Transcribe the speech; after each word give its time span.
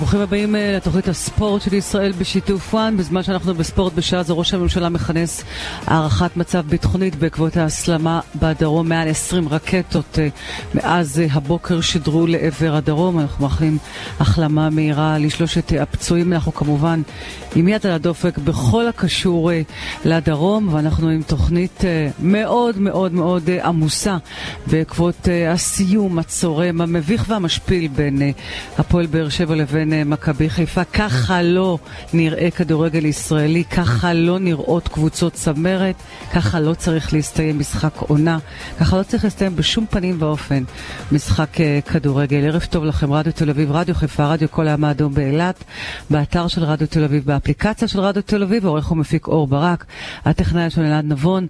ברוכים 0.00 0.20
הבאים 0.20 0.56
אה, 0.56 0.72
לתוכנית 0.76 1.08
הספורט 1.08 1.62
של 1.62 1.74
ישראל 1.74 2.12
בשיתוף 2.12 2.74
וואן. 2.74 2.96
בזמן 2.96 3.22
שאנחנו 3.22 3.54
בספורט 3.54 3.92
בשעה 3.92 4.22
זו 4.22 4.38
ראש 4.38 4.54
הממשלה 4.54 4.88
מכנס 4.88 5.44
הערכת 5.86 6.36
מצב 6.36 6.60
ביטחונית 6.66 7.16
בעקבות 7.16 7.56
ההסלמה 7.56 8.20
בדרום. 8.36 8.88
מעל 8.88 9.08
20 9.08 9.48
רקטות 9.48 10.18
אה, 10.18 10.28
מאז 10.74 11.20
אה, 11.20 11.26
הבוקר 11.32 11.80
שידרו 11.80 12.26
לעבר 12.26 12.74
הדרום. 12.74 13.20
אנחנו 13.20 13.44
מאחלים 13.44 13.78
החלמה 14.20 14.70
מהירה 14.70 15.18
לשלושת 15.18 15.72
הפצועים. 15.80 16.32
אנחנו 16.32 16.54
כמובן 16.54 17.02
עם 17.56 17.68
יד 17.68 17.86
על 17.86 17.92
הדופק 17.92 18.38
בכל 18.38 18.88
הקשור 18.88 19.50
לדרום, 20.04 20.74
ואנחנו 20.74 21.08
עם 21.08 21.22
תוכנית 21.22 21.84
מאוד 22.22 22.78
מאוד 22.78 23.12
מאוד 23.12 23.50
עמוסה 23.64 24.16
בעקבות 24.66 25.28
הסיום 25.48 26.18
הצורם, 26.18 26.80
המביך 26.80 27.24
והמשפיל 27.28 27.88
בין 27.88 28.22
הפועל 28.78 29.06
באר 29.06 29.28
שבע 29.28 29.54
לבין... 29.54 29.89
בין 29.90 29.98
אה, 29.98 30.04
מכבי 30.04 30.50
חיפה. 30.50 30.84
ככה 30.84 31.42
לא 31.42 31.78
נראה 32.12 32.50
כדורגל 32.50 33.04
ישראלי, 33.04 33.64
ככה 33.64 34.12
לא 34.12 34.38
נראות 34.38 34.88
קבוצות 34.88 35.32
צמרת, 35.32 35.94
ככה 36.32 36.60
לא 36.60 36.74
צריך 36.74 37.12
להסתיים 37.12 37.58
משחק 37.58 37.96
עונה, 37.96 38.38
ככה 38.80 38.98
לא 38.98 39.02
צריך 39.02 39.24
להסתיים 39.24 39.56
בשום 39.56 39.86
פנים 39.90 40.16
ואופן 40.18 40.62
משחק 41.12 41.60
אה, 41.60 41.80
כדורגל. 41.92 42.44
ערב 42.44 42.66
טוב 42.70 42.84
לכם, 42.84 43.12
רדיו 43.12 43.32
תל 43.32 43.50
אביב, 43.50 43.72
רדיו 43.72 43.94
חיפה, 43.94 44.26
רדיו 44.26 44.50
כל 44.50 44.68
הים 44.68 44.84
האדום 44.84 45.14
באילת, 45.14 45.64
באתר 46.10 46.48
של 46.48 46.64
רדיו 46.64 46.86
תל 46.86 47.04
אביב, 47.04 47.24
באפליקציה 47.24 47.88
של 47.88 48.00
רדיו 48.00 48.22
תל 48.22 48.42
אביב, 48.42 48.66
עורך 48.66 48.92
ומפיק 48.92 49.26
אור 49.26 49.46
ברק, 49.46 49.84
הטכנאי 50.24 50.70
של 50.70 50.82
אלעד 50.82 51.04
נבון. 51.04 51.46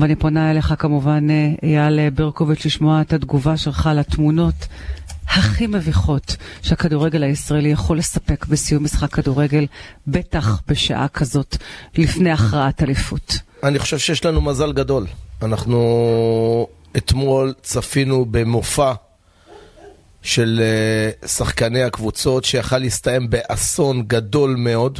ואני 0.00 0.16
פונה 0.16 0.50
אליך 0.50 0.74
כמובן, 0.78 1.30
אה, 1.30 1.52
אייל 1.62 2.10
ברקוביץ', 2.10 2.66
לשמוע 2.66 3.00
את 3.00 3.12
התגובה 3.12 3.56
שלך 3.56 3.90
לתמונות 3.94 4.54
הכי 5.30 5.66
מביכות 5.66 6.36
שהכדורגל 6.62 7.22
הישראלי 7.22 7.68
יכול 7.68 7.98
לספק 7.98 8.46
בסיום 8.46 8.84
משחק 8.84 9.14
כדורגל, 9.14 9.66
בטח 10.06 10.62
בשעה 10.68 11.08
כזאת, 11.08 11.56
לפני 11.96 12.30
הכרעת 12.30 12.82
אליפות. 12.82 13.38
אני 13.62 13.78
חושב 13.78 13.98
שיש 13.98 14.24
לנו 14.24 14.40
מזל 14.40 14.72
גדול. 14.72 15.06
אנחנו 15.42 16.66
אתמול 16.96 17.54
צפינו 17.62 18.26
במופע 18.30 18.92
של 20.22 20.60
אה, 20.62 21.28
שחקני 21.28 21.82
הקבוצות 21.82 22.44
שיכל 22.44 22.78
להסתיים 22.78 23.30
באסון 23.30 24.02
גדול 24.06 24.54
מאוד, 24.58 24.98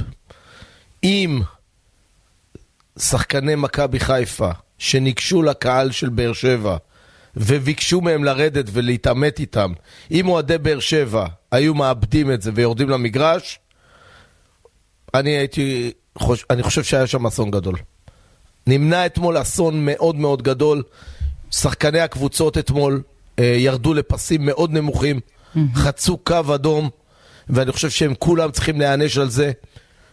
עם 1.03 1.43
שחקני 2.99 3.55
מכבי 3.55 4.01
חיפה 4.01 4.51
שניגשו 4.79 5.43
לקהל 5.43 5.91
של 5.91 6.09
באר 6.09 6.33
שבע 6.33 6.77
וביקשו 7.37 8.01
מהם 8.01 8.25
לרדת 8.25 8.65
ולהתעמת 8.73 9.41
איתם, 9.41 9.73
אם 10.11 10.29
אוהדי 10.29 10.59
באר 10.59 10.81
שבע 10.81 11.27
היו 11.53 11.75
מאבדים 11.75 12.33
את 12.33 12.43
זה 12.43 12.51
ויורדים 12.55 12.91
למגרש, 12.91 13.59
אני 15.15 15.31
הייתי, 15.31 15.93
חוש... 16.19 16.45
אני 16.51 16.63
חושב 16.63 16.83
שהיה 16.83 17.07
שם 17.07 17.27
אסון 17.27 17.51
גדול. 17.51 17.75
נמנע 18.67 19.07
אתמול 19.07 19.41
אסון 19.41 19.87
מאוד 19.87 20.17
מאוד 20.17 20.43
גדול. 20.43 20.83
שחקני 21.51 22.01
הקבוצות 22.01 22.59
אתמול 22.59 23.03
אה, 23.39 23.45
ירדו 23.45 23.95
לפסים 23.95 24.47
מאוד 24.47 24.73
נמוכים, 24.73 25.21
mm-hmm. 25.21 25.59
חצו 25.75 26.19
קו 26.19 26.55
אדום, 26.55 26.91
ואני 27.49 27.73
חושב 27.73 27.91
שהם 27.91 28.15
כולם 28.19 28.51
צריכים 28.51 28.81
להיענש 28.81 29.19
על 29.19 29.29
זה. 29.29 29.53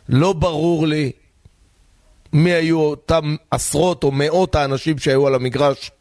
לא 0.09 0.33
ברור 0.33 0.87
לי 0.87 1.11
מי 2.33 2.51
היו 2.51 2.79
אותם 2.79 3.35
עשרות 3.51 4.03
או 4.03 4.11
מאות 4.11 4.55
האנשים 4.55 4.99
שהיו 4.99 5.27
על 5.27 5.35
המגרש. 5.35 5.91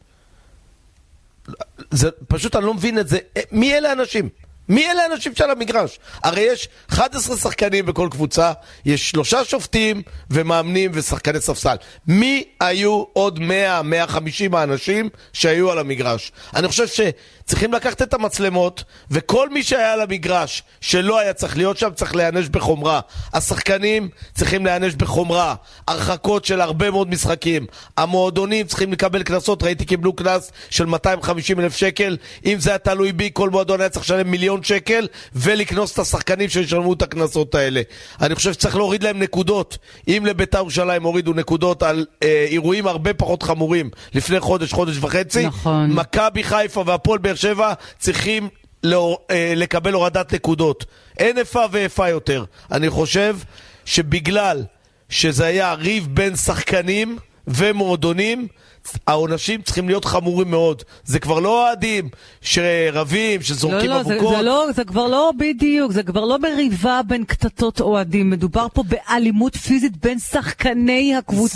זה, 1.91 2.09
פשוט 2.27 2.55
אני 2.55 2.65
לא 2.65 2.73
מבין 2.73 2.99
את 2.99 3.07
זה. 3.07 3.17
אה, 3.37 3.41
מי 3.51 3.73
אלה 3.73 3.89
האנשים? 3.89 4.29
מי 4.69 4.91
אלה 4.91 5.03
האנשים 5.03 5.35
שעל 5.35 5.51
המגרש? 5.51 5.99
הרי 6.23 6.41
יש 6.41 6.67
11 6.89 7.37
שחקנים 7.37 7.85
בכל 7.85 8.07
קבוצה, 8.11 8.51
יש 8.85 9.09
שלושה 9.09 9.45
שופטים 9.45 10.01
ומאמנים 10.29 10.91
ושחקני 10.93 11.41
ספסל. 11.41 11.75
מי 12.07 12.43
היו 12.59 13.03
עוד 13.13 13.39
100, 13.39 13.81
150 13.81 14.55
האנשים 14.55 15.09
שהיו 15.33 15.71
על 15.71 15.79
המגרש? 15.79 16.31
אני 16.55 16.67
חושב 16.67 16.87
שצריכים 17.47 17.73
לקחת 17.73 18.01
את 18.01 18.13
המצלמות, 18.13 18.83
וכל 19.11 19.49
מי 19.49 19.63
שהיה 19.63 19.93
על 19.93 20.01
המגרש 20.01 20.63
שלא 20.81 21.19
היה 21.19 21.33
צריך 21.33 21.57
להיות 21.57 21.77
שם, 21.77 21.89
צריך 21.95 22.15
להיענש 22.15 22.47
בחומרה. 22.47 22.99
השחקנים 23.33 24.09
צריכים 24.33 24.65
להיענש 24.65 24.93
בחומרה. 24.93 25.55
הרחקות 25.87 26.45
של 26.45 26.61
הרבה 26.61 26.91
מאוד 26.91 27.09
משחקים. 27.09 27.65
המועדונים 27.97 28.65
צריכים 28.65 28.91
לקבל 28.91 29.23
קנסות, 29.23 29.63
ראיתי 29.63 29.85
קיבלו 29.85 30.13
קנס 30.13 30.51
של 30.69 30.85
250 30.85 31.59
אלף 31.59 31.75
שקל. 31.75 32.17
אם 32.45 32.59
זה 32.59 32.69
היה 32.69 32.77
תלוי 32.77 33.11
בי, 33.11 33.29
כל 33.33 33.49
מועדון 33.49 33.79
היה 33.79 33.89
צריך 33.89 34.05
לשלם 34.05 34.31
מיליון 34.31 34.57
מיליון 34.57 34.63
שקל 34.63 35.07
ולקנוס 35.35 35.93
את 35.93 35.99
השחקנים 35.99 36.49
שישלמו 36.49 36.93
את 36.93 37.01
הקנסות 37.01 37.55
האלה. 37.55 37.81
אני 38.21 38.35
חושב 38.35 38.53
שצריך 38.53 38.75
להוריד 38.75 39.03
להם 39.03 39.19
נקודות. 39.19 39.77
אם 40.07 40.23
לביתר 40.25 40.57
ירושלים 40.57 41.03
הורידו 41.03 41.33
נקודות 41.33 41.83
על 41.83 42.05
אה, 42.23 42.45
אירועים 42.49 42.87
הרבה 42.87 43.13
פחות 43.13 43.43
חמורים 43.43 43.89
לפני 44.13 44.39
חודש, 44.39 44.73
חודש 44.73 44.97
וחצי, 45.01 45.45
נכון. 45.45 45.91
מכבי 45.91 46.43
חיפה 46.43 46.83
והפועל 46.85 47.19
באר 47.19 47.35
שבע 47.37 47.73
צריכים 47.99 48.49
לא, 48.83 49.19
אה, 49.31 49.53
לקבל 49.55 49.93
הורדת 49.93 50.33
נקודות. 50.33 50.85
אין 51.17 51.37
איפה 51.37 51.65
ואיפה 51.71 52.09
יותר. 52.09 52.45
אני 52.71 52.89
חושב 52.89 53.37
שבגלל 53.85 54.63
שזה 55.09 55.45
היה 55.45 55.73
ריב 55.73 56.07
בין 56.11 56.35
שחקנים 56.35 57.17
ומועדונים, 57.47 58.47
העונשים 59.07 59.61
צריכים 59.61 59.87
להיות 59.87 60.05
חמורים 60.05 60.51
מאוד. 60.51 60.83
זה 61.03 61.19
כבר 61.19 61.39
לא 61.39 61.65
אוהדים 61.67 62.09
שרבים, 62.41 63.41
שזורקים 63.41 63.89
לא, 63.89 63.95
לא, 63.95 64.01
אבוקות. 64.01 64.31
זה, 64.31 64.37
זה, 64.37 64.41
לא, 64.41 64.67
זה 64.75 64.83
כבר 64.83 65.07
לא 65.07 65.31
בדיוק, 65.37 65.91
זה 65.91 66.03
כבר 66.03 66.25
לא 66.25 66.39
מריבה 66.39 67.01
בין 67.07 67.23
קטטות 67.23 67.81
אוהדים. 67.81 68.29
מדובר 68.29 68.67
פה 68.73 68.83
באלימות 68.83 69.55
פיזית 69.55 69.97
בין 69.97 70.19
שחקני 70.19 71.15
הקבוצות. 71.15 71.51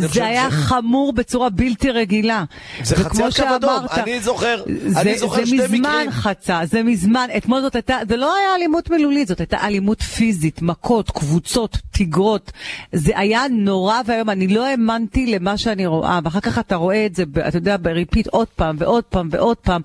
זה, 0.00 0.06
זה 0.08 0.26
היה 0.26 0.48
ש... 0.50 0.54
חמור 0.54 1.12
בצורה 1.12 1.50
בלתי 1.50 1.90
רגילה. 1.90 2.44
זה 2.82 2.96
חצי 2.96 3.22
הקו 3.22 3.56
אדום, 3.56 3.86
אני 3.90 4.20
זוכר, 4.20 4.62
זה, 4.86 5.00
אני 5.00 5.18
זוכר 5.18 5.44
שתי 5.44 5.54
מקרים. 5.54 5.68
זה 5.70 5.78
מזמן 5.78 6.06
חצה, 6.10 6.60
זה 6.64 6.82
מזמן. 6.82 7.28
אתמול 7.36 7.60
זאת 7.60 7.74
הייתה, 7.74 7.98
זה 8.08 8.16
לא 8.16 8.36
היה 8.36 8.54
אלימות 8.56 8.90
מילולית, 8.90 9.28
זאת 9.28 9.40
הייתה 9.40 9.56
אלימות 9.66 10.02
פיזית, 10.02 10.62
מכות, 10.62 11.10
קבוצות, 11.10 11.78
תגרות. 11.90 12.52
זה 12.92 13.12
היה 13.16 13.42
נורא 13.50 14.00
ואיום, 14.06 14.30
אני 14.30 14.48
לא 14.48 14.66
האמנתי 14.66 15.26
למה 15.26 15.56
שאני 15.56 15.86
רואה. 15.86 16.20
ואחר 16.34 16.50
כך 16.50 16.58
אתה 16.58 16.76
רואה 16.76 17.06
את 17.06 17.14
זה, 17.14 17.24
אתה 17.48 17.56
יודע, 17.56 17.76
ב 17.80 17.87
repeat 17.87 18.26
עוד 18.26 18.48
פעם 18.56 18.76
ועוד 18.78 19.04
פעם 19.04 19.28
ועוד 19.30 19.56
פעם. 19.56 19.82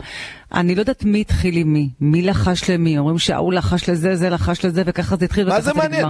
אני 0.54 0.76
לא 0.76 0.80
יודעת 0.80 1.04
מי 1.04 1.22
התחיל 1.22 1.58
עם 1.58 1.74
מי, 1.74 1.90
מי 2.02 2.22
לחש 2.22 2.70
למי, 2.70 2.98
אומרים 2.98 3.20
שההוא 3.20 3.54
לחש 3.54 3.90
לזה, 3.90 4.16
זה 4.16 4.30
לחש 4.30 4.66
לזה, 4.66 4.84
וככה 4.86 5.16
זה 5.16 5.26
התחיל. 5.26 5.50
מה 5.50 5.62
זה 5.62 5.74
מעניין? 5.74 6.08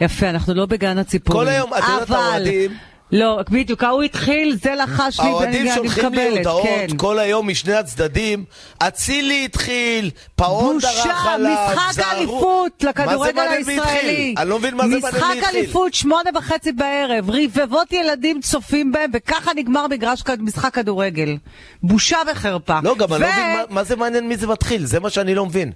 יפה, 0.00 0.30
אנחנו 0.30 0.54
לא 0.54 0.66
בגן 0.66 0.98
הציפורים. 0.98 1.42
כל 1.42 1.48
היום, 1.48 1.74
את 1.74 1.82
יודעת, 1.88 2.10
האוהדים... 2.10 2.70
לא, 3.12 3.40
בדיוק, 3.50 3.84
ההוא 3.84 4.02
התחיל, 4.02 4.56
זה 4.62 4.74
לחש 4.74 5.20
לי 5.20 5.26
האוהדים 5.26 5.66
שולחים 5.74 6.14
לי 6.14 6.28
הודעות 6.28 6.62
כן. 6.62 6.86
כל 6.96 7.18
היום 7.18 7.48
משני 7.48 7.74
הצדדים, 7.74 8.44
אצילי 8.78 9.44
התחיל, 9.44 10.10
פאון 10.36 10.78
דרך 10.78 11.26
עליו, 11.26 11.68
בושה, 11.68 11.88
משחק 11.90 12.12
אליפות 12.12 12.84
לכדורגל 12.84 13.40
הישראלי. 13.40 14.34
אני 14.38 14.48
לא 14.48 14.58
מבין 14.58 14.74
מה 14.74 14.88
זה 14.88 14.88
מעניין 14.88 15.14
התחיל. 15.14 15.38
משחק 15.38 15.54
אליפות, 15.54 15.94
שמונה 15.94 16.30
וחצי 16.34 16.72
בערב, 16.72 17.30
רבבות 17.30 17.92
ילדים 17.92 18.40
צופים 18.40 18.92
בהם, 18.92 19.10
וככה 19.14 19.50
נגמר 19.56 19.86
מגרש 19.86 20.22
משחק 20.38 20.74
כדורגל. 20.74 21.36
בושה 21.82 22.18
וחרפה. 22.32 22.78
לא, 22.82 22.94
גם 22.96 23.10
ו... 23.10 23.14
אני 23.14 23.22
לא 23.22 23.28
מבין 23.28 23.56
מה, 23.56 23.62
מה 23.70 23.84
זה 23.84 23.96
מעניין 23.96 24.28
מי 24.28 24.36
זה 24.36 24.46
מתחיל, 24.46 24.84
זה 24.84 25.00
מה 25.00 25.10
שאני 25.10 25.34
לא 25.34 25.46
מבין. 25.46 25.72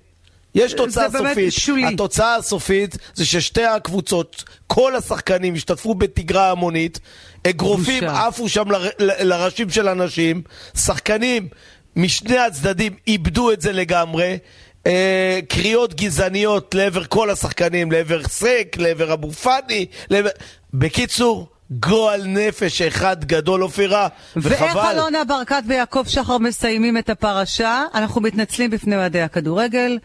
יש 0.57 0.73
תוצאה 0.73 1.11
סופית. 1.11 1.53
שולי. 1.53 1.87
התוצאה 1.87 2.35
הסופית 2.35 2.99
זה 3.15 3.27
ששתי 3.27 3.65
הקבוצות, 3.65 4.45
כל 4.67 4.97
השחקנים 4.97 5.55
השתתפו 5.55 5.95
בתגרה 5.95 6.51
המונית, 6.51 7.01
אגרופים 7.47 8.05
עפו 8.05 8.49
שם 8.49 8.71
ל, 8.71 8.77
ל, 8.77 9.29
לראשים 9.29 9.71
של 9.71 9.89
אנשים, 9.89 10.43
שחקנים 10.77 11.49
משני 11.97 12.39
הצדדים 12.39 12.93
איבדו 13.07 13.53
את 13.53 13.61
זה 13.61 13.73
לגמרי. 13.73 14.39
אה, 14.87 15.41
קריאות 15.49 15.95
גזעניות 15.95 16.75
לעבר 16.75 17.05
כל 17.05 17.31
השחקנים, 17.31 17.93
לעבר 17.93 18.23
סק, 18.29 18.77
לעבר 18.79 19.13
אבו 19.13 19.33
פאני, 19.33 19.87
לעבר... 20.11 20.31
בקיצור, 20.75 21.49
גועל 21.71 22.27
נפש 22.27 22.83
אחד 22.83 23.25
גדול 23.25 23.63
אופירה, 23.63 24.09
וחבל. 24.37 24.51
ואיך 24.51 24.77
אלונה 24.91 25.25
ברקת 25.25 25.63
ויעקב 25.67 26.05
שחר 26.07 26.39
מסיימים 26.39 26.99
את 26.99 27.11
הפרשה? 27.11 27.85
אנחנו 27.95 28.21
מתנצלים 28.21 28.71
בפני 28.71 28.97
אוהדי 28.97 29.21
הכדורגל. 29.23 29.99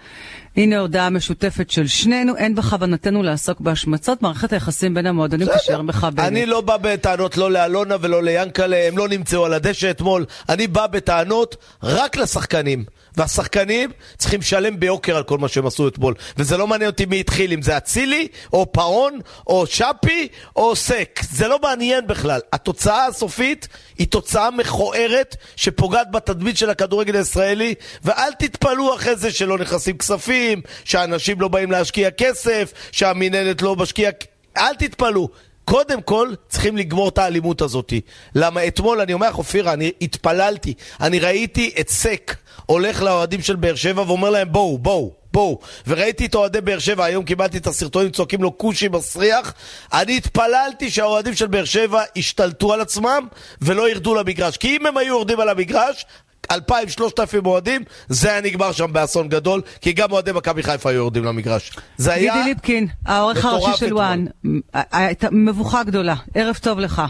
הנה 0.58 0.80
הודעה 0.80 1.10
משותפת 1.10 1.70
של 1.72 1.88
שנינו, 1.88 2.36
אין 2.38 2.56
בכוונתנו 2.56 3.24
לעסוק 3.24 3.60
בהשמצות, 3.60 4.22
מערכת 4.22 4.54
היחסים 4.54 4.94
בין 4.94 5.06
המועדונים 5.06 5.48
תישאר 5.58 5.82
מכבדת. 5.82 6.28
אני 6.28 6.46
לא 6.46 6.62
בא 6.62 6.78
בטענות 6.78 7.38
לא 7.38 7.52
לאלונה 7.52 7.96
ולא 8.02 8.24
ליאנקלה, 8.24 8.88
הם 8.88 8.98
לא 8.98 9.08
נמצאו 9.08 9.46
על 9.46 9.54
הדשא 9.54 9.92
אתמול, 9.92 10.26
אני 10.50 10.68
בא 10.68 10.88
בטענות 10.88 11.56
רק 11.84 12.18
לשחקנים. 12.18 12.84
והשחקנים 13.18 13.92
צריכים 14.18 14.40
לשלם 14.40 14.80
ביוקר 14.80 15.18
על 15.18 15.24
כל 15.24 15.38
מה 15.38 15.48
שהם 15.48 15.66
עשו 15.66 15.88
אתמול. 15.88 16.14
וזה 16.38 16.58
לא 16.58 16.68
מעניין 16.68 16.90
אותי 16.90 17.06
מי 17.06 17.20
התחיל, 17.20 17.54
אם 17.54 17.62
זה 17.62 17.78
אצילי, 17.78 18.28
או 18.54 18.72
פאון, 18.72 19.20
או 19.48 19.66
שפי, 19.66 20.28
או 20.56 20.76
סק. 20.76 21.20
זה 21.32 21.48
לא 21.48 21.60
מעניין 21.60 22.08
בכלל. 22.08 22.40
התוצאה 22.54 23.06
הסופית 23.06 23.68
היא 23.98 24.08
תוצאה 24.08 24.52
מכוערת 24.52 25.36
שפוגעת 25.56 26.12
בתדמית 26.12 26.58
של 26.58 26.70
הכדורגל 26.70 27.16
הישראלי, 27.16 27.76
ואל 28.04 28.34
תתפלאו 28.40 28.96
אחרי 28.96 29.16
זה 29.16 29.32
שלא 29.32 29.58
נכנסים 29.58 29.98
כספים, 29.98 30.62
שאנשים 30.84 31.42
לא 31.42 31.48
באים 31.48 31.72
להשקיע 31.72 32.12
כסף, 32.12 32.74
שהמינהלת 32.92 33.62
לא 33.62 33.76
משקיעה... 33.76 34.12
אל 34.58 34.76
תתפלאו. 34.76 35.30
קודם 35.66 36.02
כל, 36.02 36.34
צריכים 36.50 36.78
לגמור 36.78 37.10
את 37.10 37.18
האלימות 37.18 37.62
הזאת. 37.62 37.94
למה 38.36 38.68
אתמול, 38.68 39.02
אני 39.02 39.14
אומר 39.14 39.30
לך, 39.30 39.38
אופירה, 39.38 39.74
אני 39.74 39.92
התפללתי. 40.02 40.74
אני 41.02 41.20
ראיתי 41.20 41.74
את 41.80 41.90
סק 41.90 42.36
הולך 42.66 43.02
לאוהדים 43.02 43.42
של 43.42 43.56
באר 43.56 43.76
שבע 43.76 44.02
ואומר 44.02 44.30
להם, 44.30 44.52
בואו, 44.52 44.78
בואו. 44.78 45.22
בואו, 45.34 45.60
וראיתי 45.88 46.26
את 46.26 46.36
אוהדי 46.36 46.62
באר 46.62 46.80
שבע, 46.80 47.06
היום 47.06 47.26
קיבלתי 47.26 47.58
את 47.58 47.68
הסרטונים, 47.68 48.12
צועקים 48.12 48.44
לו 48.44 48.58
כושי 48.58 48.88
מסריח. 48.88 49.54
אני 49.94 50.18
התפללתי 50.18 50.92
שהאוהדים 50.92 51.34
של 51.36 51.48
באר 51.48 51.66
שבע 51.66 52.04
ישתלטו 52.16 52.74
על 52.74 52.82
עצמם 52.82 53.28
ולא 53.62 53.90
ירדו 53.90 54.16
למגרש. 54.16 54.58
כי 54.58 54.78
אם 54.78 54.86
הם 54.86 54.98
היו 54.98 55.08
יורדים 55.08 55.40
על 55.40 55.50
המגרש, 55.50 56.06
אלפיים, 56.52 56.90
שלושת 56.90 57.20
אלפים 57.20 57.46
אוהדים, 57.46 57.82
זה 58.08 58.32
היה 58.32 58.42
נגמר 58.42 58.72
שם 58.72 58.94
באסון 58.94 59.28
גדול, 59.28 59.62
כי 59.82 59.94
גם 59.94 60.12
אוהדי 60.12 60.32
מכבי 60.32 60.64
חיפה 60.64 60.90
היו 60.90 60.98
יורדים 60.98 61.24
למגרש. 61.24 61.78
זה 61.98 62.14
היה... 62.14 62.34
גידי 62.34 62.50
ליפקין, 62.50 62.88
העורך 63.06 63.46
הראשי 63.46 63.78
של 63.78 63.94
וואן, 63.94 64.26
הייתה 64.74 65.28
מבוכה 65.32 65.84
גדולה. 65.84 66.16
ערב 66.36 66.56
טוב 66.56 66.80
לך. 66.80 67.02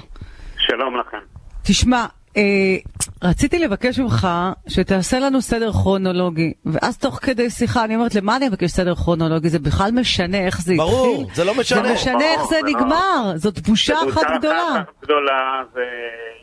שלום 0.57 0.97
לכם. 0.99 1.17
תשמע, 1.63 2.05
אה, 2.37 2.43
רציתי 3.23 3.59
לבקש 3.59 3.99
ממך 3.99 4.27
שתעשה 4.67 5.19
לנו 5.19 5.41
סדר 5.41 5.71
כרונולוגי, 5.71 6.53
ואז 6.65 6.97
תוך 6.97 7.19
כדי 7.21 7.49
שיחה 7.49 7.83
אני 7.83 7.95
אומרת, 7.95 8.15
למה 8.15 8.37
אני 8.37 8.49
מבקש 8.49 8.71
סדר 8.71 8.95
כרונולוגי? 8.95 9.49
זה 9.49 9.59
בכלל 9.59 9.91
משנה 9.91 10.37
איך 10.37 10.61
זה 10.61 10.73
ברור, 10.77 10.99
התחיל? 10.99 11.15
ברור, 11.15 11.31
זה 11.35 11.43
לא 11.43 11.55
משנה. 11.55 11.83
זה 11.87 11.93
משנה 11.93 12.23
איך 12.33 12.43
זה 12.43 12.59
נגמר, 12.65 13.33
זאת 13.35 13.59
בושה 13.59 13.93
אחת 14.09 14.21
גדולה. 14.37 14.63
בושה 14.69 14.81
אחת 14.81 15.03
גדולה, 15.03 15.61
זה 15.73 15.81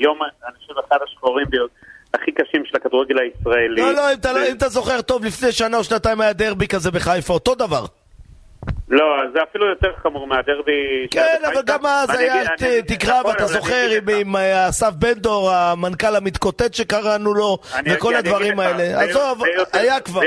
יום, 0.00 0.18
אני 0.22 0.56
חושב, 0.58 0.74
אחד 0.88 0.96
השחורים 1.08 1.46
ביותר. 1.50 1.74
הכי 2.28 2.42
קשים 2.42 2.64
של 2.64 2.76
הכדורגל 2.76 3.16
הישראלי. 3.18 3.82
לא, 3.82 3.92
לא, 3.92 4.12
אם 4.12 4.18
אתה, 4.20 4.32
לא, 4.32 4.38
אם 4.38 4.56
אתה 4.56 4.68
זוכר 4.68 5.02
טוב, 5.02 5.24
לפני 5.24 5.52
שנה 5.52 5.76
או 5.76 5.84
שנתיים 5.84 6.20
היה 6.20 6.32
דרבי 6.32 6.68
כזה 6.68 6.90
בחיפה, 6.90 7.34
אותו 7.34 7.54
דבר. 7.54 7.84
לא, 8.88 9.04
זה 9.32 9.38
אפילו 9.42 9.66
יותר 9.66 9.92
חמור 10.02 10.26
מהדרבי 10.26 11.06
כן, 11.10 11.38
אבל 11.44 11.62
גם 11.66 11.86
אז 11.86 12.18
היה 12.18 12.44
תקרא, 12.86 13.22
ואתה 13.26 13.46
זוכר, 13.46 13.88
עם 14.20 14.36
אסף 14.68 14.92
בן 14.98 15.12
דור, 15.12 15.50
המנכ"ל 15.50 16.16
המתקוטט 16.16 16.74
שקראנו 16.74 17.34
לו, 17.34 17.58
וכל 17.86 18.14
הדברים 18.14 18.60
האלה. 18.60 19.00
עזוב, 19.00 19.42
היה 19.72 20.00
כבר. 20.00 20.20
זה 20.20 20.26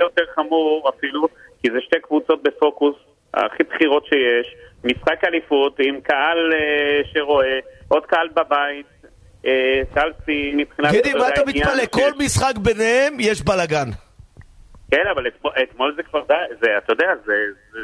יותר 0.00 0.24
חמור 0.34 0.90
אפילו, 0.96 1.28
כי 1.62 1.68
זה 1.72 1.78
שתי 1.80 2.00
קבוצות 2.02 2.42
בפוקוס, 2.42 2.94
הכי 3.34 3.62
בכירות 3.62 4.04
שיש, 4.06 4.54
משחק 4.84 5.24
אליפות 5.24 5.76
עם 5.78 6.00
קהל 6.00 6.52
אה, 6.52 7.00
שרואה, 7.12 7.58
עוד 7.88 8.06
קהל 8.06 8.28
בבית. 8.28 8.97
קלפי 9.94 10.52
מבחינת... 10.56 10.92
גידי, 10.92 11.14
מה 11.14 11.28
אתה 11.28 11.40
מתפלא? 11.46 11.86
כל 11.90 12.10
משחק 12.18 12.58
ביניהם 12.58 13.16
יש 13.20 13.42
בלאגן. 13.42 13.88
כן, 14.90 15.04
אבל 15.14 15.26
אתמול 15.62 15.94
זה 15.96 16.02
כבר 16.02 16.20
די, 16.28 16.66
אתה 16.78 16.92
יודע, 16.92 17.06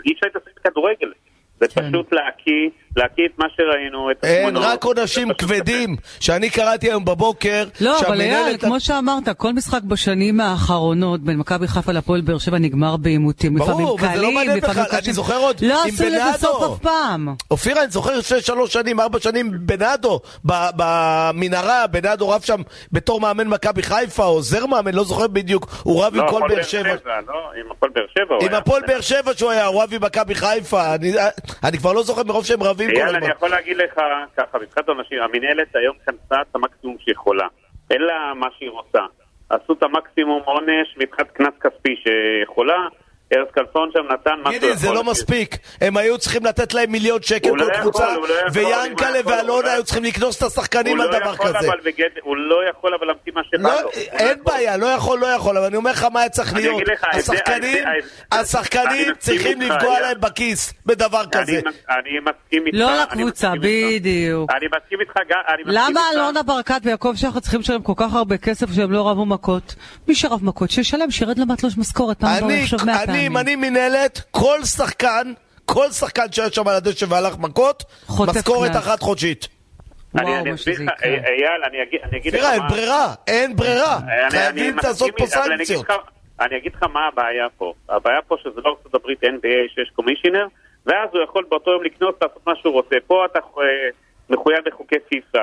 אי 0.06 0.12
אפשר 0.12 0.27
להתעסק 0.27 0.51
בכדורגל. 0.56 1.12
זה 1.61 1.67
כן. 1.69 1.89
פשוט 1.89 2.12
להקיא, 2.12 2.71
להקיא 2.96 3.25
את 3.26 3.38
מה 3.38 3.46
שראינו, 3.56 4.11
את 4.11 4.17
התמונות. 4.25 4.64
אין, 4.64 4.73
רק 4.73 4.85
עונשים 4.85 5.35
כבדים, 5.35 5.96
שאני 6.20 6.50
קראתי 6.50 6.87
היום 6.87 7.05
בבוקר, 7.05 7.64
לא, 7.81 8.00
אבל 8.00 8.20
אייל, 8.20 8.56
כמו 8.56 8.81
שאמרת, 8.81 9.29
כל 9.29 9.52
משחק 9.52 9.82
בשנים 9.82 10.41
האחרונות 10.41 11.20
בין 11.20 11.37
מכבי 11.37 11.69
חיפה 11.69 11.93
לפועל 11.93 12.20
באר 12.20 12.38
שבע 12.38 12.58
נגמר 12.58 12.96
בעימותים. 12.96 13.55
ברור, 13.55 13.99
וזה 14.02 14.23
לא 14.23 14.32
מעניין 14.32 14.61
בכלל, 14.61 14.85
אני 15.05 15.12
זוכר 15.12 15.37
עוד, 15.37 15.56
לא 15.62 15.85
עשו 15.85 16.05
לזה 16.05 16.32
סוף 16.38 16.73
אף 16.73 16.79
פעם. 16.79 17.35
אופירה, 17.50 17.82
אני 17.82 17.91
זוכר 17.91 18.20
שלוש 18.20 18.73
שנים, 18.73 19.00
ארבע 19.00 19.20
שנים, 19.20 19.50
בנאדו, 19.61 20.20
במנהרה, 20.44 21.87
בנאדו 21.87 22.29
רב 22.29 22.43
שם 22.43 22.61
בתור 22.93 23.20
מאמן 23.20 23.49
מכבי 23.49 23.82
חיפה, 23.82 24.25
עוזר 24.25 24.67
מאמן, 24.67 24.94
לא 24.94 25.05
זוכר 25.05 25.26
בדיוק, 25.26 25.67
הוא 25.82 26.05
רב 26.05 26.17
עם 26.17 26.29
כל 26.29 26.40
באר 26.49 26.62
שבע. 26.62 26.82
לא, 26.82 27.50
עם 27.61 27.70
הפועל 27.70 27.90
באר 27.94 28.06
שבע. 28.19 28.49
עם 28.49 28.55
הפועל 28.55 28.82
באר 28.87 29.00
שבע 29.00 29.32
שהוא 29.37 29.50
היה, 29.50 29.67
הוא 29.67 29.82
רב 29.82 29.94
עם 29.94 30.05
מכבי 30.05 30.35
חיפה. 30.35 30.94
אני 31.64 31.79
כבר 31.79 31.93
לא 31.93 32.02
זוכר 32.02 32.23
מרוב 32.23 32.44
שהם 32.44 32.62
רבים 32.62 32.84
כל 32.87 33.03
הזמן. 33.03 33.23
אני 33.23 33.31
יכול 33.33 33.49
להגיד 33.49 33.77
לך 33.77 34.01
ככה, 34.37 34.59
מבחינת 34.59 34.89
האנשים, 34.89 35.23
המנהלת 35.23 35.77
היום 35.77 35.97
כנסה 36.07 36.43
את 36.43 36.55
המקסימום 36.55 36.97
שהיא 37.01 37.13
יכולה. 37.13 37.47
אין 37.91 38.03
לה 38.03 38.33
מה 38.35 38.47
שהיא 38.59 38.71
רוצה. 38.71 39.01
עשו 39.51 39.73
את 39.73 39.83
המקסימום 39.83 40.43
עונש 40.45 40.97
מבחינת 40.97 41.31
קנס 41.31 41.55
כספי 41.61 41.97
שיכולה. 41.97 42.89
ארז 43.35 43.49
כלפון 43.55 43.91
שם 43.93 44.13
נתן 44.13 44.31
משהו... 44.45 44.61
גידי, 44.61 44.77
זה 44.77 44.93
לא 44.93 45.05
מספיק. 45.05 45.57
הם 45.81 45.97
היו 45.97 46.19
צריכים 46.19 46.45
לתת 46.47 46.75
להם 46.75 46.93
מיליון 46.93 47.23
שקל 47.23 47.51
כל 47.51 47.57
לא 47.57 47.67
קבוצה, 47.81 48.07
ויאנקלה 48.53 49.19
ואלונה 49.25 49.73
היו 49.73 49.85
צריכים 49.85 50.05
לקנוס 50.05 50.39
את 50.39 50.43
השחקנים 50.43 51.01
על 51.01 51.09
דבר 51.09 51.37
כזה. 51.37 51.69
הוא 52.23 52.37
לא 52.37 52.57
יכול 52.71 52.95
אבל 52.95 53.07
להמציא 53.07 53.33
מה 53.35 53.41
שבא 53.45 53.63
לא, 53.63 53.83
לו. 53.83 53.91
אין 53.95 54.39
בעיה, 54.45 54.77
לא 54.77 54.87
יכול, 54.87 55.19
לא 55.19 55.27
יכול, 55.27 55.59
אבל 55.59 55.67
אני 55.67 55.77
אומר 55.77 55.91
לך 55.91 56.05
מה 56.05 56.21
היה 56.21 56.29
צריך 56.29 56.55
להיות. 56.55 56.83
השחקנים 58.33 59.15
צריכים 59.19 59.61
לפגוע 59.61 60.01
להם 60.01 60.21
בכיס 60.21 60.75
בדבר 60.87 61.23
כזה. 61.33 61.61
אני 61.91 62.11
מסכים 62.21 62.67
איתך. 62.67 62.79
לא 62.79 63.03
לקבוצה, 63.03 63.53
בדיוק. 63.61 64.51
אני 64.51 64.67
מסכים 64.67 65.01
איתך. 65.01 65.15
למה 65.65 66.01
אלונה 66.13 66.43
ברקת 66.43 66.81
ויעקב 66.85 67.13
שחר 67.17 67.41
צריכים 67.41 67.61
לשלם 67.61 67.83
כל 67.83 67.93
כך 67.97 68.15
הרבה 68.15 68.37
כסף 68.37 68.67
שהם 68.73 68.93
לא 68.93 69.09
רבו 69.09 69.27
מכות? 69.27 69.75
מי 70.09 70.15
שרב 70.15 70.45
מכות, 70.45 70.71
שישלם, 70.71 71.11
שירד 71.11 71.39
למטלוש 71.39 71.79
משכורת. 71.79 72.25
אני 72.25 73.24
אם 73.24 73.24
אני 73.37 73.56
מנהלת, 73.56 74.21
כל 74.31 74.65
שחקן, 74.65 75.32
כל 75.65 75.91
שחקן 75.91 76.32
שהיה 76.32 76.50
שם 76.50 76.69
על 76.69 76.75
הדשא 76.75 77.06
והלך 77.09 77.38
מכות, 77.38 77.82
משכורת 78.29 78.76
אחת 78.76 79.03
חודשית. 79.03 79.49
אני 80.19 80.55
אסביר 80.55 80.75
לך, 80.81 81.03
אייל, 81.03 81.62
אני 82.05 82.19
אגיד 82.19 82.35
לך 82.35 82.44
מה... 82.44 82.53
אין 82.53 82.62
ברירה, 82.69 83.15
אין 83.26 83.56
ברירה. 83.56 83.99
חייבים 84.31 84.76
לעשות 84.76 85.11
פה 85.19 85.26
סנקציות. 85.26 85.87
אני 86.41 86.56
אגיד 86.56 86.73
לך 86.75 86.82
מה 86.82 87.06
הבעיה 87.06 87.47
פה. 87.59 87.73
הבעיה 87.88 88.23
פה 88.29 88.37
שזה 88.43 88.61
לא 88.65 88.76
ארצות 88.79 88.94
הברית 88.94 89.25
NBA 89.25 89.75
שיש 89.75 89.91
קומישיונר, 89.94 90.47
ואז 90.87 91.09
הוא 91.12 91.23
יכול 91.23 91.44
באותו 91.49 91.71
יום 91.71 91.85
לקנות, 91.85 92.19
לעשות 92.23 92.47
מה 92.47 92.53
שהוא 92.56 92.73
רוצה. 92.73 92.97
פה 93.06 93.25
אתה 93.31 93.38
מחויב 94.31 94.59
בחוקי 94.67 94.97
פיפ"א 95.09 95.38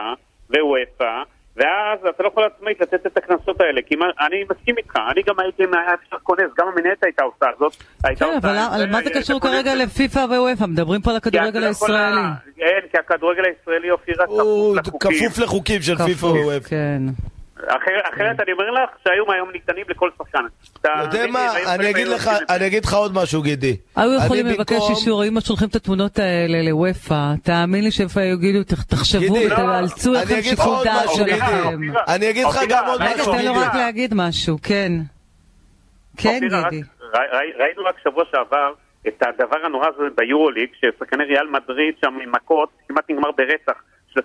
ווופ"א. 0.50 1.24
ואז 1.56 2.00
אתה 2.10 2.24
לא 2.24 2.28
יכול 2.28 2.44
עצמאית 2.44 2.82
לתת 2.82 3.06
את 3.08 3.18
הקנסות 3.18 3.62
האלה, 3.62 3.82
כי 3.86 3.96
אני 3.96 4.44
מסכים 4.52 4.78
איתך, 4.78 4.96
אני 5.12 5.22
גם 5.28 5.40
הייתי, 5.40 5.64
היה 5.64 5.94
אפשר 6.04 6.18
כונס, 6.24 6.52
גם 6.58 6.68
המנהלת 6.68 7.04
הייתה 7.04 7.24
עושה 7.24 7.46
זאת. 7.60 7.76
כן, 8.20 8.26
אבל 8.42 8.90
מה 8.92 9.02
זה 9.04 9.10
קשור 9.10 9.40
כרגע 9.42 9.76
לפיפ"א 9.76 10.20
ווופ"א? 10.20 10.66
מדברים 10.66 11.02
פה 11.02 11.12
על 11.12 11.18
הכדורגל 11.18 11.64
הישראלי. 11.64 12.22
אין, 12.60 12.82
כי 12.92 12.98
הכדורגל 12.98 13.44
הישראלי 13.46 13.92
אופירה 13.92 14.26
כפוף 14.26 14.78
לחוקים. 14.78 15.12
כפוף 15.12 15.40
לחוקים 15.40 15.82
של 15.82 15.98
פיפ"א 15.98 16.26
ווופ"א. 16.26 16.76
כן. 17.68 17.92
אחרת 18.14 18.40
אני 18.40 18.52
אומר 18.52 18.72
לך 18.72 18.90
שהיום 19.04 19.32
היום 19.32 19.52
ניתנים 19.52 19.86
לכל 19.90 20.10
שחקן. 20.18 20.40
אתה 20.82 20.90
יודע 21.02 21.28
מה, 21.32 21.48
אני 22.50 22.66
אגיד 22.68 22.86
לך 22.86 22.94
עוד 22.94 23.14
משהו, 23.14 23.42
גידי. 23.42 23.78
היו 23.96 24.14
יכולים 24.26 24.46
לבקש 24.46 24.90
אישור, 24.90 25.24
אם 25.28 25.40
שולחים 25.40 25.68
את 25.68 25.76
התמונות 25.76 26.20
האלה 26.20 26.62
לוופא, 26.70 27.34
תאמין 27.44 27.84
לי 27.84 27.92
שוופא 27.92 28.20
יגידו, 28.20 28.60
תחשבו, 28.88 29.36
תאלצו 29.56 30.14
לכם 30.14 30.42
שיקול 30.42 30.76
דעת 30.84 31.10
שלכם. 31.14 31.80
אני 32.08 32.30
אגיד 32.30 32.46
לך 32.46 32.60
גם 32.70 32.86
עוד 32.88 33.02
משהו, 33.02 33.16
גידי. 33.16 33.32
רגע, 33.32 33.42
תן 33.42 33.46
לו 33.46 33.54
רק 33.62 33.76
להגיד 33.76 34.14
משהו, 34.16 34.58
כן. 34.64 34.92
כן, 36.18 36.40
גידי. 36.40 36.82
ראינו 37.60 37.84
רק 37.86 37.96
שבוע 38.04 38.24
שעבר 38.32 38.74
את 39.08 39.24
הדבר 39.28 39.66
הנורא 39.66 39.88
הזה 39.88 40.04
ביורוליג, 40.18 40.70
ששחקני 40.74 41.24
ריאל 41.24 41.48
מדריד 41.48 41.96
שם 42.06 42.18
עם 42.24 42.32
מכות, 42.32 42.70
כמעט 42.88 43.10
נגמר 43.10 43.32
ברצח 43.32 43.82
של 44.14 44.22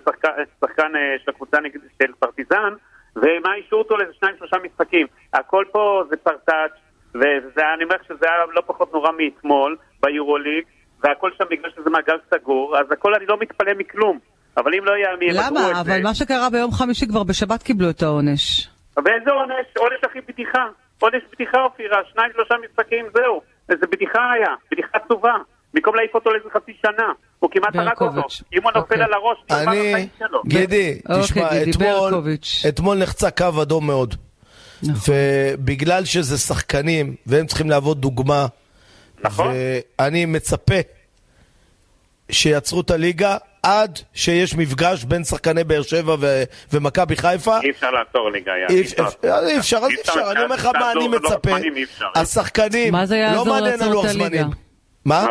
שחקן 0.61 0.91
של 1.25 1.31
הקבוצה 1.31 1.57
של 2.01 2.11
פרטיזן. 2.19 2.73
ומה 3.21 3.55
אישרו 3.55 3.79
אותו 3.79 3.97
לאיזה 3.97 4.13
שניים 4.19 4.35
שלושה 4.37 4.57
משחקים. 4.63 5.07
הכל 5.33 5.65
פה 5.71 6.03
זה 6.09 6.17
פרטאץ', 6.17 6.77
ואני 7.15 7.83
אומר 7.83 7.95
שזה 8.07 8.25
היה 8.25 8.45
לא 8.55 8.61
פחות 8.65 8.93
נורא 8.93 9.11
מאתמול 9.17 9.77
ביורוליג, 10.03 10.63
והכל 11.03 11.31
שם 11.37 11.43
בגלל 11.49 11.71
שזה 11.75 11.89
מעגל 11.89 12.17
סגור, 12.33 12.77
אז 12.77 12.91
הכל 12.91 13.15
אני 13.15 13.25
לא 13.25 13.37
מתפלא 13.39 13.73
מכלום. 13.77 14.19
אבל 14.57 14.73
אם 14.75 14.85
לא 14.85 14.91
יהיה... 14.91 15.09
למה? 15.33 15.81
אבל 15.81 16.03
מה 16.03 16.15
שקרה 16.15 16.49
ביום 16.49 16.71
חמישי 16.71 17.07
כבר 17.07 17.23
בשבת 17.23 17.63
קיבלו 17.63 17.89
את 17.89 18.01
העונש. 18.01 18.69
ואיזה 18.97 19.31
עונש? 19.31 19.67
עונש 19.77 20.03
הכי 20.03 20.19
בדיחה. 20.21 20.65
עונש 20.99 21.23
בדיחה 21.33 21.61
אופירה, 21.61 21.97
שניים 22.13 22.31
שלושה 22.33 22.55
משחקים, 22.65 23.05
זהו. 23.13 23.41
איזה 23.69 23.87
בדיחה 23.87 24.31
היה, 24.31 24.55
בדיחה 24.71 24.89
עצובה. 24.93 25.35
במקום 25.77 25.95
להעיף 25.95 26.15
אותו 26.15 26.29
לאיזה 26.29 26.49
חצי 26.53 26.71
שנה. 26.81 27.11
הוא 27.39 27.49
כמעט 27.53 27.75
הרג 27.75 28.01
אותו. 28.01 28.27
אם 28.53 28.63
הוא 28.63 28.71
נופל 28.75 28.79
אוקיי. 28.79 29.03
על 29.03 29.13
הראש, 29.13 29.37
אני, 29.51 30.07
גידי, 30.45 30.99
אוקיי, 31.09 31.71
תשמע, 31.71 31.99
אתמול 32.67 32.97
נחצה 32.97 33.31
קו 33.31 33.61
אדום 33.61 33.87
מאוד. 33.87 34.15
נכון. 34.83 35.15
ובגלל 35.15 36.05
שזה 36.05 36.37
שחקנים, 36.37 37.15
והם 37.25 37.45
צריכים 37.45 37.69
להוות 37.69 37.99
דוגמה, 37.99 38.45
נכון. 39.23 39.53
ואני 39.99 40.25
מצפה 40.25 40.75
שיצרו 42.29 42.81
את 42.81 42.91
הליגה 42.91 43.37
עד 43.63 43.99
שיש 44.13 44.55
מפגש 44.55 45.03
בין 45.03 45.23
שחקני 45.23 45.63
באר 45.63 45.81
שבע 45.81 46.15
ו- 46.19 46.43
ומכבי 46.73 47.15
חיפה. 47.15 47.59
אי 47.59 47.69
אפשר 47.69 47.91
לעצור 47.91 48.31
ליגה, 48.31 48.51
אייל. 48.51 48.69
אי 48.69 48.81
אפשר, 48.81 49.03
אי 49.23 49.57
אפשר, 49.59 49.77
אז 49.77 49.89
אי 49.89 50.01
אפשר, 50.01 50.31
אני 50.31 50.43
אומר 50.43 50.55
לך 50.55 50.65
מה 50.65 50.91
אני 50.91 51.07
מצפה. 51.07 51.51
השחקנים, 52.15 52.93
לא 53.35 53.45
מעניין 53.45 53.81
הלוח? 53.81 54.07
זמנים. 54.07 54.66
מה? 55.07 55.25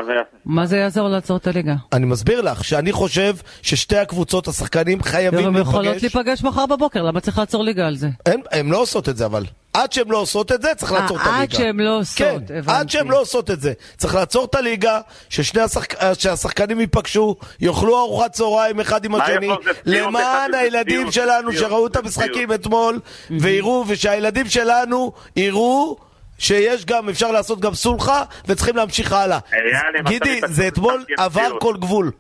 מה 0.45 0.66
זה 0.66 0.76
יעזור 0.76 1.09
לעצור 1.09 1.37
את 1.37 1.47
הליגה? 1.47 1.75
אני 1.92 2.06
מסביר 2.06 2.40
לך 2.40 2.64
שאני 2.64 2.92
חושב 2.92 3.35
ששתי 3.62 3.97
הקבוצות, 3.97 4.49
השחקנים 4.49 5.02
חייבים 5.02 5.47
הן 5.47 5.56
יכולות 5.56 5.85
להיפגש. 5.85 6.02
להיפגש 6.02 6.45
מחר 6.45 6.66
בבוקר, 6.66 7.02
למה 7.02 7.21
צריך 7.21 7.38
לעצור 7.38 7.64
ליגה 7.64 7.87
על 7.87 7.97
זה? 7.97 8.09
הן, 8.52 8.71
לא 8.71 8.78
עושות 8.78 9.09
את 9.09 9.16
זה 9.16 9.26
אבל. 9.26 9.45
עד 9.75 9.92
שהן 9.92 10.09
לא 10.09 10.18
עושות 10.18 10.52
את 10.52 10.62
זה, 10.62 10.75
צריך 10.75 10.92
אה, 10.92 10.99
לעצור 11.00 11.16
את 11.16 11.23
עד 11.23 11.35
הליגה. 11.35 11.56
שהן 11.56 11.80
לא 11.80 11.99
עושות, 11.99 12.18
כן, 12.18 12.37
הבנתי. 12.59 12.78
עד 12.78 12.90
שהן 12.90 13.09
לא 13.09 13.21
עושות 13.21 13.50
את 13.50 13.61
זה. 13.61 13.73
צריך 13.97 14.14
לעצור 14.14 14.45
את 14.45 14.54
הליגה, 14.54 15.00
ששני 15.28 15.61
השחק... 15.61 15.95
אה, 15.95 16.14
שהשחקנים 16.14 16.80
ייפגשו, 16.80 17.37
יאכלו 17.61 17.99
ארוחת 18.00 18.33
צהריים 18.33 18.80
אחד 18.80 19.04
עם 19.04 19.14
השני, 19.14 19.49
למען 19.85 20.54
הילדים 20.54 21.12
שלנו 21.12 21.52
שראו 21.52 21.87
את 21.87 21.97
המשחקים. 21.97 22.52
אתמול, 22.52 23.00
ויראו, 23.30 23.85
ושהילדים 23.88 24.47
שלנו 24.47 25.12
יראו 25.37 25.97
שיש 26.38 26.85
גם, 26.85 27.09
אפשר 27.09 27.33
לעשות 27.33 27.61
גם 27.61 27.75
סולחה, 27.75 28.23
וצריכים 28.49 28.76
להמשיך 28.76 29.12
הלאה. 29.12 29.38
הם 29.99 30.05
גידי, 30.05 30.40
זה 30.47 30.69
אתמול 30.69 31.05
את 31.14 31.21
עבר. 31.21 31.59
כל 31.61 31.75
גבול. 31.76 32.11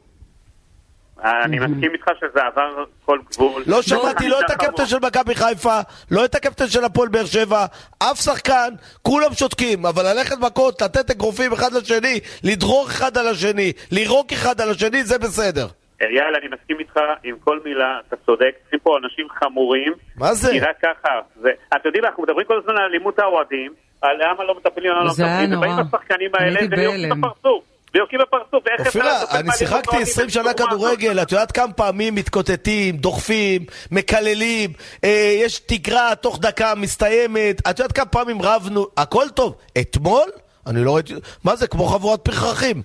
אני 1.24 1.58
מסכים 1.58 1.92
איתך 1.92 2.06
שזה 2.20 2.40
עבר 2.46 2.84
כל 3.04 3.18
גבול. 3.30 3.62
לא 3.66 3.82
שמעתי 3.82 4.28
לא 4.28 4.40
את 4.40 4.50
הקפטן 4.50 4.86
של 4.86 4.96
מכבי 5.02 5.34
חיפה, 5.34 5.80
לא 6.10 6.24
את 6.24 6.34
הקפטן 6.34 6.66
של 6.66 6.84
הפועל 6.84 7.08
באר 7.08 7.24
שבע, 7.24 7.66
אף 7.98 8.20
שחקן, 8.20 8.68
כולם 9.02 9.32
שותקים, 9.32 9.86
אבל 9.86 10.02
ללכת 10.02 10.36
מכות, 10.40 10.82
לתת 10.82 11.10
אגרופים 11.10 11.52
אחד 11.52 11.72
לשני, 11.72 12.20
לדרוך 12.44 12.90
אחד 12.90 13.18
על 13.18 13.28
השני, 13.28 13.72
לירוק 13.90 14.32
אחד 14.32 14.60
על 14.60 14.70
השני, 14.70 15.04
זה 15.04 15.18
בסדר. 15.18 15.66
אייל, 16.00 16.34
אני 16.40 16.46
מסכים 16.54 16.78
איתך 16.78 17.00
עם 17.24 17.36
כל 17.44 17.60
מילה, 17.64 18.00
אתה 18.08 18.16
צודק, 18.26 18.50
צריכים 18.62 18.78
פה 18.82 18.98
אנשים 19.04 19.26
חמורים. 19.38 19.92
מה 20.16 20.34
זה? 20.34 20.52
כי 20.52 20.60
רק 20.60 20.76
ככה, 20.82 21.08
זה, 21.42 21.50
אתם 21.68 21.80
יודעים, 21.84 22.04
אנחנו 22.04 22.22
מדברים 22.22 22.46
כל 22.46 22.58
הזמן 22.58 22.76
על 22.76 22.82
אלימות 22.90 23.18
האוהדים, 23.18 23.72
למה 24.12 24.44
לא 24.44 24.54
מטפלים, 24.54 24.90
למה 24.92 25.04
לא 25.04 25.12
זה 25.12 25.24
היה 25.24 25.34
מטפלים, 25.40 25.58
ובאים 25.58 25.72
נורא. 25.72 25.84
השחקנים 25.88 26.30
אני 26.34 26.44
האלה 26.44 26.60
ויורקים. 26.76 27.20
בפרצוף, 27.20 27.64
ויורקים 27.94 28.18
בפרצוף, 28.22 28.64
אפשר 28.68 28.86
אופירה, 28.86 29.40
אני 29.40 29.52
שיחקתי 29.52 29.88
אוהדים 29.88 30.02
20 30.02 30.28
שנה? 30.28 30.54
כדורגל, 30.54 31.22
את 31.22 31.32
יודעת 31.32 31.52
כמה 31.52 31.72
פעמים 31.72 32.14
מתקוטטים, 32.14 32.96
דוחפים, 32.96 33.64
מקללים, 33.90 34.70
אה, 35.04 35.34
יש 35.42 35.58
תקרה 35.58 36.14
תוך 36.14 36.38
דקה 36.38 36.74
מסתיימת, 36.74 37.60
את 37.70 37.78
יודעת 37.78 37.92
כמה 37.92 38.06
פעמים 38.06 38.42
רבנו, 38.42 38.86
הכל 38.96 39.28
טוב. 39.34 39.54
אתמול? 39.80 40.28
אני 40.66 40.84
לא 40.84 40.94
ראיתי, 40.94 41.14
מה 41.44 41.56
זה, 41.56 41.66
כמו 41.66 41.86
חבורת 41.86 42.20
פרחחים. 42.20 42.82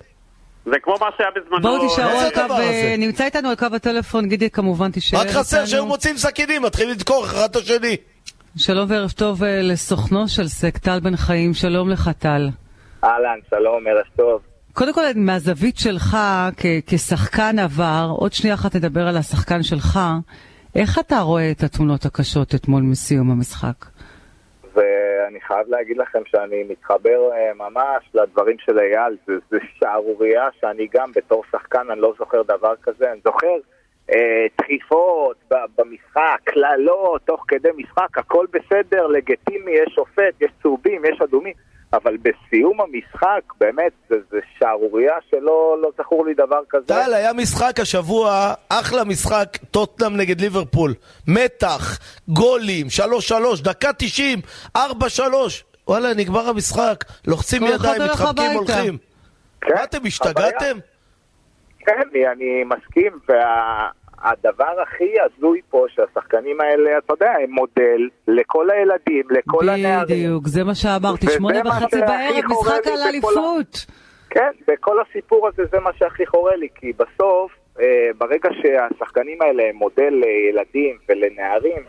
זה 0.64 0.76
כמו 0.82 0.94
מה 1.00 1.06
שהיה 1.16 1.30
בזמנו. 1.36 1.60
בואו 1.62 1.88
תישארו 1.88 2.18
על 2.18 2.30
קו? 2.30 2.54
אה, 2.58 2.94
נמצא 2.98 3.24
איתנו 3.24 3.48
על 3.48 3.54
קו 3.56 3.66
הטלפון, 3.72 4.28
גידי 4.28 4.50
כמובן 4.50 4.90
תישאר 4.90 5.18
רק 5.18 5.28
חסר 5.28 5.56
איתנו. 5.56 5.70
שהיו 5.70 5.86
מוצאים 5.86 6.16
סכינים, 6.16 6.62
מתחילים 6.62 6.94
לדקור 6.94 7.24
אחד 7.24 7.48
את 7.50 7.56
השני. 7.56 7.96
שלום 8.56 8.86
וערב 8.90 9.10
טוב 9.10 9.42
אה, 9.44 9.60
לסוכנו 9.62 10.28
של 10.28 10.48
סק, 10.48 10.78
טל 10.78 11.00
בן 11.00 11.16
חיים, 11.16 11.54
שלום 11.54 11.88
לך 11.90 12.10
טל. 12.18 12.48
אהלן, 13.04 13.38
שלום, 13.50 13.86
ערב 13.86 14.04
טוב. 14.16 14.40
קודם 14.72 14.94
כל, 14.94 15.00
מהזווית 15.16 15.76
שלך 15.78 16.16
כ- 16.56 16.82
כשחקן 16.86 17.58
עבר, 17.58 18.06
עוד 18.16 18.32
שנייה 18.32 18.54
אחת 18.54 18.76
נדבר 18.76 19.00
על 19.08 19.16
השחקן 19.16 19.62
שלך, 19.62 19.98
איך 20.74 20.98
אתה 20.98 21.18
רואה 21.18 21.50
את 21.50 21.62
התמונות 21.62 22.04
הקשות 22.04 22.54
אתמול 22.54 22.82
מסיום 22.82 23.30
המשחק? 23.30 23.86
ואני 24.74 25.40
חייב 25.46 25.66
להגיד 25.68 25.96
לכם 25.96 26.22
שאני 26.26 26.62
מתחבר 26.70 27.30
אה, 27.32 27.54
ממש 27.54 28.04
לדברים 28.14 28.56
של 28.58 28.78
אייל, 28.78 29.16
זה, 29.26 29.32
זה 29.50 29.58
שערורייה 29.78 30.48
שאני 30.60 30.86
גם 30.94 31.10
בתור 31.16 31.42
שחקן, 31.52 31.90
אני 31.92 32.00
לא 32.00 32.12
זוכר 32.18 32.42
דבר 32.42 32.74
כזה, 32.82 33.12
אני 33.12 33.20
זוכר 33.24 33.46
דחיפות 34.60 35.36
ב- 35.50 35.54
במשחק, 35.80 36.38
קללות, 36.44 37.22
תוך 37.24 37.44
כדי 37.48 37.68
משחק, 37.76 38.18
הכל 38.18 38.46
בסדר, 38.52 39.06
לגיטימי, 39.06 39.70
יש 39.70 39.94
שופט, 39.94 40.34
יש 40.40 40.50
צהובים, 40.62 41.02
יש 41.04 41.20
אדומים, 41.22 41.52
אבל 41.92 42.16
בסיום 42.16 42.78
המשחק, 42.80 43.40
באמת, 43.60 43.92
זה, 44.08 44.16
זה 44.30 44.38
שערורייה 44.58 45.14
שלא 45.30 45.76
לא 45.82 45.90
זכור 45.98 46.26
לי 46.26 46.34
דבר 46.34 46.60
כזה. 46.70 46.86
טל, 46.86 47.14
היה 47.14 47.32
משחק 47.32 47.80
השבוע, 47.80 48.54
אחלה 48.68 49.04
משחק, 49.04 49.56
טוטנאם 49.70 50.16
נגד 50.16 50.40
ליברפול. 50.40 50.94
מתח, 51.28 51.98
גולים, 52.28 52.86
3-3, 53.60 53.62
דקה 53.64 53.92
90, 53.98 54.38
4-3. 54.76 54.80
וואלה, 55.88 56.14
נגמר 56.14 56.48
המשחק. 56.48 57.04
לוחצים 57.26 57.62
ידיים, 57.62 58.02
מתחבקים. 58.02 58.50
הולכים. 58.56 58.98
כן, 59.60 59.74
מה, 59.74 59.84
אתם 59.84 59.98
השתגעתם? 60.06 60.78
כן, 61.78 61.92
אני- 62.12 62.28
אני 62.28 62.64
מסכים, 62.64 63.12
והדבר 64.22 64.80
הכי 64.82 65.14
הזוי 65.20 65.60
פה, 65.70 65.86
שהשחקנים 65.88 66.60
האלה, 66.60 66.98
אתה 66.98 67.12
יודע, 67.12 67.32
הם 67.42 67.50
מודל 67.50 68.08
לכל 68.28 68.70
הילדים, 68.70 69.24
לכל 69.30 69.68
הנערים. 69.68 70.04
בדיוק, 70.04 70.46
זה 70.46 70.64
מה 70.64 70.74
שאמרתי, 70.74 71.26
שמונה 71.30 71.60
וחצי 71.64 72.00
בערב, 72.00 72.44
משחק 72.48 72.86
על 72.86 73.08
אליפות. 73.08 73.86
כן, 74.30 74.50
וכל 74.68 74.96
הסיפור 75.00 75.48
הזה 75.48 75.62
זה 75.72 75.80
מה 75.80 75.90
שהכי 75.98 76.26
חורה 76.26 76.56
לי, 76.56 76.68
כי 76.74 76.92
בסוף, 76.92 77.52
אה, 77.80 78.10
ברגע 78.18 78.48
שהשחקנים 78.62 79.42
האלה 79.42 79.62
הם 79.68 79.76
מודל 79.76 80.10
לילדים 80.10 80.96
ולנערים, 81.08 81.82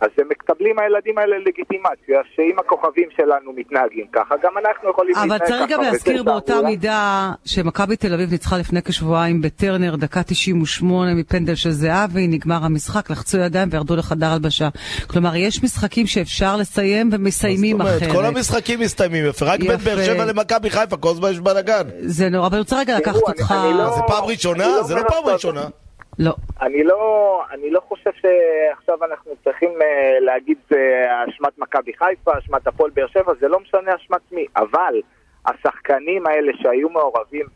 אז 0.00 0.08
הם 0.18 0.26
מקבלים 0.30 0.78
הילדים 0.78 1.18
האלה 1.18 1.36
לגיטימציה, 1.38 2.20
שאם 2.36 2.58
הכוכבים 2.58 3.08
שלנו 3.16 3.52
מתנהגים 3.56 4.06
ככה, 4.12 4.34
גם 4.42 4.52
אנחנו 4.58 4.90
יכולים 4.90 5.14
להתנהג 5.16 5.30
אבל 5.30 5.38
ככה. 5.38 5.48
צריך 5.48 5.70
גם 5.70 5.80
להזכיר 5.82 6.22
באותה 6.22 6.52
שערורייה. 6.52 6.70
מידה 6.70 7.32
שמכבי 7.44 7.96
תל 7.96 8.14
אביב 8.14 8.30
ניצחה 8.30 8.58
לפני 8.58 8.82
כשבועיים 8.82 9.42
בטרנר, 9.42 9.96
דקה 9.96 10.22
98 10.22 11.14
מפנדל 11.14 11.54
של 11.54 11.70
זהבי, 11.70 12.26
נגמר 12.26 12.58
המשחק, 12.64 13.10
לחצו 13.10 13.38
ידיים 13.38 13.68
וירדו 13.72 13.96
לחדר 13.96 14.26
הלבשה. 14.26 14.68
כלומר, 15.06 15.36
יש 15.36 15.62
משחקים 15.64 16.06
שאפשר 16.06 16.56
לסיים 16.56 17.10
ומסיימים 17.12 17.76
זאת 17.76 17.86
אומרת, 17.86 18.02
אחרת. 18.02 18.12
כל 18.12 18.24
המשחקים 18.24 18.80
מסתיימים 18.80 19.26
יפה, 19.26 19.46
רק 19.46 19.60
בין. 19.60 19.76
באר 19.76 20.02
שבע 20.04 20.24
למכבי 20.24 20.70
חיפה, 20.70 20.96
כל 20.96 21.08
הזמן 21.10 21.30
יש 21.30 21.40
בלאגן. 21.40 21.82
זה 22.00 22.28
נורא, 22.28 22.46
אבל 22.46 22.54
אני 22.54 22.60
רוצה 22.60 22.78
רגע 22.80 22.96
לקחת 22.98 23.16
אותך... 23.16 23.54
לא- 23.78 23.90
זה 23.96 24.00
פעם 24.06 24.24
ראשונה? 24.24 24.66
לא 24.66 24.82
זה 24.82 24.94
לא 24.94 25.02
פעם 25.08 25.24
ראשונה. 25.26 25.62
לא. 26.20 26.32
אני 26.62 26.84
לא, 26.84 27.42
אני 27.50 27.70
לא 27.70 27.80
חושב 27.80 28.10
שעכשיו 28.12 29.04
אנחנו 29.04 29.32
צריכים 29.44 29.70
uh, 29.70 29.84
להגיד 30.20 30.58
uh, 30.72 30.76
אשמת 31.28 31.58
מכבי 31.58 31.92
חיפה, 31.92 32.38
אשמת 32.38 32.66
הפועל 32.66 32.90
באר 32.90 33.06
שבע, 33.06 33.32
זה 33.40 33.48
לא 33.48 33.60
משנה 33.60 33.94
אשמת 33.96 34.32
מי, 34.32 34.46
אבל 34.56 35.00
השחקנים 35.46 36.26
האלה 36.26 36.52
שהיו 36.56 36.88
מעורבים 36.88 37.46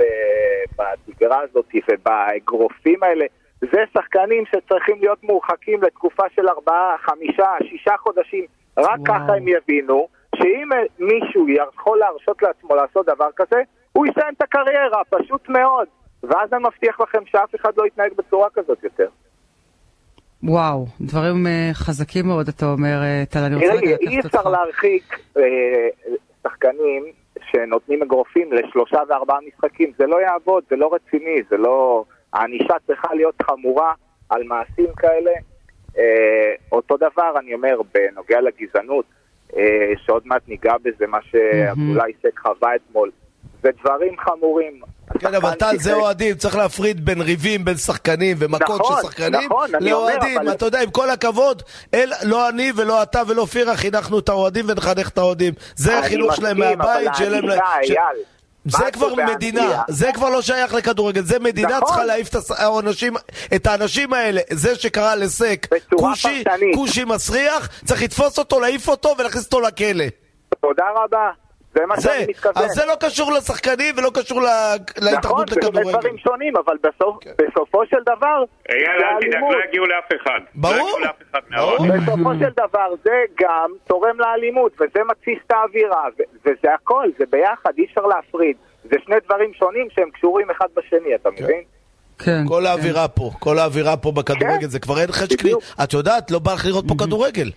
בתגרה 0.78 1.40
הזאת 1.40 1.72
ובאגרופים 1.90 3.02
האלה, 3.02 3.24
זה 3.60 3.84
שחקנים 3.94 4.44
שצריכים 4.46 4.96
להיות 5.00 5.24
מורחקים 5.24 5.82
לתקופה 5.82 6.22
של 6.34 6.48
ארבעה, 6.48 6.96
חמישה, 6.98 7.48
שישה 7.68 7.94
חודשים, 7.98 8.44
רק 8.78 8.86
וואו. 8.86 9.04
ככה 9.04 9.34
הם 9.36 9.48
יבינו 9.48 10.08
שאם 10.36 10.72
אה, 10.72 10.78
מישהו 10.98 11.48
יכול 11.48 11.98
להרשות 11.98 12.42
לעצמו 12.42 12.74
לעשות 12.74 13.06
דבר 13.06 13.28
כזה, 13.36 13.62
הוא 13.92 14.06
יסיים 14.06 14.34
את 14.36 14.42
הקריירה, 14.42 15.02
פשוט 15.10 15.48
מאוד. 15.48 15.88
ואז 16.28 16.52
אני 16.52 16.62
מבטיח 16.62 17.00
לכם 17.00 17.18
שאף 17.26 17.54
אחד 17.54 17.70
לא 17.76 17.86
יתנהג 17.86 18.12
בצורה 18.16 18.48
כזאת 18.54 18.84
יותר. 18.84 19.08
וואו, 20.44 20.86
דברים 21.00 21.46
אה, 21.46 21.70
חזקים 21.72 22.26
מאוד, 22.26 22.48
אתה 22.48 22.66
אומר, 22.66 23.02
אה, 23.02 23.22
טל, 23.30 23.38
אני 23.38 23.54
רוצה 23.54 23.72
רגע 23.72 23.96
אי 24.00 24.16
לקחת 24.16 24.26
אפשר 24.26 24.38
אותך. 24.38 24.50
להרחיק 24.50 25.18
אה, 25.36 25.42
שחקנים 26.42 27.04
שנותנים 27.50 28.02
אגרופים 28.02 28.52
לשלושה 28.52 28.98
וארבעה 29.08 29.38
משחקים, 29.48 29.92
זה 29.98 30.06
לא 30.06 30.22
יעבוד, 30.22 30.64
זה 30.70 30.76
לא 30.76 30.94
רציני, 30.94 31.42
זה 31.50 31.56
לא... 31.56 32.04
הענישה 32.32 32.74
צריכה 32.86 33.14
להיות 33.14 33.42
חמורה 33.42 33.92
על 34.28 34.42
מעשים 34.42 34.94
כאלה. 34.96 35.30
אותו 36.72 36.96
דבר, 36.96 37.38
אני 37.38 37.54
אומר, 37.54 37.80
בנוגע 37.94 38.40
לגזענות, 38.40 39.04
שעוד 39.96 40.22
מעט 40.26 40.42
ניגע 40.48 40.74
בזה, 40.82 41.06
מה 41.06 41.18
שאולי 41.22 42.12
סק 42.22 42.38
חווה 42.38 42.74
אתמול, 42.74 43.10
זה 43.64 43.70
דברים 43.84 44.12
חמורים. 44.24 44.80
כן, 45.18 45.34
אבל 45.34 45.54
טל, 45.54 45.78
זה 45.78 45.94
אוהדים, 45.94 46.34
צריך 46.34 46.56
להפריד 46.56 47.04
בין 47.04 47.20
ריבים, 47.20 47.64
בין 47.64 47.76
שחקנים 47.76 48.36
ומכות 48.40 48.80
נכון, 48.80 48.96
של 49.02 49.08
שחקנים 49.08 49.40
נכון, 49.50 49.74
אני 49.74 49.92
אומר, 49.92 50.08
לאוהדים. 50.10 50.38
אבל- 50.38 50.52
אתה 50.52 50.64
יודע, 50.66 50.82
עם 50.82 50.90
כל 50.90 51.10
הכבוד, 51.10 51.62
אל- 51.94 52.12
לא 52.22 52.48
אני 52.48 52.72
ולא 52.76 53.02
אתה 53.02 53.22
ולא 53.28 53.44
פירה 53.44 53.76
חינכנו 53.76 54.18
את 54.18 54.28
האוהדים 54.28 54.64
ונחנך 54.68 55.08
את 55.08 55.18
האוהדים. 55.18 55.54
זה 55.76 55.98
החינוך 55.98 56.36
שלהם 56.36 56.58
מהבית, 56.58 57.14
שלהם... 57.14 57.44
ש- 57.84 57.92
זה 58.66 58.90
כבר. 58.92 59.14
מדינה, 59.14 59.82
זה 59.88 60.10
כבר 60.14 60.28
לא 60.30 60.42
שייך 60.42 60.74
לכדורגל, 60.74 61.22
זה 61.22 61.38
מדינה 61.38 61.68
נכון. 61.68 61.84
צריכה 61.88 62.04
להעיף 62.04 62.28
את 62.28 62.34
האנשים, 62.58 63.14
את 63.54 63.66
האנשים 63.66 64.12
האלה, 64.12 64.40
זה 64.50 64.74
שקרא 64.74 65.14
לסק, 65.14 65.66
כושי. 65.96 66.44
כושי 66.74 67.04
מסריח, 67.04 67.68
צריך 67.84 68.02
לתפוס 68.02 68.38
אותו, 68.38 68.60
להעיף 68.60 68.88
אותו 68.88 69.14
ולהכניס 69.18 69.44
אותו 69.44 69.60
לכלא. 69.60 70.04
תודה 70.60 70.84
רבה. 70.96 71.30
זה 71.74 71.86
מה 71.86 71.96
זה, 71.96 72.02
שאני 72.02 72.26
מתכוון. 72.28 72.64
אז 72.64 72.70
זה 72.70 72.82
לא 72.86 72.94
קשור 73.00 73.32
לשחקנים 73.32 73.94
ולא 73.98 74.10
קשור 74.14 74.40
ל- 74.42 74.44
נכון, 74.44 75.04
להתאחדות 75.08 75.48
זה 75.48 75.54
באמת 75.54 75.64
לכדורגל. 75.74 75.90
דברים 75.98 76.18
שונים, 76.18 76.54
אבל 76.56 76.74
בסוף, 76.82 77.16
בסופו 77.38 77.86
של 77.86 77.96
דבר, 78.02 78.44
אייל, 78.68 78.98
זה 79.00 79.06
אל 79.06 79.20
תדאג. 79.20 79.42
לא 79.42 79.64
יגיעו 79.68 79.86
לאף 79.86 80.08
אחד. 80.22 80.40
ברור. 80.54 80.74
לא 80.76 80.82
יגיעו 80.82 80.98
לאף 81.00 81.14
אחד 81.30 81.40
ברור. 81.56 81.86
בסופו 81.96 82.34
של 82.38 82.50
דבר 82.68 82.88
זה 83.04 83.10
גם 83.40 83.70
תורם 83.86 84.20
לאלימות, 84.20 84.72
וזה 84.74 85.00
מתסיס 85.10 85.38
את 85.46 85.52
האווירה, 85.52 86.04
ו- 86.18 86.22
וזה 86.44 86.74
הכל, 86.74 87.08
זה 87.18 87.24
ביחד, 87.30 87.70
אי 87.78 87.84
אפשר 87.84 88.00
להפריד. 88.06 88.56
זה 88.84 88.96
שני 89.04 89.16
דברים 89.24 89.50
שונים 89.54 89.88
שהם 89.94 90.10
קשורים 90.10 90.50
אחד 90.50 90.66
בשני, 90.76 91.14
אתה 91.14 91.28
כן. 91.36 91.44
מבין? 91.44 91.62
כן. 92.18 92.44
כל 92.48 92.66
האווירה 92.66 93.08
פה, 93.08 93.30
כל 93.38 93.58
האווירה 93.58 93.96
פה 93.96 94.12
בכדורגל, 94.12 94.60
כן. 94.60 94.66
זה 94.68 94.78
כבר 94.80 95.00
אין 95.00 95.12
חשק 95.12 95.42
לי. 95.44 95.52
את 95.84 95.92
יודעת, 95.92 96.30
לא 96.30 96.38
בא 96.38 96.52
לך 96.54 96.66
לראות 96.66 96.84
פה 96.88 96.94
כדורגל. 96.98 97.50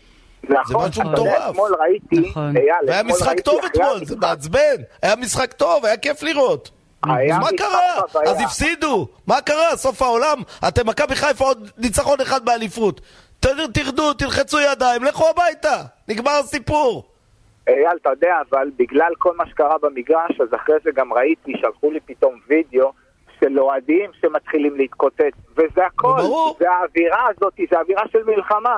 נכון, 0.49 0.87
משהו 0.89 1.01
אתה 1.01 1.09
יודע, 1.09 1.21
מטורף. 1.21 1.49
אתמול 1.51 1.75
ראיתי, 1.79 2.29
נכון. 2.29 2.57
אייל, 2.57 2.69
והיה 2.87 2.99
אתמול 2.99 3.15
משחק 3.15 3.27
ראיתי 3.27 3.41
טוב 3.41 3.59
אתמול, 3.65 4.05
זה 4.05 4.15
מעצבן. 4.15 4.75
היה 5.01 5.15
משחק 5.15 5.53
טוב, 5.53 5.85
היה 5.85 5.97
כיף 5.97 6.23
לראות. 6.23 6.71
היה 7.03 7.35
אז 7.35 7.41
מה 7.41 7.49
קרה? 7.57 8.21
אז 8.27 8.41
הפסידו. 8.41 9.07
מה 9.27 9.41
קרה? 9.41 9.75
סוף 9.75 10.01
העולם? 10.01 10.37
אתם 10.67 10.87
מכבי 10.87 11.15
חיפה 11.15 11.43
עוד 11.45 11.69
ניצחון 11.77 12.21
אחד 12.21 12.45
באליפות. 12.45 13.01
תרדו, 13.73 14.13
תלחצו 14.13 14.59
ידיים, 14.59 15.03
לכו 15.03 15.29
הביתה. 15.29 15.81
נגמר 16.07 16.31
הסיפור. 16.31 17.03
אייל, 17.67 17.97
אתה 18.01 18.09
יודע, 18.09 18.35
אבל 18.51 18.69
בגלל 18.77 19.11
כל 19.17 19.37
מה 19.37 19.43
שקרה 19.49 19.77
במגרש, 19.81 20.41
אז 20.41 20.47
אחרי 20.55 20.75
זה 20.83 20.89
גם 20.95 21.13
ראיתי, 21.13 21.53
שלחו 21.61 21.91
לי 21.91 21.99
פתאום 21.99 22.35
וידאו 22.47 22.91
של 23.39 23.59
אוהדים 23.59 24.09
שמתחילים 24.21 24.75
להתקוטט, 24.75 25.33
וזה 25.51 25.85
הכל, 25.85 26.17
ברור. 26.17 26.55
זה 26.59 26.65
האווירה 26.71 27.27
הזאת, 27.29 27.53
זה 27.71 27.79
אווירה 27.79 28.03
של 28.11 28.23
מלחמה. 28.23 28.77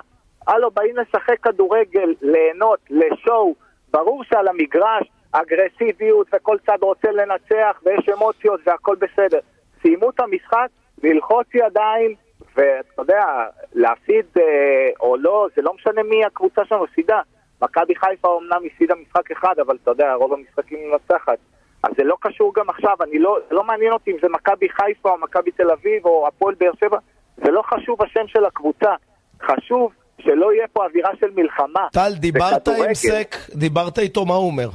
הלו, 0.49 0.71
באים 0.71 0.95
לשחק 0.97 1.39
כדורגל, 1.39 2.13
ליהנות, 2.21 2.79
לשואו, 2.89 3.55
ברור 3.91 4.23
שעל 4.23 4.47
המגרש 4.47 5.09
אגרסיביות 5.31 6.27
וכל 6.33 6.57
צד 6.65 6.77
רוצה 6.81 7.11
לנצח 7.11 7.81
ויש 7.83 8.09
אמוציות 8.09 8.61
והכל 8.65 8.95
בסדר. 8.95 9.39
סיימו 9.81 10.09
את 10.09 10.19
המשחק, 10.19 10.67
ללחוץ 11.03 11.47
ידיים, 11.53 12.15
ואתה 12.55 13.01
יודע, 13.01 13.25
להפסיד 13.73 14.25
אה, 14.37 14.89
או 14.99 15.17
לא, 15.17 15.47
זה 15.55 15.61
לא 15.61 15.73
משנה 15.73 16.03
מי 16.03 16.25
הקבוצה 16.25 16.65
שמפסידה. 16.65 17.21
מכבי 17.61 17.95
חיפה 17.95 18.27
אומנם 18.27 18.61
הפסידה 18.65 18.95
משחק 18.95 19.31
אחד, 19.31 19.59
אבל 19.59 19.77
אתה 19.83 19.91
יודע, 19.91 20.13
רוב 20.13 20.33
המשחקים 20.33 20.79
מנצחת. 20.91 21.37
אז 21.83 21.91
זה 21.97 22.03
לא 22.03 22.17
קשור 22.19 22.53
גם 22.55 22.69
עכשיו, 22.69 22.97
אני 23.01 23.19
לא, 23.19 23.39
לא 23.51 23.63
מעניין 23.63 23.91
אותי 23.91 24.11
אם 24.11 24.17
זה 24.21 24.29
מכבי 24.29 24.69
חיפה 24.69 25.11
או 25.11 25.17
מכבי 25.17 25.51
תל 25.51 25.71
אביב 25.71 26.05
או 26.05 26.27
הפועל 26.27 26.55
באר 26.55 26.71
שבע, 26.79 26.97
זה 27.37 27.51
לא 27.51 27.61
חשוב 27.61 28.01
השם 28.03 28.27
של 28.27 28.45
הקבוצה. 28.45 28.95
חשוב 29.41 29.91
שלא 30.19 30.53
יהיה 30.53 30.67
פה 30.73 30.85
אווירה 30.85 31.09
של 31.19 31.27
מלחמה. 31.35 31.87
טל, 31.91 32.13
דיברת 32.15 32.67
עם. 32.67 32.93
סק? 32.93 33.35
דיברת 33.55 33.99
איתו, 33.99 34.25
מה 34.25 34.33
הוא 34.33 34.47
אומר? 34.47 34.69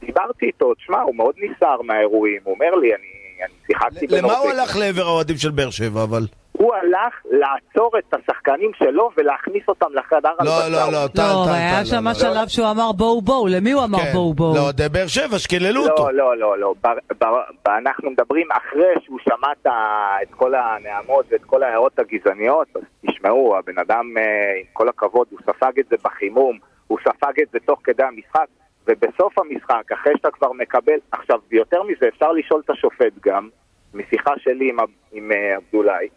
דיברתי 0.00 0.46
איתו, 0.46 0.74
תשמע, 0.74 1.00
הוא 1.00 1.14
מאוד 1.16 1.34
נסער 1.38 1.82
מהאירועים, 1.82 2.40
הוא 2.44 2.54
אומר 2.54 2.74
לי, 2.80 2.94
אני, 2.94 3.44
אני 3.44 3.52
שיחקתי 3.66 4.06
למה 4.06 4.16
הוא 4.18 4.28
בנורבגיה. 4.28 4.62
הלך 4.62 4.76
לעבר 4.76 5.06
האוהדים 5.06 5.36
של 5.36 5.50
באר 5.50 5.70
שבע, 5.70 6.02
אבל? 6.02 6.26
הוא 6.58 6.74
הלך 6.74 7.14
לעצור 7.30 7.90
את 7.98 8.14
השחקנים 8.14 8.70
שלו 8.78 9.10
ולהכניס 9.16 9.62
אותם 9.68 9.86
לחדר 9.94 10.30
לא, 10.40 10.50
הלבשה. 10.50 10.68
לא, 10.68 10.92
לא, 10.92 11.08
טל, 11.08 11.22
לא, 11.22 11.44
טל, 11.46 11.52
היה 11.52 11.78
טל, 11.78 11.84
שם 11.84 12.04
לא, 12.04 12.10
לא. 12.10 12.14
שלב 12.14 12.48
שהוא 12.48 12.70
אמר 12.70 12.92
בואו 12.92 13.22
בואו, 13.22 13.46
למי 13.46 13.72
הוא 13.72 13.84
אמר 13.84 13.98
כן. 13.98 14.12
בואו 14.12 14.34
בואו? 14.34 14.54
לא, 14.54 14.72
די 14.72 14.88
באר 14.88 15.06
שבע, 15.06 15.38
שקיללו 15.38 15.86
אותו. 15.86 16.10
לא, 16.10 16.14
לא, 16.14 16.36
לא, 16.36 16.58
לא. 16.58 16.74
בר, 17.18 17.40
אנחנו 17.66 18.10
מדברים 18.10 18.46
אחרי 18.52 18.94
שהוא 19.04 19.18
שמע 19.24 19.52
את, 20.22 20.30
כל 20.30 20.54
הנעמות 20.54 21.26
ואת 21.30 21.44
כל 21.44 21.62
ההערות 21.62 21.98
הגזעניות, 21.98 22.68
אז 22.74 22.82
תשמעו, 23.06 23.56
הבן 23.58 23.78
אדם, 23.78 24.18
אה, 24.18 24.22
עם 24.60 24.66
כל 24.72 24.88
הכבוד, 24.88 25.26
הוא 25.30 25.38
ספג 25.42 25.78
את 25.80 25.86
זה 25.90 25.96
בחימום, 26.04 26.58
הוא 26.86 26.98
ספג 27.00 27.40
את 27.42 27.48
זה 27.52 27.58
תוך 27.66 27.80
כדי 27.84 28.02
המשחק, 28.02 28.46
ובסוף 28.86 29.38
המשחק, 29.38 29.92
אחרי 29.92 30.12
שאתה 30.16 30.30
כבר 30.30 30.52
מקבל, 30.52 30.98
עכשיו, 31.12 31.38
יותר 31.50 31.82
מזה, 31.82 32.08
אפשר 32.08 32.32
לשאול 32.32 32.62
את 32.64 32.70
השופט 32.70 33.12
גם, 33.26 33.48
משיחה 33.94 34.32
שלי 34.38 34.68
עם, 34.68 34.76
עם 35.12 35.32
אה, 35.32 35.56
עבדולאי, 35.56 36.08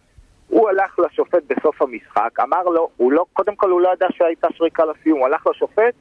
הוא 0.52 0.70
הלך 0.70 1.00
לשופט 1.00 1.44
בסוף 1.48 1.82
המשחק, 1.82 2.40
אמר 2.40 2.64
לו, 2.64 2.90
הוא 2.98 3.12
לא, 3.12 3.26
קודם 3.34 3.56
כל 3.56 3.70
הוא 3.70 3.82
לא 3.82 3.94
ידע 3.94 4.08
שהייתה 4.12 4.48
שריקה 4.54 4.84
לסיום, 4.86 5.20
הוא 5.20 5.28
הלך 5.28 5.48
לשופט, 5.48 5.94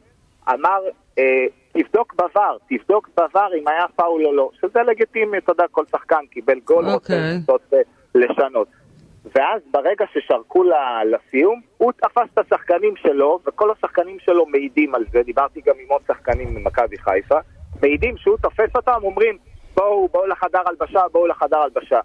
אמר, 0.49 0.81
אה, 1.19 1.47
תבדוק 1.73 2.15
בVAR, 2.15 2.59
תבדוק 2.69 3.09
בVAR 3.21 3.55
אם 3.61 3.69
היה 3.69 3.87
פאול 3.97 4.27
או 4.27 4.33
לא, 4.33 4.51
שזה 4.61 4.83
לגיטימי, 4.83 5.39
אתה 5.39 5.53
יודע, 5.53 5.65
כל 5.71 5.85
שחקן 5.93 6.27
קיבל 6.31 6.61
גול, 6.65 6.85
רוצה 6.85 6.95
אוקיי. 6.95 7.35
לנסות 7.35 7.61
אה, 7.73 7.79
לשנות. 8.15 8.69
ואז 9.35 9.61
ברגע 9.71 10.05
ששרקו 10.13 10.65
לסיום, 11.05 11.61
הוא 11.77 11.93
תפס 11.93 12.29
את 12.35 12.39
השחקנים 12.39 12.97
שלו, 12.97 13.39
וכל 13.47 13.71
השחקנים 13.71 14.17
שלו 14.21 14.47
מעידים 14.47 14.95
על 14.95 15.05
זה, 15.13 15.23
דיברתי 15.23 15.61
גם 15.67 15.75
עם 15.83 15.89
עוד 15.89 16.03
שחקנים 16.09 16.55
ממכבי 16.55 16.99
חיפה, 16.99 17.39
מעידים 17.83 18.17
שהוא 18.17 18.37
תופס 18.37 18.77
אותם, 18.77 18.99
אומרים, 19.03 19.39
בואו, 19.75 20.09
בואו 20.09 20.27
לחדר 20.27 20.63
הלבשה, 20.67 21.01
בואו 21.13 21.27
לחדר 21.27 21.59
הלבשה. 21.59 22.01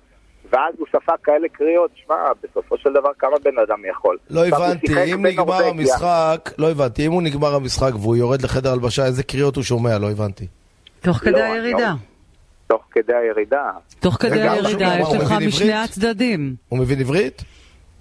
ואז 0.51 0.73
הוא 0.77 0.87
ספג 0.89 1.15
כאלה 1.23 1.47
קריאות, 1.51 1.91
שמע, 1.95 2.15
בסופו 2.43 2.77
של 2.77 2.89
דבר 2.93 3.09
כמה 3.19 3.35
בן 3.43 3.59
אדם 3.67 3.79
יכול. 3.91 4.17
לא 4.29 4.47
הבנתי, 4.47 5.13
אם 5.13 5.25
נגמר. 5.25 5.65
המשחק, 5.65 6.51
לא 6.57 6.71
הבנתי, 6.71 7.05
אם 7.07 7.11
הוא 7.11 7.21
נגמר 7.21 7.55
המשחק 7.55 7.91
והוא 7.93 8.15
יורד 8.15 8.41
לחדר 8.41 8.71
הלבשה, 8.71 9.05
איזה 9.05 9.23
קריאות 9.23 9.55
הוא 9.55 9.63
שומע? 9.63 9.97
לא 9.97 10.11
הבנתי. 10.11 10.47
תוך 11.01 11.17
כדי 11.17 11.31
לא, 11.31 11.43
הירידה. 11.43 11.93
תוך 12.67 12.83
כדי 12.91 13.13
הירידה. 13.13 13.71
תוך 13.99 14.13
כדי 14.13 14.41
הירידה, 14.41 14.95
יש 14.99 15.13
לך? 15.13 15.31
משני 15.47 15.73
הצדדים. 15.73 16.55
הוא 16.69 16.79
מבין 16.79 16.99
עברית? 16.99 17.43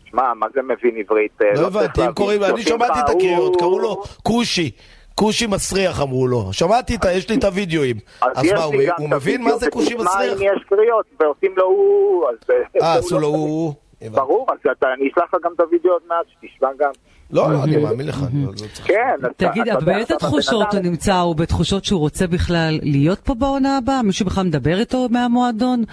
שמע, 0.05 0.35
מה 0.35 0.47
זה 0.55 0.61
מבין 0.63 0.97
עברית? 0.97 1.43
אה, 1.43 1.51
לא 1.51 1.55
צריך 1.55 1.77
הבנתי, 1.77 2.07
אם. 2.07 2.13
קוראים, 2.13 2.45
אני 2.45 2.63
שמעתי 2.63 3.01
את 3.01 3.09
הקריאות, 3.09 3.57
קראו 3.57 3.79
לו 3.79 4.03
כושי. 4.23 4.71
כושי 5.15 5.47
מסריח 5.47 6.01
אמרו 6.01 6.27
לו. 6.27 6.53
שמעתי 6.53 6.95
את. 6.95 7.05
יש 7.13 7.29
לי 7.31 7.37
את 7.37 7.45
הווידאוים. 7.45 7.97
אז 8.21 8.47
מה, 8.53 8.63
הוא 8.63 8.75
הוא 8.99 9.09
מבין 9.11 9.43
מה 9.43 9.57
זה 9.57 9.71
כושי 9.71 9.95
מסריח? 9.95 10.39
אם 10.41 10.47
יש 10.57 10.63
קריאות, 10.69 11.07
ועושים 11.21 11.55
לו 11.57 11.65
הוא... 11.65 12.25
אז, 12.29 12.37
אה, 12.83 12.93
הוא 12.93 12.99
עשו 12.99 13.15
לו 13.15 13.21
לא- 13.21 13.27
הוא... 13.27 13.73
הבנתי. 14.03 14.17
ברור, 14.17 14.47
אז 14.53 14.59
אתה, 14.79 14.87
אני 14.99 15.09
אשלח 15.13 15.35
לך 15.35 15.41
גם 15.45 15.51
את 15.55 15.61
הוידאו 15.61 15.91
עוד 15.93 16.03
מעט, 16.09 16.27
שתשמע 16.29 16.69
גם. 16.79 16.91
לא, 17.31 17.53
לא, 17.53 17.65
אני 17.65 17.77
מאמין 17.77 18.07
לך. 18.07 18.19
אני 18.33 18.45
לא- 18.45 18.51
לא 18.53 18.57
צריך- 18.57 18.87
כן, 18.87 19.15
אתה- 19.21 19.49
תגיד, 19.51 19.65
באיזה 19.85 20.15
תחושות 20.17 20.67
הוא 20.75 20.81
נמצא? 20.83 21.15
הוא 21.15 21.37
בתחושות 21.37 21.85
שהוא 21.85 22.01
רוצה 22.01 22.27
בכלל 22.27 22.79
להיות 22.83 23.19
פה 23.21 23.35
בעונה 23.35 23.77
הבאה? 23.77 24.03
מישהו 24.03 24.27
בכלל 24.27 24.45
מדבר 24.47 24.79
איתו 24.81 25.07
מהמועדון? 25.11 25.85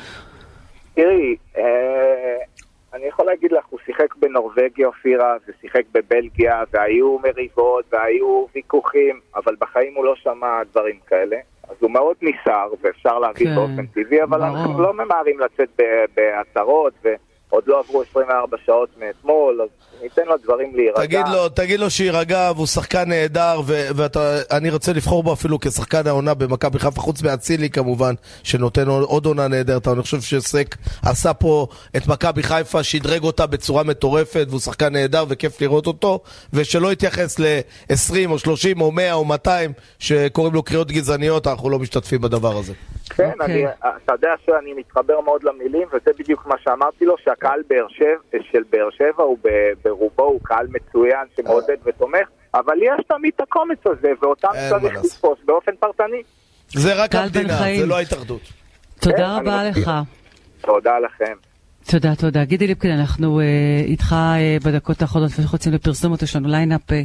תראי, 0.96 1.36
אה, 1.58 1.64
אני 2.94 3.06
יכול 3.06 3.26
להגיד 3.26 3.52
לך, 3.52 3.66
הוא 3.70 3.80
שיחק 3.86 4.16
בנורבגיה, 4.16 4.88
אופירה, 4.88 5.36
ושיחק 5.48 5.84
בבלגיה, 5.92 6.64
והיו 6.74 7.20
מריבות, 7.20 7.86
והיו 7.92 8.46
ויכוחים, 8.56 9.20
אבל 9.36 9.56
בחיים 9.60 9.96
הוא 9.96 10.06
לא 10.06 10.16
שמע 10.16 10.64
דברים 10.72 11.00
כאלה. 11.08 11.38
אז 11.70 11.76
הוא 11.80 11.92
מאוד 11.92 12.16
נסער, 12.22 12.74
ואפשר 12.82 13.20
להבין 13.20 13.48
כן, 13.48 13.56
באופן 13.56 13.86
טבעי, 13.86 14.24
אבל 14.24 14.40
ברור. 14.40 14.58
אנחנו 14.58 14.82
לא 14.82 14.94
ממהרים 14.94 15.40
לצאת 15.40 15.80
בהצהרות, 16.16 16.94
ועוד 17.04 17.64
לא 17.68 17.80
עברו 17.80 18.02
24 18.02 18.58
שעות 18.58 18.90
מאתמול, 18.98 19.62
אז 19.62 19.70
ניתן 20.04 20.22
לו 20.26 20.38
דברים 20.44 20.76
להירגע. 20.76 21.02
תגיד 21.06 21.26
לו, 21.34 21.50
תגיד 21.50 21.80
לו 21.80 21.90
שיירגע, 21.90 22.52
והוא 22.56 22.68
שחקן 22.68 23.10
נהדר, 23.10 23.62
ואני 23.68 24.70
רוצה 24.70 24.94
לבחור 24.94 25.24
בו 25.24 25.34
אפילו 25.34 25.60
כשחקן 25.60 26.08
העונה 26.08 26.34
במכבי 26.34 26.80
חיפה, 26.80 27.02
חוץ 27.02 27.22
מאצילי 27.24 27.70
כמובן, 27.70 28.14
שנותן 28.44 28.88
עוד- 28.88 29.26
עונה 29.26 29.48
נהדרת, 29.48 29.88
אני 29.88 30.02
חושב 30.02 30.22
שסק 30.22 30.76
עשה 31.06 31.34
פה 31.34 31.68
את 31.98 32.08
מכבי 32.08 32.44
חיפה, 32.44 32.84
שדרג 32.84 33.24
אותה 33.24 33.48
בצורה 33.48 33.84
מטורפת, 33.84 34.46
והוא 34.50 34.60
שחקן 34.60 34.94
נהדר 34.94 35.24
וכיף 35.30 35.62
לראות 35.62 35.88
אותו, 35.88 36.20
ושלא 36.54 36.92
יתייחס 36.92 37.40
ל-20 37.40 37.96
או 38.30 38.40
30 38.40 38.82
או 38.82 38.92
100 38.92 39.14
או 39.14 39.26
200 39.26 39.72
שקוראים 40.00 40.54
לו 40.54 40.64
קריאות 40.64 40.92
גזעניות, 40.92 41.48
אנחנו 41.48 41.70
לא 41.70 41.80
משתתפים 41.80 42.22
בדבר 42.22 42.58
הזה. 42.58 42.74
כן, 43.10 43.32
אוקיי. 43.40 43.46
אני, 43.46 43.66
אתה 44.06 44.14
יודע 44.14 44.30
שאני 44.46 44.74
מתחבר 44.74 45.22
מאוד 45.26 45.44
למילים, 45.44 45.88
וזה 45.88 46.12
בדיוק 46.20 46.46
מה 46.46 46.56
שאמרתי 46.64 47.06
לו, 47.06 47.16
שהקהל 47.24 47.60
באר 47.70 47.86
שבע, 47.90 48.40
של 48.52 48.62
באר 48.72 48.90
שבע 48.98 49.24
הוא 49.24 49.38
ב- 49.44 49.50
ברובו 49.92 50.24
הוא 50.24 50.40
קהל 50.44 50.68
מצוין 50.70 51.26
שמעודד 51.36 51.78
ותומך, 51.86 52.28
אבל 52.54 52.78
יש 52.84 53.06
תמיד 53.08 53.32
את 53.36 53.42
הקומץ 53.42 53.78
הזה, 53.86 54.12
ואותם 54.22 54.50
צריך. 54.70 55.04
לתפוס 55.06 55.40
באופן 55.46 55.72
פרטני. 55.80 56.24
זה 56.68 56.94
רק 56.94 57.16
המדינה. 57.16 57.58
זה 57.78 57.86
לא 57.86 57.98
ההתאחדות. 57.98 58.42
תודה 59.00 59.18
כן, 59.18 59.24
רבה. 59.24 59.64
לך. 59.64 59.92
תודה 60.62 61.00
לכם. 61.00 61.34
תודה, 61.92 62.16
תודה. 62.16 62.46
גידי 62.46 62.68
ליפקין, 62.68 62.92
אנחנו 62.92 63.40
אה, 63.40 63.46
איתך 63.86 64.14
אה, 64.14 64.58
בדקות 64.64 65.02
האחרונות, 65.02 65.32
יוצאים 65.54 65.74
לפרסומות, 65.74 66.22
יש 66.22 66.36
לנו 66.36 66.48
lineup 66.48 66.92
אה, 66.92 67.02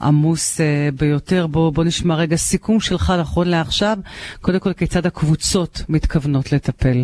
עמוס 0.00 0.60
אה, 0.60 0.88
ביותר. 0.98 1.46
בוא, 1.46 1.72
בוא 1.72 1.84
נשמע 1.84 2.14
רגע 2.14 2.36
סיכום 2.36 2.80
שלך 2.80 3.12
נכון 3.20 3.48
לעכשיו. 3.48 3.98
קודם 4.40 4.58
כל, 4.58 4.72
כיצד 4.72 5.06
הקבוצות 5.06 5.82
מתכוונות 5.88 6.52
לטפל, 6.52 7.02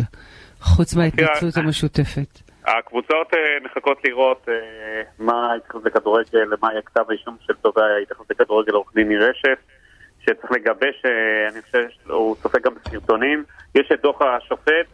חוץ 0.61 0.95
מההתנצלות 0.95 1.57
המשותפת. 1.57 2.50
הקבוצות 2.65 3.33
אה, 3.33 3.39
מחכות 3.63 3.97
לראות 4.05 4.49
אה, 4.49 5.01
מה 5.19 5.51
ההתייחסות 5.51 5.85
לכדורגל, 5.85 6.53
מה 6.61 6.71
יהיה 6.71 6.81
כתב 6.81 7.03
האישום 7.09 7.37
של 7.47 7.53
תובע 7.53 7.83
ההתייחסות 7.85 8.29
לכדורגל 8.29 8.73
עורך 8.73 8.93
דין 8.95 9.11
רשף, 9.11 9.59
שצריך 10.19 10.51
לגבש, 10.51 11.05
אה, 11.05 11.49
אני 11.51 11.61
חושב 11.61 11.87
שהוא 12.03 12.35
צופה 12.35 12.59
גם 12.59 12.71
בסרטונים. 12.75 13.43
יש 13.75 13.91
את 13.93 14.01
דוח 14.01 14.21
השופט, 14.21 14.85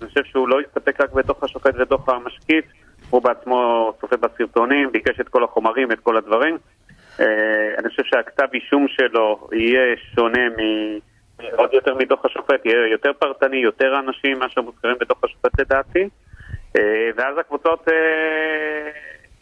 אני 0.00 0.08
חושב 0.08 0.24
שהוא 0.24 0.48
לא 0.48 0.60
הסתפק 0.60 1.00
רק 1.00 1.12
בדוח 1.12 1.42
השופט 1.42 1.74
ודוח 1.78 2.08
המשקיף, 2.08 2.64
הוא 3.10 3.22
בעצמו 3.22 3.92
צופה 4.00 4.16
בסרטונים, 4.16 4.92
ביקש 4.92 5.20
את 5.20 5.28
כל 5.28 5.44
החומרים, 5.44 5.92
את 5.92 6.00
כל 6.00 6.16
הדברים. 6.16 6.58
אני 7.78 7.88
חושב 7.88 8.02
שהכתב 8.04 8.46
אישום 8.54 8.86
שלו 8.88 9.48
יהיה 9.52 9.96
שונה 10.14 10.48
מ... 10.48 10.58
עוד 11.56 11.74
יותר 11.74 11.94
מדוח 11.94 12.24
השופט, 12.24 12.66
יהיה 12.66 12.86
יותר 12.86 13.12
פרטני, 13.18 13.56
יותר 13.56 13.98
אנשים 13.98 14.38
מאשר 14.38 14.60
מוזכרים 14.60 14.96
בדוח 15.00 15.24
השופט 15.24 15.60
לדעתי. 15.60 16.08
אה, 16.76 16.82
ואז 17.16 17.34
הקבוצות 17.40 17.88
אה, 17.88 17.94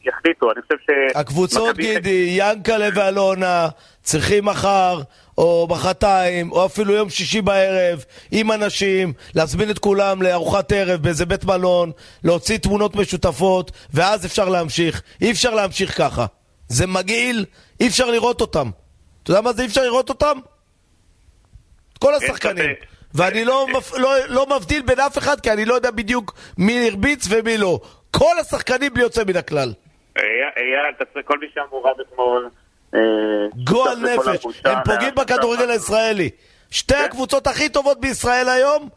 יחליטו, 0.04 0.52
אני 0.52 0.62
חושב 0.62 0.74
ש... 0.86 1.16
הקבוצות, 1.16 1.76
גידי, 1.76 2.34
ינקלה 2.38 2.88
ואלונה, 2.94 3.68
צריכים 4.02 4.44
מחר, 4.44 5.00
או 5.38 5.66
מחרתיים, 5.70 6.52
או 6.52 6.66
אפילו 6.66 6.94
יום 6.94 7.10
שישי 7.10 7.42
בערב, 7.42 8.04
עם 8.30 8.52
אנשים, 8.52 9.12
להזמין 9.34 9.70
את 9.70 9.78
כולם 9.78 10.22
לארוחת 10.22 10.72
ערב 10.72 11.02
באיזה 11.02 11.26
בית 11.26 11.44
מלון, 11.44 11.92
להוציא 12.24 12.58
תמונות 12.58 12.96
משותפות, 12.96 13.70
ואז 13.94 14.26
אפשר 14.26 14.48
להמשיך. 14.48 15.02
אי 15.20 15.30
אפשר 15.30 15.54
להמשיך 15.54 15.98
ככה. 15.98 16.26
זה 16.68 16.86
מגעיל, 16.86 17.44
אי 17.80 17.88
אפשר 17.88 18.10
לראות 18.10 18.40
אותם. 18.40 18.70
אתה 19.22 19.30
יודע 19.30 19.40
מה 19.40 19.52
זה 19.52 19.62
אי 19.62 19.66
אפשר 19.66 19.82
לראות 19.82 20.08
אותם? 20.08 20.38
כל 21.98 22.14
השחקנים. 22.14 22.70
ואני 23.14 23.44
לא, 23.44 23.66
מפ... 23.76 23.94
לא, 23.94 24.10
לא 24.28 24.46
מבדיל 24.56 24.82
בין 24.82 25.00
אף 25.00 25.18
אחד, 25.18 25.40
כי 25.40 25.52
אני 25.52 25.64
לא 25.64 25.74
יודע 25.74 25.90
בדיוק 25.90 26.34
מי 26.58 26.88
הרביץ 26.88 27.26
ומי 27.30 27.58
לא. 27.58 27.80
כל 28.10 28.38
השחקנים 28.40 28.94
בלי 28.94 29.02
יוצא 29.02 29.24
מן 29.24 29.36
הכלל. 29.36 29.72
אייל, 30.16 30.50
אייל, 30.56 31.22
כל 31.24 31.38
מי 31.38 31.46
שהיה 31.54 31.66
מעורב 31.70 31.96
אתמול... 32.00 32.48
אה, 32.94 33.00
גועל 33.64 33.98
נפש, 33.98 34.46
הם 34.64 34.78
פוגעים 34.84 35.12
וה- 35.16 35.24
בכדורגל 35.24 35.70
הישראלי. 35.70 36.30
שתי 36.70 36.94
כן. 36.94 37.04
הקבוצות 37.04 37.46
הכי 37.46 37.68
טובות 37.68 38.00
בישראל 38.00 38.48
היום, 38.48 38.88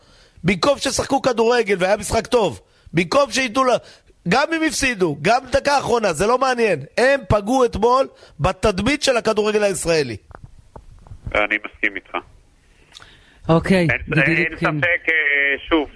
במקום 0.43 0.77
ששחקו 0.77 1.21
כדורגל 1.21 1.75
והיה 1.79 1.97
משחק 1.97 2.27
טוב, 2.27 2.61
במקום 2.93 3.31
שייתנו 3.31 3.63
לה... 3.63 3.75
גם 4.27 4.53
אם 4.53 4.63
הפסידו, 4.63 5.17
גם 5.21 5.45
דקה 5.51 5.77
אחרונה, 5.77 6.13
זה 6.13 6.27
לא 6.27 6.37
מעניין. 6.37 6.79
הם 6.97 7.19
פגעו 7.29 7.65
אתמול 7.65 8.07
בתדמית 8.39 9.03
של 9.03 9.17
הכדורגל 9.17 9.63
הישראלי. 9.63 10.17
אני 11.35 11.55
מסכים 11.65 11.95
איתך. 11.95 12.17
אוקיי, 13.49 13.77
אין, 13.77 13.87
גידי 14.09 14.21
אין 14.21 14.51
ליפקין. 14.51 14.79
ספק, 14.81 15.09
אה, 15.09 15.13
שוב, 15.69 15.89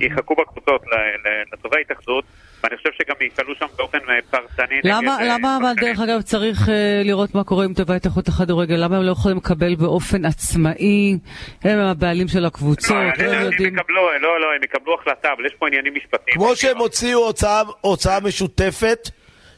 שיחכו 0.00 0.34
בקבוצות 0.34 0.82
ל- 0.86 0.94
ל- 1.28 1.42
לטובי 1.52 1.76
ההתאחדות, 1.76 2.24
ואני 2.64 2.76
חושב 2.76 2.88
שגם 2.98 3.14
יפעלו 3.26 3.54
שם 3.58 3.66
באופן 3.76 3.98
אה, 4.08 4.14
פרטני. 4.30 4.80
למה, 4.84 5.00
נגד, 5.00 5.28
אה, 5.28 5.34
למה 5.38 5.56
אבל 5.56 5.72
שחקנים. 5.74 5.94
דרך 5.94 6.00
אגב 6.08 6.22
צריך 6.22 6.68
אה, 6.68 7.02
לראות 7.04 7.34
מה 7.34 7.44
קורה 7.44 7.64
עם 7.64 7.74
טובה 7.74 7.94
התאחדות 7.96 8.28
לכדורגל? 8.28 8.74
למה 8.74 8.96
הם 8.96 9.02
לא 9.02 9.12
יכולים 9.12 9.36
לקבל 9.36 9.74
באופן 9.74 10.24
עצמאי? 10.24 11.18
הם 11.64 11.78
הבעלים 11.78 12.28
של 12.28 12.44
הקבוצות, 12.44 12.90
לא, 13.18 13.26
לא 13.26 13.36
יודעים... 13.36 13.78
יקבלו, 13.78 14.02
לא, 14.20 14.40
לא, 14.40 14.46
הם 14.56 14.62
יקבלו 14.64 14.94
החלטה, 15.00 15.28
אבל 15.36 15.46
יש 15.46 15.52
פה 15.58 15.66
עניינים 15.66 15.92
משפטיים. 15.94 16.34
כמו 16.36 16.56
שהם 16.56 16.76
הוציאו 16.78 17.26
הוצאה, 17.26 17.62
הוצאה 17.80 18.20
משותפת 18.20 19.10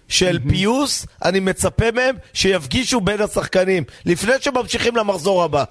של 0.09 0.38
פיוס, 0.48 1.07
אני 1.24 1.40
מצפה 1.40 1.90
מהם 1.94 2.14
שיפגישו 2.33 3.00
בין 3.00 3.20
השחקנים, 3.20 3.83
לפני 4.07 4.33
שממשיכים 4.40 4.96
למחזור 4.96 5.42
הבא. 5.44 5.64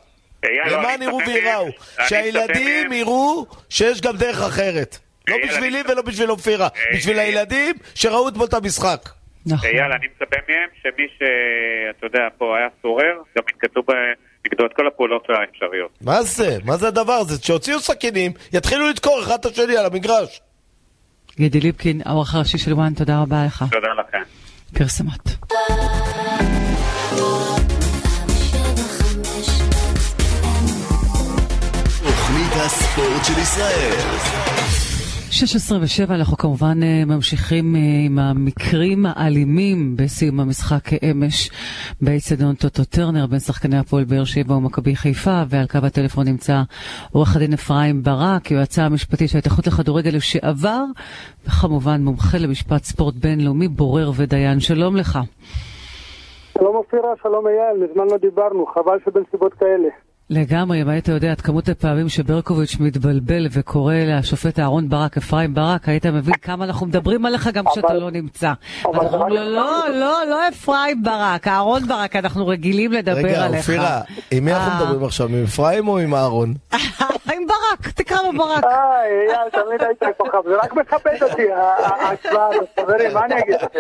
למען 0.44 1.02
יראו 1.02 1.18
וייראו. 1.28 1.68
שהילדים 2.08 2.94
יראו 2.94 3.46
שיש 3.70 4.02
גם 4.02 4.18
דרך 4.18 4.42
אחרת. 4.42 4.98
לא 5.28 5.38
בשבילי 5.48 5.82
ולא 5.90 6.02
בשביל 6.02 6.32
אופירה. 6.32 6.68
בשביל 6.94 7.20
הילדים 7.20 7.76
שראו 7.96 8.30
אתמול 8.30 8.46
את 8.48 8.54
המשחק. 8.54 9.10
נכון. 9.46 9.70
אייל, 9.70 9.92
אני 9.92 10.06
מצפה 10.08 10.36
מהם 10.50 10.70
שמי 10.82 11.08
שאתה 11.18 12.06
יודע, 12.06 12.20
פה 12.38 12.58
היה 12.58 12.68
סורר, 12.82 13.16
גם 13.38 13.44
ינקטו 13.54 13.82
ב- 13.82 13.94
נגדו 14.48 14.66
את 14.66 14.74
כל 14.76 14.88
הפעולות 14.88 15.28
האפשריות. 15.30 15.92
מה 16.02 16.22
זה? 16.22 16.58
מה 16.66 16.78
זה 16.78 16.88
הדבר 16.88 17.14
הזה? 17.14 17.44
שהוציאו 17.44 17.80
סכינים, 17.80 18.32
יתחילו 18.54 18.90
לדקור 18.90 19.20
אחד 19.24 19.40
את 19.40 19.46
השני 19.46 19.78
על 19.78 19.86
המגרש. 19.86 20.42
גידי 21.36 21.60
ליפקין, 21.60 22.02
העורך 22.06 22.36
הראשי 22.36 22.58
של 22.58 22.74
וואן, 22.74 22.94
תודה 22.94 23.22
רבה 23.22 23.46
לך. 23.46 23.64
תודה 23.72 23.88
לכם. 24.00 24.24
פרסמת. 24.78 25.30
הספורט 32.66 33.24
של 33.24 33.42
ישראל. 33.42 34.00
6.27, 36.10 36.14
אנחנו 36.14 36.38
כמובן 36.38 36.84
אה, 36.84 37.04
ממשיכים 37.06 37.76
אה, 37.76 37.82
עם 38.06 38.20
המקרים 38.20 39.06
האלימים 39.06 39.96
בסיום 39.98 40.40
המשחק 40.40 40.94
אמש 41.12 41.50
באיצטדיון 42.02 42.56
טוטו 42.56 42.84
טרנר 42.86 43.26
בין 43.28 43.40
שחקני 43.40 43.78
הפועל 43.78 44.04
באר 44.04 44.24
שבע 44.24 44.56
ומכבי 44.56 44.96
חיפה, 44.96 45.42
ועל 45.50 45.68
קו 45.68 45.78
הטלפון 45.84 46.28
נמצא 46.28 46.62
עורך 47.14 47.36
הדין 47.36 47.54
אפרים 47.54 48.04
ברק, 48.04 48.52
יועצה 48.52 48.82
המשפטי 48.84 49.28
של 49.28 49.38
ההתאחדות 49.38 49.68
לכדורגל 49.68 50.12
לשעבר, 50.16 50.84
וכמובן 51.46 52.02
מומחה 52.02 52.38
למשפט 52.38 52.84
ספורט 52.84 53.16
בינלאומי, 53.16 53.68
בורר 53.68 54.12
ודיין. 54.18 54.60
שלום 54.60 54.96
לך. 54.96 55.20
שלום 56.54 56.76
אופירה, 56.76 57.10
שלום 57.24 57.48
אייל, 57.48 57.90
מזמן 57.90 58.08
לא 58.12 58.18
דיברנו, 58.18 58.66
חבל 58.66 58.98
שבנסיבות 59.06 59.54
כאלה. 59.54 60.09
לגמרי, 60.30 60.82
אם 60.82 60.90
היית 60.90 61.08
יודע 61.08 61.32
את 61.34 61.42
כמות 61.42 61.70
הפעמים 61.70 62.10
שברקוביץ' 62.10 62.76
מתבלבל 62.80 63.48
וקורא 63.52 63.94
לשופט 63.96 64.60
אהרון 64.60 64.90
ברק, 64.90 65.18
אפרים 65.18 65.54
ברק, 65.54 65.90
היית 65.90 66.06
מבין 66.06 66.34
כמה 66.42 66.66
אנחנו 66.66 66.86
מדברים 66.86 67.26
עליך 67.26 67.48
גם 67.54 67.64
כשאתה 67.72 67.94
לא 67.94 68.12
נמצא. 68.12 68.54
אבל 68.86 69.00
אנחנו 69.00 69.18
אומרים 69.18 69.34
לו, 69.44 69.62
רק- 69.62 69.88
לא, 69.90 70.00
לא, 70.00 70.18
לא 70.30 70.48
אפרים 70.48 71.04
ברק, 71.04 71.48
אהרון 71.48 71.88
ברק, 71.88 72.16
אנחנו 72.16 72.48
רגילים 72.48 72.92
לדבר 72.92 73.14
רגע, 73.16 73.46
עליך. 73.46 73.60
אופירה, 73.60 74.02
עם 74.32 74.46
מי 74.46 74.54
אה. 74.54 74.58
אנחנו 74.58 74.86
מדברים 74.86 75.06
עכשיו? 75.06 75.28
עם 75.28 75.44
אפרים 75.44 75.88
או 75.88 76.00
עם 76.00 76.16
אהרון? 76.16 76.54
עם 77.34 77.44
ברק, 77.48 77.92
תקרא 77.96 78.18
לו 78.24 78.38
ברק. 78.38 78.64
אה, 78.64 78.70
אייל, 79.06 79.50
תמיד 79.52 79.82
היית 79.88 80.18
כוכב, 80.18 80.38
זה 80.50 80.56
רק 80.64 80.74
מכבד 80.74 81.24
אותי, 81.32 81.42
ההצבעה 81.52 82.48
הזאת, 82.50 82.68
חברים, 82.80 83.14
מה 83.14 83.26
אני 83.26 83.36
אגיד 83.44 83.56
לכם? 83.56 83.80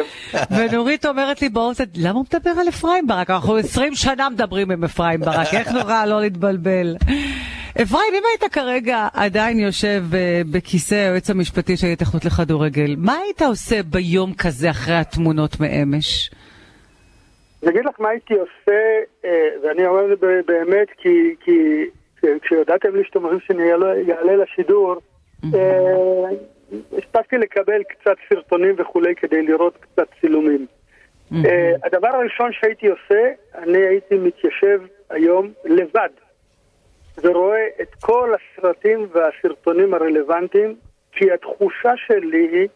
ונורית 0.56 1.06
אומרת 1.06 1.42
לי 1.42 1.50
באוזן, 1.50 1.84
למה 1.96 2.16
הוא 2.20 2.26
מדבר 2.34 2.52
על 2.62 2.70
אפרים 2.70 3.08
ברק? 3.08 3.30
אנחנו 3.30 3.58
20 3.58 3.96
שנה 3.96 4.30
מדברים 4.30 4.72
עם 4.72 4.84
אפרים 4.84 5.20
ברק, 5.20 5.54
איך 5.54 5.72
נורא 5.72 6.06
לא 6.06 6.22
להתבלבל. 6.22 6.38
אפרים, 7.82 8.13
אם 8.15 8.21
היית 8.30 8.54
כרגע 8.54 9.08
עדיין 9.13 9.60
יושב 9.60 10.04
אה, 10.13 10.41
בכיסא 10.52 10.95
היועץ 10.95 11.30
המשפטי 11.30 11.78
של 11.78 11.88
ההתאחדות 11.88 12.25
לכדורגל, 12.25 12.95
מה 12.97 13.13
היית 13.17 13.41
עושה 13.41 13.84
ביום 13.84 14.34
כזה 14.34 14.69
אחרי 14.69 14.95
התמונות 14.95 15.60
מאמש? 15.60 16.32
אני 17.63 17.71
אגיד 17.71 17.86
לך 17.86 17.99
מה 17.99 18.10
הייתי 18.10 18.34
עושה, 18.34 18.80
אה, 19.25 19.30
ואני 19.63 19.88
אומר 19.88 20.13
את 20.13 20.19
זה 20.19 20.39
באמת, 20.47 20.88
כי 20.97 21.36
כי 21.43 21.52
כשהודעתם 22.41 22.95
לי 22.95 23.04
שאתם 23.06 23.23
אומרים 23.23 23.39
שאני 23.47 23.71
אעלה- 23.71 24.36
לשידור, 24.43 24.95
אה, 25.54 26.30
הספקתי 26.97 27.38
לקבל 27.38 27.84
קצת 27.89 28.15
סרטונים 28.30 28.75
וכולי 28.78 29.15
כדי 29.15 29.41
לראות 29.41 29.78
קצת 29.82 30.08
צילומים. 30.21 30.65
הדבר 31.84 32.08
הראשון 32.08 32.52
שהייתי 32.54 32.88
עושה, 32.88 33.30
אני 33.58 33.78
הייתי 33.78 34.15
מתיישב 34.15 34.82
היום 35.10 35.52
לבד 35.65 36.10
ורואה 37.24 37.68
את 37.82 37.96
כל 37.96 38.34
הסרטים 38.36 39.08
והסרטונים 39.12 39.94
הרלוונטיים, 39.94 40.76
כי 41.12 41.32
התחושה 41.32 41.92
שלי 41.96 42.48
היא 42.52 42.68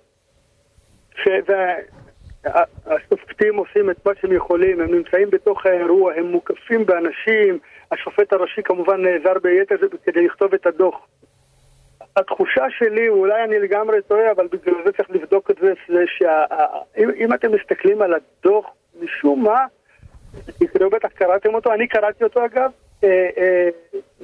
שהשופטים 2.44 3.56
עושים 3.56 3.90
את 3.90 4.06
מה 4.06 4.12
שהם 4.22 4.32
יכולים, 4.32 4.82
הם 4.82 4.96
נמצאים 4.96 5.30
בתוך 5.30 5.66
האירוע, 5.66 6.14
הם 6.14 6.26
מוקפים 6.26 6.86
באנשים, 6.86 7.60
השופט 7.92 8.34
הראשי 8.34 8.64
כמובן 8.64 9.02
נעזר 9.02 9.34
ביתר 9.44 9.76
כדי 10.04 10.26
לכתוב 10.26 10.54
את 10.54 10.66
הדוח. 10.66 10.96
התחושה 12.16 12.66
שלי, 12.70 13.10
אולי 13.10 13.44
אני 13.44 13.60
לגמרי 13.60 14.02
טועה, 14.08 14.32
אבל 14.32 14.48
בגלל 14.48 14.76
זה 14.86 14.92
צריך 14.92 15.10
לבדוק 15.10 15.52
את 15.52 15.56
זה, 15.62 15.74
זה 15.88 16.04
שאם 16.08 17.34
אתם 17.34 17.52
מסתכלים 17.52 18.02
על 18.02 18.14
הדוח, 18.14 18.66
משום 19.02 19.44
מה, 19.44 19.66
תקראו 20.60 20.90
בטח 20.90 21.08
קראתם 21.08 21.56
אותו, 21.56 21.74
אני 21.74 21.88
קראתי 21.88 22.24
אותו 22.24 22.46
אגב, 22.46 22.72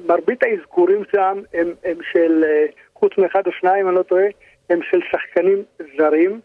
מרבית 0.06 0.42
האזכורים 0.42 1.02
שם 1.12 1.42
הם, 1.54 1.74
הם 1.84 1.96
של, 2.12 2.44
אה, 2.44 2.66
חוץ 2.94 3.18
מאחד 3.18 3.46
או 3.46 3.52
שניים, 3.52 3.88
אני 3.88 3.94
לא 3.94 4.02
טועה, 4.02 4.26
הם 4.70 4.80
של 4.82 5.00
שחקנים 5.10 5.62
זרים, 5.96 6.40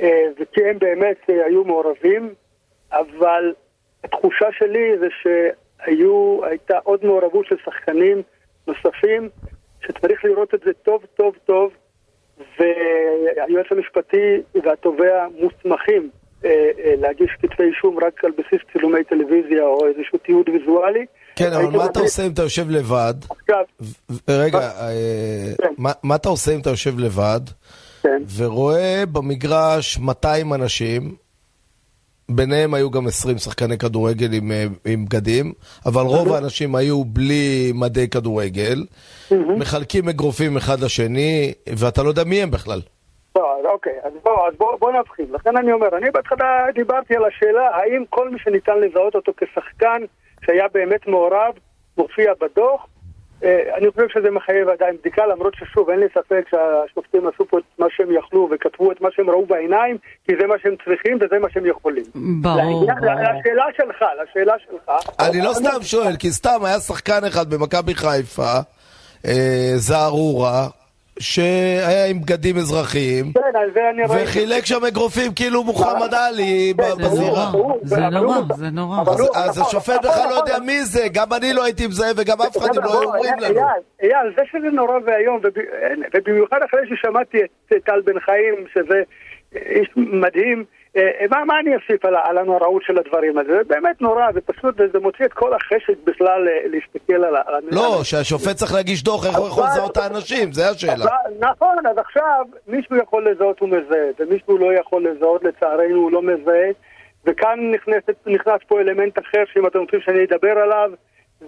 אה, 0.00 0.26
וכי 0.40 0.64
הם 0.64 0.78
באמת 0.78 1.16
אה, 1.30 1.44
היו 1.44 1.64
מעורבים, 1.64 2.34
אבל 2.92 3.52
התחושה 4.04 4.46
שלי 4.52 4.98
זה 4.98 5.08
שהיו, 5.22 6.44
הייתה 6.44 6.78
עוד 6.84 7.04
מעורבות 7.04 7.46
של 7.46 7.56
שחקנים 7.64 8.22
נוספים, 8.66 9.28
שצריך 9.86 10.24
לראות 10.24 10.54
את 10.54 10.60
זה 10.64 10.72
טוב 10.72 11.04
טוב 11.14 11.36
טוב, 11.44 11.72
והיועץ 12.58 13.66
המשפטי 13.70 14.40
והתובע 14.62 15.26
מוסמכים 15.40 16.10
אה, 16.44 16.70
אה, 16.84 16.94
להגיש 16.98 17.30
כתבי 17.42 17.64
אישום 17.64 17.98
רק 18.04 18.24
על 18.24 18.30
בסיס 18.30 18.60
צילומי 18.72 19.04
טלוויזיה 19.04 19.62
או 19.62 19.86
איזשהו 19.86 20.18
תיעוד 20.18 20.48
ויזואלי. 20.48 21.06
כן, 21.36 21.52
אבל 21.52 21.66
מה 21.76 21.84
אתה 21.86 22.00
עושה 22.00 22.26
אם 22.26 22.32
אתה 22.32 22.42
יושב 22.42 22.70
לבד? 22.70 23.14
רגע. 24.28 24.70
מה- 26.02 26.14
אתה 26.16 26.28
עושה 26.28 26.54
אם 26.54 26.60
אתה 26.60 26.70
יושב 26.70 26.98
לבד. 26.98 27.40
ורואה 28.36 29.04
במגרש 29.12 29.98
200 29.98 30.54
אנשים, 30.54 31.14
ביניהם 32.30 32.74
היו 32.74 32.90
גם 32.90 33.06
20 33.06 33.38
שחקני 33.38 33.78
כדורגל 33.78 34.32
עם, 34.32 34.52
אה, 34.52 34.64
עם 34.84 35.04
בגדים, 35.04 35.52
אבל 35.86 36.02
רוב 36.02 36.32
האנשים 36.32 36.74
היו 36.74 37.04
בלי 37.04 37.72
מדי 37.74 38.08
כדורגל, 38.08 38.84
מחלקים 39.30 40.08
אגרופים 40.08 40.56
אחד 40.56 40.80
לשני, 40.80 41.52
ואתה 41.76 42.02
לא 42.02 42.08
יודע 42.08 42.24
מי 42.24 42.42
הם 42.42 42.50
בכלל. 42.50 42.80
לא, 43.36 43.70
אוקיי, 43.72 43.92
אז 44.04 44.12
בוא, 44.24 44.48
אז 44.48 44.54
בוא, 44.58 44.76
בוא 44.80 44.92
נתחיל. 44.92 45.26
לכן 45.34 45.56
אני 45.56 45.72
אומר, 45.72 45.86
אני 45.96 46.10
בהתחלה 46.10 46.46
דיברתי 46.74 47.16
על 47.16 47.22
השאלה 47.24 47.68
האם 47.76 48.04
כל 48.10 48.30
מי 48.30 48.38
שניתן 48.44 48.72
לזהות 48.80 49.14
אותו 49.14 49.32
כשחקן 49.36 50.02
שהיה 50.46 50.66
באמת 50.74 51.06
מעורב, 51.06 51.54
מופיע 51.98 52.32
בדוח, 52.40 52.86
אה, 53.44 53.76
אני 53.76 53.90
חושב 53.90 54.06
שזה 54.08 54.30
מחייב 54.30 54.68
עדיין 54.68 54.96
בדיקה, 55.00 55.26
למרות 55.26 55.54
ששוב, 55.54 55.90
אין 55.90 56.00
לי 56.00 56.06
ספק 56.14 56.44
שהשופטים 56.50 57.28
עשו 57.28 57.44
פה 57.48 57.58
את 57.58 57.64
מה 57.78 57.86
שהם 57.90 58.08
יכלו 58.18 58.48
וכתבו 58.52 58.92
את 58.92 59.00
מה 59.00 59.08
שהם 59.12 59.30
ראו 59.30 59.46
בעיניים, 59.46 59.96
כי 60.26 60.32
זה 60.40 60.46
מה 60.46 60.54
שהם 60.62 60.74
צריכים 60.84 61.18
וזה 61.20 61.38
מה 61.38 61.48
שהם 61.50 61.66
יכולים. 61.66 62.04
ברור. 62.42 62.86
לשאלה 63.02 63.66
שלך, 63.76 64.04
לשאלה 64.22 64.54
שלך. 64.58 64.90
אני 65.20 65.42
לא 65.42 65.52
סתם 65.52 65.82
שואל, 65.82 66.16
כי 66.16 66.30
סתם 66.30 66.64
היה 66.64 66.80
שחקן 66.80 67.24
אחד 67.28 67.50
במכבי 67.50 67.94
חיפה, 67.94 68.52
אה, 69.26 69.72
זערורה, 69.76 70.68
שהיה 71.18 72.06
עם 72.06 72.20
בגדים 72.20 72.56
אזרחיים, 72.56 73.32
כן. 73.32 73.40
וחילק 74.10 74.66
שם 74.66 74.84
אגרופים 74.84 75.32
כאילו 75.34 75.64
מוחמד 75.64 76.14
עלי 76.14 76.74
כן, 76.76 76.82
בזירה. 77.02 77.50
זה 77.82 77.96
נורא, 77.96 78.40
זה 78.56 78.70
נורא. 78.70 79.00
אז- 79.00 79.08
נכון, 79.58 79.62
השופט 79.66 79.88
נכון, 79.88 80.10
בכלל 80.10 80.24
לא 80.30 80.36
נכון. 80.36 80.48
יודע 80.48 80.58
מי 80.58 80.84
זה, 80.84 81.06
גם 81.12 81.32
אני 81.32 81.52
לא 81.52 81.64
הייתי 81.64 81.86
מזהה 81.86 82.10
וגם 82.16 82.42
אף 82.42 82.56
אחד 82.56 82.76
לא 82.76 82.82
היו 82.82 82.90
חבר'ה, 82.90 83.04
אומרים 83.04 83.34
בוא, 83.38 83.46
לנו. 83.46 83.60
אייל, 84.02 84.32
זה 84.36 84.42
שזה 84.52 84.70
נורא 84.72 84.98
ואיום, 85.06 85.36
וב- 85.42 85.62
ובמיוחד 86.14 86.58
אחרי 86.70 86.80
ששמעתי 86.88 87.38
את 87.42 87.82
טל 87.84 88.00
בן 88.04 88.20
חיים, 88.20 88.54
שזה 88.74 89.02
איש 89.56 89.88
מדהים, 89.96 90.58
אה, 90.58 90.81
מה, 91.30 91.44
מה 91.44 91.60
אני 91.60 91.74
אוסיף 91.76 92.04
על, 92.04 92.14
על 92.24 92.38
הנוראות 92.38 92.82
של 92.82 92.98
הדברים 92.98 93.38
האלה? 93.38 93.48
זה 93.54 93.60
באמת 93.66 94.00
נורא, 94.00 94.32
זה 94.32 94.40
פשוט, 94.40 94.74
זה 94.92 94.98
מוציא 94.98 95.24
את 95.24 95.32
כל 95.32 95.52
החשק 95.54 95.94
בכלל 96.04 96.48
אה, 96.48 96.58
להסתכל 96.64 97.24
על 97.24 97.36
ה... 97.36 97.40
לא, 97.70 98.00
שהשופט 98.04 98.56
צריך 98.56 98.74
להגיש 98.74 99.02
דוח, 99.04 99.26
איך 99.26 99.36
הוא 99.36 99.46
יכול 99.48 99.64
לזהות 99.64 99.92
את 99.92 99.96
האנשים, 99.96 100.52
זה 100.52 100.68
השאלה. 100.70 100.94
אבל- 101.04 101.34
נכון, 101.50 101.86
אז 101.90 101.98
עכשיו 101.98 102.44
מישהו 102.68 102.96
יכול 102.96 103.30
לזהות 103.30 103.60
הוא 103.60 103.68
מזהה, 103.68 104.06
ומישהו 104.18 104.58
לא 104.58 104.72
יכול 104.74 105.06
לזהות 105.08 105.44
לצערנו 105.44 105.96
הוא 105.96 106.12
לא 106.12 106.22
מזהה, 106.22 106.68
וכאן 107.26 107.58
נכנסת, 107.74 108.14
נכנס 108.26 108.60
פה 108.68 108.80
אלמנט 108.80 109.18
אחר 109.18 109.42
שאם 109.52 109.66
אתם 109.66 109.78
רוצים 109.78 110.00
שאני 110.00 110.24
אדבר 110.24 110.58
עליו, 110.58 110.90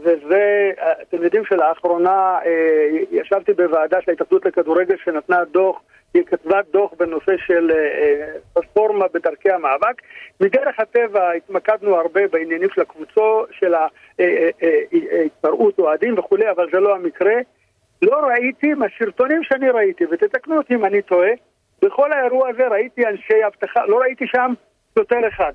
וזה, 0.02 0.70
אה, 0.78 0.92
אתם 1.02 1.22
יודעים 1.22 1.44
שלאחרונה 1.44 2.38
אה, 2.46 2.88
ישבתי 3.11 3.52
בוועדה 3.52 4.00
של 4.00 4.11
ההתאחדות 4.11 4.44
לכדורגל 4.44 4.96
שנתנה 5.04 5.44
דוח, 5.44 5.80
היא 6.14 6.24
כתבה 6.24 6.61
דוח 6.72 6.92
בנושא 6.98 7.33
של 7.46 7.70
אה, 7.70 7.76
אה, 8.57 9.09
בדרכי 9.14 9.50
המאבק. 9.50 10.02
מדרך 10.40 10.80
הטבע 10.80 11.33
התמקדנו 11.33 11.96
הרבה 11.96 12.28
בעניינים 12.28 12.68
של 12.74 12.80
הקבוצות, 12.80 13.48
של 13.52 13.74
ההתפרעות 13.74 15.78
אוהדים 15.78 16.18
וכולי, 16.18 16.50
אבל 16.50 16.68
זה 16.72 16.80
לא 16.80 16.94
המקרה. 16.94 17.35
לא 18.02 18.16
ראיתי, 18.16 18.74
מהסרטונים 18.74 19.42
שאני 19.42 19.70
ראיתי, 19.70 20.04
ותתקנו 20.11 20.57
אותי 20.57 20.74
אם 20.74 20.85
אני 20.85 21.02
טועה, 21.02 21.30
בכל 21.83 22.12
האירוע 22.12 22.48
הזה 22.48 22.68
ראיתי 22.68 23.07
אנשי 23.07 23.46
אבטחה, 23.46 23.87
לא 23.87 23.98
ראיתי 23.98 24.26
שם 24.26 24.52
שוטר 24.98 25.28
אחד. 25.28 25.52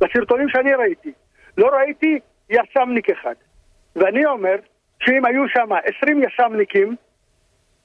בסרטונים 0.00 0.48
שאני 0.48 0.74
ראיתי, 0.74 1.12
לא 1.58 1.66
ראיתי 1.66 2.18
יס"מניק 2.50 3.10
אחד. 3.10 3.34
ואני 3.96 4.26
אומר 4.26 4.56
שאם 5.00 5.24
היו 5.24 5.48
שם 5.48 5.68
20 6.02 6.22
יס"מניקים, 6.22 6.96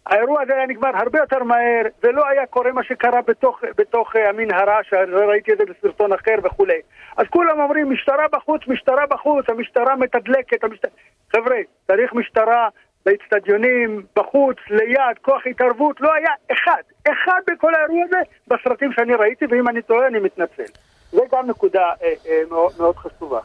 האירוע 0.06 0.42
הזה 0.42 0.54
היה 0.54 0.66
נגמר 0.66 0.90
הרבה 0.94 1.20
יותר 1.20 1.44
מהר, 1.44 1.82
ולא 2.04 2.28
היה 2.28 2.46
קורה 2.46 2.72
מה 2.72 2.84
שקרה 2.84 3.22
בתוך, 3.28 3.62
בתוך 3.78 4.16
אה, 4.16 4.30
המנהרה, 4.30 4.78
שראיתי 4.84 5.54
את 5.54 5.58
זה 5.58 5.64
בסרטון 5.66 6.14
אחר 6.14 6.36
וכולי. 6.44 6.82
אז 7.18 7.26
כולם 7.30 7.60
אומרים, 7.60 7.92
משטרה 7.92 8.28
בחוץ, 8.32 8.62
משטרה 8.68 9.06
בחוץ, 9.10 9.50
המשטרה 9.50 9.96
מתדלקת, 9.96 10.64
המשטרה... 10.64 10.92
חבר'ה, 11.32 11.58
צריך 11.88 12.14
משטרה 12.14 12.70
באצטדיונים, 13.06 14.04
בחוץ, 14.16 14.58
ליד, 14.70 15.18
כוח 15.22 15.42
התערבות, 15.50 16.02
לא 16.02 16.14
היה 16.14 16.32
אחד, 16.52 16.82
אחד 17.08 17.42
בכל 17.48 17.76
האירוע 17.76 18.04
הזה 18.06 18.20
בסרטים 18.48 18.92
שאני 18.94 19.14
ראיתי, 19.14 19.46
ואם 19.50 19.68
אני 19.68 19.82
טועה 19.82 20.08
אני 20.08 20.20
מתנצל. 20.20 20.72
זה 21.12 21.22
גם 21.32 21.50
נקודה 21.50 21.92
אה, 22.04 22.14
אה, 22.28 22.42
מאוד, 22.50 22.72
מאוד 22.80 22.96
חשובה. 22.96 23.40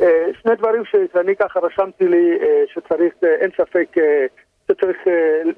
אה, 0.00 0.26
שני 0.42 0.54
דברים 0.56 0.82
שאני 1.12 1.36
ככה 1.36 1.60
רשמתי 1.60 2.08
לי 2.08 2.38
אה, 2.42 2.62
שצריך, 2.74 3.14
אה, 3.24 3.34
אין 3.40 3.50
ספק, 3.56 3.88
שצריך 4.68 4.96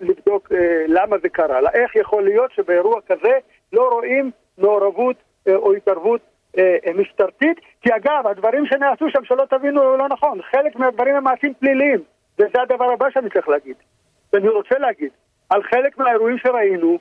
לבדוק 0.00 0.52
למה 0.88 1.16
זה 1.22 1.28
קרה. 1.28 1.58
איך 1.74 1.96
יכול 1.96 2.24
להיות 2.24 2.52
שבאירוע 2.52 3.00
כזה 3.08 3.32
לא 3.72 3.88
רואים 3.92 4.30
מעורבות 4.58 5.16
או 5.48 5.72
התערבות 5.72 6.20
משטרתית? 6.94 7.60
כי 7.82 7.90
אגב, 7.96 8.26
הדברים 8.26 8.66
שנעשו 8.66 9.06
שם, 9.10 9.24
שלא 9.24 9.44
תבינו 9.50 9.96
לא 9.96 10.08
נכון, 10.08 10.38
חלק 10.50 10.76
מהדברים 10.76 11.16
הם 11.16 11.24
מעשים 11.24 11.54
פליליים, 11.54 12.02
וזה 12.38 12.62
הדבר 12.62 12.84
הבא 12.92 13.06
שאני 13.10 13.30
צריך 13.30 13.48
להגיד. 13.48 13.76
ואני 14.32 14.48
רוצה 14.48 14.78
להגיד, 14.78 15.10
על 15.50 15.62
חלק 15.62 15.98
מהאירועים 15.98 16.38
שראינו, 16.38 16.98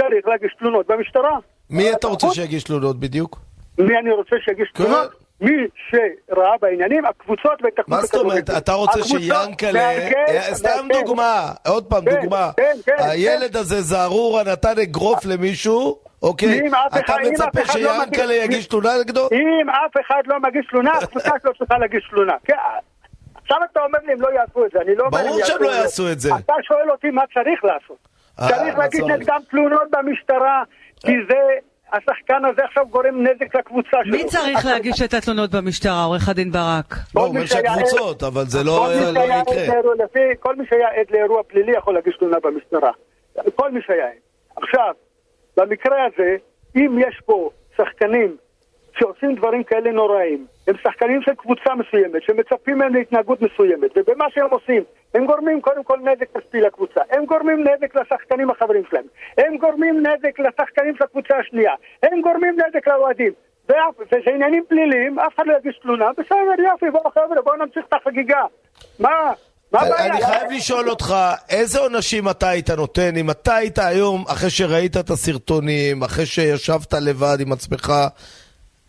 צריך 0.00 0.26
להגיש 0.26 0.54
תלונות 0.58 0.86
במשטרה. 0.86 1.38
מי 1.70 1.92
אתה 1.92 2.06
רוצה 2.06 2.28
שיגיש 2.30 2.64
תלונות 2.64 3.00
בדיוק? 3.00 3.38
מי 3.78 3.98
אני 3.98 4.10
רוצה 4.10 4.36
שיגיש. 4.44 4.72
תלונות? 4.72 5.27
מי 5.40 5.52
שראה 5.90 6.58
בעניינים, 6.60 7.04
הקבוצות 7.04 7.62
והתאחדות 7.62 7.88
מה 7.88 8.00
זאת 8.00 8.14
אומרת? 8.14 8.50
אתה 8.50 8.72
רוצה 8.72 9.02
שיאנקלה, 9.04 9.90
אה, 10.28 10.54
סתם 10.54 10.88
דוגמה, 10.92 11.52
עוד 11.68 11.84
פעם 11.84 12.04
כן, 12.04 12.20
דוגמה, 12.20 12.50
כן, 12.56 12.76
כן, 12.86 12.96
הילד 12.98 13.56
הזה 13.56 13.80
זערורה 13.80 14.42
נתן 14.42 14.78
אגרוף 14.82 15.24
למישהו, 15.24 15.98
אוקיי, 16.22 16.60
אתה 16.98 17.14
מצפה 17.30 17.60
לא 17.60 17.66
שיאנקלה 17.66 18.34
יגיש 18.34 18.66
תלונה 18.66 18.90
נגדו? 19.00 19.28
אם 19.32 19.70
אף 19.70 19.96
אחד 20.06 20.22
לא 20.26 20.36
מגיש 20.40 20.66
תלונה, 20.70 20.92
הקבוצה 21.02 21.30
שלו 21.42 21.54
צריכה 21.58 21.78
להגיש 21.78 22.08
תלונה. 22.10 22.34
כן, 22.44 22.54
עכשיו 23.42 23.58
אתה 23.72 23.80
אומר 23.80 23.98
לי, 24.04 24.12
הם 24.12 24.20
לא 24.20 24.28
יעשו 24.32 24.66
את 24.66 24.70
זה, 24.72 24.78
אני 24.80 24.94
לא 24.94 25.04
אומר... 25.04 25.18
ברור 25.18 25.40
הם 25.40 25.46
שהם 25.46 25.62
לא 25.62 25.68
יעשו 25.68 26.12
את 26.12 26.20
זה. 26.20 26.30
אתה 26.38 26.54
שואל 26.62 26.90
אותי 26.90 27.10
מה 27.10 27.22
צריך 27.34 27.64
לעשות. 27.64 27.98
אה, 28.40 28.48
צריך 28.48 28.78
להגיש? 28.78 29.00
נגדם 29.00 29.40
תלונות 29.50 29.88
במשטרה, 29.90 30.62
כי 31.00 31.12
זה... 31.28 31.67
השחקן 31.92 32.44
הזה 32.44 32.62
עכשיו 32.64 32.86
גורם 32.90 33.22
נזק 33.22 33.54
לקבוצה 33.54 33.96
שלו. 34.04 34.12
מי 34.16 34.24
צריך 34.24 34.66
להגיש 34.66 35.02
את 35.02 35.14
התלונות 35.14 35.50
במשטרה, 35.50 36.04
עורך 36.04 36.28
הדין 36.28 36.52
ברק? 36.52 36.94
לא, 37.14 37.20
הוא 37.20 37.26
כל 37.28 37.32
מי 37.32 37.38
אומר 37.38 37.46
שהקבוצות, 37.46 38.22
אבל 38.22 38.44
זה 38.44 38.64
לא 38.64 38.88
לא 39.14 39.20
יקרה. 39.20 40.34
כל 40.40 40.56
מי 40.56 40.64
שהיה 40.70 40.88
עד 40.88 41.06
לאירוע 41.10 41.42
פלילי 41.42 41.72
יכול 41.76 41.94
להגיש 41.94 42.16
תלונה 42.18 42.36
במשטרה. 42.42 42.90
כל 43.54 43.70
מי 43.72 43.80
שהיה 43.86 44.06
עד. 44.06 44.12
עכשיו, 44.56 44.94
במקרה 45.56 45.96
הזה, 46.04 46.36
אם 46.76 46.98
יש 46.98 47.20
פה 47.24 47.50
שחקנים 47.76 48.36
שעושים 48.98 49.34
דברים 49.34 49.64
כאלה 49.64 49.90
נוראים, 49.92 50.46
הם 50.68 50.74
שחקנים 50.82 51.22
של 51.22 51.34
קבוצה 51.34 51.74
מסוימת, 51.74 52.22
שמצפים 52.22 52.78
מהם 52.78 52.94
להתנהגות 52.94 53.42
מסוימת, 53.42 53.90
ובמה 53.96 54.24
שהם 54.34 54.50
עושים, 54.50 54.82
הם 55.14 55.26
גורמים 55.26 55.60
קודם 55.60 55.84
כל 55.84 55.98
נזק 55.98 56.36
כספי 56.36 56.60
לקבוצה, 56.60 57.00
הם 57.10 57.24
גורמים 57.26 57.60
נזק 57.60 57.94
לשחקנים 57.94 58.50
החברים 58.50 58.82
שלהם, 58.90 59.04
הם 59.38 59.56
גורמים 59.56 60.06
נזק 60.06 60.38
לשחקנים 60.38 60.94
של 60.96 61.04
הקבוצה 61.04 61.34
השנייה, 61.36 61.72
הם 62.02 62.20
גורמים 62.20 62.54
נזק 62.54 62.88
לאוהדים. 62.88 63.32
וזה 63.98 64.30
עניינים 64.34 64.64
פליליים, 64.68 65.18
אף 65.18 65.34
אחד 65.34 65.44
לא 65.46 65.54
יגיש 65.58 65.78
תלונה, 65.82 66.10
בסדר, 66.18 66.62
יופי, 66.72 66.90
בואו 66.90 67.10
חבר'ה, 67.10 67.42
בואו 67.44 67.56
נמשיך 67.56 67.84
את 67.88 67.94
החגיגה. 68.00 68.42
מה? 68.98 69.32
מה 69.72 69.80
הבעיה? 69.80 70.12
אני 70.12 70.24
חייב 70.24 70.52
לשאול 70.52 70.90
אותך, 70.90 71.14
איזה 71.50 71.78
עונשים 71.78 72.28
אתה 72.28 72.48
היית 72.48 72.70
נותן 72.70 73.16
אם 73.16 73.30
אתה 73.30 73.54
היית 73.54 73.78
היום, 73.78 74.24
אחרי 74.28 74.50
שראית 74.50 74.96
את 74.96 75.10
הסרטונים, 75.10 76.02
אחרי 76.02 76.26
שישבת 76.26 76.94
לבד 76.94 77.36
עם 77.40 77.52
עצמך, 77.52 77.92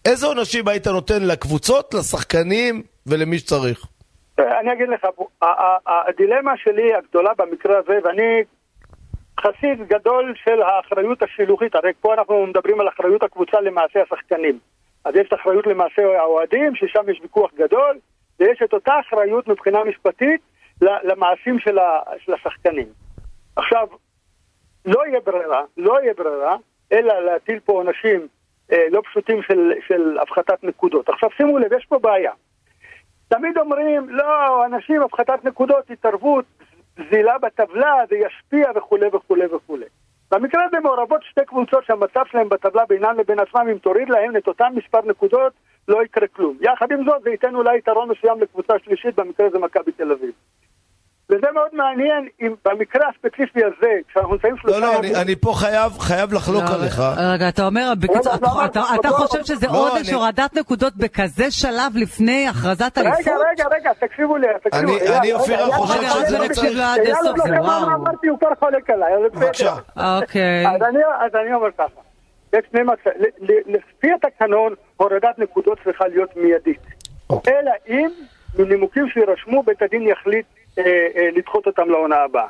איזה 0.05 0.27
עונשים 0.27 0.67
היית 0.67 0.87
נותן 0.87 1.23
לקבוצות, 1.23 1.93
לשחקנים 1.93 2.83
ולמי 3.07 3.37
שצריך? 3.37 3.85
אני 4.39 4.73
אגיד 4.73 4.89
לך, 4.89 5.07
הדילמה 5.87 6.57
שלי 6.57 6.93
הגדולה 6.93 7.29
במקרה 7.37 7.77
הזה, 7.77 7.99
ואני 8.03 8.43
חסיד 9.39 9.87
גדול 9.87 10.33
של 10.43 10.61
האחריות 10.61 11.23
השילוחית, 11.23 11.75
הרי 11.75 11.91
פה 12.01 12.13
אנחנו 12.13 12.47
מדברים 12.47 12.79
על 12.79 12.87
אחריות 12.87 13.23
הקבוצה 13.23 13.61
למעשה 13.61 13.99
השחקנים. 14.01 14.59
אז 15.05 15.15
יש 15.15 15.33
אחריות 15.33 15.67
למעשה 15.67 16.01
האוהדים, 16.19 16.75
ששם 16.75 17.09
יש 17.09 17.19
ויכוח 17.21 17.51
גדול, 17.57 17.99
ויש 18.39 18.61
את 18.63 18.73
אותה 18.73 18.93
אחריות 18.99 19.47
מבחינה 19.47 19.83
משפטית 19.83 20.41
למעשים 20.81 21.59
של, 21.59 21.77
השחקנים. 22.33 22.87
עכשיו, 23.55 23.87
לא 24.85 25.07
יהיה 25.07 25.19
ברירה, 25.19 25.63
לא 25.77 26.01
יהיה 26.01 26.13
ברירה, 26.13 26.55
אלא 26.91 27.19
להטיל 27.19 27.59
פה 27.59 27.73
עונשים 27.73 28.27
לא 28.91 29.01
פשוטים 29.05 29.41
של, 29.41 29.73
של 29.87 30.17
הפחתת 30.21 30.63
נקודות. 30.63 31.09
עכשיו 31.09 31.29
שימו 31.37 31.57
לב, 31.57 31.73
יש 31.73 31.85
פה 31.85 31.99
בעיה. 31.99 32.31
תמיד 33.27 33.57
אומרים, 33.57 34.09
לא, 34.09 34.65
אנשים, 34.65 35.01
הפחתת 35.01 35.45
נקודות, 35.45 35.91
התערבות, 35.91 36.45
זילה 37.11 37.37
בטבלה, 37.37 37.93
זה 38.09 38.15
ישפיע 38.15 38.71
וכולי 38.75 39.07
וכולי 39.13 39.45
וכולי. 39.45 39.85
במקרה 40.31 40.65
הזה 40.65 40.79
מעורבות 40.79 41.23
שתי 41.23 41.45
קבוצות 41.45 41.85
שהמצב 41.85 42.21
שלהם 42.31 42.49
בטבלה 42.49 42.85
בינן 42.85 43.15
לבין 43.15 43.39
עצמם, 43.39 43.67
אם 43.71 43.77
תוריד 43.77 44.09
להם 44.09 44.37
את 44.37 44.47
אותם 44.47 44.71
מספר 44.75 44.99
נקודות, 45.05 45.53
לא 45.87 46.03
יקרה 46.03 46.27
כלום. 46.27 46.57
יחד 46.61 46.91
עם 46.91 47.05
זאת, 47.05 47.21
זה 47.23 47.29
ייתן 47.29 47.55
אולי 47.55 47.77
יתרון 47.77 48.09
מסוים 48.09 48.41
לקבוצה 48.41 48.73
שלישית, 48.85 49.15
במקרה 49.15 49.47
הזה 49.47 49.59
מכבי 49.59 49.91
תל 49.91 50.11
אביב. 50.11 50.31
וזה 51.31 51.47
מאוד 51.53 51.69
מעניין, 51.73 52.27
אם 52.41 52.53
במקרה 52.65 53.07
הספציפי 53.09 53.59
הזה, 53.65 53.87
כשאנחנו 54.07 54.31
נמצאים 54.33 54.53
לא, 54.53 54.59
שלושה... 54.61 54.79
לא, 54.79 54.85
ימים- 54.87 55.15
אני, 55.15 55.21
אני 55.21 55.35
פה 55.35 55.53
חייב, 55.55 55.91
חייב 55.99 56.33
לחלוק 56.33 56.63
לא, 56.69 56.75
עליך. 56.75 56.99
רגע, 57.33 57.49
אתה 57.49 57.65
אומר, 57.65 57.93
בקיצור, 57.99 58.33
לא, 58.41 58.47
לא, 58.55 58.65
אתה- 58.65 58.79
לא, 58.79 58.85
אתה 58.99 59.07
לא, 59.09 59.13
חושב 59.13 59.37
לא, 59.37 59.43
שזה 59.43 59.67
לא, 59.67 59.97
אני- 59.97 60.11
הורדת 60.13 60.53
נקודות 60.57 60.93
בכזה 60.97 61.51
שלב 61.51 61.91
לפני 61.95 62.47
הכרזת 62.47 62.97
רגע, 62.97 63.09
אליפות? 63.09 63.33
רגע, 63.51 63.65
רגע, 63.75 63.91
תקשיבו 63.99 64.37
לי, 64.37 64.47
תקשיבו. 64.63 64.77
אני- 64.91 65.01
אייל, 65.01 65.13
אני, 65.13 65.27
רגע, 65.31 65.39
אופירה, 65.41 65.65
חושב 65.71 66.01
שזה 66.03 66.37
לא 66.39 66.47
תקשיב 66.47 66.73
לו 66.73 66.83
עד 66.83 66.99
הסוף, 67.01 67.37
לא 67.37 67.43
זה 67.45 67.61
וואו. 67.61 67.83
אמרתי, 67.95 68.27
הוא 68.27 68.39
כבר 68.39 68.49
חולק 68.59 68.89
עליי, 68.89 69.13
אז. 69.13 69.31
בבקשה. 69.33 69.73
אוקיי. 69.97 70.67
אז 70.67 70.81
אני, 71.35 71.53
אומר 71.53 71.69
ככה, 71.77 72.01
יש 72.53 72.65
שני 72.71 72.81
מצבים, 72.83 73.13
ל- 73.19 73.51
ל- 73.51 73.75
לפי 73.75 74.07
התקנון, 74.13 74.73
הורדת 74.97 75.37
נקודות 75.39 75.77
צריכה 75.83 76.07
להיות 76.07 76.29
מיידית. 76.37 76.81
אוקיי. 77.29 77.53
אלא 77.59 77.71
אם, 77.87 78.09
מנימוקים 78.59 79.09
שיירשמו, 79.13 79.63
בית 79.63 79.81
הדין 79.81 80.01
יחליט 80.07 80.45
לדחות 81.35 81.67
אותם 81.67 81.89
לעונה 81.89 82.17
הבאה. 82.17 82.47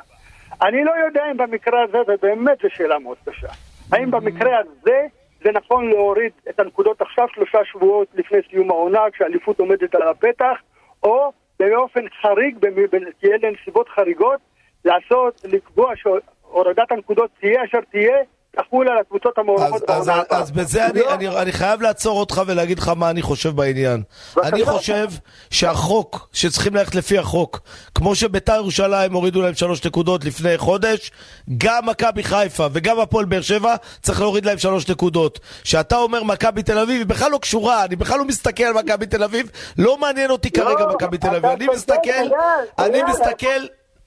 אני 0.62 0.84
לא 0.84 0.92
יודע 1.06 1.22
אם 1.30 1.36
במקרה 1.36 1.82
הזה, 1.82 1.98
ובאמת 2.08 2.58
זו 2.62 2.68
שאלה 2.70 2.98
מאוד 2.98 3.16
קשה, 3.24 3.48
האם 3.92 4.10
במקרה 4.10 4.58
הזה 4.58 5.06
זה 5.44 5.50
נכון 5.52 5.90
להוריד 5.90 6.32
את 6.48 6.60
הנקודות 6.60 7.00
עכשיו 7.00 7.26
שלושה 7.34 7.58
שבועות 7.64 8.08
לפני 8.14 8.38
סיום 8.50 8.70
העונה, 8.70 9.00
כשהאליפות 9.12 9.58
עומדת 9.58 9.94
על 9.94 10.02
הפתח, 10.02 10.56
או 11.02 11.32
באופן 11.60 12.00
חריג, 12.22 12.58
תהיה 13.20 13.36
לנסיבות 13.42 13.88
חריגות, 13.88 14.40
לעשות, 14.84 15.40
לקבוע 15.44 15.92
שהורדת 15.96 16.92
הנקודות 16.92 17.30
תהיה 17.40 17.64
אשר 17.64 17.80
תהיה, 17.90 18.16
תחול 18.56 18.88
על 18.88 18.98
הקבוצות 18.98 19.38
המעורבות 19.38 19.82
בעונה 19.88 20.14
הבאה. 20.14 20.38
אז 20.40 20.50
בזה 20.50 20.86
אני, 20.86 21.00
לא. 21.00 21.14
אני, 21.14 21.28
אני 21.28 21.52
חייב 21.52 21.82
לעצור 21.82 22.20
אותך 22.20 22.42
ולהגיד 22.46 22.78
לך 22.78 22.88
מה 22.88 23.10
אני 23.10 23.22
חושב 23.22 23.56
בעניין. 23.56 24.02
אני 24.42 24.64
חושב 24.64 25.08
שהחוק, 25.50 26.28
שצריכים 26.32 26.74
ללכת 26.74 26.94
לפי 26.94 27.18
החוק, 27.18 27.60
כמו 27.94 28.14
שביתר 28.14 28.54
ירושלים 28.54 29.12
הורידו 29.12 29.42
להם 29.42 29.54
שלוש 29.54 29.86
נקודות 29.86 30.24
לפני 30.24 30.58
חודש, 30.58 31.10
גם 31.58 31.86
מכבי 31.86 32.22
חיפה 32.22 32.66
וגם 32.72 33.00
הפועל 33.00 33.24
באר 33.24 33.40
שבע 33.40 33.74
צריך 34.02 34.20
להוריד 34.20 34.46
להם 34.46 34.58
שלוש 34.58 34.90
נקודות. 34.90 35.40
כשאתה 35.62 35.96
אומר 35.96 36.22
מכבי 36.22 36.62
תל 36.62 36.78
אביב, 36.78 36.96
היא 36.96 37.06
בכלל 37.06 37.30
לא 37.30 37.38
קשורה, 37.38 37.84
אני 37.84 37.96
בכלל 37.96 38.18
לא 38.18 38.24
מסתכל 38.24 38.64
על 38.64 38.74
מכבי 38.74 39.06
תל 39.06 39.24
אביב, 39.24 39.50
לא 39.78 39.98
מעניין 39.98 40.30
אותי 40.30 40.50
כרגע 40.50 40.80
לא, 40.80 40.94
מכבי 40.94 41.18
תל 41.18 41.28
אביב. 41.28 41.44
אני 41.50 41.66
מסתכל, 41.74 42.26
אני 42.78 43.02
מסתכל 43.02 43.60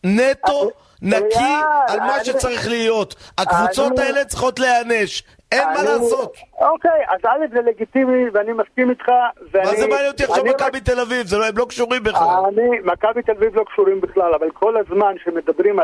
נטו... 0.04 0.70
נקי 1.04 1.54
על 1.88 2.00
מה 2.00 2.24
שצריך 2.24 2.68
להיות. 2.70 3.16
הקבוצות 3.38 4.00
האלה 4.00 4.26
צריכות 4.26 4.60
להיענש. 4.60 5.24
אין 5.52 5.68
מה 5.68 5.84
לעשות. 5.84 6.34
אוקיי, 6.62 7.06
אז 7.08 7.20
א' 7.26 7.46
זה 7.54 7.62
לגיטימי 7.62 8.30
ואני 8.34 8.54
מסכים 8.54 8.90
איתך. 8.90 9.10
מה 9.54 9.76
זה 9.76 9.88
מעניין 9.88 10.12
אותי 10.12 10.24
עכשיו 10.24 10.44
מכבי 10.46 10.80
תל 10.82 11.00
אביב? 11.00 11.28
לא- 11.34 11.46
הם 11.46 11.58
לא 11.58 11.66
קשורים 11.70 12.04
בכלל. 12.04 12.28
אני, 12.48 12.80
מכבי 12.84 13.22
תל 13.22 13.32
אביב 13.32 13.56
לא 13.56 13.64
קשורים 13.64 14.02
בכלל, 14.02 14.34
אבל 14.34 14.52
כל 14.52 14.78
הזמן 14.78 15.16
שמדברים 15.24 15.80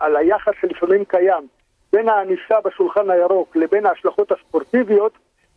על 0.00 0.16
היחס 0.16 0.52
שלפעמים 0.60 1.04
קיים 1.04 1.46
בין 1.92 2.08
הענישה 2.08 2.54
בשולחן 2.64 3.10
הירוק 3.10 3.56
לבין 3.56 3.86
ההשלכות 3.86 4.32
הספורטיביות, 4.32 5.12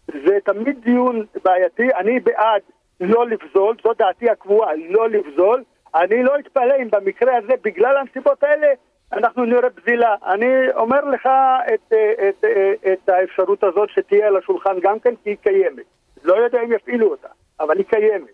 זה 0.08 0.38
תמיד 0.46 0.78
דיון 0.84 1.26
בעייתי. 1.44 1.88
אני 2.00 2.20
בעד 2.20 2.62
לא 3.00 3.28
לבזול, 3.28 3.76
זו 3.84 3.94
דעתי 3.98 4.30
הקבועה, 4.30 4.72
לא 4.90 5.10
לבזול. 5.10 5.64
אני 5.96 6.24
לא 6.24 6.34
אתפלא 6.40 6.74
אם 6.82 6.88
במקרה 6.92 7.38
הזה, 7.38 7.54
בגלל 7.64 7.98
הנסיבות 7.98 8.44
האלה, 8.44 8.68
אנחנו 9.14 9.46
נראה 9.46 9.70
בזילה. 9.70 10.16
אני 10.26 10.72
אומר 10.76 11.06
לך 11.06 11.30
את, 11.74 11.94
את, 11.94 12.46
את, 12.46 12.46
את 12.94 13.10
האפשרות 13.10 13.64
הזאת 13.64 13.90
שתהיה 13.90 14.28
על 14.28 14.38
השולחן 14.38 14.80
גם 14.82 15.00
כן, 15.00 15.14
כי 15.24 15.30
היא 15.30 15.38
קיימת. 15.44 15.84
לא 16.24 16.34
יודע 16.34 16.62
אם 16.64 16.74
יפעילו 16.74 17.12
אותה, 17.12 17.28
אבל 17.60 17.78
היא 17.78 17.86
קיימת. 17.86 18.30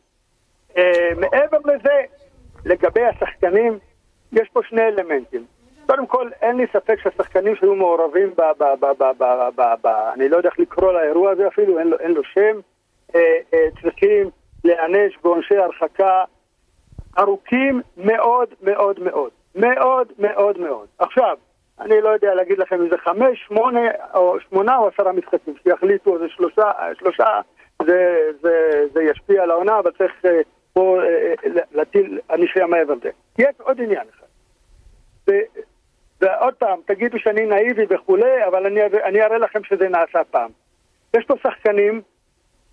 Uh, 0.71 0.77
מעבר 1.17 1.57
לזה, 1.65 2.01
לגבי 2.65 3.05
השחקנים, 3.05 3.79
יש 4.31 4.49
פה 4.53 4.59
שני 4.63 4.81
אלמנטים. 4.81 5.45
קודם 5.85 6.07
כל, 6.07 6.29
אין 6.41 6.57
לי 6.57 6.65
ספק 6.73 6.99
שהשחקנים 7.03 7.55
שהיו 7.55 7.75
מעורבים 7.75 8.29
ב... 8.29 8.41
ב, 8.57 8.63
ב, 8.79 8.85
ב, 8.97 9.03
ב, 9.17 9.49
ב, 9.55 9.61
ב 9.81 9.87
אני 9.87 10.29
לא 10.29 10.37
יודע 10.37 10.49
איך 10.49 10.59
לקרוא 10.59 10.93
לאירוע 10.93 11.31
הזה 11.31 11.47
אפילו, 11.47 11.79
אין 11.79 11.87
לו, 11.87 11.99
אין 11.99 12.11
לו 12.11 12.23
שם, 12.23 12.59
uh, 13.11 13.15
uh, 13.15 13.81
צריכים 13.81 14.29
להיענש 14.63 15.17
בעונשי 15.23 15.57
הרחקה 15.57 16.23
ארוכים 17.19 17.81
מאוד 17.97 18.49
מאוד 18.61 18.99
מאוד. 18.99 19.31
מאוד 19.55 20.07
מאוד 20.19 20.59
מאוד. 20.59 20.87
עכשיו, 20.99 21.37
אני 21.79 22.01
לא 22.01 22.09
יודע 22.09 22.35
להגיד 22.35 22.57
לכם 22.57 22.81
אם 22.81 22.89
זה 22.89 22.97
חמש, 22.97 23.45
שמונה, 23.47 23.79
או 24.13 24.37
שמונה 24.49 24.77
או 24.77 24.87
עשרה 24.87 25.11
משחקים, 25.11 25.53
שיחליטו, 25.63 26.19
זה 26.19 26.25
שלושה, 26.29 26.71
שלושה 26.99 27.41
זה, 27.85 28.17
זה, 28.41 28.83
זה 28.93 29.03
ישפיע 29.03 29.43
על 29.43 29.51
העונה, 29.51 29.79
אבל 29.79 29.91
צריך 29.97 30.11
uh, 30.25 30.29
פה 30.73 30.99
uh, 31.45 31.59
להטיל 31.71 32.19
ענישה 32.31 32.65
מעבר 32.65 32.93
לזה. 32.93 33.09
יש 33.39 33.55
עוד 33.59 33.81
עניין 33.81 34.03
אחד. 34.15 34.25
ו, 35.27 35.31
ועוד 36.21 36.53
פעם, 36.53 36.79
תגידו 36.85 37.19
שאני 37.19 37.45
נאיבי 37.45 37.85
וכולי, 37.89 38.45
אבל 38.47 38.65
אני, 38.65 38.79
אני 39.03 39.21
אראה 39.21 39.37
לכם 39.37 39.63
שזה 39.63 39.89
נעשה 39.89 40.23
פעם. 40.31 40.49
יש 41.17 41.25
פה 41.25 41.33
שחקנים 41.43 42.01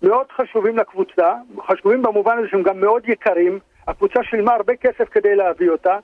מאוד 0.03 0.25
חשובים 0.31 0.77
לקבוצה, 0.77 1.33
חשובים 1.67 2.01
במובן 2.01 2.37
הזה 2.37 2.47
שהם 2.47 2.63
גם 2.63 2.79
מאוד 2.79 3.09
יקרים, 3.09 3.59
הקבוצה 3.87 4.23
שילמה 4.23 4.53
הרבה 4.53 4.75
כסף 4.75 5.09
כדי 5.09 5.35
להביא 5.35 5.69
אותה, 5.69 5.97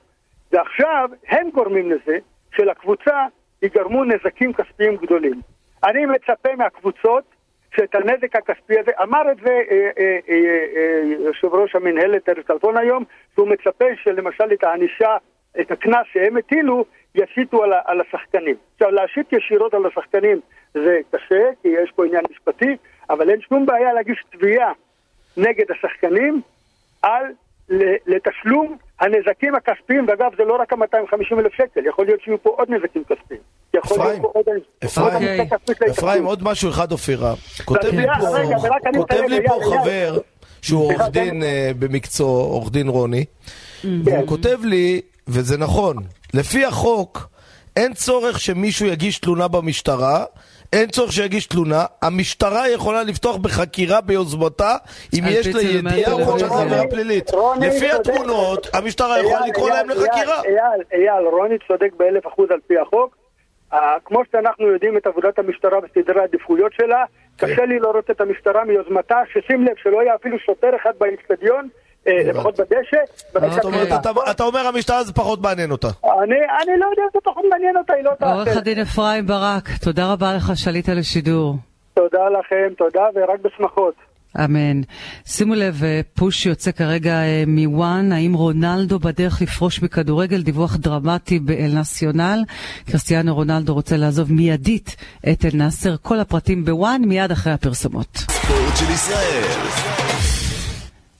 ועכשיו 0.52 1.08
הם 1.28 1.50
גורמים 1.50 1.90
לזה 1.90 2.18
שלקבוצה 2.56 3.26
ייגרמו 3.62 4.04
נזקים 4.04 4.52
כספיים 4.52 4.96
גדולים. 4.96 5.40
אני 5.84 6.06
מצפה 6.06 6.56
מהקבוצות 6.56 7.24
שאת 7.76 7.94
הנזק 7.94 8.36
הכספי 8.36 8.78
הזה, 8.78 8.90
אמר 9.02 9.32
את 9.32 9.36
זה 9.36 9.60
אה, 9.70 9.90
אה, 9.98 10.18
אה, 10.28 11.00
יושב 11.04 11.54
ראש 11.54 11.74
המנהלת 11.74 12.28
ארץ 12.28 12.46
טלפון 12.46 12.76
היום, 12.76 13.04
שהוא 13.34 13.48
מצפה 13.48 13.84
שלמשל 14.02 14.52
את 14.52 14.64
הענישה, 14.64 15.16
את 15.60 15.70
הקנס 15.70 16.06
שהם 16.12 16.36
הטילו, 16.36 16.84
ישיתו 17.14 17.64
על, 17.64 17.72
על 17.84 18.00
השחקנים. 18.00 18.56
עכשיו, 18.74 18.90
להשית 18.90 19.32
ישירות 19.32 19.74
על 19.74 19.86
השחקנים 19.86 20.40
זה 20.74 21.00
קשה, 21.10 21.50
כי 21.62 21.68
יש 21.68 21.92
פה 21.94 22.06
עניין 22.06 22.24
משפטי, 22.30 22.76
אבל 23.10 23.30
אין 23.30 23.40
שום 23.40 23.66
בעיה 23.66 23.92
להגיש 23.92 24.24
תביעה 24.30 24.72
נגד 25.36 25.70
השחקנים 25.70 26.40
על 27.02 27.24
לתשלום 28.06 28.76
הנזקים 29.00 29.54
הכספיים, 29.54 30.06
ואגב 30.08 30.30
זה 30.36 30.44
לא 30.44 30.56
רק 30.60 30.72
ה-250 30.72 31.38
אלף 31.38 31.52
שקל, 31.52 31.86
יכול 31.86 32.06
להיות 32.06 32.20
שיהיו 32.20 32.42
פה 32.42 32.50
עוד 32.58 32.68
נזקים 32.70 33.02
כספיים. 33.04 33.40
אפרים, 33.78 34.22
אפרים, 35.90 36.24
עוד 36.24 36.42
משהו 36.42 36.70
אחד 36.70 36.92
אופירה. 36.92 37.34
כותב 37.64 37.90
לי 39.28 39.38
פה 39.46 39.58
חבר 39.64 40.18
שהוא 40.62 40.84
עורך 40.84 41.08
דין 41.10 41.42
אה, 41.42 41.70
במקצוע, 41.78 42.42
עורך 42.42 42.70
דין 42.70 42.88
רוני, 42.88 43.24
והוא 43.84 44.04
כן. 44.04 44.26
כותב 44.26 44.58
לי, 44.64 45.00
וזה 45.28 45.58
נכון, 45.58 45.96
לפי 46.34 46.64
החוק 46.64 47.28
אין 47.76 47.94
צורך 47.94 48.40
שמישהו 48.40 48.86
יגיש 48.86 49.18
תלונה 49.18 49.48
במשטרה, 49.48 50.24
אין 50.72 50.88
צורך 50.88 51.12
שיגיש 51.12 51.46
תלונה, 51.46 51.84
המשטרה 52.02 52.68
יכולה 52.68 53.02
לפתוח 53.02 53.36
בחקירה 53.36 54.00
ביוזמתה 54.00 54.76
אם 55.18 55.24
יש 55.28 55.46
לה 55.46 55.62
ידיעה 55.62 56.12
או 56.12 56.24
חושבת 56.24 56.50
עבירה 56.52 56.86
פלילית. 56.90 57.30
לפי 57.60 57.90
התמונות, 57.90 58.66
המשטרה 58.74 59.20
יכולה 59.20 59.46
לקרוא 59.46 59.70
להם 59.70 59.90
לחקירה. 59.90 60.42
אייל, 60.92 61.26
רוני 61.30 61.54
צודק 61.68 61.90
באלף 61.96 62.26
אחוז 62.26 62.50
על 62.50 62.60
פי 62.66 62.78
החוק. 62.78 63.16
כמו 64.04 64.22
שאנחנו 64.32 64.66
יודעים 64.66 64.96
את 64.96 65.06
עבודת 65.06 65.38
המשטרה 65.38 65.78
וסדרי 65.78 66.20
העדיפויות 66.20 66.72
שלה, 66.72 67.04
כן. 67.38 67.46
קשה 67.46 67.64
לי 67.64 67.78
לראות 67.78 68.10
את 68.10 68.20
המשטרה 68.20 68.64
מיוזמתה, 68.64 69.16
ששים 69.32 69.64
לב 69.64 69.74
שלא 69.82 70.02
יהיה 70.02 70.14
אפילו 70.14 70.38
שוטר 70.38 70.76
אחד 70.82 70.92
באיצטדיון. 70.98 71.68
אה, 72.08 72.12
לפחות 72.24 72.60
בדשא. 72.60 72.96
אתה 74.30 74.44
אומר 74.44 74.66
המשטרה 74.66 75.04
זה 75.04 75.12
פחות 75.12 75.40
מעניין 75.40 75.70
אותה. 75.70 75.88
אני 76.04 76.78
לא 76.78 76.86
יודע 76.90 77.02
אם 77.02 77.08
זה 77.12 77.18
פחות 77.24 77.44
מעניין 77.50 77.76
אותה, 77.76 77.92
היא 77.92 78.04
לא 78.04 78.10
תעשה. 78.18 78.32
עורך 78.32 78.56
הדין 78.56 78.80
אפרים 78.80 79.26
ברק, 79.26 79.68
תודה 79.84 80.12
רבה 80.12 80.34
לך 80.34 80.52
שעלית 80.54 80.88
לשידור. 80.88 81.54
תודה 81.94 82.28
לכם, 82.28 82.74
תודה 82.76 83.02
ורק 83.14 83.40
בשמחות. 83.40 83.94
אמן. 84.44 84.80
שימו 85.26 85.54
לב, 85.54 85.84
אה, 85.84 86.00
פוש 86.14 86.46
יוצא 86.46 86.72
כרגע 86.72 87.12
אה, 87.12 87.44
מוואן, 87.46 88.12
האם 88.12 88.34
רונלדו 88.34 88.98
בדרך 88.98 89.42
לפרוש 89.42 89.82
מכדורגל? 89.82 90.42
דיווח 90.42 90.76
דרמטי 90.76 91.38
באל 91.38 91.72
נציונל. 91.80 92.42
קריסטיאנו 92.86 93.34
רונלדו 93.34 93.74
רוצה 93.74 93.96
לעזוב 93.96 94.32
מיידית 94.32 94.96
את 95.32 95.44
אל 95.44 95.50
נאסר. 95.54 95.96
כל 96.02 96.20
הפרטים 96.20 96.64
בוואן, 96.64 97.02
מיד 97.04 97.30
אחרי 97.30 97.52
הפרסומות. 97.52 98.16
ספורט 98.16 98.76
של 98.76 98.92
ישראל. 98.92 100.29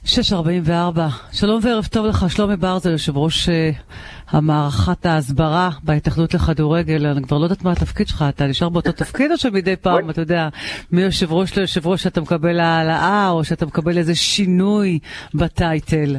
644, 0.05 1.09
שלום 1.33 1.61
וערב 1.63 1.87
טוב 1.87 2.07
לך, 2.07 2.27
שלומי 2.29 2.57
ברזל, 2.57 2.91
יושב 2.91 3.17
ראש 3.17 3.49
uh, 3.49 3.53
המערכת 4.29 5.07
ההסברה 5.07 5.71
בהתאחדות 5.83 6.35
לכדורגל, 6.35 7.07
אני 7.07 7.23
כבר 7.23 7.39
לא 7.39 7.45
יודעת 7.45 7.65
מה 7.65 7.73
התפקיד 7.73 8.09
שלך, 8.09 8.25
אתה 8.29 8.47
נשאר 8.47 8.69
באותו 8.69 8.93
תפקיד 8.93 9.31
או 9.31 9.39
שמדי 9.39 9.77
פעם, 9.77 10.11
אתה 10.11 10.21
יודע, 10.21 10.49
מיושב 10.93 11.33
ראש 11.33 11.57
ליושב 11.57 11.87
ראש 11.87 12.07
אתה 12.07 12.21
מקבל 12.21 12.61
העלאה 12.61 13.29
או 13.31 13.45
שאתה 13.45 13.67
מקבל 13.67 13.99
איזה 13.99 14.15
שינוי 14.15 14.99
בטייטל? 15.35 16.17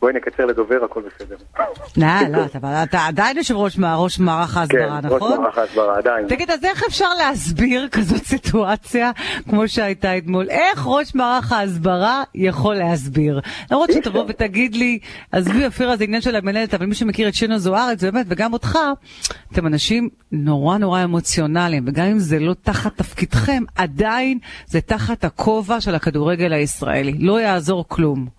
בואי 0.00 0.12
נקצר 0.12 0.46
לדובר, 0.46 0.84
הכל 0.84 1.02
בסדר. 1.02 1.36
לא, 1.96 2.06
לא, 2.30 2.82
אתה 2.82 3.06
עדיין 3.06 3.36
יושב 3.36 3.56
ראש 3.56 3.78
מערך 4.18 4.56
ההסברה, 4.56 5.00
נכון? 5.00 5.18
כן, 5.18 5.24
ראש 5.24 5.38
מערך 5.38 5.58
ההסברה, 5.58 5.98
עדיין. 5.98 6.28
תגיד, 6.28 6.50
אז 6.50 6.64
איך 6.64 6.84
אפשר 6.88 7.14
להסביר 7.18 7.88
כזאת 7.88 8.24
סיטואציה 8.24 9.10
כמו 9.50 9.68
שהייתה 9.68 10.18
אתמול? 10.18 10.50
איך 10.50 10.86
ראש 10.86 11.14
מערך 11.14 11.52
ההסברה 11.52 12.22
יכול 12.34 12.74
להסביר? 12.74 13.40
למרות 13.70 13.90
שתבוא 13.92 14.24
ותגיד 14.28 14.74
לי, 14.74 14.98
עזבי, 15.32 15.66
אופירה, 15.66 15.96
זה 15.96 16.04
עניין 16.04 16.22
של 16.22 16.36
המנהלת, 16.36 16.74
אבל 16.74 16.86
מי 16.86 16.94
שמכיר 16.94 17.28
את 17.28 17.34
שינו 17.34 17.58
זוארץ, 17.58 18.04
באמת, 18.04 18.26
וגם 18.28 18.52
אותך, 18.52 18.78
אתם 19.52 19.66
אנשים 19.66 20.08
נורא 20.32 20.78
נורא 20.78 21.04
אמוציונליים, 21.04 21.84
וגם 21.86 22.06
אם 22.06 22.18
זה 22.18 22.38
לא 22.38 22.54
תחת 22.62 22.96
תפקידכם, 22.96 23.62
עדיין 23.76 24.38
זה 24.66 24.80
תחת 24.80 25.24
הכובע 25.24 25.80
של 25.80 25.94
הכדורגל 25.94 26.52
הישראלי. 26.52 27.12
לא 27.18 27.40
יעזור 27.40 27.84
כלום. 27.88 28.37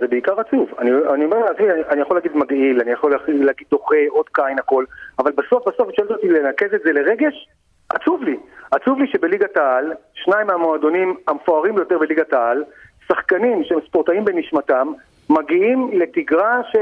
זה 0.00 0.10
בעיקר 0.10 0.40
עצוב. 0.40 0.70
אני, 0.78 0.90
אני 1.14 1.24
אומר 1.24 1.38
לעצמי, 1.38 1.70
אני, 1.70 1.80
אני 1.90 2.00
יכול 2.00 2.16
להגיד 2.16 2.36
מגעיל, 2.36 2.80
אני 2.80 2.90
יכול 2.90 3.18
להגיד 3.28 3.66
דוחה, 3.70 3.96
עוד 4.08 4.28
קין, 4.32 4.58
הכל, 4.58 4.84
אבל 5.18 5.32
בסוף 5.32 5.68
בסוף, 5.68 5.88
את 5.88 5.94
שואלת 5.94 6.10
אותי 6.10 6.28
לנקז 6.28 6.74
את 6.74 6.80
זה 6.84 6.92
לרגש, 6.92 7.48
עצוב 7.88 8.22
לי. 8.22 8.36
עצוב 8.70 8.98
לי 8.98 9.06
שבליגת 9.06 9.56
העל, 9.56 9.92
שניים 10.14 10.46
מהמועדונים 10.46 11.16
המפוארים 11.28 11.74
ביותר 11.74 11.98
בליגת 11.98 12.32
העל, 12.32 12.64
שחקנים 13.08 13.64
שהם 13.64 13.78
ספורטאים 13.88 14.24
בנשמתם, 14.24 14.92
מגיעים 15.30 15.90
לתגרה 15.92 16.60
ש... 16.72 16.76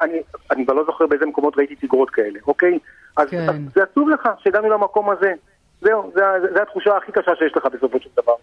אני, 0.00 0.22
אני 0.50 0.64
כבר 0.64 0.74
לא 0.74 0.84
זוכר 0.84 1.06
באיזה 1.06 1.26
מקומות 1.26 1.58
ראיתי 1.58 1.74
תגרות 1.74 2.10
כאלה, 2.10 2.38
אוקיי? 2.46 2.78
אז 3.16 3.28
כן. 3.28 3.48
אז 3.48 3.56
זה 3.74 3.82
עצוב 3.82 4.08
לך 4.08 4.28
שהגענו 4.38 4.68
למקום 4.68 5.10
הזה. 5.10 5.32
זהו, 5.80 6.10
זה, 6.14 6.20
זה, 6.42 6.52
זה 6.54 6.62
התחושה 6.62 6.96
הכי 6.96 7.12
קשה 7.12 7.36
שיש 7.36 7.56
לך 7.56 7.66
בסופו 7.66 8.00
של 8.00 8.10
דבר. 8.16 8.34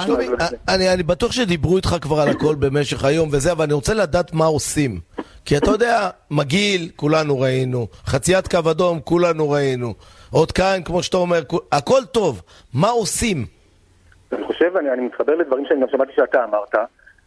שלומי. 0.00 0.26
אני, 0.68 0.92
אני 0.92 1.02
בטוח 1.02 1.32
שדיברו 1.32 1.76
איתך 1.76 1.96
כבר 2.00 2.20
על 2.20 2.28
הכל 2.28 2.54
במשך 2.54 3.04
היום 3.04 3.28
וזה, 3.32 3.52
אבל 3.52 3.64
אני 3.64 3.72
רוצה 3.72 3.94
לדעת 3.94 4.32
מה 4.32 4.44
עושים. 4.44 5.00
כי 5.44 5.56
אתה 5.56 5.70
יודע, 5.70 6.10
מגעיל, 6.30 6.90
כולנו 6.96 7.40
ראינו, 7.40 7.86
חציית 8.06 8.48
קו 8.48 8.70
אדום, 8.70 9.00
כולנו 9.00 9.50
ראינו, 9.50 9.94
עוד 10.30 10.52
כאן, 10.52 10.80
כמו 10.84 11.02
שאתה 11.02 11.16
אומר, 11.16 11.40
הכל 11.72 12.00
טוב, 12.12 12.42
מה 12.74 12.88
עושים? 12.88 13.46
אני 14.32 14.46
חושב, 14.46 14.76
אני, 14.76 14.92
אני 14.92 15.00
מתחבר 15.06 15.34
לדברים 15.34 15.64
שאני 15.68 15.80
גם 15.80 15.86
שמעתי 15.90 16.12
שאתה 16.16 16.44
אמרת. 16.44 16.74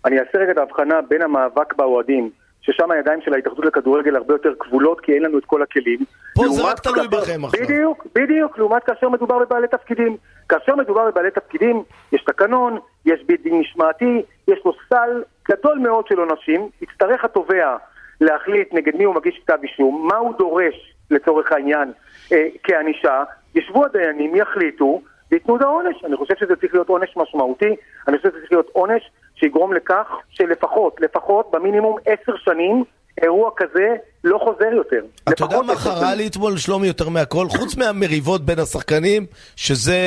אני 0.06 0.20
אעשה 0.20 0.38
רגע 0.38 0.52
את 0.52 0.58
ההבחנה 0.58 1.02
בין 1.10 1.22
המאבק 1.22 1.74
באוהדים, 1.74 2.30
ששם 2.72 2.92
הידיים 2.92 3.20
של 3.22 3.34
ההתאחדות 3.34 3.66
לכדורגל 3.66 4.16
הרבה 4.16 4.34
יותר 4.34 4.54
כבולות, 4.60 5.02
כי 5.02 5.14
אין 5.14 5.24
לנו 5.24 5.38
את 5.38 5.46
כל 5.46 5.62
הכלים. 5.62 6.00
פה 6.36 6.48
זה 6.50 6.64
רק 6.64 6.80
תלוי 6.80 6.96
כאשר- 6.96 7.22
בכם 7.22 7.46
עכשיו. 7.46 7.64
בדיוק, 7.66 8.08
בדיוק, 8.16 8.58
לעומת 8.58 8.84
כאשר 8.84 9.10
מדובר 9.10 9.40
בבעלי 9.40 9.68
תפקידים. 9.68 10.18
כאשר 10.50 10.76
מדובר 10.76 11.12
בבעלי 11.12 11.32
תפקידים, 11.32 11.84
יש 12.12 12.24
תקנון, 12.24 12.78
יש 13.06 13.24
בית 13.28 13.44
דין 13.44 13.60
משמעתי, 13.60 14.22
יש 14.48 14.60
לו 14.66 14.74
סל 14.90 15.24
גדול 15.50 15.78
מאוד 15.80 16.08
של 16.08 16.20
עונשים, 16.20 16.70
יצטרך 16.82 17.24
התובע 17.26 17.78
להחליט 18.22 18.74
נגד 18.74 18.96
מי 18.96 19.04
הוא 19.04 19.16
מגיש 19.16 19.42
כתב 19.46 19.58
אישום, 19.64 20.08
מה 20.12 20.18
הוא 20.18 20.34
דורש 20.38 20.94
לצורך 21.12 21.52
העניין 21.52 21.92
אה, 22.32 22.48
כענישה, 22.64 23.24
ישבו 23.56 23.86
הדיינים, 23.86 24.36
יחליטו, 24.36 25.02
וייתנו 25.32 25.58
את 25.58 25.62
העונש. 25.62 25.96
אני 26.06 26.18
חושב 26.18 26.34
שזה 26.40 26.56
צריך 26.56 26.74
להיות 26.74 26.90
עונש 26.90 27.10
משמעותי, 27.18 27.76
אני 28.08 28.18
חושב 28.18 28.30
שזה 28.30 28.40
צריך 28.40 28.52
להיות 28.52 28.70
עונש 28.74 29.02
שיגרום 29.36 29.74
לכך 29.74 30.08
שלפחות, 30.30 31.02
לפחות, 31.02 31.52
במינימום 31.52 31.98
עשר 32.06 32.38
שנים, 32.38 32.84
אירוע 33.22 33.52
כזה 33.58 33.96
לא 34.24 34.38
חוזר 34.38 34.74
יותר. 34.74 35.02
אתה 35.30 35.44
יודע 35.44 35.62
מה 35.62 35.76
חרה. 35.76 36.16
לי 36.16 36.28
אתמול, 36.28 36.58
שלומי, 36.58 36.88
יותר 36.88 37.10
מהכל? 37.10 37.48
חוץ 37.50 37.78
מהמריבות 37.78 38.46
בין 38.46 38.60
השחקנים, 38.60 39.26
שזה 39.56 39.98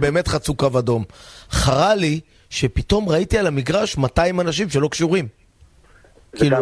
באמת 0.00 0.28
חצו 0.28 0.54
קו 0.54 0.68
אדום. 0.78 1.04
חרה 1.50 1.94
לי 1.94 2.20
שפתאום 2.50 3.08
ראיתי 3.08 3.38
על 3.38 3.46
המגרש 3.46 3.98
200 3.98 4.40
אנשים 4.40 4.68
שלא 4.68 4.88
קשורים. 4.88 5.28
כאילו. 6.36 6.56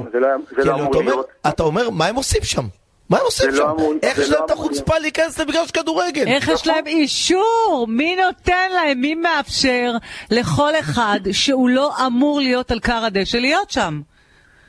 אתה 1.49 1.63
אומר, 1.63 1.91
מה 1.91 2.07
הם 2.07 2.17
עושים 2.17 2.43
שם? 2.43 2.63
מה 3.11 3.17
הם 3.19 3.25
עושים 3.25 3.51
לא 3.51 3.57
שם? 3.57 3.69
אמור- 3.69 3.93
איך 4.03 4.19
יש 4.19 4.31
לא 4.31 4.37
להם 4.37 4.45
את 4.45 4.51
אמור 4.51 4.65
החוצפה 4.65 4.99
להיכנס 4.99 5.39
למגרש 5.41 5.71
כדורגל? 5.71 6.27
איך 6.27 6.49
יש 6.49 6.67
להם 6.67 6.87
אישור? 6.87 7.87
מי 7.89 8.17
נותן 8.17 8.71
להם? 8.75 9.01
מי 9.01 9.15
מאפשר 9.15 9.93
לכל 10.31 10.73
אחד 10.81 11.21
שהוא 11.43 11.69
לא 11.69 11.91
אמור 12.07 12.41
להיות 12.41 12.71
על 12.71 12.81
כר 12.81 13.05
הדשא 13.07 13.37
להיות 13.37 13.71
שם? 13.71 14.01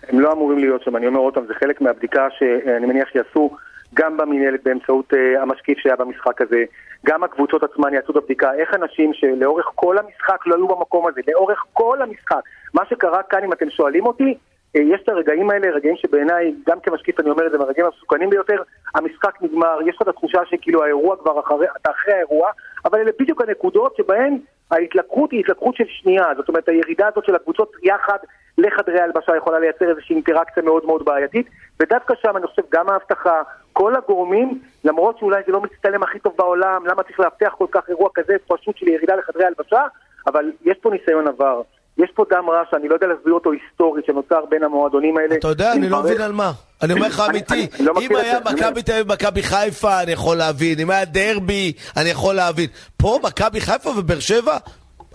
הם 0.10 0.20
לא 0.20 0.32
אמורים 0.32 0.60
להיות 0.60 0.84
שם, 0.84 0.96
אני 0.96 1.08
אומר 1.08 1.20
עוד 1.20 1.34
פעם, 1.34 1.46
זה 1.48 1.54
חלק 1.60 1.82
מהבדיקה 1.82 2.28
שאני 2.40 2.86
מניח 2.86 3.08
שיעשו 3.14 3.52
גם 3.94 4.18
במינהלת 4.18 4.64
באמצעות 4.64 5.14
uh, 5.14 5.42
המשקיף 5.42 5.78
שהיה 5.78 5.96
במשחק 5.96 6.42
הזה, 6.42 6.64
גם 7.06 7.24
הקבוצות 7.24 7.64
עצמן 7.64 7.94
יעשו 7.94 8.12
את 8.12 8.18
הבדיקה, 8.18 8.54
איך 8.54 8.70
אנשים 8.74 9.12
שלאורך 9.14 9.66
כל 9.76 9.98
המשחק 9.98 10.48
לא 10.48 10.56
היו 10.56 10.68
במקום 10.68 11.08
הזה, 11.08 11.22
לאורך 11.28 11.64
כל 11.74 12.02
המשחק. 12.02 12.42
מה 12.74 12.82
שקרה 12.90 13.24
כאן, 13.30 13.40
אם 13.44 13.54
אתם 13.54 13.70
שואלים 13.70 14.06
אותי, 14.06 14.24
אה, 14.24 14.34
יש 14.76 15.02
את 15.04 15.10
הרגעים 15.10 15.50
האלה, 15.50 15.70
רגעים 15.70 15.96
שבעיניי, 15.96 16.54
גם 16.68 16.80
כמשקיף 16.80 17.20
אני 17.20 17.30
אומר 17.30 17.46
את 17.46 17.52
זה, 17.52 17.58
הם 17.58 17.64
הרגעים 17.64 17.86
המסוכנים 17.86 18.30
ביותר, 18.30 18.62
המשחק 18.96 19.42
נגמר, 19.42 19.80
יש 19.86 19.96
לך 19.96 20.02
את 20.02 20.08
התחושה 20.08 20.40
שכאילו 20.46 20.84
האירוע 20.84 21.16
כבר 21.18 21.40
אחרי, 21.40 21.68
אתה 21.82 21.92
אחרי 21.92 22.14
האירוע, 22.14 22.50
אבל 22.86 23.00
אלה 23.00 23.12
בדיוק 23.20 23.42
הנקודות 23.42 23.96
שבהן 23.96 24.38
ההתלקחות 24.72 25.32
היא 25.32 25.40
התלקחות 25.40 25.76
של 25.76 25.84
שנייה, 25.88 26.26
זאת 26.38 26.50
אומרת 26.50 26.70
הירידה 26.70 27.08
הזאת 27.08 27.26
של 27.26 27.36
הקבוצות 27.36 27.72
יחד 27.84 28.18
לחדרי 28.58 29.00
ההלבשה 29.00 29.36
יכולה 29.36 29.60
לייצר 29.60 29.90
איזושהי 29.90 30.16
אינטראקציה 30.16 30.64
מאוד 30.64 30.86
מאוד 30.86 31.06
בעייתית, 31.06 31.48
ודווקא 31.80 32.14
שם 32.22 32.38
אני 32.38 32.48
חושב 32.48 32.62
גם 32.72 32.90
האבטחה, 32.90 33.42
כל 33.74 33.96
הגורמים, 33.96 34.60
למרות 34.84 35.18
שאולי 35.18 35.42
זה 35.46 35.52
לא 35.52 35.62
מצטלם 35.62 36.04
הכי 36.04 36.20
טוב 36.20 36.34
בעולם, 36.38 36.86
למה 36.86 37.04
צריך 37.04 37.20
לאבטח 37.20 37.54
כל 37.58 37.68
כך 37.72 37.90
אירוע 37.90 38.10
כזה 38.14 38.36
פשוט 38.48 38.78
של 38.78 38.88
ירידה 38.88 39.16
לחדרי 39.16 39.44
ההלבשה, 39.44 39.84
אבל 40.28 40.52
יש 40.66 40.78
פה 40.78 40.90
ניסיון 40.90 41.28
עבר. 41.28 41.62
יש 41.98 42.12
פה 42.16 42.26
דם 42.30 42.50
רע 42.50 42.62
שאני 42.72 42.88
לא 42.88 42.94
יודע 42.94 43.08
להסביר 43.08 43.34
אותו 43.34 43.52
היסטורית 43.52 44.06
שנוצר 44.06 44.46
בין 44.50 44.64
המועדונים 44.64 45.18
האלה. 45.18 45.36
אתה 45.36 45.48
יודע, 45.48 45.72
אני 45.74 45.90
לא 45.90 46.00
מבין 46.04 46.22
על 46.22 46.32
מה. 46.32 46.52
אני 46.82 46.94
אומר 46.94 47.08
לך 47.08 47.22
אמיתי, 47.30 47.68
לא 47.80 47.94
אם 48.02 48.16
היה. 48.16 48.40
מכבי 48.40 48.84
תל 48.84 48.92
אביב 48.94 49.06
ומכבי 49.10 49.44
חיפה, 49.44 50.02
אני 50.02 50.12
יכול 50.12 50.38
להבין. 50.38 50.80
אם 50.80 50.90
היה 50.90 51.06
דרבי, 51.06 51.74
אני 51.98 52.10
יכול 52.10 52.36
להבין. 52.36 52.68
פה 52.98 53.20
מכבי 53.24 53.62
חיפה 53.62 53.90
ובאר 53.90 54.20
שבע? 54.20 54.58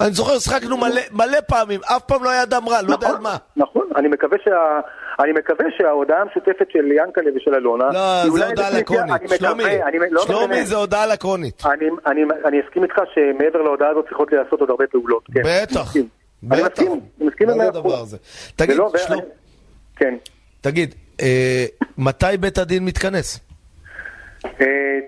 אני 0.01 0.11
זוכר, 0.11 0.39
שחקנו 0.39 0.77
מלא- 0.77 1.13
מלא 1.13 1.41
פעמים, 1.47 1.81
אף 1.85 2.03
פעם 2.03 2.25
לא 2.25 2.31
היה 2.31 2.45
דם 2.45 2.63
רע, 2.69 2.83
לא 2.83 2.93
יודע 2.93 3.09
על 3.09 3.19
מה. 3.19 3.37
נכון, 3.57 3.89
אני 3.97 4.09
מקווה, 4.09 4.39
שה... 4.45 4.51
אני 5.25 5.33
מקווה 5.33 5.65
שההודעה 5.79 6.21
המשותפת 6.21 6.67
של 6.73 6.93
ינקלה 6.93 7.31
ושל 7.37 7.55
אלונה... 7.55 7.85
לא, 7.93 8.29
אולי 8.29 8.45
הודעה 8.47 8.71
לקונית. 8.71 9.23
שלומי, 9.39 9.65
לא 10.11 10.23
שלומי. 10.27 10.65
זה 10.67 10.77
הודעה 10.77 11.07
לקונית. 11.07 11.63
אני, 11.67 11.87
אני, 12.07 12.21
אני 12.45 12.61
אסכים 12.67 12.83
איתך 12.83 12.95
שמעבר 13.15 13.63
להודעה 13.63 13.91
הזאת 13.91 14.05
צריכות 14.09 14.33
להיעשות 14.33 14.61
עוד 14.61 14.71
הרבה 14.71 14.85
פעולות. 14.91 15.23
כן. 15.35 15.41
בטח. 15.45 15.93
אני. 16.53 16.63
מסכים, 16.63 16.93
אני 16.93 17.27
מסכים 17.29 17.49
זה 17.49 17.55
במאה 17.55 17.67
הדבר. 17.69 18.01
הזה? 18.01 18.17
תגיד, 18.57 18.77
לא- 18.77 18.93
שלום- 19.07 19.21
כן. 19.97 20.15
תגיד, 20.61 20.95
אה, 21.23 21.65
מתי 21.99 22.27
בית 22.41 22.59
הדין 22.59 22.85
מתכנס? 22.85 23.41
אה, 24.45 24.51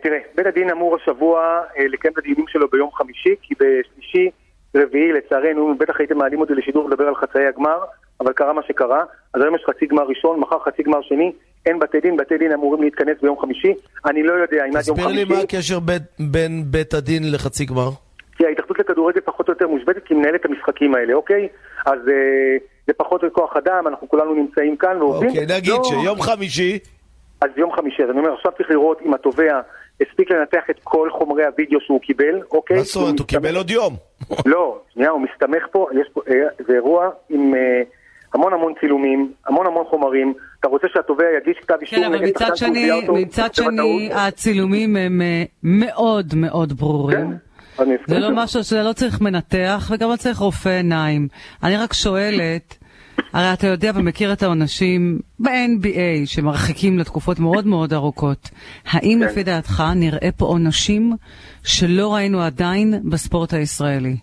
תראה, 0.03 0.19
בית 0.37 0.47
הדין 0.47 0.71
אמור 0.71 0.97
השבוע 1.03 1.41
אה, 1.79 1.85
לקיים 1.89 2.13
את 2.13 2.19
הדיונים 2.19 2.45
שלו 2.49 2.69
ביום 2.69 2.91
חמישי, 2.93 3.35
כי 3.43 3.55
בשלישי, 3.55 4.31
רביעי, 4.77 5.13
לצערנו, 5.13 5.75
בטח 5.79 5.95
הייתם 5.99 6.19
מעלים 6.19 6.41
אותי 6.41 6.53
לשידור 6.55 6.89
לדבר 6.91 7.05
על 7.05 7.15
חצאי 7.15 7.47
הגמר, 7.47 7.79
אבל 8.21 8.33
קרה 8.33 8.53
מה 8.53 8.63
שקרה. 8.69 9.05
אז 9.35 9.43
היום 9.43 9.55
יש 9.55 9.63
חצי 9.71 9.87
גמר 9.87 10.03
ראשון, 10.09 10.41
מחר 10.41 10.59
חצי 10.65 10.83
גמר 10.83 10.99
שני, 11.03 11.33
אין 11.67 11.79
בתי 11.79 12.01
דין, 12.01 12.17
בתי 12.17 12.39
דין 12.39 12.53
אמורים 12.53 12.83
להתכנס 12.83 13.17
ביום 13.23 13.39
חמישי. 13.41 13.73
אני 14.07 14.23
לא 14.23 14.33
יודע 14.33 14.65
אם 14.65 14.77
עד 14.77 14.87
יום 14.87 14.97
תסביר 14.97 15.07
לי 15.07 15.25
חמישי... 15.25 15.33
מה 15.33 15.41
הקשר 15.41 15.79
בין 16.19 16.63
בית 16.67 16.95
הדין 16.95 17.33
לחצי 17.33 17.65
גמר. 17.65 17.91
כי 18.39 18.47
ההתאחדות 18.47 18.79
לכדורגל 18.79 19.21
פחות 19.21 19.49
או 19.49 19.53
יותר 19.53 19.69
מושבתת 19.69 20.05
כי 20.05 20.15
היא 20.15 20.19
מנהלת 20.21 20.41
את 20.41 20.47
המשחקים 20.47 20.95
האלה, 20.95 21.15
אוקיי? 21.15 21.49
אז 21.87 21.99
אה, 22.09 22.57
זה 22.87 22.93
פחות 22.97 23.21
כוח 23.33 23.57
אדם, 23.57 23.87
אנחנו 23.87 24.09
כולנו 24.09 24.35
נמצאים 24.35 24.77
כאן 24.77 24.97
ועובדים. 25.03 25.29
אוקיי, 25.29 25.57
נגיד 25.57 25.73
לא, 25.73 25.83
שיום 25.85 26.21
חמישי, 26.21 26.79
אז 27.41 27.51
יום 27.57 27.73
חמישי, 27.73 28.03
אז 28.03 28.11
אני 28.11 28.19
אומר, 28.19 28.35
עכשיו 28.35 28.53
צריך 28.57 28.71
לראות 28.71 28.99
אם 29.07 29.15
התובע 29.15 29.61
הספיק 30.01 30.31
לנתח 30.31 30.71
את 30.71 30.77
כל 30.85 31.11
חומרי 31.11 31.45
הוידאו 31.47 31.81
שהוא 31.81 32.01
קיבל, 32.01 32.41
אוקיי? 32.53 32.77
מה 32.77 32.83
זאת 32.83 33.03
אומרת, 33.03 33.19
הוא 33.19 33.27
קיבל 33.27 33.57
עוד 33.57 33.71
יום. 33.71 33.97
לא, 34.53 34.79
שנייה, 34.95 35.11
הוא 35.11 35.21
מסתמך 35.21 35.67
פה, 35.73 35.87
יש 36.01 36.09
פה, 36.13 36.21
אה, 36.29 36.65
זה 36.67 36.73
אירוע 36.73 37.11
עם 37.31 37.55
אה, 37.55 37.83
המון 38.35 38.53
המון 38.53 38.73
צילומים, 38.81 39.33
המון 39.47 39.67
המון 39.67 39.85
חומרים, 39.91 40.35
אתה 40.61 40.69
רוצה 40.69 40.87
שהתובע 40.93 41.25
יגיש 41.43 41.57
כתב 41.63 41.75
אישום 41.81 41.99
כן, 41.99 42.05
אבל 42.05 42.17
נגד 42.17 42.29
מצד 42.29 42.57
שני, 42.57 42.91
מצד 43.09 43.55
שני? 43.55 44.11
הצילומים 44.13 44.97
הם 44.97 45.23
אה, 45.23 45.43
מאוד 45.63 46.35
מאוד 46.37 46.69
כן, 46.69 46.77
ברורים. 46.77 47.19
מסכים 47.19 47.48
זה 48.07 48.19
לא. 48.19 48.31
משהו 48.35 48.65
שזה 48.65 48.83
לא 48.83 48.93
צריך 48.93 49.21
מנתח 49.21 49.91
וגם 49.91 50.11
לא 50.11 50.17
צריך 50.17 50.39
רופא 50.39 50.69
עיניים. 50.69 51.29
אני 51.63 51.77
רק 51.77 51.93
שואלת, 51.93 52.79
הרי 53.33 53.53
אתה 53.53 53.67
יודע 53.67 53.91
ומכיר 53.95 54.33
את 54.33 54.43
העונשים 54.43 55.19
ב-NBA 55.41 56.27
שמרחיקים 56.27 56.99
לתקופות 56.99 57.39
מאוד 57.39 57.67
מאוד 57.67 57.93
ארוכות. 57.93 58.51
האם 58.91 59.19
כן. 59.21 59.27
לפי 59.27 59.43
דעתך 59.43 59.83
נראה 59.97 60.29
פה 60.37 60.45
עונשים 60.45 61.13
שלא 61.65 62.15
ראינו 62.15 62.43
עדיין 62.43 62.95
בספורט 63.11 63.55
הישראלי? 63.55 64.17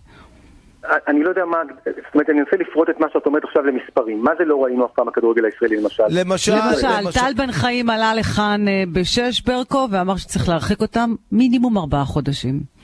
אני 1.08 1.22
לא 1.22 1.28
יודע 1.28 1.44
מה, 1.44 1.58
זאת 1.84 2.14
אומרת, 2.14 2.30
אני 2.30 2.38
מנסה 2.38 2.56
לפרוט 2.56 2.90
את 2.90 3.00
מה 3.00 3.06
שאת 3.12 3.26
אומרת 3.26 3.44
עכשיו 3.44 3.62
למספרים. 3.62 4.22
מה 4.22 4.30
זה 4.38 4.44
לא 4.44 4.64
ראינו 4.64 4.86
אף 4.86 4.90
פעם 4.94 5.06
בכדורגל 5.06 5.44
הישראלי 5.44 5.76
למשל? 5.76 6.02
למשל, 6.10 6.52
למשל, 6.52 7.20
טל 7.20 7.32
בן 7.36 7.52
חיים 7.52 7.90
עלה 7.90 8.14
לכאן 8.14 8.68
אה, 8.68 8.84
בשש 8.92 9.40
ברקו 9.40 9.88
ואמר 9.90 10.16
שצריך 10.16 10.48
להרחיק 10.48 10.80
אותם 10.80 11.14
מינימום 11.32 11.78
ארבעה 11.78 12.04
חודשים. 12.04 12.75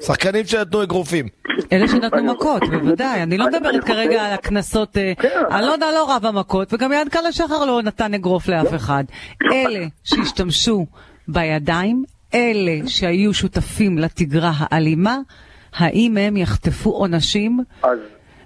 שחקנים 0.00 0.44
שנתנו 0.44 0.82
אגרופים. 0.82 1.26
אלה 1.72 1.88
שנתנו 1.88 2.24
מכות, 2.24 2.62
בוודאי. 2.62 3.22
אני 3.22 3.38
לא 3.38 3.46
מדברת 3.46 3.84
כרגע 3.84 4.26
על 4.26 4.32
הקנסות. 4.32 4.96
אה, 4.96 5.12
כן. 5.18 5.42
אלונה 5.52 5.86
לא 5.94 6.16
רבה 6.16 6.30
מכות, 6.30 6.74
וגם 6.74 6.92
יענקלה 6.92 7.32
שחר 7.32 7.64
לא 7.64 7.82
נתן 7.82 8.14
אגרוף 8.14 8.48
לאף 8.48 8.74
אחד. 8.74 9.04
אלה 9.52 9.86
שהשתמשו 10.04 10.86
בידיים, 11.28 12.04
אלה 12.34 12.86
שהיו 12.86 13.34
שותפים 13.34 13.98
לתגרה 13.98 14.50
האלימה, 14.58 15.16
האם 15.76 16.16
הם 16.16 16.36
יחטפו 16.36 16.90
עונשים 16.90 17.58
אז... 17.82 17.98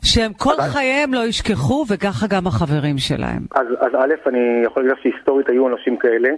שהם 0.04 0.32
כל 0.32 0.54
חייהם 0.72 1.14
לא 1.14 1.26
ישכחו, 1.26 1.84
וככה 1.88 2.26
גם 2.26 2.46
החברים 2.46 2.98
שלהם? 2.98 3.42
אז, 3.54 3.66
אז 3.80 3.90
א', 3.94 4.28
אני 4.28 4.38
יכול 4.66 4.82
להגיד 4.82 4.98
לך 4.98 5.02
שהיסטורית 5.02 5.48
היו 5.48 5.68
אנשים 5.68 5.96
כאלה, 5.96 6.28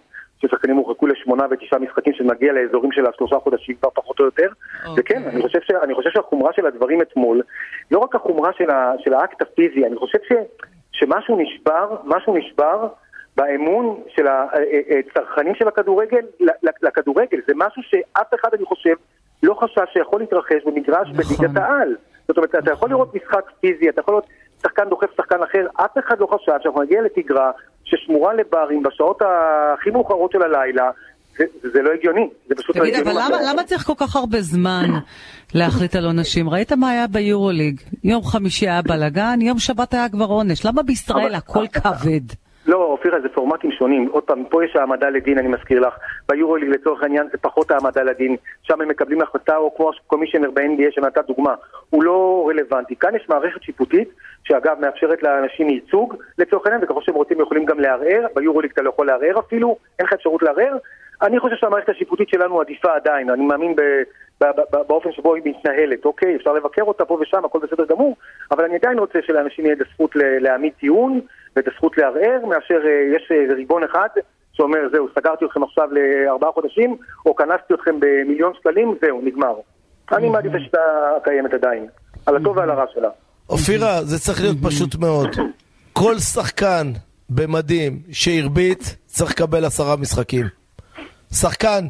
ששחקנים 0.42 0.76
הורחקו 0.76 1.06
לשמונה 1.06 1.46
ותשעה 1.50 1.78
משחקים 1.78 2.12
שנגיע 2.12 2.52
לאזורים 2.52 2.92
של 2.92 3.06
השלושה 3.06 3.36
חודשים 3.36 3.76
כבר 3.80 3.90
פחות 3.94 4.20
או 4.20 4.24
יותר. 4.24 4.48
אוקיי. 4.86 4.94
וכן, 4.96 5.22
אני 5.28 5.42
חושב, 5.42 5.58
ש, 5.62 5.70
אני 5.70 5.94
חושב 5.94 6.10
שהחומרה 6.10 6.52
של 6.52 6.66
הדברים 6.66 7.02
אתמול, 7.02 7.42
לא 7.90 7.98
רק 7.98 8.14
החומרה 8.14 8.50
של, 8.52 8.70
ה, 8.70 8.92
של 8.98 9.14
האקט 9.14 9.42
הפיזי, 9.42 9.86
אני 9.86 9.96
חושב 9.96 10.18
ש, 10.28 10.32
שמשהו 10.92 11.36
נשבר, 11.36 11.96
משהו 12.04 12.36
נשבר 12.36 12.88
באמון 13.36 14.00
של 14.08 14.26
הצרכנים 14.26 15.54
של 15.54 15.68
הכדורגל 15.68 16.24
ל- 16.40 16.50
ל- 16.62 16.86
לכדורגל. 16.86 17.38
זה 17.46 17.52
משהו 17.56 17.82
שאף 17.82 18.34
אחד, 18.34 18.48
אני 18.54 18.64
חושב, 18.64 18.94
לא 19.42 19.54
חשב 19.54 19.84
שיכול 19.92 20.20
להתרחש 20.20 20.64
במגרש 20.66 21.08
נכון. 21.08 21.36
בליגת 21.38 21.56
העל. 21.56 21.96
זאת 22.28 22.36
אומרת, 22.36 22.54
אתה 22.54 22.72
יכול 22.72 22.90
לראות 22.90 23.14
משחק 23.14 23.50
פיזי, 23.60 23.88
אתה 23.88 24.00
יכול 24.00 24.14
לראות 24.14 24.26
ששחקן 24.58 24.88
דוחף 24.88 25.16
שחקן 25.16 25.42
אחר, 25.42 25.66
אף 25.76 25.98
אחד 25.98 26.20
לא 26.20 26.26
חשב 26.26 26.52
שאנחנו 26.62 26.82
נגיע 26.82 27.02
לתגרה 27.02 27.50
ששמורה 27.96 28.34
לברים 28.34 28.82
בשעות 28.82 29.22
הכי 29.22 29.90
מאוחרות 29.90 30.32
של 30.32 30.42
הלילה, 30.42 30.90
זה, 31.38 31.44
זה 31.72 31.82
לא 31.82 31.90
הגיוני, 31.92 32.28
זה 32.48 32.54
פשוט 32.54 32.76
לא 32.76 32.82
תגיד, 32.82 32.94
הגיוני. 32.94 33.10
אבל 33.10 33.22
למה, 33.24 33.52
למה 33.52 33.64
צריך 33.64 33.82
כל 33.86 33.92
כך 33.96 34.16
הרבה 34.16 34.40
זמן 34.40 34.90
להחליט 35.54 35.96
על 35.96 36.06
עונשים? 36.06 36.48
ראית 36.48 36.72
מה 36.72 36.90
היה 36.90 37.06
ביורוליג? 37.06 37.80
יום 38.04 38.22
חמישי 38.22 38.68
היה 38.68 38.82
בלאגן, 38.82 39.38
יום 39.40 39.58
שבת 39.58 39.94
היה 39.94 40.08
כבר 40.08 40.24
עונש. 40.24 40.66
למה 40.66 40.82
בישראל 40.82 41.34
הכל 41.34 41.66
כבד? 41.66 42.41
לא, 42.72 42.84
אופירה, 42.84 43.20
זה 43.20 43.28
פורמטים 43.28 43.72
שונים. 43.72 44.08
עוד 44.12 44.22
פעם, 44.22 44.44
פה 44.50 44.64
יש 44.64 44.76
העמדה 44.76 45.08
לדין, 45.10 45.38
אני 45.38 45.48
מזכיר 45.48 45.80
לך. 45.80 45.94
ביורוליג 46.28 46.68
לצורך 46.68 47.02
העניין 47.02 47.28
זה 47.32 47.38
פחות 47.38 47.70
העמדה 47.70 48.02
לדין. 48.02 48.36
שם 48.62 48.80
הם 48.80 48.88
מקבלים 48.88 49.22
החלטה, 49.22 49.56
או 49.56 49.74
כמו 49.76 49.90
קומישיונר 50.06 50.50
ב-NBA 50.50 50.90
שנתת 50.90 51.26
דוגמה. 51.26 51.54
הוא 51.90 52.02
לא 52.02 52.46
רלוונטי. 52.48 52.96
כאן 52.96 53.14
יש 53.16 53.28
מערכת 53.28 53.62
שיפוטית, 53.62 54.08
שאגב 54.44 54.76
מאפשרת 54.80 55.22
לאנשים 55.22 55.68
ייצוג 55.68 56.16
לצורך 56.38 56.66
העניין, 56.66 56.84
וככל 56.84 57.02
שהם 57.02 57.14
רוצים 57.14 57.40
יכולים 57.40 57.64
גם 57.64 57.80
לערער. 57.80 58.26
ביורוליג 58.34 58.70
אתה 58.70 58.82
לא 58.82 58.88
יכול 58.88 59.06
לערער 59.06 59.38
אפילו, 59.38 59.76
אין 59.98 60.06
לך 60.06 60.12
אפשרות 60.12 60.42
לערער. 60.42 60.76
אני 61.22 61.40
חושב 61.40 61.56
שהמערכת 61.56 61.88
השיפוטית 61.88 62.28
שלנו 62.28 62.60
עדיפה 62.60 62.94
עדיין. 62.96 63.30
אני 63.30 63.44
מאמין 63.44 63.76
ב... 63.76 63.80
ב- 64.40 64.44
ב- 64.44 64.76
ב- 64.76 64.88
באופן 64.88 65.12
שבו 65.12 65.34
היא 65.34 65.42
מתנהלת, 65.46 66.04
אוקיי, 66.04 66.36
אפשר 66.36 66.52
לבקר 66.52 66.82
אותה 66.82 67.04
פה 67.04 67.18
ושם, 67.22 67.44
הכל 67.44 67.58
בסדר 67.58 67.84
גמור, 67.84 68.16
אבל 68.50 68.64
אני 68.64 68.76
עדיין 68.76 68.98
רוצה 68.98 69.18
שלאנשים 69.26 69.64
יהיה 69.64 69.76
את 69.76 69.86
הזכות 69.86 70.10
להעמיד 70.16 70.72
טיעון 70.80 71.20
ואת 71.56 71.68
הזכות 71.68 71.98
לערער, 71.98 72.46
מאשר 72.48 72.80
אה, 72.84 73.16
יש 73.16 73.32
אה, 73.32 73.54
ריבון 73.54 73.84
אחד 73.84 74.08
שאומר, 74.52 74.78
זהו, 74.92 75.08
סגרתי 75.18 75.44
אתכם 75.44 75.62
עכשיו 75.62 75.88
לארבעה 75.92 76.52
חודשים, 76.52 76.96
או 77.26 77.36
כנסתי 77.36 77.74
אתכם 77.74 78.00
במיליון 78.00 78.52
שקלים, 78.60 78.94
זהו, 79.02 79.20
נגמר. 79.24 79.54
אני 80.12 80.28
מעדיף 80.28 80.52
את 80.54 80.56
השיטה 80.60 80.78
הקיימת 81.16 81.54
עדיין, 81.54 81.86
על 82.26 82.36
הטוב 82.36 82.56
ועל 82.56 82.70
הרע 82.70 82.84
שלה. 82.94 83.08
אופירה, 83.48 84.02
זה 84.02 84.18
צריך 84.18 84.40
להיות 84.40 84.56
פשוט 84.62 84.94
מאוד. 85.00 85.28
כל 85.92 86.18
שחקן 86.18 86.86
במדים 87.30 87.98
שהרביץ 88.12 88.96
צריך 89.06 89.30
לקבל 89.30 89.64
עשרה 89.64 89.96
משחקים. 89.96 90.61
שחקן 91.32 91.86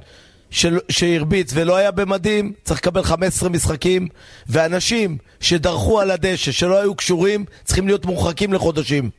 של- 0.51 0.78
שהרביץ 0.88 1.53
ולא 1.55 1.76
היה 1.76 1.90
במדים 1.90 2.53
צריך 2.62 2.80
לקבל 2.80 3.03
15 3.03 3.49
משחקים, 3.49 4.07
ואנשים 4.49 5.16
שדרכו 5.40 6.01
על 6.01 6.11
הדשא, 6.11 6.53
שלא 6.53 6.80
היו 6.80 6.95
קשורים, 6.95 7.45
צריכים 7.64 7.86
להיות 7.86 8.05
מורחקים 8.07 8.53
לחודשים. 8.53 9.11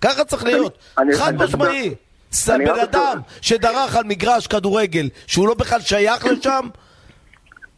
ככה 0.00 0.24
צריך 0.24 0.44
להיות, 0.44 0.78
חד 1.14 1.34
משמעי. 1.36 1.94
בן 2.48 2.78
אדם 2.82 3.18
שדרך 3.40 3.96
על 3.96 4.04
מגרש 4.04 4.46
כדורגל, 4.46 5.08
שהוא 5.26 5.48
לא 5.48 5.54
בכלל 5.54 5.80
שייך 5.80 6.26
לשם, 6.26 6.68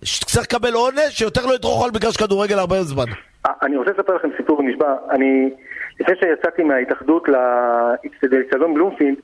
צריך 0.04 0.46
לקבל 0.46 0.72
עונש 0.72 1.08
שיותר 1.18 1.46
לא 1.46 1.54
ידרוך 1.54 1.84
על 1.84 1.90
מגרש 1.94 2.16
כדורגל 2.16 2.58
הרבה 2.58 2.82
זמן. 2.82 3.04
אה, 3.46 3.50
אני 3.62 3.76
רוצה 3.76 3.90
לספר 3.90 4.14
לכם 4.16 4.28
סיפור 4.36 4.62
נשבע. 4.62 4.94
אני, 5.10 5.50
לפני 6.00 6.14
שיצאתי 6.20 6.62
מההתאחדות 6.62 7.28
לאצטדיון 7.28 8.74
בלומפילד, 8.74 9.18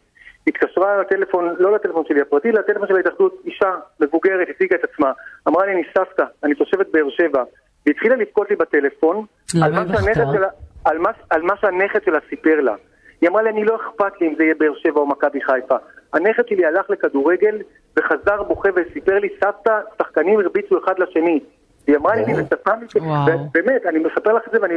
התקשרה 0.47 1.01
לטלפון, 1.01 1.55
לא 1.59 1.75
לטלפון 1.75 2.05
שלי 2.09 2.21
הפרטי, 2.21 2.53
לטלפון 2.53 2.89
של 2.89 2.97
ההתאחדות, 2.97 3.43
אישה 3.45 3.71
מבוגרת, 4.01 4.49
הציגה 4.51 4.77
את 4.77 4.85
עצמה. 4.85 5.13
אמרה 5.49 5.67
לי, 5.67 5.73
אני 5.73 5.83
סבתא, 5.99 6.25
אני 6.45 6.55
תושבת 6.55 6.87
באר 6.93 7.11
שבע. 7.11 7.43
והתחילה 7.87 8.17
לבכות 8.17 8.51
לי 8.51 8.57
בטלפון 8.57 9.25
למה 9.55 9.67
על 9.67 9.87
מה 9.87 9.93
שלה- 10.33 10.49
על 10.85 10.99
מה- 10.99 11.11
על 11.31 11.43
מה 11.43 11.57
שהנכד 11.57 12.05
שלה 12.05 12.19
סיפר 12.29 12.61
לה. 12.61 12.75
היא 13.21 13.29
אמרה 13.31 13.43
לי, 13.43 13.51
אני 13.51 13.65
לא 13.65 13.77
אכפת 13.77 14.21
לי 14.21 14.29
אם 14.29 14.35
זה 14.39 14.45
יהיה 14.45 14.55
באר 14.59 14.75
שבע 14.75 15.01
או 15.01 15.07
מכבי 15.07 15.41
חיפה. 15.41 15.77
הנכד 16.13 16.49
שלי 16.49 16.67
הלך 16.67 16.91
לכדורגל 16.91 17.59
וחזר 17.99 18.43
בוכה 18.43 18.69
וסיפר 18.77 19.19
לי, 19.19 19.29
סבתא, 19.45 19.81
שחקנים 19.99 20.41
הרביצו 20.41 20.85
אחד 20.85 20.99
לשני. 20.99 21.41
היא 21.87 21.97
אמרה 21.97 22.15
לי, 22.15 22.25
אני 22.25 22.33
מצפה 22.33 22.71
וואו. 22.97 23.27
באמת, 23.53 23.87
אני 23.87 23.99
מספר 23.99 24.33
לך 24.33 24.43
את 24.47 24.53
זה 24.53 24.59
ואני 24.63 24.75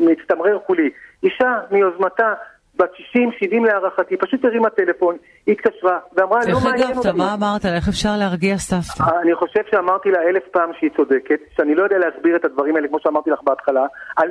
מצטמרר 0.00 0.58
כולי. 0.66 0.90
אישה 1.22 1.58
מיוזמתה, 1.70 2.34
בת 2.78 2.90
60-70 2.92 3.66
להערכתי, 3.66 4.16
פשוט 4.16 4.44
הרימה 4.44 4.70
טלפון, 4.70 5.16
היא 5.46 5.52
התקשרה 5.54 5.98
ואמרה, 6.16 6.40
לא 6.40 6.46
איך 6.48 6.64
מעניין 6.64 6.90
הגבת? 6.90 7.06
אותי. 7.06 7.18
מה 7.18 7.34
אמרת 7.34 7.64
לה? 7.64 7.74
איך 7.74 7.88
אפשר 7.88 8.16
להרגיע 8.18 8.56
סבתא? 8.58 9.02
אני 9.22 9.34
חושב 9.34 9.60
שאמרתי 9.70 10.08
לה 10.10 10.18
אלף 10.28 10.42
פעם 10.52 10.70
שהיא 10.78 10.90
צודקת, 10.96 11.40
שאני 11.56 11.74
לא 11.74 11.82
יודע 11.82 11.98
להסביר 11.98 12.36
את 12.36 12.44
הדברים 12.44 12.76
האלה, 12.76 12.88
כמו 12.88 12.98
שאמרתי 13.02 13.30
לך 13.30 13.40
בהתחלה. 13.44 13.86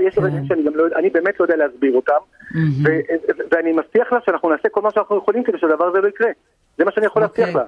יש 0.07 0.15
דברים 0.15 0.45
שאני 0.47 0.63
גם 0.63 0.75
לא 0.75 0.83
יודע, 0.83 0.95
אני 0.99 1.09
באמת 1.09 1.39
לא 1.39 1.45
יודע 1.45 1.55
להסביר 1.55 1.93
אותם, 1.95 2.21
ואני 3.51 3.71
מבטיח 3.71 4.07
לה 4.13 4.19
שאנחנו 4.25 4.49
נעשה 4.49 4.69
כל 4.71 4.81
מה 4.81 4.89
שאנחנו 4.93 5.17
יכולים 5.17 5.43
כדי 5.43 5.57
שהדבר 5.57 5.85
הזה 5.85 6.01
לא 6.01 6.07
יקרה. 6.07 6.29
זה 6.77 6.85
מה 6.85 6.91
שאני 6.95 7.05
יכול 7.05 7.21
להבטיח 7.21 7.47
אוקיי. 7.47 7.61
לה. 7.61 7.67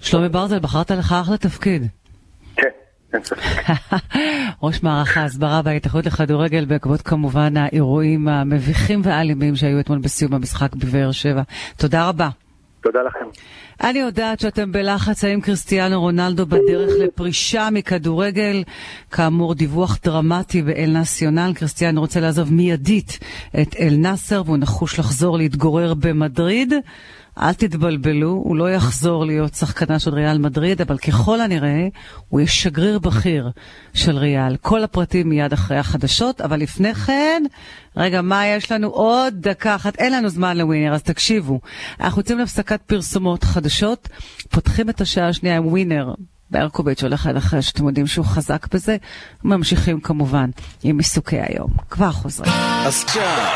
שלומי 0.00 0.28
ברזל, 0.28 0.58
בחרת 0.58 0.90
לך 0.90 1.14
אחלה 1.22 1.36
תפקיד. 1.36 1.82
ראש 4.62 4.82
מערך 4.82 5.16
ההסברה 5.16 5.62
בהתאחדות 5.62 6.06
לכדורגל 6.06 6.64
בעקבות 6.64 7.02
כמובן 7.02 7.56
האירועים 7.56 8.28
המביכים 8.28 9.00
והאלימים 9.04 9.56
שהיו 9.56 9.80
אתמול 9.80 9.98
בסיום 9.98 10.34
המשחק 10.34 10.74
בבאר 10.74 11.12
שבע. 11.12 11.42
תודה 11.76 12.08
רבה. 12.08 12.28
תודה 12.80 13.02
לכם. 13.02 13.26
אני 13.80 13.98
יודעת 13.98 14.40
שאתם 14.40 14.72
בלחץ 14.72 15.24
האם 15.24 15.40
קריסטיאנו 15.40 16.00
רונלדו 16.00 16.46
בדרך 16.46 16.90
לפרישה 17.00 17.68
מכדורגל. 17.72 18.62
כאמור, 19.10 19.54
דיווח 19.54 19.98
דרמטי 20.04 20.62
באל 20.62 20.90
נציונל. 21.00 21.52
קריסטיאנו 21.54 22.00
רוצה 22.00 22.20
לעזוב 22.20 22.52
מיידית 22.52 23.18
את 23.62 23.76
אל 23.80 23.94
נאסר 23.98 24.42
והוא 24.46 24.56
נחוש 24.56 24.98
לחזור 24.98 25.38
להתגורר 25.38 25.94
במדריד. 25.94 26.72
אל 27.38 27.54
תתבלבלו, 27.54 28.30
הוא 28.30 28.56
לא 28.56 28.70
יחזור 28.70 29.24
להיות 29.24 29.54
שחקנה 29.54 29.98
של 29.98 30.14
ריאל 30.14 30.38
מדריד, 30.38 30.80
אבל 30.80 30.98
ככל 30.98 31.40
הנראה 31.40 31.88
הוא 32.28 32.40
יהיה 32.40 32.48
שגריר 32.48 32.98
בכיר 32.98 33.50
של 33.94 34.18
ריאל. 34.18 34.56
כל 34.56 34.84
הפרטים 34.84 35.28
מיד 35.28 35.52
אחרי 35.52 35.78
החדשות, 35.78 36.40
אבל 36.40 36.60
לפני 36.60 36.94
כן, 36.94 37.42
רגע, 37.96 38.22
מה 38.22 38.46
יש 38.46 38.72
לנו? 38.72 38.88
עוד 38.88 39.34
דקה 39.36 39.74
אחת, 39.74 39.96
אין 39.96 40.12
לנו 40.12 40.28
זמן 40.28 40.56
לווינר, 40.56 40.94
אז 40.94 41.02
תקשיבו. 41.02 41.60
אנחנו 42.00 42.20
יוצאים 42.20 42.38
להפסקת 42.38 42.82
פרסומות 42.82 43.44
חדשות, 43.44 44.08
פותחים 44.50 44.90
את 44.90 45.00
השעה 45.00 45.28
השנייה 45.28 45.56
עם 45.56 45.66
ווינר. 45.66 46.14
ברקוביץ' 46.50 47.02
הולך 47.02 47.26
עד 47.26 47.36
אחרי 47.36 47.62
שאתם 47.62 47.88
יודעים 47.88 48.06
שהוא 48.06 48.26
חזק 48.26 48.74
בזה, 48.74 48.96
ממשיכים 49.44 50.00
כמובן 50.00 50.50
עם 50.82 50.98
עיסוקי 50.98 51.40
היום. 51.40 51.70
כבר 51.90 52.10
חוזרים. 52.10 52.52
עכשיו, 52.86 53.48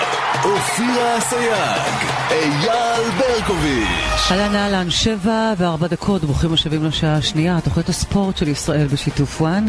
אופירה 0.44 1.18
אסייג, 1.18 2.10
אייל 2.30 3.10
ברקוביץ'. 3.18 4.30
אהלן 4.30 4.54
אהלן, 4.54 4.90
שבע 4.90 5.52
וארבע 5.58 5.86
דקות, 5.86 6.24
ברוכים 6.24 6.52
השבים 6.52 6.84
לשעה 6.84 7.16
השנייה, 7.16 7.60
תוכנית 7.60 7.88
הספורט 7.88 8.36
של 8.36 8.48
ישראל 8.48 8.86
בשיתוף 8.86 9.40
וואן. 9.40 9.66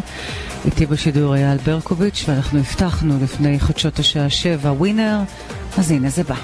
איתי 0.66 0.86
בשידור 0.86 1.36
אייל 1.36 1.58
ברקוביץ', 1.58 2.26
ואנחנו 2.28 2.60
הבטחנו 2.60 3.18
לפני 3.24 3.60
חדשות 3.60 4.00
השעה 4.00 4.30
שבע 4.30 4.72
ווינר, 4.72 5.18
אז 5.78 5.92
הנה 5.92 6.10
זה 6.10 6.24
בא. 6.24 6.36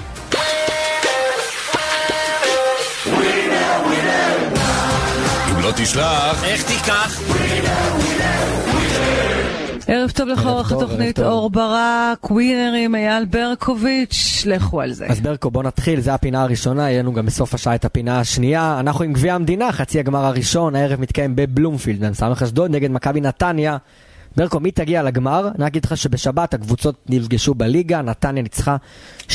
לא 5.68 5.72
תשלח, 5.76 6.44
איך 6.44 6.62
תיקח? 6.62 7.20
ערב 9.86 10.10
טוב 10.10 10.28
לך, 10.28 10.46
עורך 10.46 10.72
התוכנית. 10.72 11.20
אור 11.20 11.50
ברק, 11.50 12.30
ווינרים 12.30 12.94
אייל 12.94 13.24
ברקוביץ', 13.24 14.42
לכו 14.46 14.80
על 14.80 14.92
זה. 14.92 15.06
אז 15.06 15.20
ברקו, 15.20 15.50
בוא 15.50 15.62
נתחיל, 15.62 16.00
זו 16.00 16.10
הפינה 16.10 16.42
הראשונה, 16.42 16.90
יהיה 16.90 17.02
לנו 17.02 17.12
גם 17.12 17.26
בסוף 17.26 17.54
השעה 17.54 17.74
את 17.74 17.84
הפינה 17.84 18.20
השנייה. 18.20 18.76
אנחנו 18.80 19.04
עם 19.04 19.12
גביע 19.12 19.34
המדינה, 19.34 19.72
חצי 19.72 19.98
הגמר 19.98 20.24
הראשון, 20.24 20.76
הערב 20.76 21.00
מתקיים 21.00 21.36
בבלומפילד, 21.36 22.00
בין 22.00 22.14
סמך 22.14 22.42
אשדוד 22.42 22.70
נגד 22.70 22.90
מכבי 22.90 23.20
נתניה. 23.20 23.76
ברקו, 24.36 24.60
מי 24.60 24.70
תגיע 24.70 25.02
לגמר? 25.02 25.48
אני 25.58 25.66
אגיד 25.66 25.84
לך 25.84 25.96
שבשבת 25.96 26.54
הקבוצות 26.54 26.94
נפגשו 27.08 27.54
בליגה, 27.54 28.02
נתניה 28.02 28.42
ניצחה 28.42 28.76
2-0, 29.28 29.30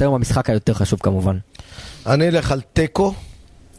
היום 0.00 0.14
המשחק 0.14 0.50
היותר 0.50 0.74
חשוב 0.74 1.00
כמובן. 1.02 1.36
אני 2.06 2.28
אלך 2.28 2.52
על 2.52 2.60
תיקו, 2.72 3.14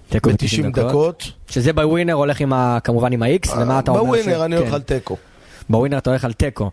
תיקו 0.09 0.29
ב-90 0.29 0.69
דקות. 0.73 1.31
שזה 1.49 1.73
בווינר 1.73 2.13
הולך 2.13 2.39
עם 2.39 2.53
ה, 2.53 2.77
כמובן 2.83 3.13
עם 3.13 3.23
ה-X, 3.23 3.51
ומה 3.57 3.79
אתה 3.79 3.91
אומר? 3.91 4.03
בווינר 4.03 4.45
אני 4.45 4.55
הולך 4.55 4.69
כן. 4.69 4.75
על 4.75 4.81
תיקו. 4.81 5.17
בווינר 5.69 5.97
אתה 5.97 6.09
הולך 6.09 6.25
על 6.25 6.33
תיקו. 6.33 6.71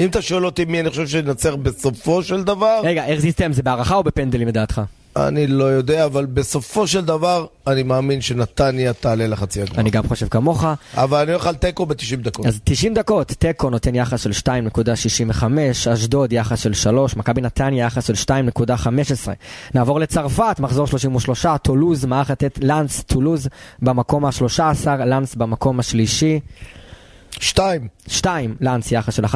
אם 0.00 0.08
אתה 0.08 0.22
שואל 0.22 0.46
אותי 0.46 0.64
מי 0.64 0.80
אני 0.80 0.90
חושב 0.90 1.06
שננצח 1.06 1.54
בסופו 1.54 2.22
של 2.22 2.44
דבר, 2.44 2.80
רגע, 2.84 3.06
איך 3.06 3.20
זה 3.20 3.28
יסתיים? 3.28 3.52
זה 3.52 3.62
בהערכה 3.62 3.94
או 3.94 4.02
בפנדלים 4.02 4.48
לדעתך? 4.48 4.80
אני 5.16 5.46
לא 5.46 5.64
יודע, 5.64 6.04
אבל 6.04 6.26
בסופו 6.26 6.86
של 6.86 7.04
דבר 7.04 7.46
אני 7.66 7.82
מאמין 7.82 8.20
שנתניה 8.20 8.92
תעלה 8.92 9.26
לחצי 9.26 9.62
הגמר. 9.62 9.78
אני 9.78 9.90
גם 9.90 10.08
חושב 10.08 10.28
כמוך. 10.28 10.64
אבל 10.94 11.22
אני 11.22 11.32
הולך 11.32 11.46
על 11.46 11.54
תיקו 11.54 11.86
ב-90 11.86 12.16
דקות. 12.22 12.46
אז 12.46 12.60
90 12.64 12.94
דקות, 12.94 13.28
תיקו 13.28 13.70
נותן 13.70 13.94
יחס 13.94 14.20
של 14.20 14.30
2.65, 14.30 15.44
אשדוד 15.92 16.32
יחס 16.32 16.60
של 16.60 16.74
3, 16.74 17.16
מכבי 17.16 17.40
נתניה 17.40 17.86
יחס 17.86 18.06
של 18.06 18.34
2.15. 18.64 19.28
נעבור 19.74 20.00
לצרפת, 20.00 20.56
מחזור 20.60 20.86
33, 20.86 21.46
טולוז, 21.62 22.04
מארחת 22.04 22.44
את 22.44 22.58
לאנס, 22.62 23.02
טולוז 23.02 23.48
במקום 23.82 24.24
ה-13, 24.24 24.86
לאנס 25.06 25.34
במקום 25.34 25.80
השלישי. 25.80 26.40
שתיים. 27.42 27.88
2, 28.06 28.56
לאנס 28.60 28.92
יחס 28.92 29.14
של 29.14 29.24
1.50, 29.24 29.30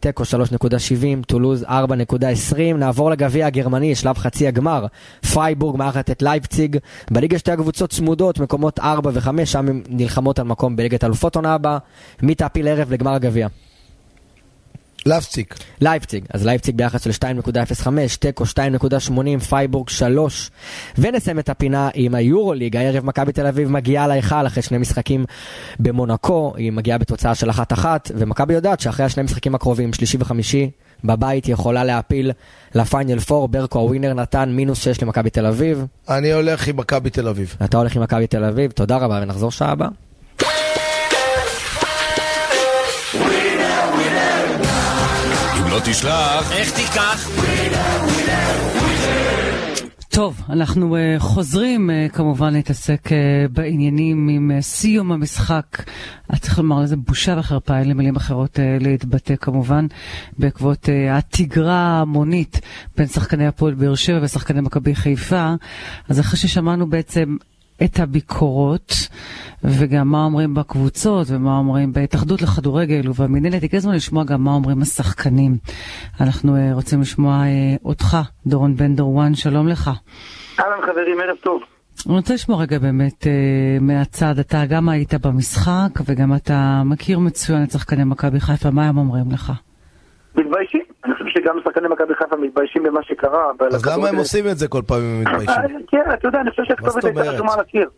תיקו 0.00 0.22
3.70, 0.22 1.24
טולוז 1.26 1.62
4.20, 1.62 2.56
נעבור 2.76 3.10
לגביע 3.10 3.46
הגרמני, 3.46 3.94
שלב 3.94 4.18
חצי 4.18 4.48
הגמר, 4.48 4.86
פרייבורג 5.32 5.76
מארחת 5.76 6.10
את 6.10 6.22
לייפציג, 6.22 6.76
בליגה 7.10 7.38
שתי 7.38 7.52
הקבוצות 7.52 7.90
צמודות, 7.90 8.38
מקומות 8.38 8.80
4 8.80 9.10
ו-5, 9.14 9.44
שם 9.44 9.68
הן 9.68 9.82
נלחמות 9.88 10.38
על 10.38 10.46
מקום 10.46 10.76
בליגת 10.76 11.04
אלופות 11.04 11.36
עונה 11.36 11.54
הבאה, 11.54 11.78
מי 12.22 12.34
תעפיל 12.34 12.68
הערב 12.68 12.92
לגמר 12.92 13.12
הגביע? 13.12 13.48
לייפציג. 15.06 15.54
לייפציג, 15.80 16.24
אז 16.34 16.46
לייפציג 16.46 16.76
ביחס 16.76 17.04
של 17.04 17.10
2.05, 17.10 17.88
תיקו 18.18 18.44
2.80, 18.44 19.44
פרייבורג 19.48 19.88
3. 19.88 20.50
ונסיים 20.98 21.38
את 21.38 21.48
הפינה 21.48 21.88
עם 21.94 22.14
היורוליג, 22.14 22.76
הערב 22.76 23.04
מכבי 23.04 23.32
תל 23.32 23.46
אביב 23.46 23.70
מגיעה 23.70 24.06
להיכל 24.06 24.46
אחרי 24.46 24.62
שני 24.62 24.78
משחקים 24.78 25.24
במונקו, 25.80 26.52
היא 26.56 26.72
מגיעה 26.72 26.98
בתוצאה 26.98 27.34
של 27.34 27.50
1-1, 27.50 27.84
ומכבי 28.14 28.54
יודעת 28.54 28.80
שאחרי 28.80 29.06
השני 29.06 29.22
משחקים 29.22 29.54
הקרובים, 29.54 29.92
שלישי 29.92 30.16
וחמישי, 30.20 30.70
בבית 31.04 31.48
יכולה 31.48 31.84
להפיל 31.84 32.32
לפיינל 32.74 33.18
4, 33.30 33.46
ברקו 33.46 33.78
הווינר 33.78 34.14
נתן 34.14 34.50
מינוס 34.52 34.82
6 34.82 35.02
למכבי 35.02 35.30
תל 35.30 35.46
אביב. 35.46 35.86
אני 36.08 36.32
הולך 36.32 36.68
עם 36.68 36.76
מכבי 36.76 37.10
תל 37.10 37.28
אביב. 37.28 37.56
אתה 37.64 37.76
הולך 37.76 37.96
עם 37.96 38.02
מכבי 38.02 38.26
תל 38.26 38.44
אביב, 38.44 38.70
תודה 38.70 38.96
רבה 38.96 39.20
ונחזור 39.22 39.50
שעה 39.50 39.70
הבאה. 39.70 39.88
תשלח, 45.84 46.52
איך 46.52 46.70
תיקח? 46.70 47.28
טוב, 50.08 50.40
אנחנו 50.50 50.96
uh, 50.96 51.20
חוזרים 51.20 51.90
uh, 51.90 52.12
כמובן 52.12 52.52
להתעסק 52.52 53.06
uh, 53.06 53.12
בעניינים 53.52 54.28
עם 54.28 54.50
uh, 54.58 54.62
סיום 54.62 55.12
המשחק. 55.12 55.82
את 56.34 56.40
צריך 56.40 56.58
לומר 56.58 56.80
לזה 56.80 56.96
בושה 56.96 57.34
וחרפה, 57.38 57.78
אין 57.78 57.88
לי 57.88 57.94
מילים 57.94 58.16
אחרות 58.16 58.56
uh, 58.56 58.84
להתבטא 58.84 59.36
כמובן, 59.36 59.86
בעקבות 60.38 60.84
uh, 60.86 60.90
התגרה 61.12 61.78
ההמונית 61.78 62.60
בין 62.96 63.06
שחקני 63.06 63.46
הפועל 63.46 63.74
באר 63.74 63.94
שבע 63.94 64.18
ושחקני 64.22 64.60
מכבי 64.60 64.94
חיפה. 64.94 65.54
אז 66.08 66.20
אחרי 66.20 66.38
ששמענו 66.38 66.86
בעצם 66.86 67.36
את 67.82 67.98
הביקורות, 67.98 68.92
וגם 69.64 70.08
מה 70.08 70.24
אומרים 70.24 70.54
בקבוצות, 70.54 71.26
ומה 71.30 71.58
אומרים 71.58 71.92
בהתאחדות 71.92 72.42
לכדורגל 72.42 73.08
ובמינהלת. 73.08 73.62
הגיע 73.62 73.78
הזמן 73.78 73.94
לשמוע 73.94 74.24
גם 74.24 74.44
מה 74.44 74.50
אומרים 74.50 74.82
השחקנים. 74.82 75.56
אנחנו 76.20 76.56
uh, 76.56 76.74
רוצים 76.74 77.00
לשמוע 77.00 77.42
uh, 77.42 77.84
אותך, 77.84 78.16
דורון 78.46 78.74
בן 78.76 78.94
דורואן, 78.94 79.34
שלום 79.34 79.68
לך. 79.68 79.90
אהלן 80.60 80.82
חברים, 80.82 81.20
ערב 81.20 81.36
טוב. 81.36 81.60
אני 82.06 82.16
רוצה 82.16 82.34
לשמוע 82.34 82.62
רגע 82.62 82.78
באמת 82.78 83.22
uh, 83.22 83.82
מהצד, 83.82 84.38
אתה 84.38 84.62
גם 84.68 84.88
היית 84.88 85.14
במשחק, 85.14 86.00
וגם 86.06 86.34
אתה 86.34 86.82
מכיר 86.84 87.18
מצוין 87.18 87.62
את 87.62 87.70
שחקני 87.70 88.04
מכבי 88.04 88.40
חיפה, 88.40 88.70
מה 88.70 88.88
הם 88.88 88.98
אומרים 88.98 89.30
לך? 89.30 89.52
מתביישים. 90.36 90.93
אני 91.04 91.14
חושב 91.14 91.24
שגם 91.28 91.58
שחקני 91.64 91.88
מכבי 91.88 92.14
חיפה 92.14 92.36
מתביישים 92.36 92.82
במה 92.82 93.02
שקרה. 93.02 93.50
אז 93.72 93.86
למה 93.86 94.08
הם 94.08 94.16
עושים 94.16 94.48
את 94.48 94.58
זה 94.58 94.68
כל 94.68 94.82
פעם 94.86 95.00
אם 95.00 95.26
הם 95.26 95.34
מתביישים? 95.34 95.86
כן, 95.88 96.02
אתה 96.14 96.28
יודע, 96.28 96.40
אני 96.40 96.50
חושב 96.50 96.64
שהכתובת 96.64 97.04
הייתה? 97.04 97.32
חתומה 97.32 97.54
על 97.54 97.60
הקיר. 97.60 97.88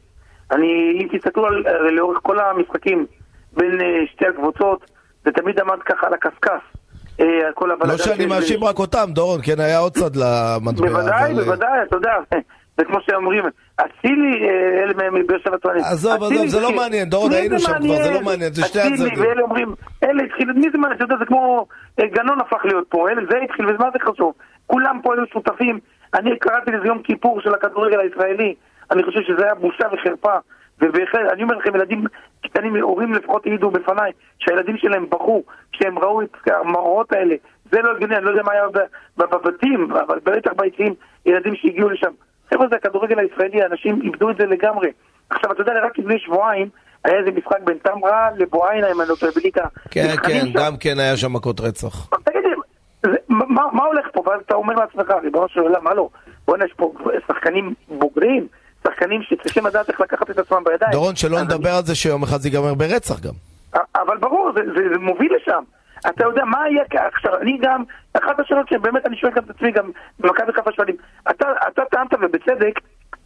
אני, 0.50 0.98
אם 1.00 1.18
תסתכלו 1.18 1.46
על, 1.46 1.64
אה, 1.66 1.90
לאורך 1.90 2.18
כל 2.22 2.38
המשחקים 2.38 3.06
בין 3.52 3.80
אה, 3.80 4.06
שתי 4.12 4.26
הקבוצות, 4.26 4.90
זה 5.24 5.30
תמיד 5.32 5.60
עמד 5.60 5.78
ככה 5.86 6.06
על 6.06 6.14
הקשקש. 6.14 6.76
אה, 7.20 7.26
לא 7.84 7.96
שאני 7.96 8.26
מאשים 8.26 8.64
רק 8.64 8.78
אותם, 8.78 9.06
דורון, 9.12 9.40
כן, 9.42 9.60
היה 9.60 9.78
עוד 9.78 9.92
צד 9.92 10.16
למטבע. 10.16 10.88
בוודאי, 10.88 11.30
אה, 11.30 11.44
בוודאי, 11.44 11.82
אתה 11.88 11.96
יודע. 11.96 12.12
זה 12.78 12.84
כמו 12.84 12.98
שאומרים, 13.00 13.44
אצילי, 13.76 14.48
אה, 14.48 14.82
אלה 14.82 15.10
מבאר 15.10 15.38
שבע 15.38 15.56
טוענים. 15.56 15.84
עזוב, 15.84 16.12
עזוב, 16.12 16.32
אצילי 16.32 16.48
זה 16.48 16.60
לא 16.60 16.72
מעניין, 16.76 17.08
דורון, 17.08 17.32
היינו 17.32 17.58
שם 17.58 17.72
כבר, 17.82 18.02
זה 18.02 18.10
לא 18.10 18.20
מעניין, 18.20 18.52
זה 18.52 18.62
שתי 18.62 18.78
אצילי, 18.78 18.94
הצדדים. 18.94 19.24
ואלה 19.24 19.42
אומרים, 19.42 19.74
אלה 20.02 20.22
התחילו, 20.22 20.54
מי 20.54 20.70
זה 20.72 20.78
מעניין, 20.78 20.96
אתה 20.96 21.04
יודע, 21.04 21.16
זה 21.18 21.24
כמו 21.24 21.66
אה, 22.00 22.06
גנון 22.06 22.40
הפך 22.40 22.64
להיות 22.64 22.86
פה, 22.88 23.10
אלה, 23.10 23.22
זה 23.30 23.36
התחיל, 23.44 23.66
ומה 23.66 23.88
זה 23.92 23.98
חשוב? 24.10 24.32
כולם 24.66 25.00
פה 25.02 25.14
היו 25.14 25.26
שותפים, 25.32 25.78
אני 26.14 26.38
קראתי 26.38 26.70
לזה 26.70 26.86
יום 26.86 27.02
כיפור 27.02 27.40
של 27.40 27.54
הכדורגל 27.54 28.00
הישראלי, 28.00 28.54
אני 28.90 29.02
חושב 29.02 29.20
שזה 29.22 29.44
היה 29.44 29.54
בושה 29.54 29.84
וחרפה, 29.92 30.36
ובהחלט, 30.80 31.32
אני 31.32 31.42
אומר 31.42 31.56
לכם, 31.56 31.74
ילדים 31.74 32.04
קטנים, 32.42 32.76
הורים 32.76 33.12
לפחות 33.12 33.46
העידו 33.46 33.70
בפניי, 33.70 34.12
שהילדים 34.38 34.76
שלהם 34.76 35.06
בכו 35.10 35.42
כשהם 35.72 35.98
ראו 35.98 36.22
את 36.22 36.36
המראות 36.46 37.12
האלה, 37.12 37.34
זה 37.72 37.80
לא 37.82 37.90
הגיוני, 37.90 38.16
אני 38.16 38.24
לא 38.24 38.30
יודע 38.30 38.42
מה 38.42 38.52
היה 38.52 38.62
בבתים, 39.16 39.92
אבל 39.92 40.18
בטח 40.24 40.50
ביציעים, 40.56 40.94
ילדים 41.26 41.54
שהגיעו 41.56 41.88
לשם. 41.88 42.12
חבר'ה, 42.50 42.66
זה 42.70 42.76
הכדורגל 42.76 43.18
הישראלי, 43.18 43.66
אנשים 43.66 44.00
איבדו 44.02 44.30
את 44.30 44.36
זה 44.36 44.46
לגמרי. 44.46 44.88
עכשיו, 45.30 45.52
אתה 45.52 45.60
יודע, 45.60 45.72
רק 45.84 45.98
לפני 45.98 46.18
שבועיים, 46.18 46.68
היה 47.04 47.18
איזה 47.18 47.30
משחק 47.30 47.58
בין 47.64 47.78
טמרה 47.78 48.28
לבועיינה, 48.36 48.92
אם 48.92 49.00
אני 49.00 49.08
לא 49.08 49.14
טועה, 49.14 49.32
בליגה. 49.36 49.64
כן, 49.90 50.14
כן, 50.22 50.40
שם. 50.40 50.52
גם 50.52 50.76
כן 50.76 50.98
היה 50.98 51.16
שם 51.16 51.32
מכות 51.32 51.60
רצח. 51.60 52.08
תגיד 52.24 52.42
לי, 52.44 53.16
מה, 53.28 53.62
מה 53.72 53.84
הולך 53.84 54.06
פה? 54.12 54.22
ואז 54.26 54.40
אתה 54.46 54.54
אומר 54.54 54.74
לעצמך, 54.74 55.10
ריבונו 55.22 55.48
של 55.48 55.60
עולם, 55.60 55.84
מה 55.84 55.94
לא? 55.94 56.08
בוא'נה, 56.46 56.64
יש 56.64 56.72
פה 56.76 56.92
שחקנים 57.28 57.74
בוגרים, 57.88 58.46
שחקנים 58.84 59.22
שצריכים 59.22 59.66
לדעת 59.66 59.88
איך 59.88 60.00
לקחת 60.00 60.30
את 60.30 60.38
עצמם 60.38 60.62
בידיים. 60.64 60.92
דורון, 60.92 61.16
שלא 61.16 61.42
נדבר 61.42 61.70
על 61.70 61.82
זה 61.84 61.94
שיום 61.94 62.22
אחד 62.22 62.36
זה 62.36 62.48
ייגמר 62.48 62.74
ברצח 62.74 63.20
גם. 63.20 63.34
אבל 63.94 64.16
ברור, 64.16 64.50
זה, 64.54 64.60
זה, 64.76 64.88
זה 64.92 64.98
מוביל 64.98 65.32
לשם. 65.36 65.62
אתה 66.08 66.24
יודע 66.24 66.44
מה 66.44 66.58
יהיה 66.70 67.08
עכשיו, 67.14 67.36
אני 67.40 67.58
גם, 67.62 67.84
אחת 68.12 68.40
השאלות 68.40 68.68
שבאמת 68.68 69.06
אני 69.06 69.16
שואל 69.16 69.32
גם 69.32 69.42
את 69.44 69.50
עצמי, 69.50 69.72
גם 69.72 69.90
במכבי 70.18 70.52
חיפה 70.52 70.70
שואלים, 70.72 70.96
אתה, 71.30 71.46
אתה 71.68 71.82
טענת 71.90 72.14
ובצדק, 72.14 72.80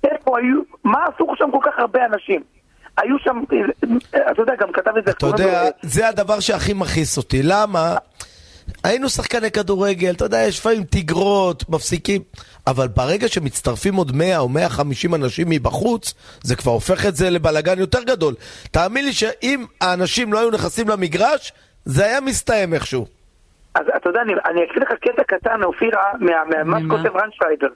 איפה 0.05 0.39
היו, 0.39 0.62
מה 0.85 1.05
עשו 1.14 1.33
שם 1.39 1.51
כל 1.51 1.59
כך 1.62 1.78
הרבה 1.78 2.07
אנשים? 2.07 2.43
היו 2.99 3.18
שם, 3.18 3.43
אתה 4.31 4.43
יודע, 4.43 4.55
גם 4.61 4.72
כתב 4.72 4.97
את 4.99 5.05
זה, 5.05 5.11
אתה 5.11 5.26
יודע, 5.26 5.68
זה 5.83 6.09
הדבר 6.09 6.41
שהכי 6.41 6.72
מכעיס 6.72 7.16
אותי. 7.16 7.41
למה? 7.43 7.97
היינו 8.85 9.09
שחקני 9.09 9.51
כדורגל, 9.51 10.11
אתה 10.11 10.24
יודע, 10.24 10.39
יש 10.39 10.59
לפעמים 10.59 10.85
תגרות, 10.91 11.68
מפסיקים, 11.68 12.22
אבל 12.66 12.89
ברגע 12.89 13.28
שמצטרפים 13.28 13.95
עוד 13.95 14.16
100 14.16 14.39
או 14.39 14.49
150 14.49 15.14
אנשים 15.14 15.47
מבחוץ, 15.51 16.14
זה 16.43 16.57
כבר 16.57 16.72
הופך 16.72 17.07
את 17.07 17.16
זה 17.16 17.31
לבלגן 17.31 17.78
יותר 17.78 18.03
גדול. 18.03 18.35
תאמין 18.70 19.05
לי 19.05 19.12
שאם 19.12 19.64
האנשים 19.81 20.33
לא 20.33 20.39
היו 20.39 20.51
נכנסים 20.51 20.89
למגרש, 20.89 21.53
זה 21.85 22.05
היה 22.05 22.20
מסתיים 22.20 22.74
איכשהו. 22.74 23.07
אז 23.74 23.85
אתה 23.97 24.09
יודע, 24.09 24.20
אני, 24.22 24.33
אני 24.47 24.64
אקריא 24.64 24.83
לך 24.83 24.93
קטע 24.93 25.24
קטן, 25.24 25.62
אופירה, 25.62 26.03
מה- 26.20 26.31
מה- 26.45 26.64
מה 26.64 26.78
ממה? 26.78 26.97
שכותב 26.97 27.16
רנשפיידר, 27.16 27.68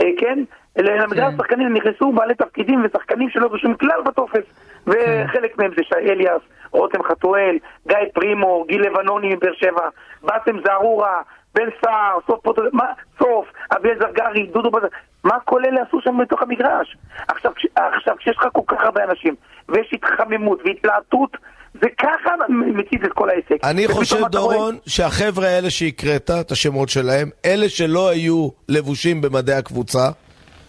אה, 0.00 0.04
כן? 0.18 0.38
כן. 0.76 1.22
השחקנים 1.22 1.74
נכנסו 1.74 2.12
בעלי 2.12 2.34
תפקידים 2.34 2.84
ושחקנים 2.84 3.30
שלא 3.30 3.48
רשומים 3.52 3.76
כלל 3.76 4.02
בטופס, 4.06 4.44
וחלק 4.86 5.58
מהם 5.58 5.70
זה 5.76 5.82
שי 5.82 5.94
אליאס, 6.10 6.40
רותם 6.70 7.02
חתואל, 7.02 7.56
גיא 7.88 7.96
פרימו, 8.14 8.64
גיל 8.68 8.82
לבנוני 8.82 9.34
מבאר 9.34 9.52
שבע, 9.54 9.88
באסם 10.22 10.56
זערורה, 10.64 11.20
בן 11.54 11.68
סער, 11.84 12.18
סוף 12.26 12.40
פוטו, 12.42 12.62
מה, 12.72 12.84
סוף, 13.18 13.46
אביאל 13.76 13.98
זרגרי, 13.98 14.46
דודו 14.46 14.70
בזר, 14.70 14.86
מה 15.24 15.40
כל 15.44 15.64
אלה 15.64 15.82
עשו 15.88 16.00
שם 16.00 16.18
בתוך 16.22 16.42
המגרש? 16.42 16.96
עכשיו, 17.28 17.52
כש- 17.56 17.66
עכשיו 17.74 18.16
כשיש 18.18 18.36
לך 18.36 18.46
כל 18.52 18.62
כך 18.66 18.84
הרבה 18.84 19.04
אנשים, 19.04 19.34
ויש 19.68 19.90
התחממות 19.92 20.60
והתלהטות, 20.64 21.36
זה 21.74 21.86
ככה 21.98 22.30
מציג 22.48 23.04
את 23.04 23.12
כל 23.12 23.30
העסק. 23.30 23.64
אני 23.64 23.88
חושב, 23.88 24.26
דורון, 24.30 24.78
שהחבר'ה 24.86 25.48
האלה 25.48 25.70
שהקראת, 25.70 26.30
את 26.30 26.52
השמות 26.52 26.88
שלהם, 26.88 27.30
אלה 27.44 27.68
שלא 27.68 28.08
היו 28.08 28.48
לבושים 28.68 29.20
במדי 29.20 29.52
הקבוצה, 29.52 30.10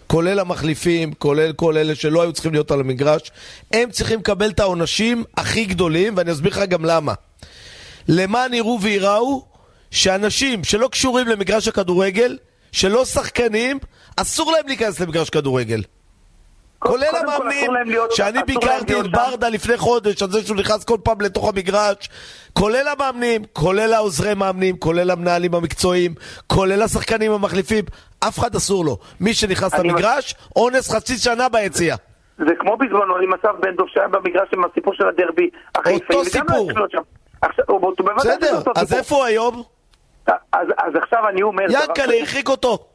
כולל 0.06 0.38
המחליפים, 0.38 1.12
כולל 1.12 1.52
כל 1.52 1.76
אלה 1.76 1.94
שלא 1.94 2.22
היו 2.22 2.32
צריכים 2.32 2.52
להיות 2.52 2.70
על 2.70 2.80
המגרש, 2.80 3.30
הם 3.72 3.90
צריכים 3.90 4.18
לקבל 4.18 4.50
את 4.50 4.60
העונשים 4.60 5.24
הכי 5.36 5.64
גדולים, 5.64 6.14
ואני 6.16 6.32
אסביר 6.32 6.52
לך 6.52 6.58
גם 6.58 6.84
למה. 6.84 7.14
למען 8.08 8.54
יראו 8.54 8.78
וייראו 8.82 9.44
שאנשים 9.90 10.64
שלא 10.64 10.88
קשורים 10.88 11.28
למגרש 11.28 11.68
הכדורגל, 11.68 12.38
שלא 12.72 13.04
שחקנים, 13.04 13.78
אסור 14.16 14.52
להם 14.52 14.66
להיכנס 14.66 15.00
למגרש 15.00 15.30
כדורגל. 15.30 15.82
כולל 16.82 17.16
המאמנים, 17.20 17.70
שאני 18.10 18.42
ביקרתי 18.46 19.00
את. 19.00 19.06
ברדה 19.10 19.48
לפני 19.48 19.76
חודש 19.76 20.22
על 20.22 20.30
זה 20.30 20.42
שהוא 20.42 20.56
נכנס 20.56 20.84
כל 20.84 20.96
פעם 21.04 21.20
לתוך 21.20 21.48
המגרש, 21.48 22.08
כולל 22.52 22.88
המאמנים, 22.88 23.42
כולל 23.52 23.92
העוזרי 23.94 24.34
מאמנים, 24.34 24.76
כולל 24.76 25.10
המנהלים 25.10 25.54
המקצועיים, 25.54 26.14
כולל 26.46 26.82
השחקנים 26.82 27.32
המחליפים, 27.32 27.84
אף 28.28 28.38
אחד 28.38 28.54
אסור 28.54 28.84
לו. 28.84 28.98
מי 29.20 29.34
שנכנס 29.34 29.74
למגרש, 29.74 30.34
אונס 30.56 30.90
חצי 30.94 31.16
שנה 31.16 31.48
ביציאה. 31.48 31.96
זה 32.38 32.54
כמו 32.58 32.76
בזמנו 32.76 33.16
עם 33.16 33.32
אסף 33.34 33.60
בן 33.60 33.76
דב 33.76 33.84
שהיה 33.86 34.08
במגרש 34.08 34.48
עם 34.54 34.64
הסיפור 34.64 34.94
של 34.94 35.08
הדרבי. 35.08 35.50
אותו 35.76 36.14
וגם 36.14 36.24
סיפור. 36.24 36.70
בסדר, 38.16 38.62
אז. 38.76 38.92
איפה 38.92 39.14
הוא 39.14 39.24
היום? 39.24 39.62
אז 40.52 40.96
עכשיו 41.02 41.28
אני 41.28 41.42
אומר... 41.42 41.64
ינקלה. 41.70 42.14
הרחיק 42.14 42.48
אותו. 42.48 42.91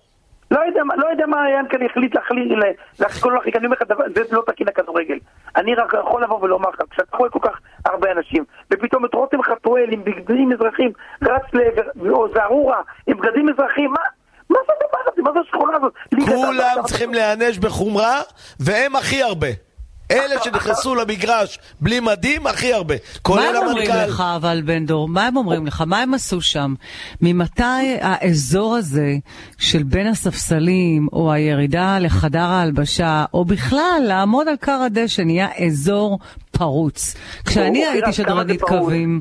לא 0.52 0.60
יודע, 0.68 0.82
לא 0.98 1.08
יודע 1.08 1.26
מה 1.26 1.50
ינקל 1.50 1.86
החליט 1.86 2.16
להחליט, 2.16 2.52
להחליט 3.00 3.24
כל 3.24 3.34
להחליט, 3.36 3.56
אני 3.56 3.66
אומר 3.66 3.76
לך, 3.82 3.88
זה 4.16 4.22
לא 4.32 4.44
תקין 4.48 4.68
לכדורגל. 4.68 5.18
אני 5.56 5.76
רק 5.76 5.94
יכול 6.00 6.24
לבוא 6.24 6.40
ולומר 6.42 6.70
לך, 6.70 6.82
כשאתה 6.92 7.18
רואה 7.18 7.30
כל 7.30 7.40
כך 7.42 7.60
הרבה 7.86 8.12
אנשים, 8.12 8.44
ופתאום 8.72 9.06
את 9.06 9.14
רותם 9.14 9.44
חתואל 9.44 9.90
עם 9.92 10.04
בגדים 10.04 10.52
אזרחיים 10.52 10.92
רץ 11.24 11.54
לעבר, 11.54 12.12
או 12.12 12.34
זערורה 12.34 12.82
עם 13.08 13.18
בגדים 13.18 13.50
אזרחיים, 13.50 13.92
מה? 13.92 14.02
מה 14.50 14.60
זה 14.68 14.74
הדבר 14.74 15.12
הזה? 15.12 15.22
מה 15.22 15.32
זה 15.34 15.40
השכונה 15.40 15.78
הזאת? 15.78 15.94
כולם 16.26 16.84
צריכים 16.86 17.14
להיענש 17.14 17.58
בחומרה, 17.58 18.22
והם 18.60 18.96
הכי 18.96 19.24
הרבה. 19.24 19.67
אלה 20.12 20.44
שנכנסו 20.44 20.96
למגרש 20.96 21.60
בלי 21.82 22.00
מדים, 22.00 22.48
הכי 22.48 22.74
הרבה. 22.74 22.96
מה 22.96 23.20
כולל 23.22 23.56
הם 23.56 23.68
אומרים 23.68 23.92
המנכ"ל. 23.92 24.06
לך, 24.10 24.24
אבל, 24.36 24.62
בן 24.66 24.86
דור? 24.86 25.08
מה 25.08 25.28
הם 25.28 25.38
אומרים 25.38 25.68
לך? 25.68 25.84
מה 25.88 26.00
הם 26.00 26.14
עשו 26.14 26.42
שם? 26.42 26.74
ממתי 27.22 27.98
האזור 28.02 28.76
הזה 28.76 29.16
של 29.58 29.84
בין 29.84 30.08
הספסלים, 30.08 31.08
או 31.14 31.32
הירידה 31.32 32.00
לחדר 32.00 32.40
ההלבשה, 32.40 33.26
או 33.34 33.46
בכלל 33.46 34.02
לעמוד 34.08 34.48
על 34.48 34.56
כר 34.62 34.82
הדשא, 34.86 35.22
נהיה 35.22 35.48
אזור 35.66 36.20
פרוץ. 36.52 37.16
כשאני 37.46 37.86
הייתי 37.86 38.14
שדרנית? 38.14 38.62
קווים, 38.62 39.20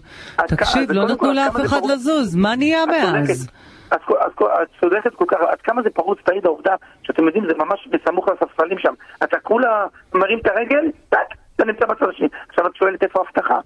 תקשיב, 0.48 0.90
לא 0.92 1.08
נתנו 1.08 1.32
לאף 1.32 1.56
אחד? 1.66 1.80
לזוז, 1.92 2.34
מה 2.34 2.56
נהיה 2.56 2.84
את 2.84 2.88
מאז? 2.88 3.46
אז, 3.90 3.98
אז, 4.20 4.32
את 4.62 4.68
צודקת 4.80 5.14
כל 5.14 5.24
כך, 5.28 5.36
עד 5.50 5.60
כמה 5.60 5.82
זה 5.82 5.90
פרוץ 5.90 6.18
תעיד 6.24 6.46
העובדה 6.46 6.74
שאתם 7.02 7.26
יודעים, 7.26 7.44
זה 7.48 7.54
ממש 7.58 7.88
בסמוך 7.92 8.28
לספסלים 8.28 8.78
שם. 8.78 8.94
אתה 9.24 9.36
כולה 9.42 9.86
מרים 10.14 10.38
את 10.38 10.46
הרגל, 10.46 10.84
טאק, 11.08 11.28
אתה 11.56 11.64
נמצא 11.64 11.86
בצד 11.86 12.08
השני. 12.14 12.28
עכשיו 12.48 12.66
את 12.66 12.76
שואלת 12.76 13.02
איפה 13.02 13.18
ההבטחה? 13.20 13.58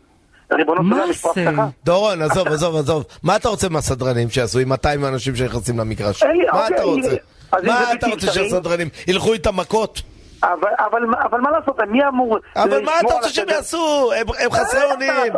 ריבונו 0.52 0.82
של 0.84 0.92
עולם, 0.94 1.10
יש 1.10 1.20
פה? 1.22 1.32
הבטחה? 1.36 1.66
דורון, 1.84 2.22
עזוב, 2.22 2.48
עזוב, 2.48 2.76
עזוב. 2.76 3.04
מה 3.22 3.36
אתה 3.36 3.48
רוצה 3.48 3.68
מהסדרנים 3.68 4.30
שיעשו 4.30 4.58
עם 4.58 4.68
200 4.68 5.04
אנשים 5.04 5.36
שנכנסים 5.36 5.78
למגרש? 5.78 6.22
מה 6.22 6.30
אוקיי, 6.62 6.76
אתה 6.76 6.82
רוצה? 6.82 7.16
אז 7.52 7.64
אם 7.64 7.68
מה 7.68 7.92
אתה 7.92 8.06
רוצה 8.06 8.26
שהסדרנים 8.26 8.88
ילכו 9.08 9.32
איתם 9.32 9.56
מכות? 9.56 10.02
אבל, 10.42 10.70
אבל, 10.78 11.02
אבל 11.22 11.40
מה 11.40 11.50
לעשות, 11.50 11.80
מי 11.88 12.08
אמור... 12.08 12.38
אבל 12.56 12.84
מה 12.84 12.92
אתה 13.00 13.14
רוצה 13.14 13.28
שהם? 13.28 13.48
יעשו? 13.48 14.10
הם- 14.40 14.50
חסרי 14.52 14.84
אונים. 14.84 15.32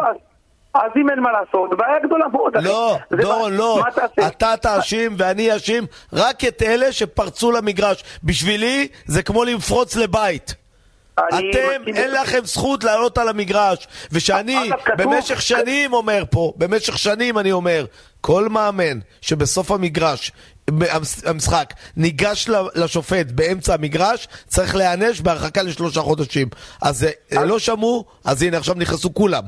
אז- 0.75 0.91
אם 0.97 1.11
אין 1.11 1.20
מה 1.20 1.33
לעשות, 1.33 1.70
בעיה 1.79 1.99
גדולה 2.05 2.29
מאוד. 2.29 2.57
לא, 2.57 2.99
דורון, 3.23 3.53
לא. 3.57 3.83
אתה 4.27 4.55
תאשים 4.62 5.14
ואני 5.18 5.53
אאשים 5.55 5.87
רק 6.12 6.45
את 6.45 6.62
אלה 6.62 6.93
שפרצו 6.93 7.53
למגרש. 7.53 8.05
בשבילי 8.25 8.89
זה 9.07 9.23
כמו 9.23 9.45
לפרוץ 9.45 9.97
לבית. 9.97 10.55
אתם, 11.14 11.29
אין. 11.97 12.11
לכם 12.11 12.45
זכות 12.45 12.85
לעלות 12.85 13.18
על 13.18 13.29
המגרש. 13.29 13.87
ושאני, 14.12 14.70
במשך 14.99 15.43
שנים 15.43 15.93
אומר 15.93 16.25
פה, 16.31 16.53
במשך 16.57 16.99
שנים 16.99 17.39
אני 17.39 17.53
אומר, 17.53 17.85
כל 18.20 18.49
מאמן 18.49 18.99
שבסוף 19.20 19.70
המגרש, 19.70 20.33
המשחק, 21.27 21.75
ניגש 21.97 22.49
לשופט 22.75 23.27
באמצע 23.31 23.75
המגרש, 23.75 24.29
צריך 24.47 24.75
להיענש 24.75 25.20
בהרחקה 25.20 25.62
לשלושה 25.62 26.01
חודשים. 26.01 26.49
אז 26.83 27.07
אה, 27.33 27.45
לא 27.45 27.59
שמעו, 27.59 28.05
אז 28.25 28.43
הנה 28.43 28.57
עכשיו 28.57 28.75
נכנסו 28.75 29.14
כולם. 29.14 29.43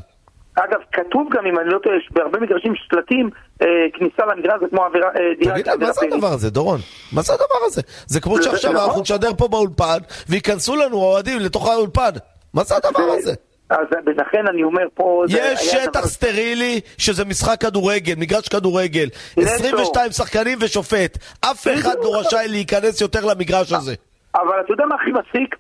אגב, 0.55 0.81
כתוב 0.93 1.29
גם, 1.31 1.47
אם 1.47 1.59
אני 1.59 1.69
לא 1.69 1.79
טועה, 1.79 1.97
בהרבה 2.11 2.41
מגרשים 2.41 2.73
שלטים, 2.77 3.31
אה, 3.63 3.67
כניסה 3.93 4.23
למגרש 4.27 4.61
זה 4.61 4.67
כמו 4.71 4.85
עבירה, 4.85 5.09
אה, 5.09 5.21
דירה 5.39 5.55
תגיד 5.63 5.85
מה 5.87 5.93
זה. 5.93 6.07
הדבר 6.13 6.27
הזה, 6.33 6.51
דורון? 6.51 6.81
מה 7.13 7.23
זה 7.23 7.33
הדבר 7.33 7.67
הזה? 7.67 7.83
זה 8.07 8.21
כמו 8.21 8.43
שעכשיו 8.43 8.73
נכון. 8.73 8.85
אנחנו 8.85 9.01
נשדר 9.01 9.35
פה 9.39 9.49
באולפן, 9.49 9.99
וייכנסו 10.29 10.77
לנו 10.77 10.97
האוהדים 11.03 11.39
לתוך 11.41 11.69
האולפן. 11.69 12.11
מה 12.55 12.65
זה 12.65 12.75
הדבר 12.77 13.03
הזה? 13.19 13.33
אז 13.71 13.87
לכן 14.17 14.47
אני 14.49 14.63
אומר 14.63 14.83
פה... 14.95 15.25
יש 15.29 15.61
שטח 15.61 15.91
דבר- 15.91 16.07
סטרילי 16.07 16.81
שזה 16.99 17.25
משחק 17.25 17.61
כדורגל, 17.61 18.15
מגרש 18.19 18.49
כדורגל. 18.49 19.07
נטו. 19.37 19.49
22 19.51 20.11
שחקנים 20.11 20.59
ושופט. 20.61 21.19
אף 21.41 21.67
אחד 21.75 21.95
לא 22.03 22.21
רשאי 22.21 22.49
להיכנס 22.49 23.01
יותר 23.01 23.25
למגרש 23.27 23.73
הזה. 23.73 23.95
אבל 24.35 24.61
אתה 24.65 24.73
יודע 24.73 24.85
מה 24.85 24.95
הכי 24.95 25.11
מצחיק? 25.13 25.57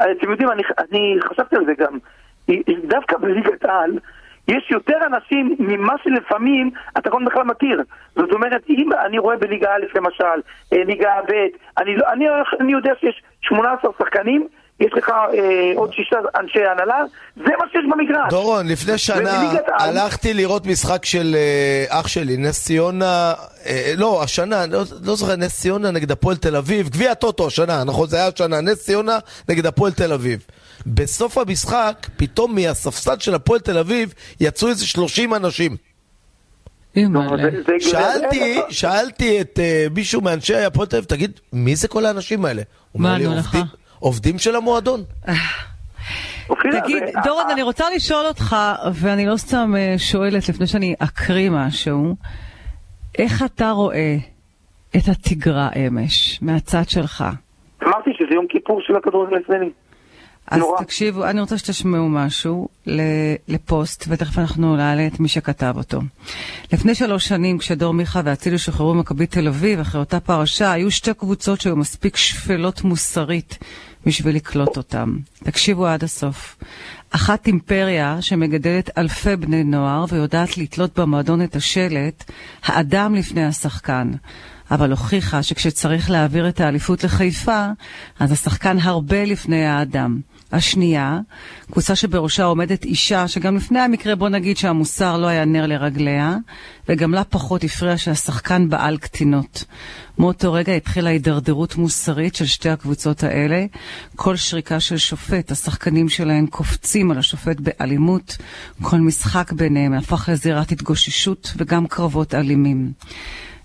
אה, 0.00 0.06
אתם 0.12 0.30
יודעים, 0.30 0.50
אני, 0.50 0.62
אני 0.78 1.16
חשבתי 1.28 1.56
על 1.56 1.64
זה 1.66 1.72
גם. 1.78 1.98
דווקא 2.88 3.16
בליגת 3.18 3.64
העל, 3.64 3.90
יש 4.48 4.70
יותר 4.70 4.96
אנשים 5.06 5.56
ממה 5.58 5.92
שלפעמים 6.04 6.70
אתה 6.98 7.10
לא 7.10 7.18
בכלל 7.26 7.42
מכיר. 7.44 7.82
זאת 8.16 8.32
אומרת, 8.32 8.62
אם 8.68 8.88
אני 9.06 9.18
רואה 9.18 9.36
בליגה 9.36 9.68
א' 9.68 9.98
למשל, 9.98 10.40
אה, 10.72 10.84
ליגה 10.84 11.10
ב', 11.28 11.32
אני, 11.78 11.96
לא- 11.96 12.06
אני, 12.12 12.24
אני 12.60 12.72
יודע 12.72 12.90
שיש 13.00 13.22
18 13.40 13.90
שחקנים, 13.98 14.46
יש 14.80 14.92
לך 14.96 15.08
אה, 15.08 15.72
עוד 15.76 15.92
שישה 15.92 16.16
אנשי 16.40 16.58
הנהלה, 16.66 17.04
זה 17.36 17.42
מה 17.58 17.64
שיש 17.72 17.84
במגרש. 17.92 18.30
דורון, 18.30 18.66
לפני 18.68 18.98
שנה 18.98 19.50
הלכתי 19.78 20.34
לראות 20.34 20.66
משחק 20.66 21.04
של 21.04 21.34
אה, 21.36 22.00
אח 22.00 22.06
שלי, 22.08 22.36
נס 22.36 22.64
ציונה, 22.64 23.32
אה, 23.66 23.92
לא, 23.96 24.22
השנה, 24.22 24.66
לא, 24.66 24.78
לא 25.04 25.14
זוכר, 25.14 25.36
נס 25.36 25.60
ציונה 25.60 25.90
נגד 25.90 26.10
הפועל 26.12 26.36
תל 26.36 26.56
אביב, 26.56 26.88
גביע 26.88 27.10
הטוטו 27.10 27.46
השנה, 27.46 27.84
נכון, 27.84 28.08
זה 28.08 28.16
היה 28.16 28.28
השנה, 28.34 28.60
נס 28.60 28.84
ציונה 28.84 29.18
נגד 29.48 29.66
הפועל 29.66 29.92
תל 29.92 30.12
אביב. 30.12 30.46
בסוף 30.86 31.38
המשחק, 31.38 32.06
פתאום 32.16 32.54
מהספסל 32.54 33.18
של 33.18 33.34
הפועל 33.34 33.60
תל 33.60 33.78
אביב 33.78 34.14
יצאו 34.40 34.68
איזה 34.68 34.86
30 34.86 35.34
אנשים. 35.34 35.76
זה- 36.94 37.02
שאלתי, 37.80 38.60
שאלתי 38.70 39.40
את 39.40 39.58
אה, 39.58 39.86
מישהו 39.94 40.20
מאנשי 40.20 40.54
הפועל 40.56 40.86
תל 40.88 40.96
אביב, 40.96 41.06
תגיד, 41.08 41.40
מי 41.52 41.76
זה 41.76 41.88
כל 41.88 42.06
האנשים 42.06 42.44
האלה? 42.44 42.62
הוא 42.92 42.98
אומר 43.00 43.10
מה 43.12 43.18
לי, 43.18 43.24
ענו 43.26 43.34
לך? 43.34 43.46
"עובדים- 43.54 43.66
עובדים 43.98 44.38
של 44.38 44.56
המועדון. 44.56 45.02
אופירה, 46.50 46.80
תגיד, 46.80 47.02
דורון, 47.24 47.44
אני 47.52 47.62
רוצה 47.62 47.84
לשאול 47.96 48.26
אותך, 48.26 48.56
ואני 48.94 49.26
לא 49.26 49.36
סתם 49.36 49.74
אה, 49.76 49.94
שואלת 49.98 50.48
לפני 50.48 50.66
שאני 50.66 50.94
אקריא 50.98 51.50
משהו, 51.50 52.16
איך 53.18 53.42
אתה 53.42 53.70
רואה 53.70 54.16
את 54.96 55.08
התגרה 55.08 55.68
אמש, 55.76 56.38
מהצד 56.42 56.88
שלך? 56.88 57.24
אמרתי 57.82 58.10
שזה 58.18 58.34
יום 58.34 58.46
כיפור 58.48 58.80
של 58.86 58.96
הכדורגל 58.96 59.36
הישראלי. 59.36 59.70
אז 60.50 60.58
נורא. 60.58 60.82
תקשיבו, 60.82 61.24
אני 61.24 61.40
רוצה 61.40 61.58
שתשמעו 61.58 62.08
משהו 62.08 62.68
לפוסט, 63.48 64.04
ותכף 64.08 64.38
אנחנו 64.38 64.76
נעלה 64.76 65.06
את 65.06 65.20
מי 65.20 65.28
שכתב 65.28 65.74
אותו. 65.76 66.00
לפני 66.72 66.94
שלוש 66.94 67.28
שנים, 67.28 67.58
כשדור 67.58 67.94
מיכה 67.94 68.20
ואצילי 68.24 68.58
שוחררו 68.58 68.94
ממכבי 68.94 69.26
תל 69.26 69.48
אביב, 69.48 69.80
אחרי 69.80 70.00
אותה 70.00 70.20
פרשה, 70.20 70.72
היו 70.72 70.90
שתי 70.90 71.14
קבוצות 71.14 71.60
שהיו 71.60 71.76
מספיק 71.76 72.16
שפלות 72.16 72.84
מוסרית 72.84 73.58
בשביל 74.06 74.36
לקלוט 74.36 74.76
אותם. 74.76 75.16
תקשיבו 75.44 75.86
עד 75.86 76.04
הסוף. 76.04 76.56
אחת 77.10 77.46
אימפריה 77.46 78.22
שמגדלת 78.22 78.98
אלפי 78.98 79.36
בני 79.36 79.64
נוער 79.64 80.04
ויודעת 80.08 80.58
לתלות 80.58 80.98
במועדון 80.98 81.42
את 81.42 81.56
השלט, 81.56 82.30
האדם 82.64 83.14
לפני 83.14 83.44
השחקן. 83.44 84.12
אבל 84.70 84.90
הוכיחה 84.90 85.42
שכשצריך 85.42 86.10
להעביר 86.10 86.48
את 86.48 86.60
האליפות 86.60 87.04
לחיפה, 87.04 87.66
אז 88.20 88.32
השחקן 88.32 88.78
הרבה 88.78 89.24
לפני 89.24 89.66
האדם. 89.66 90.20
השנייה, 90.52 91.18
קבוצה 91.70 91.96
שבראשה 91.96 92.44
עומדת 92.44 92.84
אישה, 92.84 93.28
שגם 93.28 93.56
לפני 93.56 93.80
המקרה 93.80 94.14
בוא 94.14 94.28
נגיד 94.28 94.56
שהמוסר 94.56 95.16
לא 95.16 95.26
היה 95.26 95.44
נר 95.44 95.66
לרגליה, 95.66 96.36
וגם 96.88 97.14
לה 97.14 97.24
פחות 97.24 97.64
הפריע 97.64 97.98
שהשחקן 97.98 98.68
בעל 98.68 98.96
קטינות. 98.96 99.64
מאותו 100.18 100.52
רגע 100.52 100.72
התחילה 100.72 101.10
הידרדרות 101.10 101.76
מוסרית 101.76 102.34
של 102.34 102.46
שתי 102.46 102.68
הקבוצות 102.68 103.22
האלה. 103.22 103.66
כל 104.16 104.36
שריקה 104.36 104.80
של 104.80 104.96
שופט, 104.96 105.50
השחקנים 105.50 106.08
שלהן 106.08 106.46
קופצים 106.46 107.10
על 107.10 107.18
השופט 107.18 107.56
באלימות. 107.60 108.36
כל 108.82 108.96
משחק 108.96 109.52
ביניהם 109.52 109.92
הפך 109.94 110.28
לזירת 110.32 110.72
התגוששות 110.72 111.52
וגם 111.56 111.86
קרבות 111.86 112.34
אלימים. 112.34 112.92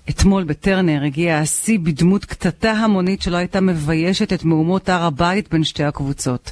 אתמול 0.10 0.44
בטרנר 0.44 1.04
הגיע 1.04 1.38
השיא 1.38 1.80
בדמות 1.84 2.26
קטטה 2.26 2.72
המונית 2.72 3.22
שלא 3.22 3.38
הייתה 3.38 3.62
מביישת 3.62 4.34
את 4.34 4.44
מהומות 4.44 4.90
הר 4.90 5.04
הבית 5.04 5.50
בין 5.50 5.64
שתי 5.64 5.84
הקבוצות. 5.84 6.52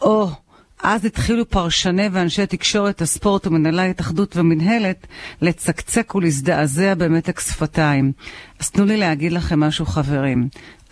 או, 0.00 0.28
אז 0.82 1.04
התחילו 1.04 1.48
פרשני 1.48 2.08
ואנשי 2.12 2.46
תקשורת 2.46 3.02
הספורט 3.02 3.46
ומנהלי 3.46 3.82
ההתאחדות 3.82 4.36
ומנהלת 4.36 5.06
לצקצק 5.42 6.14
ולהזדעזע 6.14 6.94
במתק 6.94 7.40
שפתיים. 7.40 8.12
אז 8.60 8.70
תנו 8.70 8.84
לי 8.84 8.96
להגיד 8.96 9.32
לכם 9.32 9.60
משהו 9.60 9.86
חברים. 9.86 10.48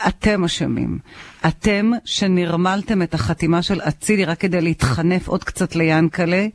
אתם 0.08 0.44
אשמים. 0.44 0.98
אתם 1.46 1.90
שנרמלתם 2.04 3.02
את 3.02 3.14
החתימה 3.14 3.62
של 3.62 3.80
אצילי 3.80 4.24
רק 4.24 4.40
כדי 4.40 4.60
להתחנף 4.60 5.28
עוד 5.28 5.44
קצת 5.44 5.76
ליענקלה 5.76 6.46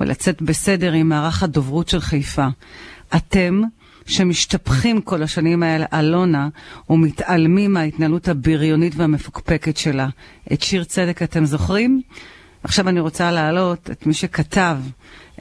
ולצאת 0.00 0.42
בסדר 0.42 0.92
עם 0.92 1.08
מערך 1.08 1.42
הדוברות 1.42 1.88
של 1.88 2.00
חיפה. 2.00 2.46
אתם 3.16 3.62
שמשתפכים 4.08 5.00
כל 5.00 5.22
השנים 5.22 5.62
האלה 5.62 5.86
אלונה 5.94 6.48
ומתעלמים 6.90 7.72
מההתנהלות 7.72 8.28
הבריונית 8.28 8.92
והמפוקפקת 8.96 9.76
שלה. 9.76 10.06
את 10.52 10.62
שיר 10.62 10.84
צדק 10.84 11.22
אתם 11.22 11.44
זוכרים? 11.44 12.00
עכשיו 12.64 12.88
אני 12.88 13.00
רוצה 13.00 13.30
להעלות 13.30 13.90
את 13.90 14.06
מי 14.06 14.14
שכתב 14.14 14.76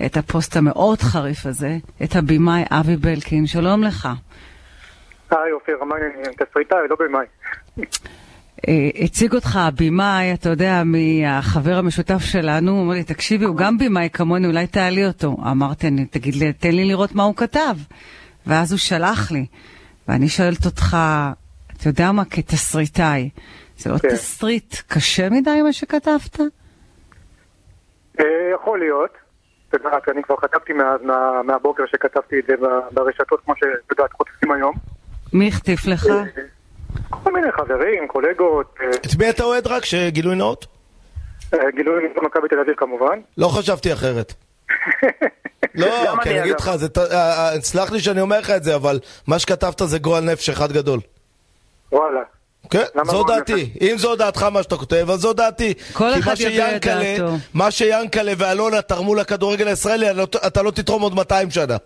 את 0.06 0.18
הפוסט 0.18 0.58
המאוד 0.58 1.00
חריף 1.00 1.46
הזה, 1.46 1.78
את 2.04 2.16
הבמאי 2.16 2.64
אבי 2.72 2.96
בלקין. 2.96 3.48
שלום 3.48 3.84
לך. 3.84 4.10
היי 5.32 5.52
אופיר, 5.52 5.84
מה 5.84 5.96
העניינים? 5.96 6.34
תסריטאי, 6.34 6.78
לא 6.90 6.96
במאי. 7.00 7.26
אה, 8.68 8.90
הציג 9.04 9.34
אותך 9.34 9.56
הבמאי, 9.56 10.34
אתה 10.34 10.50
יודע, 10.50 10.84
מהחבר 10.86 11.78
המשותף 11.78 12.22
שלנו, 12.22 12.72
הוא 12.72 12.80
אומר 12.80 12.94
לי, 12.94 13.04
תקשיבי, 13.04 13.46
הוא 13.46 13.56
גם 13.56 13.78
במאי 13.78 14.10
כמוני, 14.14 14.48
אולי 14.48 14.68
תעלי 14.68 15.08
אותו. 15.08 15.38
אמרתי, 15.52 15.90
תגיד 16.12 16.36
לי, 16.36 16.54
תן 16.54 16.72
לי 16.72 16.86
לראות 16.86 17.16
מה 17.16 17.24
הוא 17.24 17.36
כתב. 17.36 17.76
ואז 18.48 18.72
הוא 18.72 18.80
שלח 18.80 19.32
לי, 19.32 19.46
ואני 20.08 20.30
שואלת 20.30 20.66
אותך, 20.66 20.98
אתה 21.78 21.90
יודע 21.90 22.12
מה, 22.12 22.26
כתסריטאי, 22.26 23.30
זה 23.78 23.90
לא 23.90 23.98
כן. 23.98 24.10
תסריט 24.10 24.76
קשה 24.88 25.30
מדי 25.30 25.62
מה 25.62 25.74
שכתבת? 25.74 26.40
אה, 28.20 28.26
יכול 28.56 28.80
להיות. 28.80 29.12
את 29.70 29.74
יודעת, 29.74 30.10
אני 30.10 30.24
כבר 30.24 30.36
כתבתי 30.42 30.74
מאז, 30.74 31.02
מה- 31.04 31.44
מהבוקר 31.44 31.84
שכתבתי 31.92 32.40
את 32.40 32.44
זה 32.48 32.54
ברשתות, 32.92 33.42
כמו 33.46 33.54
שאת 33.58 33.92
יודעת, 33.92 34.14
חוטפים 34.14 34.52
היום. 34.52 34.74
מי 35.34 35.48
החטיף 35.48 35.86
לך? 35.88 36.06
כל 37.10 37.34
מיני 37.34 37.52
חברים, 37.52 38.08
קולגות, 38.08 38.76
אה, 38.82 38.90
את 38.90 39.16
מי 39.20 39.30
אתה 39.30 39.44
אוהד 39.44 39.68
רק, 39.68 39.86
שגילוי 39.86 40.36
נאות? 40.36 40.66
אה, 41.54 41.60
גילוי 41.76 42.04
נאות 42.04 42.24
מכבי 42.26 42.48
תל 42.48 42.60
אביב 42.60 42.76
כמובן. 42.78 43.20
לא 43.38 43.48
חשבתי 43.48 43.94
אחרת. 43.94 44.34
לא, 45.76 45.88
כי 46.24 46.30
אני, 46.30 46.42
אגיד. 46.44 46.56
לך, 46.60 46.72
ת- 46.94 46.98
אה, 46.98 47.04
אה, 47.54 47.62
סלח 47.62 47.92
לי 47.92 48.00
שאני 48.00 48.22
אומר 48.22 48.40
לך 48.40 48.50
את 48.50 48.64
זה, 48.64 48.76
אבל 48.76 49.00
מה 49.28 49.40
שכתבת 49.40 49.82
זה 49.86 50.00
גועל 50.00 50.24
נפש 50.24 50.50
אחד 50.50 50.72
גדול. 50.72 51.00
וואלה. 51.92 52.20
כן, 52.70 52.84
זו 53.06 53.14
לא 53.14 53.26
דעתי. 53.28 53.74
אם 53.82 53.96
זו 53.98 54.16
דעתך 54.16 54.44
מה 54.44 54.64
שאתה 54.64 54.76
כותב, 54.78 55.08
אז 55.14 55.20
זו 55.20 55.34
דעתי. 55.34 55.74
כל 55.94 56.14
אחד 56.20 56.34
יביע 56.40 56.76
את 56.76 56.86
דעתו. 56.86 57.32
מה 57.54 57.72
שיענקל'ה 57.72 58.32
ואלונה 58.38 58.82
תרמו 58.82 59.16
לכדורגל 59.16 59.68
הישראלי, 59.68 60.06
אתה 60.48 60.62
לא 60.62 60.72
תתרום 60.72 61.02
עוד 61.02 61.14
200 61.16 61.52
שנה. 61.52 61.78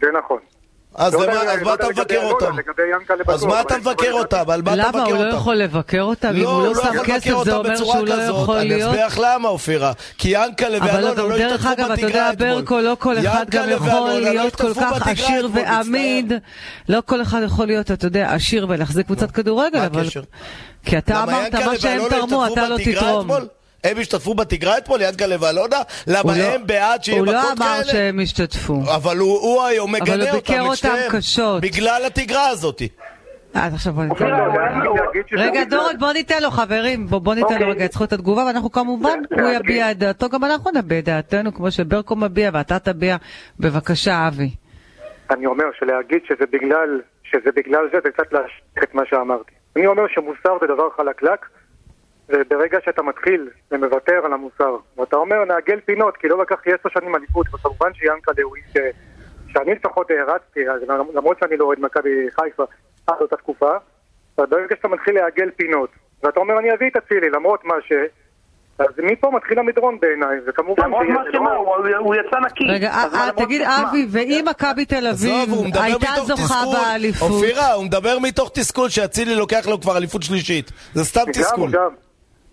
זה 0.00 0.06
נכון. 0.18 0.38
אז 0.98 1.14
לא 1.14 1.26
למה- 1.26 1.32
אז 1.42 1.58
לא 1.60 1.64
מה 1.66 1.74
אתה 1.74 1.88
מבקר 1.88 2.20
אותם? 2.22 2.52
אז 3.28 3.44
מה 3.44 3.60
אתה 3.60 3.74
אבל- 3.74 3.80
מבקר 3.80 4.12
אותם? 4.12 4.50
על 4.50 4.62
מה 4.62 4.74
אתה 4.74 4.82
למה? 4.82 4.88
מבקר 4.88 5.12
הוא 5.12 5.18
לא 5.18 5.26
אותם? 5.26 5.36
יכול 5.36 5.54
לבקר 5.56 6.02
אותם? 6.02 6.32
אם 6.36 6.44
הוא 6.46 6.62
לא 6.66 6.74
שם 6.74 6.80
יכול 6.94 7.06
כסף 7.06 7.24
זה 7.24 7.32
אותם 7.32 7.50
אומר 7.56 7.76
שהוא 7.76 8.06
לא. 8.06 8.14
יכול 8.14 8.56
אני 8.56 8.68
להיות? 8.68 8.90
אסביר 8.90 9.06
לך 9.06 9.18
למה, 9.22 9.48
אופירה. 9.48 9.92
כי 10.18 10.28
ינקלה 10.28 10.78
אבל 10.78 10.86
ואלונה 10.86 11.22
לא 11.22 11.38
דרך 11.38 11.52
השתתפו 11.66 11.72
אגב, 11.72 11.92
אתה 11.92 11.92
בתגרה 11.94 12.08
יודע, 12.08 12.30
אתמול. 12.32 12.54
ברקו, 12.54 12.80
לא 12.80 12.96
כל 12.98 13.18
אחד 13.18 13.46
גם 13.50 13.70
יכול 13.70 13.88
לא 13.88 14.20
להיות 14.20 14.54
כל 14.56 14.74
כך 14.74 14.92
בתגרה 14.92 15.12
עשיר 15.12 15.46
אתמול, 15.46 15.62
ועמיד. 15.64 16.32
לא 16.88 17.02
כל 17.06 17.22
אחד 17.22 17.40
יכול 17.44 17.66
להיות, 17.66 17.90
אתה 17.90 18.06
יודע, 18.06 18.32
עשיר 18.34 18.66
ולהחזיק 18.68 19.06
קבוצת 19.06 19.30
כדורגל, 19.30 19.78
מה 19.78 19.86
אבל... 19.86 20.00
הקשר? 20.02 20.22
כי 20.84 20.98
אתה 20.98 21.22
למה 21.22 21.32
אמרת, 21.38 21.54
מה 21.54 21.78
שהם 21.78 22.00
תרמו, 22.10 22.46
אתה 22.46 22.68
לא 22.68 22.76
בתגרה 22.76 23.00
תתרום. 23.00 23.30
הם 23.84 23.98
השתתפו 23.98 24.34
בתגרה 24.34 24.78
אתמול, 24.78 25.00
ינקלה 25.02 25.36
ואלונה? 25.40 25.76
למה 26.06 26.20
הוא 26.20 26.32
לא- 26.32 26.44
הם 26.54 26.66
בעד 26.66 27.04
שיהיה 27.04 27.18
הוא 27.18 27.26
לא 27.26 27.32
מכות 27.32 27.58
כאלה? 27.58 27.74
אמר 27.74 27.82
שהם 27.84 28.20
השתתפו. 28.20 28.74
אבל 28.96 29.18
הוא, 29.18 29.38
הוא 29.40 29.62
היום 29.62 29.94
אבל 29.94 30.02
מגנה 30.04 30.24
הוא 30.24 30.32
ביקר 30.32 30.60
אותם, 30.60 30.72
את 30.72 30.76
שניהם. 30.78 31.12
קשות. 31.12 31.62
בגלל 31.62 32.02
התגרה 32.06 32.48
הזאת. 32.48 32.82
אז 33.54 33.74
עכשיו 33.74 33.92
בוא 33.92 34.04
ניתן 34.04 34.26
לו. 34.28 34.94
רגע, 35.32 35.64
דורון, 35.64 35.98
בוא 35.98 36.12
ניתן 36.12 36.42
לו, 36.42 36.50
חברים. 36.50 37.06
בוא 37.06 37.18
בוא 37.18 37.34
ניתן 37.34 37.48
לו 37.54 37.60
אוקיי. 37.60 37.70
רגע 37.70 37.84
את 37.84 37.92
זכות 37.92 38.12
התגובה, 38.12 38.44
ואנחנו 38.44 38.72
כמובן, 38.72 39.18
הוא. 39.30 39.48
יביע 39.50 39.90
את 39.90 39.98
דעתו, 39.98 40.28
גם 40.28 40.44
אנחנו 40.44 40.70
נביע 40.74 40.98
את 40.98 41.04
דעתנו, 41.04 41.54
כמו 41.54 41.70
שברקו 41.70 42.16
מביע 42.16 42.50
ואתה 42.54 42.78
תביע. 42.78 43.16
בבקשה, 43.60 44.28
אבי. 44.28 44.50
אני 45.30 45.46
אומר 45.46 45.64
שלהגיד 45.78 46.20
שזה 46.28 46.44
בגלל, 46.52 47.00
שזה 47.24 47.50
בגלל 47.56 47.88
זה, 47.92 47.98
זה 48.04 48.10
קצת 48.10 48.32
להשליך 48.32 48.82
את 48.82 48.94
מה 48.94 49.02
שאמרתי. 49.10 49.52
אני 49.76 49.86
אומר 49.86 50.02
שמוסר 50.14 50.58
זה 50.60 50.66
דבר 50.66 50.88
חלקלק, 50.96 51.46
וברגע 52.28 52.78
שאתה 52.84 53.02
מתחיל 53.02 53.48
ומוותר 53.70 54.20
על 54.24 54.32
המוסר, 54.32 54.76
ואתה 54.96 55.16
אומר 55.16 55.44
נעגל 55.44 55.80
פינות, 55.84 56.16
כי 56.16 56.28
לא 56.28 56.42
לקחתי 56.42 56.70
עשר 56.72 56.88
שנים 56.88 57.16
אליפות, 57.16 57.46
וכמובן 57.54 57.94
שיאנקל'ה 57.94 58.42
הוא 58.42 58.56
איש 58.56 58.64
שאני 59.52 59.74
לפחות 59.74 60.10
הערצתי, 60.10 60.70
אז 60.70 60.80
למרות 61.14 61.36
שאני 61.40 61.56
לא 61.56 61.64
אוהד 61.64 61.78
מכבי 61.80 62.26
חיפה 62.40 62.64
עד 63.06 63.16
אותה 63.20 63.36
תקופה, 63.36 63.72
ברגע 64.38 64.76
שאתה 64.76 64.88
מתחיל 64.88 65.14
לעגל 65.14 65.50
פינות, 65.56 65.90
ואתה 66.22 66.40
אומר 66.40 66.58
אני 66.58 66.74
אביא 66.74 66.88
את 66.90 66.96
אצילי 66.96 67.30
למרות 67.30 67.64
מה 67.64 67.74
ש... 67.88 67.92
אז 68.78 68.86
מפה 68.98 69.30
מתחיל 69.30 69.58
המדרון 69.58 69.98
בעיניי, 70.00 70.38
וכמובן... 70.46 70.84
למרות 70.84 71.06
מה 71.08 71.22
שמה, 71.32 71.54
הוא- 71.98 72.14
יצא 72.14 72.38
נקי. 72.46 72.64
רגע, 72.68 72.90
אה, 72.90 73.06
למרות 73.12 73.44
תגיד? 73.44 73.62
אבי, 73.62 74.06
ואם 74.10 74.44
מכבי 74.50 74.84
תל 74.84 75.06
אביב 75.06 75.50
הייתה 75.74 76.08
זוכה. 76.26 76.64
באליפות, 76.72 77.30
אופירה, 77.30 77.72
הוא 77.72 77.84
מדבר 77.84 78.18
מתוך 78.18 78.50
תסכול 78.54 78.88
שאצילי 78.88 79.34
לוקח 79.34 79.66
לו 79.68 79.80
כבר 79.80 79.96
אליפות 79.96 80.22
שלישית. 80.22 80.72
זה 80.94 81.04
סתם 81.04 81.20
גם, 81.26 81.32
תסכול. 81.32 81.70
גם. 81.70 81.80
יכול 81.80 82.07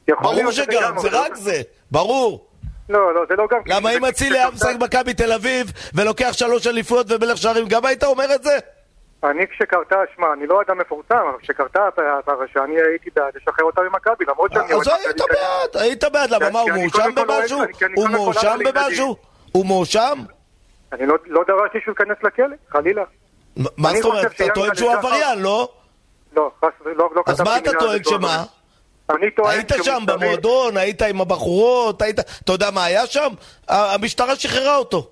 ברור 0.10 0.52
שגם, 0.52 1.00
זה 1.00 1.08
רק 1.12 1.36
זה. 1.36 1.62
ברור. 1.92 2.48
לא, 2.90 3.14
לא, 3.14 3.22
זה 3.30 3.36
לא 3.36 3.48
גם... 3.52 3.60
למה 3.66 3.90
אם 3.92 4.06
אצילי 4.06 4.38
היה 4.40 4.50
משחק 4.52 4.76
במכבי 4.80 5.14
תל 5.14 5.32
אביב 5.34 5.72
ולוקח 5.94 6.30
שלוש 6.32 6.68
אליפויות 6.68 7.12
ומלך 7.12 7.38
שערים, 7.38 7.68
גם 7.68 7.86
היית 7.86 8.04
אומר 8.04 8.36
את 8.36 8.44
זה? 8.44 8.58
אני 9.24 9.48
כשקרתה, 9.48 9.96
שמע, 10.16 10.28
אני 10.34 10.48
לא 10.48 10.62
אדם 10.62 10.78
מפורסם, 10.78 11.16
אבל 11.16 11.40
כשקרתה 11.42 11.80
הפרשה, 12.20 12.64
אני 12.64 12.76
הייתי 12.82 13.10
בעד 13.16 13.34
לשחרר 13.36 13.66
אותה 13.66 13.82
ממכבי, 13.82 14.26
למרות 14.28 14.52
שאני... 14.54 14.74
אז 14.74 14.88
היית 14.88 15.08
מכבי 15.16 15.24
אביב. 15.24 15.36
בעד, 15.74 15.82
היית 15.84 16.04
בעד. 16.04 16.30
למה, 16.30 16.50
מה, 16.50 16.60
הוא 16.60 16.72
מואשם 16.72 17.16
במשהו? 17.16 17.60
הוא 17.96 18.10
מואשם. 18.10 18.58
במשהו? 18.66 19.16
הוא 19.52 19.66
מואשם? 19.66 20.20
אני 20.94 21.06
לא- 21.06 21.16
לא 21.26 21.44
דרשתי 21.48 21.78
שהוא 21.84 21.96
ייכנס 22.00 22.18
לכלא, 22.24 22.56
חלילה. 22.70 23.04
מה 23.78 23.94
זאת 23.94 24.06
אומרת? 24.06 24.26
אתה 24.36 24.54
טוען 24.54 24.76
שהוא 24.76 24.92
עבריין, 24.92 25.40
לא? 25.40 25.70
לא, 26.36 26.52
לא 26.86 27.10
לא 27.16 27.24
אז 27.26 27.36
כתבתי 27.36 27.50
מה 27.50 27.58
אתה 27.58 27.70
מילה 27.70 27.80
טוען 27.80 28.04
שהוא 28.04 28.18
שמה? 28.18 28.44
אני 29.10 29.32
טוען 29.32 29.50
היית 29.50 29.70
שם 29.84 30.00
צריך- 30.06 30.22
במועדון, 30.22 30.78
היית 30.78 31.02
עם 31.02 31.22
הבחורות, 31.22 32.02
היית... 32.02 32.20
אתה 32.20 32.52
יודע 32.52 32.72
מה 32.72 32.86
היה 32.86 33.06
שם? 33.06 33.28
המשטרה 33.68 34.36
שחררה 34.36 34.76
אותו. 34.78 35.08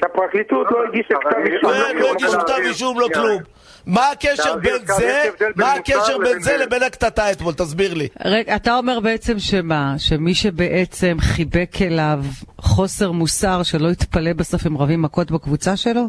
שהפרקליטות 0.00 0.66
לא 0.70 0.78
הגישה 0.88 1.14
כתב 1.20 1.36
אני- 1.36 1.56
אישום. 1.56 1.72
כן, 1.72 1.96
לא 1.96 2.10
הגישו 2.12 2.32
כתב 2.40 2.54
אישום, 2.64 3.00
לא 3.00 3.08
כלום. 3.14 3.42
מה 3.86 4.10
הקשר 4.10 4.56
בין 4.56 4.86
זה, 4.86 5.28
מה 5.56 5.72
הקשר 5.72 6.18
בין 6.18 6.40
זה 6.42 6.50
זה. 6.50 6.56
לבין 6.56 6.82
הקטטה 6.82 7.32
אתמול? 7.32 7.54
תסביר 7.54 7.94
לי. 7.94 8.08
רגע, 8.24 8.56
אתה 8.56 8.76
אומר 8.76 9.00
בעצם 9.00 9.38
שמה? 9.38 9.94
שמי 9.98 10.34
שבעצם 10.34 11.16
חיבק 11.20 11.70
אליו 11.82 12.18
חוסר 12.58 13.12
מוסר 13.12 13.62
שלא 13.62 13.88
יתפלא 13.88 14.32
בסוף 14.32 14.66
אם 14.66 14.78
רבים 14.78 15.02
מכות 15.02 15.30
בקבוצה 15.30 15.76
שלו? 15.76 16.02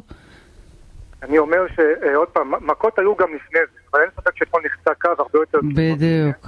אני 1.24 1.38
אומר 1.38 1.58
שעוד 1.76 2.28
פעם, 2.28 2.52
מכות 2.62 3.00
היו 3.00 3.16
גם 3.16 3.28
לפני 3.36 3.60
זה, 3.74 3.80
אבל 3.94 4.02
אין 4.02 4.10
ספק 4.16 4.32
שאתמול 4.38 4.62
נחצה 4.66 4.92
קו 5.02 5.08
הרבה 5.08 5.40
יותר... 5.40 5.60
בדיוק. 5.76 6.48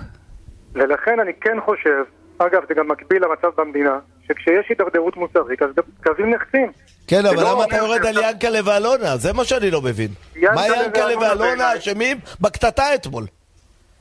ולכן 0.77 1.19
אני 1.19 1.33
כן 1.41 1.57
חושב, 1.65 2.03
אגב, 2.37 2.61
זה 2.67 2.73
גם 2.73 2.87
מקביל 2.87 3.23
למצב 3.23 3.61
במדינה, 3.61 3.99
שכשיש 4.27 4.69
הידרדרות 4.69 5.17
מוסרית, 5.17 5.61
אז 5.61 5.69
קווים 6.03 6.33
נחצים. 6.33 6.71
כן, 7.07 7.25
אבל 7.25 7.43
לא 7.43 7.51
למה 7.51 7.65
אתה 7.65 7.75
יורד 7.75 8.05
על 8.05 8.17
ינקלה 8.17 8.59
ואלונה? 8.65 9.17
זה 9.17 9.33
מה 9.33 9.43
שאני 9.43 9.71
לא 9.71 9.81
מבין. 9.81 10.09
מה 10.41 10.67
ינקלה 10.67 11.19
ואלונה 11.19 11.77
אשמים 11.77 12.17
בקטטה 12.41 12.95
אתמול? 12.95 13.23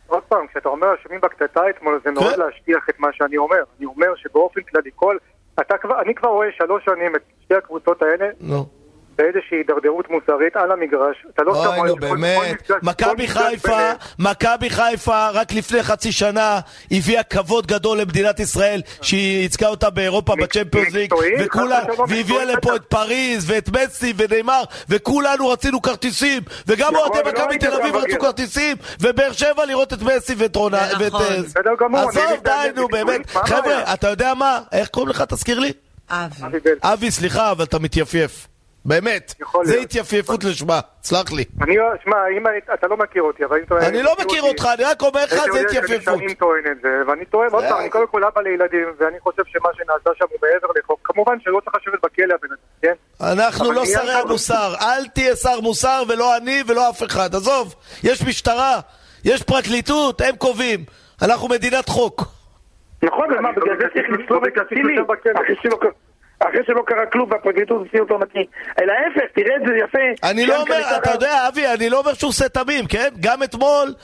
עוד 0.06 0.22
פעם, 0.22 0.46
כשאתה 0.46 0.68
אומר 0.68 0.86
אשמים 0.94 1.20
בקטטה 1.20 1.60
אתמול, 1.70 2.00
זה 2.04 2.10
מאוד 2.10 2.34
כן. 2.34 2.40
להשטיח 2.40 2.86
את 2.90 3.00
מה 3.00 3.08
שאני 3.12 3.36
אומר. 3.36 3.62
אני 3.78 3.86
אומר 3.86 4.14
שבאופן 4.16 4.60
כללי, 4.60 4.90
כל... 4.94 5.16
אני 6.04 6.14
כבר 6.14 6.28
רואה 6.28 6.48
שלוש 6.58 6.84
שנים 6.84 7.16
את 7.16 7.20
שתי 7.44 7.54
הקבוצות 7.54 8.02
האלה. 8.02 8.26
באיזושהי 9.18 9.58
הידרדרות 9.58 10.10
מוסרית 10.10 10.56
על 10.56 10.72
המגרש. 10.72 11.26
אתה 11.34 11.42
לא 11.42 11.54
סתם 11.54 11.78
אוי, 11.78 11.88
נו, 11.88 11.96
באמת. 11.96 12.70
מכבי 12.82 13.28
חיפה. 13.28 13.90
מכבי 14.18 14.70
חיפה 14.70 15.28
רק 15.30 15.52
לפני 15.52 15.82
חצי 15.82 16.12
שנה 16.12 16.60
הביאה 16.90 17.22
כבוד 17.22 17.66
גדול 17.66 18.00
למדינת 18.00 18.40
ישראל 18.40 18.80
שהיא 19.02 19.42
ייצגה 19.42 19.68
אותה 19.68 19.90
באירופה 19.90 20.34
בצ'מפיונס 20.36 20.92
ליג 20.92 21.14
חס 21.14 21.20
ושלום, 21.38 22.08
והביאה 22.08 22.44
לפה 22.44 22.76
את 22.76 22.84
פריז 22.84 23.50
ואת 23.50 23.68
מסי 23.68 24.12
ונאמר 24.16 24.62
וכולנו 24.88 25.48
רצינו 25.48 25.82
כרטיסים 25.82 26.42
וגם 26.66 26.94
נכון, 26.94 27.08
אוהדי 27.08 27.28
ולא 27.28 27.44
מכבי 27.44 27.58
תל 27.58 27.72
אביב 27.72 27.96
רצו. 27.96 28.18
כרטיסים 28.20 28.76
ובאר 29.00 29.32
שבע 29.32 29.66
לראות 29.66 29.92
את 29.92 30.02
מסי 30.02 30.34
ואת 30.38 30.56
רונה 30.56 30.88
ואת... 31.00 31.12
נכון. 31.12 31.22
אה, 31.94 32.02
עזוב 32.02 32.42
די 32.44 32.68
נו 32.76 32.88
באמת? 32.88 33.30
חבר'ה 33.30 33.94
אתה 33.94 34.08
יודע 34.08 34.34
מה? 34.34 34.60
איך 34.72 34.88
קוראים 34.88 35.10
לך? 35.10 35.24
תזכיר 35.28 35.58
לי? 35.58 35.72
אבי. 36.10 36.58
אבי 36.82 37.10
סליחה 37.10 37.50
אבל 37.50 37.64
אתה 37.64 37.78
מתייפייף 37.78 38.48
באמת 38.86 39.34
זה. 39.64 39.80
התייפייפות 39.80 40.44
לשמה 40.44 40.80
סלח 41.02 41.32
לי 41.32 41.44
אני, 41.62 41.76
שמע, 42.04 42.16
אם 42.36 42.44
אתה 42.74 42.86
לא 42.86 42.96
מכיר 42.96 43.22
אותי, 43.22 43.44
אבל 43.44 43.56
אם 43.56 43.62
אתה... 43.62 43.88
אני 43.88 44.02
לא 44.02 44.16
מכיר 44.20 44.42
אותך, 44.42 44.68
אני 44.74 44.84
רק 44.84 45.02
אומר 45.02 45.24
לך 45.24 45.34
זה 45.52 45.60
התייפייפות. 45.60 46.18
שנים 46.18 46.34
טוען 46.34 46.62
את 46.72 46.80
זה, 46.82 46.88
ואני 47.06 47.24
טוען, 47.24 47.50
עוד 47.52 47.64
פעם, 47.68 47.80
אני 47.80 47.90
קודם 47.90 48.06
כל 48.06 48.24
אבא 48.24 48.40
לילדים, 48.40 48.86
ואני 48.98 49.20
חושב 49.20 49.42
שמה 49.46 49.68
שנעשה 49.74 50.10
שם 50.18 50.24
הוא 50.30 50.38
מעבר 50.42 50.68
לחוק. 50.78 51.00
כמובן 51.04 51.40
שלא 51.40 51.60
צריך 51.64 51.76
לשבת 51.76 52.00
בכלא 52.02 52.34
הבן 52.34 52.48
אדם, 52.48 52.56
כן? 52.82 52.94
אנחנו 53.32 53.72
לא 53.72 53.86
שרי 53.86 54.12
המוסר, 54.12 54.74
אל 54.80 55.06
תהיה 55.06 55.36
שר 55.36 55.60
מוסר 55.60 56.02
ולא 56.08 56.36
אני 56.36 56.62
ולא 56.68 56.90
אף 56.90 57.02
אחד, 57.02 57.34
עזוב, 57.34 57.74
יש 58.02 58.26
משטרה, 58.26 58.80
יש 59.24 59.42
פרקליטות, 59.42 60.20
הם 60.20 60.36
קובעים, 60.36 60.84
אנחנו 61.22 61.48
מדינת 61.48 61.88
חוק. 61.88 62.22
נכון, 63.02 63.32
ומה, 63.38 63.48
אני 63.48 63.56
לא 63.56 63.62
בגלל 63.62 63.76
זה 63.78 63.86
צריך 63.94 64.06
לסלוב 64.10 64.44
לא 64.44 64.48
את 64.48 65.06
בכלא. 65.06 65.90
אחרי 66.40 66.60
שלא 66.66 66.82
קרה- 66.86 67.06
כלום 67.12 67.30
והפרקליטות 67.30 67.78
הוציאה 67.78 68.02
אותו 68.02 68.18
נקי. 68.18 68.46
אלא 68.82 68.92
ההפך, 68.92 69.32
תראה 69.34 69.56
את 69.56 69.62
זה 69.66 69.72
יפה. 69.84 70.28
אני 70.30 70.46
לא 70.46 70.62
אומר, 70.62 70.80
אתה 70.96 71.10
יודע, 71.10 71.48
אבי, 71.48 71.66
אני 71.66 71.90
לא 71.90 71.98
אומר 71.98 72.14
שהוא 72.14 72.28
עושה 72.28 72.48
תמים, 72.48 72.86
כן? 72.86 73.08
גם 73.20 73.42
אתמול... 73.42 73.94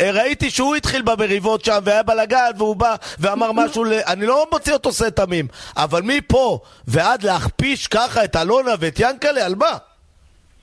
אה, 0.00 0.10
ראיתי 0.12 0.50
שהוא 0.50 0.74
התחיל 0.76 1.02
במריבות 1.02 1.64
שם 1.64 1.78
והיה 1.84 2.02
בלאגן 2.02 2.50
והוא 2.58 2.76
בא 2.76 2.94
ואמר 3.18 3.52
משהו 3.52 3.84
ל... 3.84 3.92
אני 4.06 4.26
לא 4.26 4.46
מוציא 4.52 4.72
אותו 4.72 4.88
עושה 4.88 5.10
תמים 5.10 5.46
אבל 5.76 6.00
מפה 6.04 6.58
ועד 6.88 7.22
להכפיש 7.22 7.86
ככה 7.86 8.24
את 8.24 8.36
אלונה 8.36 8.70
ואת 8.80 8.94
ינקלה, 9.00 9.46
על 9.46 9.54
מה? 9.54 9.76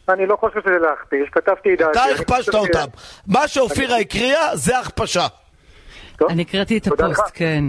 אני 0.09 0.25
לא 0.25 0.35
חושב 0.35 0.59
שזה 0.65 0.77
להכפיש, 0.81 1.29
כתבתי 1.31 1.73
את 1.73 1.79
דעתי. 1.79 1.91
אתה 1.91 2.03
הכפשת 2.03 2.55
אותם 2.55 2.85
מה 3.27 3.47
שאופירה 3.47 3.97
הקריאה 3.97 4.55
זה 4.55 4.79
הכפשה 4.79 5.27
אני 6.29 6.41
הקראתי 6.41 6.77
את 6.77 6.87
הפוסט. 6.87 7.21
כן. 7.33 7.63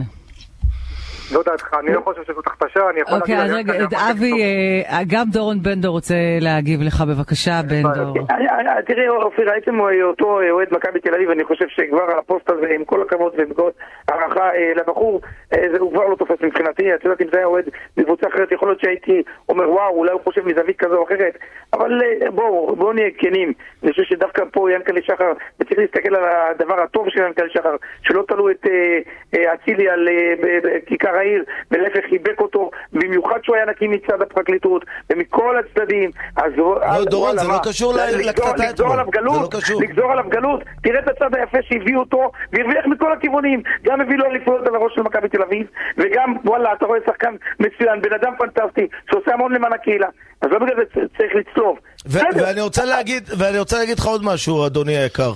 לא 1.34 1.42
דעתך, 1.42 1.74
אני 1.80 1.92
לא 1.94 2.00
חושב 2.00 2.22
שזאת 2.22 2.46
הכפשה, 2.46 2.80
אני 2.90 3.00
יכול 3.00 3.18
אוקיי, 3.18 3.34
אז 3.42 3.50
להגיד... 3.52 3.70
רגע, 3.70 3.78
אני 3.78 3.84
יכול 3.84 3.98
להגיד 4.08 4.22
אבי. 4.22 4.42
אה, 4.90 5.00
גם 5.12 5.24
דורון 5.32 5.62
בן 5.62 5.80
דור 5.80 5.92
רוצה 5.92 6.14
להגיב 6.40 6.80
לך, 6.82 7.04
בבקשה, 7.08 7.60
בן 7.68 7.82
דור. 7.94 8.16
אני- 8.30 8.48
אני- 8.50 8.82
תראה 8.86 9.08
אופיר, 9.08 9.50
עצם 9.50 9.80
אותו 10.02 10.40
אוהד 10.50 10.68
מכבי 10.70 11.00
תל 11.00 11.14
אביב, 11.14 11.30
אני 11.30 11.44
חושב 11.44 11.64
שכבר 11.68 12.18
הפוסט 12.18 12.50
הזה, 12.50 12.66
עם 12.74 12.84
כל 12.84 13.02
הכבוד 13.02 13.32
ומכל 13.38 13.70
הערכה 14.08 14.50
אה, 14.54 14.72
לבחור, 14.76 15.20
אה, 15.52 15.62
זה- 15.72 15.78
הוא 15.78 15.92
כבר 15.92 16.06
לא 16.08 16.16
תופס 16.16 16.42
מבחינתי, 16.42 16.94
את 16.94 17.04
יודעת 17.04 17.20
אם 17.22 17.26
זה 17.32 17.36
היה 17.38 17.46
אוהד 17.46 17.64
מקבוצה 17.96 18.26
אחרת, 18.28 18.52
יכול 18.52 18.68
להיות 18.68 18.80
שהייתי 18.80 19.22
אומר 19.48 19.70
וואו, 19.72 19.94
אולי 19.94 20.12
הוא 20.12 20.20
חושב 20.24 20.46
מזווית 20.46 20.78
כזו 20.78 20.96
או 20.96 21.04
אחרת, 21.04 21.38
אבל 21.72 22.00
אה, 22.22 22.30
בואו, 22.30 22.76
בואו 22.76 22.92
נהיה 22.92 23.10
כנים, 23.18 23.52
אני 23.82 23.90
חושב 23.90 24.02
שדווקא 24.02 24.42
פה 24.52 24.72
ינקלה 24.72 25.00
שחר, 25.02 25.32
וצריך 25.60 25.78
להסתכל 25.78 26.14
על 26.14 26.24
הדבר 26.24 26.80
הטוב 26.80 27.06
של 27.08 27.20
ינקלה 27.26 27.46
שחר, 27.50 27.76
שלא 28.02 28.24
תלו 28.28 28.50
את 28.50 28.66
אה, 28.66 28.98
אה, 29.34 29.54
אצילי 29.54 29.88
על 29.88 30.08
אה, 30.08 30.78
בכיכר 31.16 31.18
העיר, 31.18 31.44
ולהפך 31.70 32.08
חיבק 32.10 32.40
אותו, 32.40 32.70
במיוחד 32.92 33.38
שהוא 33.42 33.56
היה 33.56 33.66
נקי 33.66 33.88
מצד 33.88 34.22
הפרקליטות, 34.22 34.84
ומכל 35.10 35.56
הצדדים. 35.58 36.10
אז 36.36 36.52
לא, 36.56 37.04
דורון, 37.04 37.38
זה 37.38 37.48
לא 37.48 37.58
קשור 37.64 37.92
לקטטה 37.94 38.50
אתמול. 38.50 38.66
לגזור 38.68 38.92
עליו 38.92 39.06
גלות, 39.10 39.54
לגזור 39.80 40.12
עליו 40.12 40.24
גלות, 40.28 40.62
תראה 40.82 41.00
את 41.00 41.08
הצד 41.08 41.34
היפה 41.34 41.58
שהביאו 41.68 42.00
אותו, 42.00 42.30
והרוויח 42.52 42.86
מכל 42.86 43.12
הכיוונים. 43.12 43.62
גם 43.84 44.00
הביא 44.00 44.16
לו 44.16 44.24
אליפויות 44.24 44.66
על 44.66 44.74
הראש 44.74 44.94
של 44.94 45.02
מכבי 45.02 45.28
תל 45.28 45.42
אביב, 45.42 45.66
וגם, 45.98 46.34
וואלה, 46.44 46.72
אתה 46.72 46.86
רואה 46.86 46.98
שחקן 47.06 47.34
מצוין, 47.60 48.02
בן 48.02 48.12
אדם 48.12 48.32
פנטסטי, 48.38 48.86
שעושה 49.10 49.34
המון 49.34 49.52
למען 49.52 49.72
הקהילה. 49.72 50.08
אז 50.42 50.48
לא 50.50 50.58
בגלל 50.58 50.76
זה 50.76 51.00
צריך 51.18 51.32
לצלוב. 51.34 51.78
ואני 52.06 52.60
רוצה 52.60 52.84
להגיד, 52.84 53.30
ואני 53.38 53.58
רוצה 53.58 53.78
להגיד 53.78 53.98
לך 53.98 54.06
עוד 54.06 54.24
משהו, 54.24 54.66
אדוני 54.66 54.96
היקר. 54.96 55.32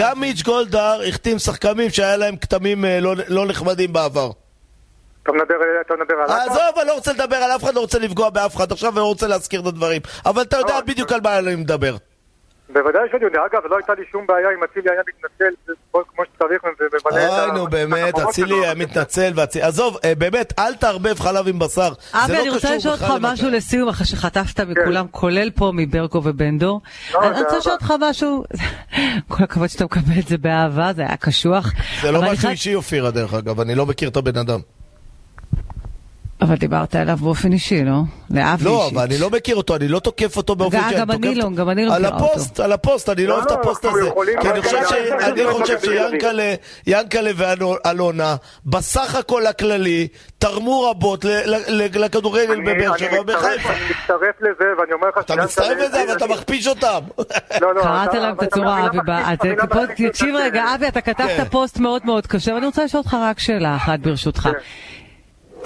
גם 0.00 0.20
מיץ' 0.20 0.42
גולדהר 0.42 1.00
החתים 1.08 1.38
שחקנים 1.38 1.90
שהיה 1.90 2.16
להם 2.16 2.36
כתמים 2.36 2.84
אה, 2.84 3.00
לא, 3.00 3.14
לא 3.28 3.46
נחמדים 3.46 3.92
בעבר. 3.92 4.30
אתה 5.26 5.34
מדבר, 5.34 5.54
אתה 5.80 5.94
מדבר 5.96 6.14
על... 6.14 6.50
עזוב, 6.50 6.78
אני 6.78 6.88
לא 6.88 6.94
רוצה 6.94 7.12
לדבר 7.12 7.36
על 7.36 7.50
אף 7.56 7.64
אחד, 7.64 7.74
לא 7.74 7.80
רוצה 7.80 7.98
לפגוע 7.98 8.30
באף 8.30 8.56
אחד 8.56 8.72
עכשיו 8.72 8.94
ולא 8.94 9.04
רוצה 9.04 9.26
להזכיר 9.26 9.60
את 9.60 9.66
הדברים. 9.66 10.02
אבל 10.26 10.42
אתה 10.42 10.56
יודע 10.56 10.80
בדיוק 10.80 11.12
על 11.12 11.20
מה 11.24 11.38
אני 11.38 11.54
מדבר. 11.54 11.96
בוודאי 12.68 13.08
שאני 13.12 13.24
יודע, 13.24 13.40
אגב, 13.46 13.66
לא 13.70 13.76
הייתה 13.76 13.94
לי 13.94 14.02
שום 14.12 14.26
בעיה 14.26 14.48
אם 14.58 14.64
אצילי 14.64 14.90
היה 14.90 15.00
מתנצל 15.08 15.72
כמו 15.92 16.24
שצריך 16.24 16.64
וממלא 16.64 17.24
את 17.24 17.30
ה... 17.30 17.44
אוי, 17.44 17.52
נו 17.52 17.66
באמת, 17.66 18.18
אצילי 18.18 18.54
היה 18.54 18.74
מתנצל 18.74 19.32
ואצילי... 19.36 19.64
עזוב, 19.64 19.98
אה, 20.04 20.14
באמת, 20.14 20.52
אל 20.58 20.74
תערבב 20.74 21.20
חלב 21.20 21.48
עם 21.48 21.58
בשר. 21.58 21.92
אבי, 22.12 22.40
אני 22.40 22.50
רוצה 22.50 22.76
לשאול 22.76 22.94
אותך 22.94 23.12
משהו 23.20 23.50
לסיום, 23.50 23.88
אחרי 23.88 24.06
שחטפת 24.06 24.60
מכולם, 24.60 25.06
כולל 25.10 25.50
פה 25.50 25.72
מברקו 25.74 26.20
ובן 26.24 26.58
דור. 26.58 26.80
אני 27.22 27.40
רוצה 27.40 27.58
לשאול 27.58 27.74
אותך 27.74 27.94
משהו, 28.00 28.44
כל 29.28 29.44
הכבוד 29.44 29.68
שאתה 29.68 29.84
מקבל 29.84 30.18
את 30.18 30.28
זה 30.28 30.38
באהבה, 30.38 30.92
זה 30.96 31.02
היה 31.02 31.16
קשוח. 31.16 31.72
זה 32.02 32.12
לא 32.12 32.22
משהו 32.22 32.48
אישי, 32.48 32.74
אופירה, 32.74 33.10
דרך 33.10 33.34
אגב, 33.34 33.60
אני 33.60 33.74
לא 33.74 33.86
מכיר 33.86 34.08
את 34.08 34.16
הבן 34.16 34.36
אדם. 34.36 34.60
אבל 36.40 36.54
דיברת 36.56 36.96
אליו 36.96 37.16
באופן 37.16 37.52
אישי, 37.52 37.84
לא? 37.84 37.92
לאבי 38.30 38.64
לא, 38.64 38.80
אישית. 38.82 38.96
אבל 38.96 39.02
אני 39.06 39.18
לא 39.18 39.30
מכיר 39.30 39.56
אותו, 39.56 39.76
אני 39.76 39.88
לא 39.88 39.98
תוקף 39.98 40.36
אותו 40.36 40.56
באופן 40.56 40.76
גם- 40.78 40.88
שאני 40.90 41.00
גם 41.00 41.10
אני 41.10 41.18
תוקף 41.18 41.36
לא, 41.36 41.42
אותו. 41.44 41.54
גם 41.56 41.70
אני 41.70 41.84
לא 41.86 41.94
על 41.94 42.02
מכירה 42.02 42.16
הפוסט, 42.30 42.60
על 42.60 42.72
הפוסט, 42.72 43.08
אני 43.08 43.26
לא 43.26 43.34
אוהב 43.34 43.44
את 43.44 43.50
לא, 43.50 43.56
הפוסט 43.56 43.84
אנחנו 43.84 44.00
הזה. 44.00 44.32
כי 44.40 44.48
אני 44.50 44.62
חושב 44.62 44.76
גם- 45.74 45.78
שיאנקלה 45.80 46.54
יאנקלה 46.86 47.30
ואלונה, 47.36 48.36
בסך 48.66 49.14
הכל 49.14 49.46
הכללי, 49.46 50.08
תרמו 50.38 50.82
רבות 50.90 51.24
ל- 51.24 51.28
ל- 51.28 51.56
ל- 51.68 52.04
לכדורגל 52.04 52.52
אני- 52.52 52.62
בבאר 52.74 52.96
שבע 52.96 53.20
ובחיפה. 53.20 53.48
אני 53.72 53.80
מצטרף 53.90 54.36
לזה, 54.40 54.64
ואני 54.78 54.92
אומר 54.92 55.08
לך... 55.16 55.24
אתה 55.24 55.36
מצטרף 55.36 55.78
לזה, 55.78 56.02
אבל 56.04 56.16
אתה 56.16 56.26
מכפיש 56.26 56.66
אותם. 56.66 56.98
לא, 57.60 57.74
לא, 57.74 57.82
קראת 57.82 58.14
להם 58.14 58.34
את 58.34 58.42
הצורה, 58.42 58.86
אבי, 58.86 58.98
תקשיב 60.08 60.34
רגע, 60.34 60.64
אבי, 60.74 60.88
אתה 60.88 61.00
כן. 61.00 61.12
כתבת 61.14 61.50
פוסט 61.50 61.78
מאוד 61.78 62.02
מאוד 62.04 62.26
קשה, 62.26 62.54
ואני 62.54 62.66
רוצה 62.66 62.84
לשאול 62.84 63.02
אותך 63.04 63.16
רק 63.22 63.38
שאלה 63.38 63.76
אחת 63.76 63.98
ברשותך. 64.00 64.48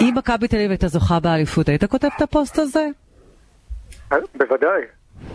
אם 0.01 0.15
מכבי 0.17 0.49
תל 0.49 0.57
אביב 0.57 0.71
הייתה 0.71 0.89
זוכה 0.89 1.21
באליפות, 1.21 1.69
היית 1.69 1.85
כותב 1.85 2.09
את 2.17 2.23
הפוסט 2.23 2.59
הזה? 2.59 2.87
בוודאי, 4.35 4.83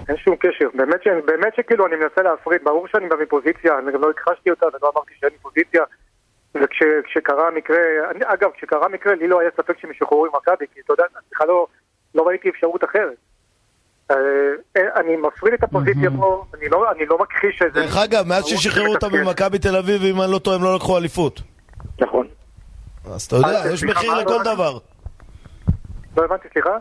אין 0.09 0.17
שום 0.17 0.35
קשר. 0.35 0.67
באמת, 0.73 1.03
ש... 1.03 1.07
באמת 1.25 1.53
שכאילו 1.55 1.87
אני 1.87 1.95
מנסה 1.95 2.21
להפריד, 2.21 2.61
ברור 2.63 2.87
שאני 2.87 3.09
בא 3.09 3.15
מפוזיציה, 3.23 3.77
אני 3.79 3.91
גם 3.91 4.01
לא 4.01 4.09
הכחשתי 4.09 4.49
אותה 4.49 4.65
ולא 4.65 4.91
אמרתי 4.95 5.13
שאין 5.19 5.31
לי 5.31 5.37
פוזיציה. 5.37 5.83
וכשקרה 6.55 7.47
המקרה, 7.47 7.77
אני, 8.11 8.19
אגב, 8.23 8.49
כשקרה 8.57 8.85
המקרה, 8.85 9.15
לי 9.15 9.27
לא 9.27 9.39
היה 9.39 9.49
ספק 9.57 9.79
שהם 9.79 9.91
ישוחררו 9.91 10.25
עם 10.25 10.31
מכבי, 10.35 10.65
כי 10.73 10.79
אתה 10.85 10.93
יודע, 10.93 11.03
בכלל 11.31 11.47
לא, 11.47 11.67
לא 12.15 12.27
ראיתי 12.27 12.49
אפשרות 12.49 12.83
אחרת. 12.83 13.17
אה, 14.11 14.15
אה, 14.77 14.81
אני 14.95 15.15
מפריד 15.15 15.53
את 15.53 15.63
הפוזיציה 15.63 16.09
פה, 16.17 16.45
אני 16.57 16.69
לא, 16.69 16.91
אני 16.91 17.05
לא 17.05 17.17
מכחיש 17.17 17.61
את 17.61 17.73
זה. 17.73 17.79
דרך 17.79 17.97
אגב, 17.97 18.27
מאז 18.27 18.45
ששחררו 18.45 18.93
אותם. 18.93 19.07
ממכבי 19.13 19.59
תל 19.59 19.75
אביב, 19.75 20.01
אם 20.01 20.21
אני 20.21 20.31
לא 20.31 20.39
טועה, 20.39 20.57
הם 20.57 20.63
לא 20.63 20.75
לקחו 20.75 20.97
אליפות. 20.97 21.41
נכון. 21.99 22.27
אז 23.13 23.23
אתה 23.23 23.35
יודע, 23.35 23.65
אה, 23.65 23.71
יש 23.73 23.83
מחיר? 23.83 24.13
לכל 24.13 24.31
לא- 24.31 24.43
דבר. 24.43 24.77
לא 26.17 26.25
הבנתי, 26.25 26.47
סליחה? 26.53 26.77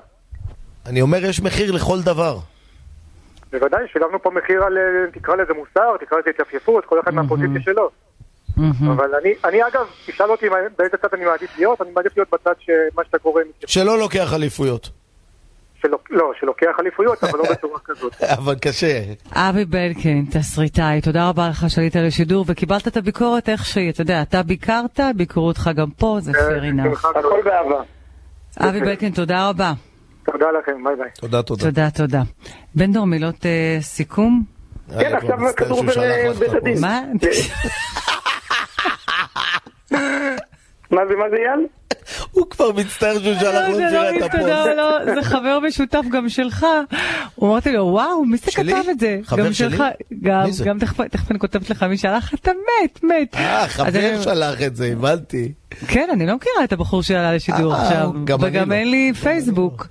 אני 0.86 1.00
אומר, 1.00 1.24
יש 1.24 1.40
מחיר 1.40 1.72
לכל 1.72 2.02
דבר. 2.02 2.38
בוודאי, 3.52 3.84
שילמנו 3.92 4.22
פה 4.22 4.30
מחיר 4.30 4.64
על, 4.64 4.78
תקרא 5.12 5.36
לזה 5.36 5.52
מוסר, 5.52 5.96
תקרא 6.00 6.18
לזה 6.18 6.30
התייפייפות, 6.30 6.84
כל 6.84 7.00
אחד 7.00 7.14
מהפוזיציה 7.14 7.60
שלו. 7.60 7.90
אבל 8.86 9.14
אני, 9.22 9.34
אני 9.44 9.62
אגב, 9.66 9.86
תשאל 10.06 10.30
אותי 10.30 10.46
באיזה 10.78 10.96
צד 11.02 11.08
אני 11.14 11.24
מעדיף 11.24 11.58
להיות, 11.58 11.80
אני 11.80 11.90
מעדיף 11.90 12.16
להיות 12.16 12.28
בצד 12.32 12.54
שמה 12.60 13.04
שאתה 13.04 13.18
קורא, 13.18 13.42
שלא 13.66 13.98
לוקח 13.98 14.32
אליפויות. 14.34 14.90
שלא, 15.86 15.98
לא, 16.10 16.32
שלוקח 16.40 16.76
אליפויות, 16.80 17.24
אבל 17.24 17.38
לא 17.38 17.44
בצורה 17.50 17.78
כזאת. 17.84 18.22
אבל 18.38 18.54
קשה. 18.54 19.02
אבי 19.32 19.64
בלקין, 19.64 20.24
תסריטאי, 20.30 21.00
תודה 21.00 21.28
רבה 21.28 21.48
לך 21.48 21.64
שעלית 21.68 21.96
לשידור 21.96 22.44
וקיבלת 22.48 22.88
את 22.88 22.96
הביקורת 22.96 23.48
איך 23.48 23.64
שהיא, 23.64 23.90
אתה 23.90 24.00
יודע, 24.00 24.22
אתה 24.22 24.42
ביקרת, 24.42 25.00
ביקרו 25.16 25.46
אותך 25.46 25.70
גם 25.76 25.90
פה, 25.90 26.16
זה 26.20 26.32
fair 26.32 26.62
enough. 26.62 27.08
הכל. 27.08 27.40
באהבה. 27.44 27.82
אבי 28.58 28.80
בלקין, 28.80 29.12
תודה 29.12 29.48
רבה. 29.48 29.72
תודה 30.24 30.46
לכם, 30.50 30.84
ביי 30.84 30.96
ביי. 30.96 31.10
תודה, 31.14 31.42
תודה. 31.42 31.64
תודה, 31.64 31.90
תודה. 31.90 32.22
בן 32.74 32.92
דור, 32.92 33.06
מילות 33.06 33.46
אה, 33.46 33.76
סיכום? 33.80 34.44
כן, 34.88 34.98
היה 34.98 35.20
כבר 35.20 35.34
עכשיו 35.34 35.54
כדור 35.56 35.82
בבית 35.82 36.54
הדין. 36.54 36.84
הפוסט. 36.84 36.84
מה? 36.84 37.00
מה 40.94 41.06
זה, 41.08 41.16
מה 41.16 41.30
זה 41.30 41.36
אייל? 41.36 41.66
הוא 42.30 42.46
כבר 42.50 42.72
מצטער 42.72 43.18
שהוא 43.22 43.34
שלח 43.40 43.68
לו 43.68 43.74
זה 43.74 43.86
צירה 43.90 44.10
לא 44.10 44.26
הפוסט. 44.26 44.44
לא, 44.76 45.14
זה 45.14 45.22
חבר 45.22 45.58
משותף 45.68 46.02
גם 46.12 46.28
שלך. 46.28 46.66
הוא 47.34 47.50
אמרתי 47.50 47.72
לו, 47.72 47.84
וואו, 47.84 48.24
מי 48.24 48.36
זה? 48.36 48.50
כתב 48.50 48.88
את 48.90 49.00
זה? 49.00 49.18
חבר 49.24 49.46
גם 49.46 49.52
שלי? 49.52 49.78
גם, 50.64 50.78
תכף 50.78 51.30
אני 51.30 51.38
כותבת 51.38 51.70
לך 51.70 51.82
מי 51.82 51.98
שלח, 51.98 52.34
אתה 52.34 52.50
מת, 52.50 53.04
מת. 53.04 53.34
אה, 53.34 53.68
חבר 53.68 54.22
שלח 54.22 54.62
את 54.62 54.76
זה, 54.76 54.86
הבנתי. 54.86 55.52
כן, 55.88 56.08
אני 56.12 56.26
לא 56.26 56.36
מכירה 56.36 56.64
את 56.64 56.72
הבחור 56.72 57.02
שעלה 57.02 57.34
לשידור 57.34 57.74
אה, 57.74 57.82
עכשיו, 57.82 58.10
וגם 58.40 58.70
לא. 58.70 58.74
אין 58.74 58.90
לי 58.90 59.12
פייסבוק. 59.22 59.86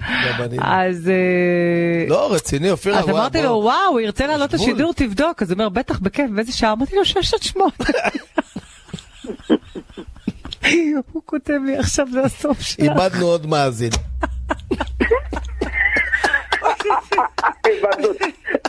אז 0.62 1.10
אה, 1.10 2.10
לא, 2.10 2.34
רציני, 2.34 2.72
אופירה. 2.72 3.00
אז 3.00 3.10
אמרתי 3.10 3.42
לו. 3.42 3.50
וואו, 3.50 3.92
הוא 3.92 4.00
ירצה 4.00 4.28
לעלות. 4.28 4.54
לשידור, 4.54 4.94
תבדוק. 4.94 5.42
אז 5.42 5.52
הוא 5.52 5.56
אומר, 5.56 5.70
בטח, 5.70 6.00
בכיף, 6.00 6.32
באיזה 6.36 6.52
שעה? 6.52 6.72
אמרתי 6.72 6.96
לו, 6.96 7.06
שש 7.06 7.34
עד 7.34 7.44
שמונה. 7.44 7.72
הוא 11.12 11.22
כותב 11.26 11.60
לי, 11.66 11.78
עכשיו 11.78 12.08
זה 12.12 12.22
הסוף 12.22 12.62
שלך. 12.62 12.80
איבדנו 12.80 13.26
עוד 13.26 13.46
מאזין. 13.46 13.92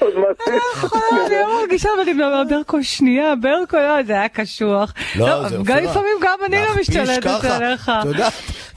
עוד 0.01 0.12
מעשה. 0.14 0.59
אני 1.26 1.35
לא 1.35 1.61
מרגישה, 1.61 1.89
ואני 1.99 2.12
אומרת, 2.12 2.49
ברקו, 2.49 2.85
שנייה, 2.85 3.35
ברקו, 3.37 3.76
לא, 3.76 4.03
זה 4.07 4.12
היה 4.12 4.28
קשוח. 4.28 4.95
לא, 5.16 5.49
זה 5.49 5.55
גם 5.55 5.61
אופירה. 5.61 5.80
לפעמים 5.80 6.16
גם 6.22 6.39
אני 6.47 6.57
לא 6.57 6.80
משתלטת 6.80 7.45
עליך. 7.45 7.93
את 8.01 8.05
יודעת, 8.05 8.32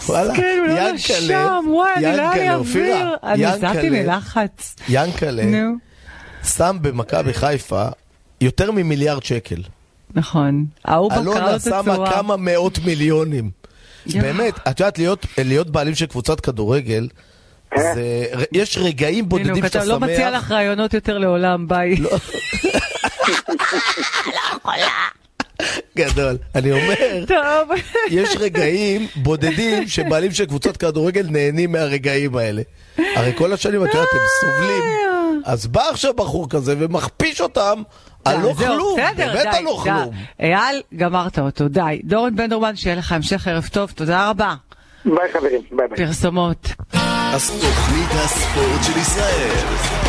וואלה, 0.06 0.36
כן, 0.36 0.58
הוא 0.60 0.68
לא 0.68 0.72
ינקלה, 0.74 0.94
נשם, 0.94 1.66
וואי, 1.68 1.94
אני 1.96 2.02
לא 2.04 2.08
היה 2.10 2.16
לי 2.34 2.40
ינקלה, 2.40 2.56
אופירה, 2.56 3.02
אוויר. 3.02 3.18
אני 3.24 3.46
נסעתי 3.46 3.88
ינקלה. 4.90 5.44
ינקלה 5.44 5.44
שם 6.44 6.78
במכבי 6.82 7.34
חיפה 7.34 7.86
יותר 8.42 8.72
ממיליארד 8.72 9.24
שקל. 9.24 9.62
נכון. 10.18 10.66
ההוא 10.86 11.12
בקר 11.12 11.22
אלונה 11.22 11.52
לו 11.52 11.60
שמה. 11.60 12.12
כמה 12.12 12.36
מאות 12.38 12.80
מיליונים. 12.86 13.50
באמת, 14.14 14.54
את 14.70 14.80
יודעת, 14.80 14.98
להיות- 14.98 15.26
להיות 15.38 15.70
בעלים 15.70 15.96
של 15.96 16.06
קבוצת 16.06 16.40
כדורגל, 16.40 17.08
זה- 17.78 18.26
יש 18.52 18.78
רגעים 18.78 19.30
בודדים 19.30 19.56
שאתה 19.56 19.70
כתב, 19.80 19.88
לא 19.88 20.00
מציע 20.00 20.18
שמח. 20.32 20.44
לך 20.44 20.52
רעיונות 20.52 20.94
יותר 20.94 21.18
לעולם, 21.18 21.68
ביי. 21.68 21.96
לא. 21.96 22.10
גדול. 25.98 26.38
אני 26.56 26.72
אומר, 26.72 26.96
טוב. 27.28 27.70
יש 28.10 28.30
רגעים 28.40 29.08
בודדים 29.16 29.88
שבעלים 29.88 30.32
של 30.32 30.46
קבוצות 30.46 30.78
כדורגל 30.78 31.28
נהנים 31.30 31.72
מהרגעים 31.72 32.38
האלה. 32.38 32.62
הרי 32.98 33.32
כל 33.38 33.54
השנים, 33.54 33.84
את 33.84 33.94
יודעת, 33.94 34.08
הם 34.14 34.20
סובלים. 34.42 34.84
אז 35.46 35.68
בא 35.68 35.82
עכשיו 35.92 36.14
בחור 36.14 36.50
כזה 36.50 36.76
ומכפיש 36.80 37.42
אותם 37.42 37.82
על 38.30 38.42
לא 38.42 38.54
זהו, 38.54 38.76
כלום. 38.76 38.96
באמת 38.98 39.36
לא 39.36 39.44
די. 39.52 39.66
כלום. 39.84 40.14
אייל, 40.40 40.82
גמרת 40.96 41.40
אותו, 41.40 41.68
די. 41.68 42.02
דורון 42.04 42.36
בנדרמן, 42.36 42.76
שיהיה 42.76 42.96
לך 42.96 43.12
המשך 43.12 43.48
ערב 43.48 43.70
טוב, 43.74 43.92
תודה 43.92 44.30
רבה. 44.30 44.56
ביי 45.06 45.32
חברים, 45.34 45.62
ביי 45.72 45.88
ביי. 45.88 46.06
פרסומות. 46.06 46.68
תוכנית 47.32 48.10
הספורט 48.12 48.84
של 48.84 49.00
ישראל. 49.00 50.08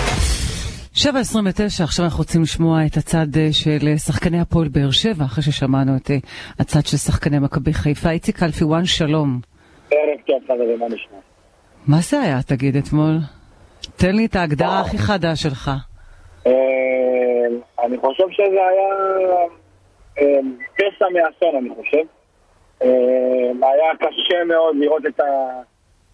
7.29, 0.94 1.84
עכשיו 1.84 2.04
אנחנו 2.04 2.18
רוצים 2.18 2.42
לשמוע 2.42 2.86
את 2.86 2.96
הצד 2.96 3.26
אה, 3.36 3.48
של 3.52 3.88
אה, 3.88 3.98
שחקני 3.98 4.40
הפועל 4.40 4.68
באר 4.68 4.90
שבע, 4.90 5.24
אחרי 5.24 5.44
ששמענו 5.44 5.96
את 5.96 6.10
אה, 6.10 6.16
הצד 6.58 6.86
של 6.86 6.96
שחקני 6.96 7.38
מכבי 7.38 7.72
חיפה. 7.72 8.10
איציק 8.10 8.42
אלפיואן, 8.42 8.84
שלום. 8.84 9.40
ערב 9.90 10.20
טוב 10.26 10.36
חברים, 10.46 10.78
מה 10.80 10.86
נשמע? 10.86 11.18
מה 11.86 12.00
זה 12.00 12.20
היה, 12.20 12.42
תגיד, 12.42 12.76
אתמול? 12.76 13.18
תן 13.96 14.16
לי 14.16 14.26
את 14.26 14.36
ההגדרה 14.36 14.80
הכי 14.80 14.98
חדה 14.98 15.36
שלך. 15.36 15.70
אה, 16.46 17.46
אני 17.84 17.98
חושב 17.98 18.24
שזה 18.30 18.66
היה 18.66 18.94
אה, 20.18 20.40
פסע 20.74 21.08
מאסון, 21.12 21.56
אני 21.56 21.70
חושב. 21.74 22.04
אה, 22.82 23.68
היה 23.68 23.92
קשה 23.96 24.44
מאוד 24.44 24.76
לראות 24.76 25.06
את, 25.06 25.20
ה, 25.20 25.60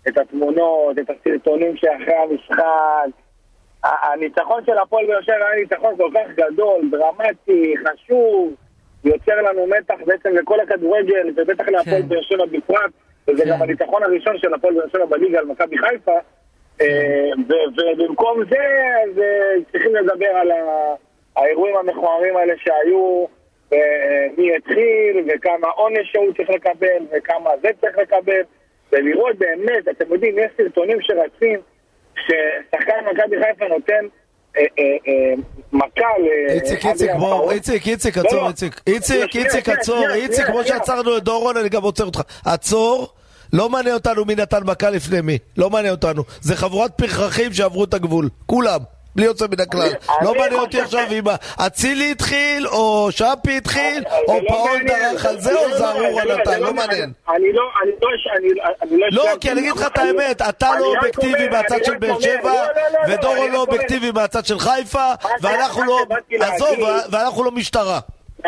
את 0.08 0.18
התמונות, 0.18 0.98
את 0.98 1.10
הסרטונים 1.10 1.76
שאחרי 1.76 2.14
המשחק. 2.14 2.64
הניצחון 3.84 4.64
של 4.66 4.78
הפועל 4.78 5.06
באר 5.06 5.22
שבע 5.22 5.34
היה 5.34 5.60
ניצחון 5.60 5.96
כל 5.96 6.10
כך 6.14 6.30
גדול, 6.34 6.90
דרמטי, 6.90 7.74
חשוב, 7.84 8.54
יוצר 9.04 9.42
לנו 9.42 9.66
מתח 9.66 9.94
בעצם 10.06 10.28
לכל 10.36 10.60
הכדורגל, 10.60 11.30
ובטח 11.36 11.68
להפועל 11.68 12.02
כן. 12.02 12.08
באר 12.08 12.22
שבע 12.22 12.44
בפרט. 12.46 12.90
וזה 13.28 13.44
כן. 13.44 13.50
גם 13.50 13.62
הניצחון 13.62 14.02
הראשון 14.02 14.38
של 14.38 14.54
הפועל 14.54 14.74
באר 14.74 14.88
שבע 14.88 15.04
בליגה 15.04 15.38
על 15.38 15.44
מכבי 15.44 15.78
חיפה. 15.78 16.18
אה, 16.80 17.30
ובמקום 17.76 18.42
זה, 18.50 18.64
אז 19.04 19.18
אה, 19.18 19.54
צריכים 19.72 19.94
לדבר 19.94 20.26
על 20.28 20.50
האירועים 21.36 21.76
המכוערים 21.76 22.36
האלה 22.36 22.54
שהיו, 22.58 23.26
ומי 23.70 24.56
התחיל, 24.56 25.24
וכמה 25.26 25.68
עונש 25.68 26.12
שהוא 26.12 26.32
צריך 26.36 26.50
לקבל, 26.50 27.06
וכמה 27.12 27.50
זה 27.62 27.68
צריך 27.80 27.98
לקבל, 27.98 28.42
ולראות 28.92 29.38
באמת, 29.38 29.88
אתם 29.90 30.12
יודעים, 30.12 30.38
יש 30.38 30.50
סרטונים 30.56 30.98
שרצים, 31.00 31.60
ששחקן 32.14 33.04
מכבי 33.12 33.36
חיפה 33.42 33.68
נותן 33.68 34.06
אה, 34.56 34.62
אה, 34.78 34.96
אה, 35.08 35.34
מכה 35.72 36.18
ל... 36.18 36.50
איציק, 36.50 36.86
איציק, 36.86 37.10
בוא, 37.18 37.34
אברהם. 37.34 37.50
איציק, 37.50 37.86
איציק, 37.86 38.16
לא, 38.16 38.22
עצור, 38.22 38.42
לא. 38.42 38.48
איציק. 38.48 38.80
איציק, 38.86 39.36
איציק, 39.36 39.68
עצור, 39.68 40.10
איציק, 40.14 40.46
כמו. 40.46 40.64
שעצרנו 40.64 41.16
את 41.16 41.22
דורון, 41.22 41.56
אני 41.56 41.68
גם 41.68 41.82
עוצר 41.82 42.04
אותך. 42.04 42.20
עצור. 42.46 43.14
לא 43.54 43.68
מעניין 43.68 43.94
אותנו 43.94 44.24
מי 44.24 44.34
נתן 44.34 44.60
מכה 44.64 44.90
לפני 44.90 45.20
מי, 45.20 45.38
לא 45.56 45.70
מעניין 45.70 45.94
אותנו. 45.94 46.22
זה 46.40 46.56
חבורת 46.56 46.90
פרחחים 46.96 47.52
שעברו 47.52 47.84
את 47.84 47.94
הגבול, 47.94 48.28
כולם, 48.46 48.80
בלי 49.16 49.24
יוצא 49.24 49.46
מן 49.46 49.60
הכלל. 49.60 49.88
לא 50.22 50.34
מעניין 50.34 50.60
אותי 50.60 50.80
עכשיו 50.80 51.06
אם 51.12 51.24
אצילי 51.66 52.10
התחיל, 52.10 52.66
או 52.68 53.08
שפי 53.10 53.56
התחיל, 53.56 54.02
זה 54.02 54.08
או 54.28 54.40
לא 54.42 54.48
פאון. 54.48 54.84
דרך 54.86 55.26
על 55.26 55.40
זה, 55.40 55.54
או 55.54 55.68
לא, 55.68 55.78
זערורה 55.78 56.24
לא- 56.24 56.34
נתן, 56.38 56.50
זה 56.50 56.58
לא 56.60 56.74
מעניין. 56.74 57.12
אני 57.28 57.52
לא, 57.52 57.62
אני 57.82 57.90
לא, 58.02 58.08
אני 58.82 59.00
לא... 59.00 59.06
לא. 59.12 59.30
כי 59.40 59.50
אני 59.50 59.60
אגיד 59.60 59.72
לך 59.76 59.86
את 59.86 59.98
האמת, 59.98 60.42
אתה 60.48 60.68
לא 60.80 60.86
אובייקטיבי 60.96 61.48
מהצד 61.48 61.84
של 61.84 61.96
באר 61.98 62.20
שבע, 62.20 62.52
ודורון 63.08 63.50
לא 63.52 63.60
אובייקטיבי 63.60 64.10
מהצד 64.10 64.44
של 64.46 64.58
חיפה, 64.58 65.12
ואנחנו 65.42 65.84
לא... 65.84 65.98
עזוב, 66.40 66.78
ואנחנו 67.10 67.44
לא 67.44 67.50
משטרה. 67.50 68.00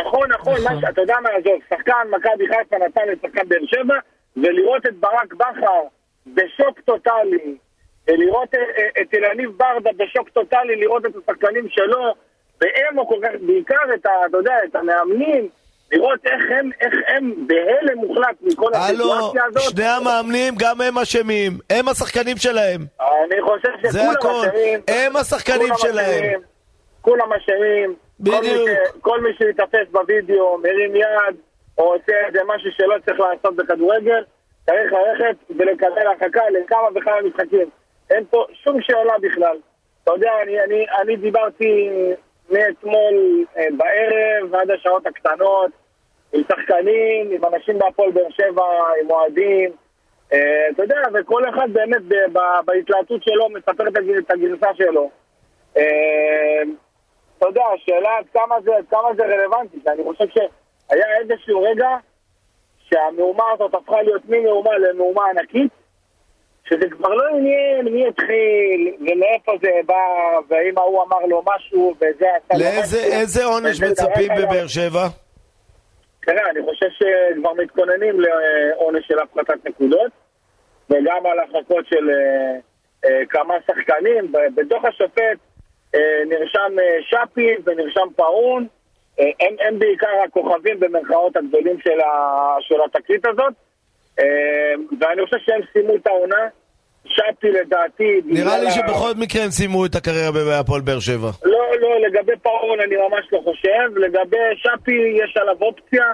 נכון, 0.07 0.29
נכון, 0.41 0.55
ש- 0.61 0.85
אתה 0.93 1.01
יודע 1.01 1.15
מה, 1.23 1.29
עזוב, 1.39 1.59
שחקן 1.71 1.93
מכבי 2.11 2.45
חיפה 2.49 2.77
נתן 2.87 3.01
לשחקן 3.13 3.49
באר 3.49 3.59
שבע, 3.67 3.95
ולראות 4.37 4.87
את 4.87 4.95
ברק 4.97 5.35
בכר 5.35 5.83
בשוק 6.27 6.81
טוטאלי, 6.81 7.57
ולראות 8.09 8.55
אה, 8.55 8.61
אה, 8.61 9.03
את 9.03 9.15
אלניב 9.15 9.51
ברדה 9.57 9.91
בשוק 9.97 10.29
טוטאלי, 10.29 10.77
לראות 10.77 11.07
את 11.07 11.13
השחקנים 11.17 11.69
שלו, 11.69 12.15
באמו 12.61 13.09
כל 13.09 13.21
כך, 13.23 13.31
בעיקר 13.41 13.95
את 13.95 14.07
ה... 14.07 14.11
אתה 14.31 14.37
יודע, 14.37 14.55
את 14.65 14.77
המאמנים, 14.77 15.49
לראות 15.93 16.21
איך 16.27 16.43
הם, 16.59 16.71
איך 16.81 16.95
הם 17.09 17.47
בהלם 17.47 17.99
מוחלט 17.99 18.37
מכל 18.41 18.71
הלו, 18.75 19.15
הסיטואציה 19.15 19.45
הזאת. 19.45 19.63
שני 19.63 19.85
המאמנים, 19.85 20.55
גם 20.59 20.81
הם 20.81 20.99
אשמים. 20.99 21.53
הם 21.71 21.89
השחקנים 21.89 22.37
שלהם. 22.37 22.81
אני 23.01 23.43
חושב 23.43 23.69
שכולם. 23.83 24.49
אשמים. 24.49 24.81
הם 24.89 25.17
השחקנים 25.17 25.73
שלהם. 25.77 26.41
כולם 27.01 27.33
אשמים. 27.33 27.95
בדיוק. 28.21 28.69
כל 29.01 29.21
מי 29.21 29.29
שיתפס 29.39 29.89
בווידאו, 29.93 30.59
מרים 30.59 30.97
יד, 30.97 31.37
או 31.79 31.85
עושה 31.95 32.27
איזה 32.27 32.39
משהו 32.47 32.71
שלא 32.73 32.95
צריך 33.07 33.21
לעשות 33.21 33.57
בכדורגל, 33.57 34.25
צריך 34.67 34.93
ללכת 34.93 35.37
ולקבל 35.57 36.07
הרחקה 36.07 36.51
לכמה 36.51 36.89
וכמה 36.95 37.21
משחקים. 37.23 37.71
אין 38.11 38.25
פה 38.31 38.45
שום 38.53 38.81
שאלה 38.81 39.19
בכלל. 39.21 39.57
אתה 40.05 40.13
יודע, 40.13 40.31
אני, 40.43 40.61
אני, 40.65 40.87
אני 41.03 41.17
דיברתי 41.17 41.91
מאתמול 42.51 43.45
אה, 43.57 43.65
בערב 43.77 44.49
ועד 44.53 44.71
השעות 44.71 45.07
הקטנות 45.07 45.71
עם 46.33 46.43
שחקנים, 46.49 47.31
עם 47.31 47.55
אנשים 47.55 47.79
בהפועל 47.79 48.11
באר 48.11 48.31
שבע, 48.31 48.65
עם 49.03 49.11
אוהדים. 49.11 49.71
אה, 50.33 50.69
אתה 50.71 50.83
יודע, 50.83 51.01
וכל 51.15 51.49
אחד 51.49 51.69
באמת 51.73 52.03
בהתלהטות 52.65 53.23
שלו 53.23 53.49
מספר 53.49 53.89
את 53.89 53.97
הגר- 53.97 54.19
את 54.19 54.31
הגרסה 54.31 54.75
שלו. 54.75 55.11
אה, 55.77 55.83
אתה 57.39 57.47
יודע, 57.49 57.63
השאלה 57.75 58.17
עד 58.19 58.25
כמה 58.33 58.61
זה, 58.65 58.77
עד 58.77 58.85
כמה 58.91 59.09
זה 59.17 59.23
רלוונטי, 59.27 59.77
אני 59.87 60.03
חושב 60.05 60.25
שהיה 60.89 61.07
איזשהו 61.21 61.63
רגע 61.63 61.89
שהמהומה 62.89 63.45
הזאת 63.55 63.75
הפכה 63.75 64.03
להיות 64.03 64.23
ממהומה 64.29 64.79
למהומה 64.79 65.23
ענקית, 65.31 65.71
שזה 66.69 66.91
כבר 66.91 67.09
לא 67.09 67.25
עניין 67.37 67.85
מי 67.85 68.07
התחיל 68.09 68.95
ומאיפה 69.01 69.53
זה 69.63 69.71
בא, 69.87 69.95
והאם 70.49 70.79
ההוא 70.79 71.03
אמר 71.03 71.27
לו 71.27 71.43
משהו 71.47 71.95
וזה 71.97 72.27
עשה 72.37 72.55
לו 72.55 72.61
לאיזה 72.65 72.99
משהו. 72.99 73.13
איזה 73.21 73.45
עונש 73.45 73.81
מצפים 73.83 74.29
בבאר 74.39 74.67
שבע? 74.67 75.07
תראה, 76.27 76.51
אני 76.51 76.61
חושב 76.65 76.87
שכבר 76.91 77.53
מתכוננים 77.53 78.21
לעונש 78.21 79.07
של 79.09 79.19
הפחתת 79.19 79.67
נקודות, 79.67 80.13
וגם 80.91 81.27
על 81.27 81.39
הרחקות 81.39 81.87
של 81.87 82.11
אה, 82.11 82.57
אה, 83.05 83.27
כמה 83.29 83.55
שחקנים. 83.67 84.33
ב- 84.33 84.61
בתוך 84.61 84.85
השופט 84.85 85.39
אה, 85.95 86.01
נרשם 86.29 86.77
שפי 87.01 87.55
ונרשם 87.65 88.09
פאון. 88.17 88.67
אה, 89.21 89.25
הם, 89.41 89.55
הם 89.69 89.79
בעיקר 89.79 90.09
הכוכבים 90.29 90.81
במרכאות 90.81 91.37
הגדולים 91.37 91.77
של, 91.85 92.01
ה, 92.01 92.11
של 92.61 92.75
התקרית 92.85 93.27
הזאת. 93.27 93.53
אה, 94.19 94.25
ואני 95.01 95.25
חושב 95.25 95.37
שהם 95.47 95.61
סיימו 95.73 95.95
את 95.97 96.07
העונה. 96.07 96.49
שפי 97.09 97.51
לדעתי... 97.51 98.21
נראה 98.25 98.59
לי 98.59 98.67
ה- 98.67 98.71
שבכל 98.71 99.13
מקרה 99.19 99.43
הם 99.45 99.51
סיימו 99.51 99.87
את 99.87 99.95
הקריירה 99.95 100.33
בהפועל 100.33 100.81
באר 100.81 101.01
שבע. 101.01 101.31
לא, 101.45 101.65
לא, 101.81 102.01
לגבי 102.01 102.33
פאון 102.43 102.81
אני 102.81 102.97
ממש 102.97 103.27
לא 103.33 103.41
חושב. 103.45 103.97
לגבי 103.97 104.37
שפי 104.57 104.93
יש 105.25 105.37
עליו 105.37 105.57
אופציה. 105.61 106.05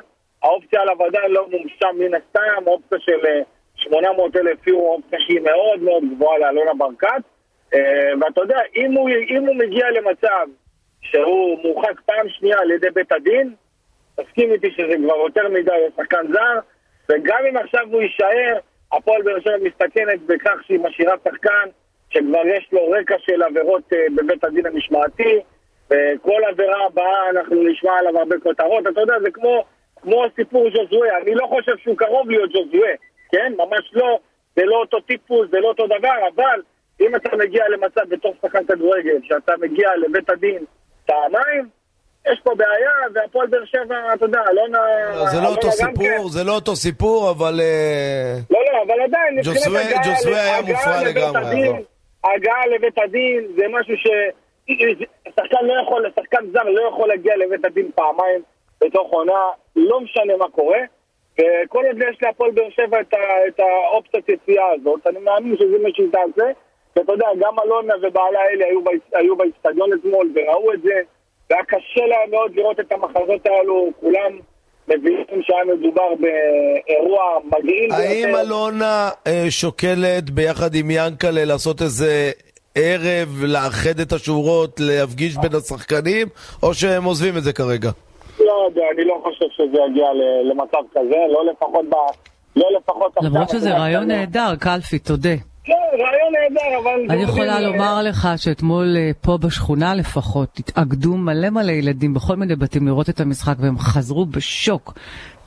האופציה 0.43 0.81
עליו 0.81 0.97
עדיין 1.07 1.31
לא 1.33 1.47
מומשה 1.51 1.87
מן 1.99 2.15
הסתם. 2.15 2.67
אופציה 2.67 2.99
של 3.01 3.27
אה, 3.27 3.41
800 3.77 4.37
אלף 4.37 4.67
יורו, 4.67 4.93
אופציה 4.95 5.19
שהיא 5.27 5.41
מאוד 5.41 5.81
מאוד 5.83 6.03
גבוהה 6.15 6.39
לאלונה 6.39 6.71
ברקת. 6.79 7.23
אה, 7.75 7.81
ואתה 8.21 8.41
יודע, 8.41 8.59
אם 8.77 8.93
הוא, 8.93 9.09
אם 9.31 9.47
הוא 9.47 9.57
מגיע 9.57 9.91
למצב 9.91 10.47
שהוא 11.03 11.59
מורחק 11.63 12.01
פעם 12.01 12.29
שנייה 12.29 12.59
על 12.59 12.71
ידי 12.71 12.91
בית 12.91 13.13
הדין, 13.13 13.55
תסכים 14.17 14.53
איתי 14.53 14.71
שזה 14.71 14.95
כבר 15.05 15.17
יותר 15.17 15.49
מדי 15.49 15.87
לשחקן 15.89 16.33
זר, 16.33 16.59
וגם 17.09 17.39
אם 17.51 17.57
עכשיו 17.57 17.87
הוא 17.91 18.03
יישאר, 18.03 18.59
הפועל 18.93 19.23
באר 19.23 19.41
שבע 19.41 19.57
מסתכנת 19.63 20.21
בכך 20.27 20.57
שהיא 20.67 20.81
משאירה 20.81 21.15
שחקן 21.25 21.69
שכבר 22.11 22.47
יש 22.47 22.69
לו 22.73 22.91
רקע 22.91 23.15
של 23.19 23.43
עבירות 23.43 23.93
אה, 23.93 23.99
בבית 24.17 24.45
הדין 24.45 24.67
המשמעתי, 24.67 25.41
וכל 25.87 26.43
עבירה 26.49 26.87
הבאה 26.87 27.31
אנחנו 27.31 27.63
נשמע 27.63 27.93
עליו 27.99 28.19
הרבה 28.19 28.37
כותרות, 28.43 28.87
אתה 28.87 29.01
יודע, 29.01 29.15
זה 29.23 29.31
כמו, 29.31 29.65
כמו 30.03 30.25
סיפור 30.37 30.69
ז'וזואה, 30.71 31.19
אני 31.19 31.35
לא 31.35 31.47
חושב 31.47 31.73
שהוא 31.83 31.97
קרוב 31.97 32.31
להיות 32.31 32.51
ז'וזואה, 32.51 32.95
כן? 33.33 33.53
ממש 33.57 33.91
לא, 33.93 34.19
זה 34.57 34.65
לא 34.65 34.77
אותו 34.77 35.01
טיפוס, 35.01 35.51
זה 35.51 35.61
לא 35.61 35.69
אותו 35.69 35.87
דבר, 35.87 36.15
אבל 36.35 36.61
אם 37.01 37.17
אתה 37.17 37.37
מגיע 37.37 37.69
למצב 37.69 38.09
בתור 38.09 38.35
שחקן 38.43 38.65
כדורגל, 38.65 39.17
שאתה 39.23 39.53
מגיע 39.61 39.91
לבית 39.97 40.31
הדין 40.31 40.65
פעמיים, 41.07 41.69
יש 42.33 42.41
פה 42.45 42.55
בעיה, 42.57 42.91
והפועל 43.15 43.47
באר 43.47 43.65
שבע, 43.65 44.15
אתה 44.15 44.25
יודע, 44.25 44.41
אלונה... 44.51 44.79
לא, 45.17 45.27
זה 45.27 45.41
לא 45.41 45.49
אותו 45.49 45.69
גם 45.83 45.95
כן. 45.95 46.03
סיפור, 46.03 46.29
זה 46.29 46.45
לא 46.45 46.53
אותו 46.55 46.77
סיפור, 46.77 47.31
אבל... 47.31 47.61
אה, 47.61 48.35
לא, 48.51 48.61
לא, 48.73 48.83
אבל 48.83 49.01
עדיין, 49.03 49.41
ג'וסווה- 49.41 50.41
היה 50.41 50.61
מופרע 50.63 51.03
לגמרי, 51.05 51.41
עזוב. 51.63 51.77
הגעה 52.25 52.67
לבית 52.75 52.99
הדין 52.99 53.47
זה 53.57 53.65
משהו 53.71 53.95
ש... 53.97 54.07
שחקן 55.29 55.65
לא 55.67 55.75
יכול, 55.83 56.11
שחקן 56.17 56.47
זר 56.53 56.63
לא 56.63 56.89
יכול 56.89 57.09
להגיע 57.09 57.37
לבית 57.37 57.65
הדין 57.65 57.91
פעמיים 57.95 58.43
בתוך 58.81 59.11
עונה, 59.11 59.41
לא 59.77 60.01
משנה 60.01 60.37
מה 60.37 60.49
קורה. 60.51 60.79
וכל 61.35 61.85
עוד 61.87 61.97
יש 62.11 62.23
להפועל 62.23 62.51
באר 62.51 62.71
שבע 62.71 63.01
את 63.49 63.61
האופציית 63.61 64.29
יציאה 64.29 64.65
הזאת, 64.81 65.07
אני 65.07 65.19
מאמין 65.19 65.57
שזה 65.57 65.77
מה 65.83 65.89
שהיא 65.95 66.09
תעשה. 66.13 66.51
ואתה 66.97 67.13
יודע, 67.13 67.27
גם 67.39 67.55
אלונה 67.65 67.95
ובעלה 68.03 68.39
אלי 68.53 68.65
היו, 69.13 69.37
באצטדיון 69.37 69.91
אתמול 69.93 70.33
וראו 70.35 70.73
את 70.73 70.83
זה, 70.83 70.95
והיה 71.51 71.65
קשה 71.65 72.07
להם 72.07 72.31
מאוד 72.31 72.55
לראות 72.55 72.81
את 72.81 72.93
המחזות 72.93 73.47
האלו, 73.47 73.91
כולם 74.01 74.39
מבינים 74.89 75.43
שהיה 75.43 75.65
מדובר 75.65 76.09
באירוע 76.21 77.23
מגעיל 77.45 77.93
האם 77.93 78.37
אלונה 78.37 79.11
אה, 79.27 79.47
שוקלת 79.51 80.31
ביחד 80.31 80.75
עם 80.75 80.91
ינקלה 80.91 81.45
לעשות 81.45 81.83
איזה 81.83 82.31
ערב, 82.75 83.29
לאחד 83.45 84.01
את 84.03 84.13
השורות, 84.13 84.81
להפגיש 84.81 85.37
בין 85.37 85.55
השחקנים, 85.55 86.27
או 86.63 86.75
שהם 86.75 87.05
עוזבים 87.05 87.37
את 87.37 87.43
זה 87.43 87.53
כרגע? 87.53 87.91
לא 88.41 88.67
יודע, 88.69 88.83
אני 88.95 89.05
לא 89.05 89.21
חושב 89.23 89.45
שזה 89.51 89.79
יגיע 89.91 90.13
ל- 90.13 90.51
למצב 90.51 90.79
כזה, 90.95 91.17
לא 91.33 91.45
לפחות 91.53 91.85
ב... 91.89 91.95
לא 92.57 92.69
לפחות 92.79 93.13
למרות 93.23 93.49
שזה 93.49 93.71
רעיון 93.79 94.05
נהדר, 94.09 94.57
קלפי, 94.61 94.99
תודה. 94.99 95.52
כן, 95.65 95.73
רעיון 95.93 96.33
נהדר, 96.33 96.79
אבל... 96.83 97.11
אני 97.15 97.23
יכולה 97.23 97.61
לומר 97.61 98.03
לך 98.03 98.29
שאתמול 98.37 98.97
אה, 98.97 99.11
פה 99.21 99.39
בשכונה 99.39 99.95
לפחות 99.95 100.59
התאגדו 100.59 101.17
מלא 101.17 101.51
מלא 101.51 101.73
ילדים 101.73 102.15
בכל 102.15 102.37
מיני 102.37 102.57
בתים 102.57 102.87
לראות 102.87 103.09
את 103.11 103.21
המשחק 103.21 103.55
והם 103.59 103.79
חזרו 103.79 104.27
בשוק. 104.27 104.95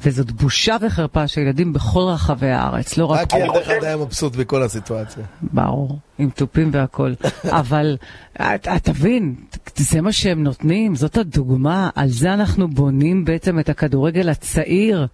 וזאת 0.01 0.31
בושה 0.31 0.75
וחרפה 0.81 1.27
שילדים 1.27 1.73
בכל 1.73 1.99
רחבי 2.13 2.47
הארץ, 2.49 2.97
לא 2.97 3.05
רק 3.05 3.19
רק. 3.21 3.33
ילד 3.33 3.55
אחד 3.55 3.83
היה 3.83 3.97
מבסוט 3.97 4.35
מכל 4.35 4.63
הסיטואציה. 4.63 5.23
ברור, 5.41 5.97
עם 6.17 6.29
תופים 6.29 6.69
והכל. 6.73 7.13
אבל 7.61 7.97
את- 8.41 8.67
את 8.67 8.83
תבין, 8.83 9.35
זה 9.75 10.01
מה 10.01 10.11
שהם 10.11 10.43
נותנים, 10.43 10.95
זאת 10.95 11.17
הדוגמה, 11.17 11.89
על 11.95 12.07
זה 12.09 12.33
אנחנו 12.33 12.67
בונים 12.67 13.25
בעצם 13.25 13.59
את 13.59 13.69
הכדורגל 13.69 14.29
הצעיר. 14.29 15.07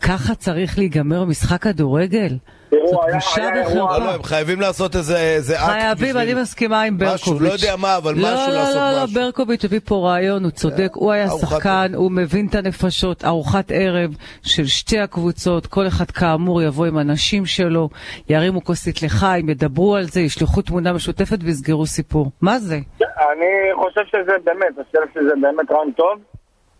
ככה 0.00 0.34
צריך 0.34 0.78
להיגמר 0.78 1.24
משחק 1.24 1.62
כדורגל? 1.62 2.36
תראו, 2.72 3.04
היה 3.04 3.14
בושה. 3.14 3.48
וחרפה. 3.62 3.98
לא, 3.98 4.04
לא, 4.04 4.14
הם 4.14 4.22
חייבים 4.22 4.60
לעשות 4.60 4.96
איזה 4.96 5.16
איזה 5.18 5.54
אקט 5.54 5.64
חייבים, 5.64 6.16
אני 6.16 6.34
מסכימה 6.34 6.82
עם 6.82 6.98
ברקוביץ'. 6.98 7.22
משהו, 7.22 7.40
לא 7.40 7.48
יודע 7.48 7.76
מה, 7.76 7.96
אבל 7.96 8.14
משהו 8.14 8.24
לא, 8.24 8.54
לעשות 8.54 8.76
לא, 8.76 8.90
לא, 8.90 9.04
משהו. 9.04 9.18
אה, 9.18 9.24
ברקוביץ' 9.24 9.64
הביא 9.64 9.80
פה 9.84 9.94
רעיון, 9.94 10.44
הוא 10.44 10.50
צודק, 10.50 10.90
הוא 10.94 11.12
היה 11.12 11.28
שחקן, 11.28 11.92
הוא 11.94 12.10
מבין 12.10 12.46
את 12.50 12.54
הנפשות, 12.54 13.24
ארוחת 13.24 13.70
ערב 13.74 14.10
של 14.42 14.66
שתי 14.66 14.98
הקבוצות, 14.98 15.66
כל 15.66 15.86
אחד 15.86 16.10
כאמור 16.10 16.62
יבוא 16.62 16.86
עם 16.86 16.98
הנשים 16.98 17.46
שלו, 17.46 17.88
ירימו 18.28 18.64
כוסית 18.64 19.02
לחיים, 19.02 19.48
ידברו 19.48 19.96
על 19.96 20.04
זה, 20.04 20.20
ישלחו 20.20 20.62
תמונה 20.62 20.92
משותפת 20.92 21.38
ויסגרו 21.42 21.86
סיפור. 21.86 22.26
מה 22.40 22.58
זה? 22.58 22.76
אני 23.02 23.74
חושב 23.74 24.02
שזה 24.06 24.32
באמת, 24.44 24.66
אני 24.76 24.84
חושב 24.84 24.98
שזה 25.14 25.32
באמת 25.40 25.70
רעיון 25.70 25.92
טוב. 25.92 26.18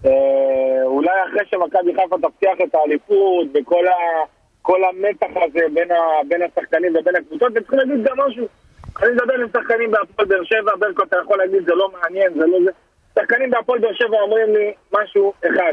אה, 0.06 0.10
אולי 0.84 1.10
אחרי 1.28 1.42
שמכבי 1.50 1.94
חיפה 1.94 2.16
תבטיח 2.16 2.58
את 2.64 2.74
האליפות 2.74 3.46
וכל 3.54 3.86
ה, 3.86 3.92
כל 4.62 4.84
המתח 4.84 5.26
הזה 5.36 5.66
בין, 5.74 5.90
ה, 5.90 6.00
בין 6.28 6.42
השחקנים 6.42 6.96
ובין 6.96 7.16
הקבוצות, 7.16 7.52
וצריכים 7.54 7.78
להגיד 7.78 8.04
גם 8.04 8.20
משהו. 8.20 8.46
אני 9.02 9.10
מדבר 9.10 9.34
עם 9.34 9.48
שחקנים 9.56 9.90
בהפועל 9.90 10.28
באר 10.28 10.44
שבע, 10.44 10.72
ברקו 10.78 11.02
אתה 11.02 11.16
יכול 11.24 11.38
להגיד 11.38 11.64
זה 11.66 11.74
לא 11.74 11.92
מעניין, 11.92 12.34
זה 12.34 12.46
לא 12.46 12.58
זה. 12.64 12.70
שחקנים 13.14 13.50
בהפועל 13.50 13.78
באר 13.78 13.92
שבע 13.94 14.20
אומרים 14.20 14.54
לי 14.54 14.72
משהו 14.92 15.32
אחד. 15.40 15.72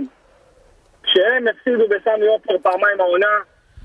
כשהם 1.04 1.48
הפסידו 1.48 1.88
בסמי 1.88 2.28
עופר 2.28 2.58
פעמיים 2.62 3.02
העונה, 3.02 3.28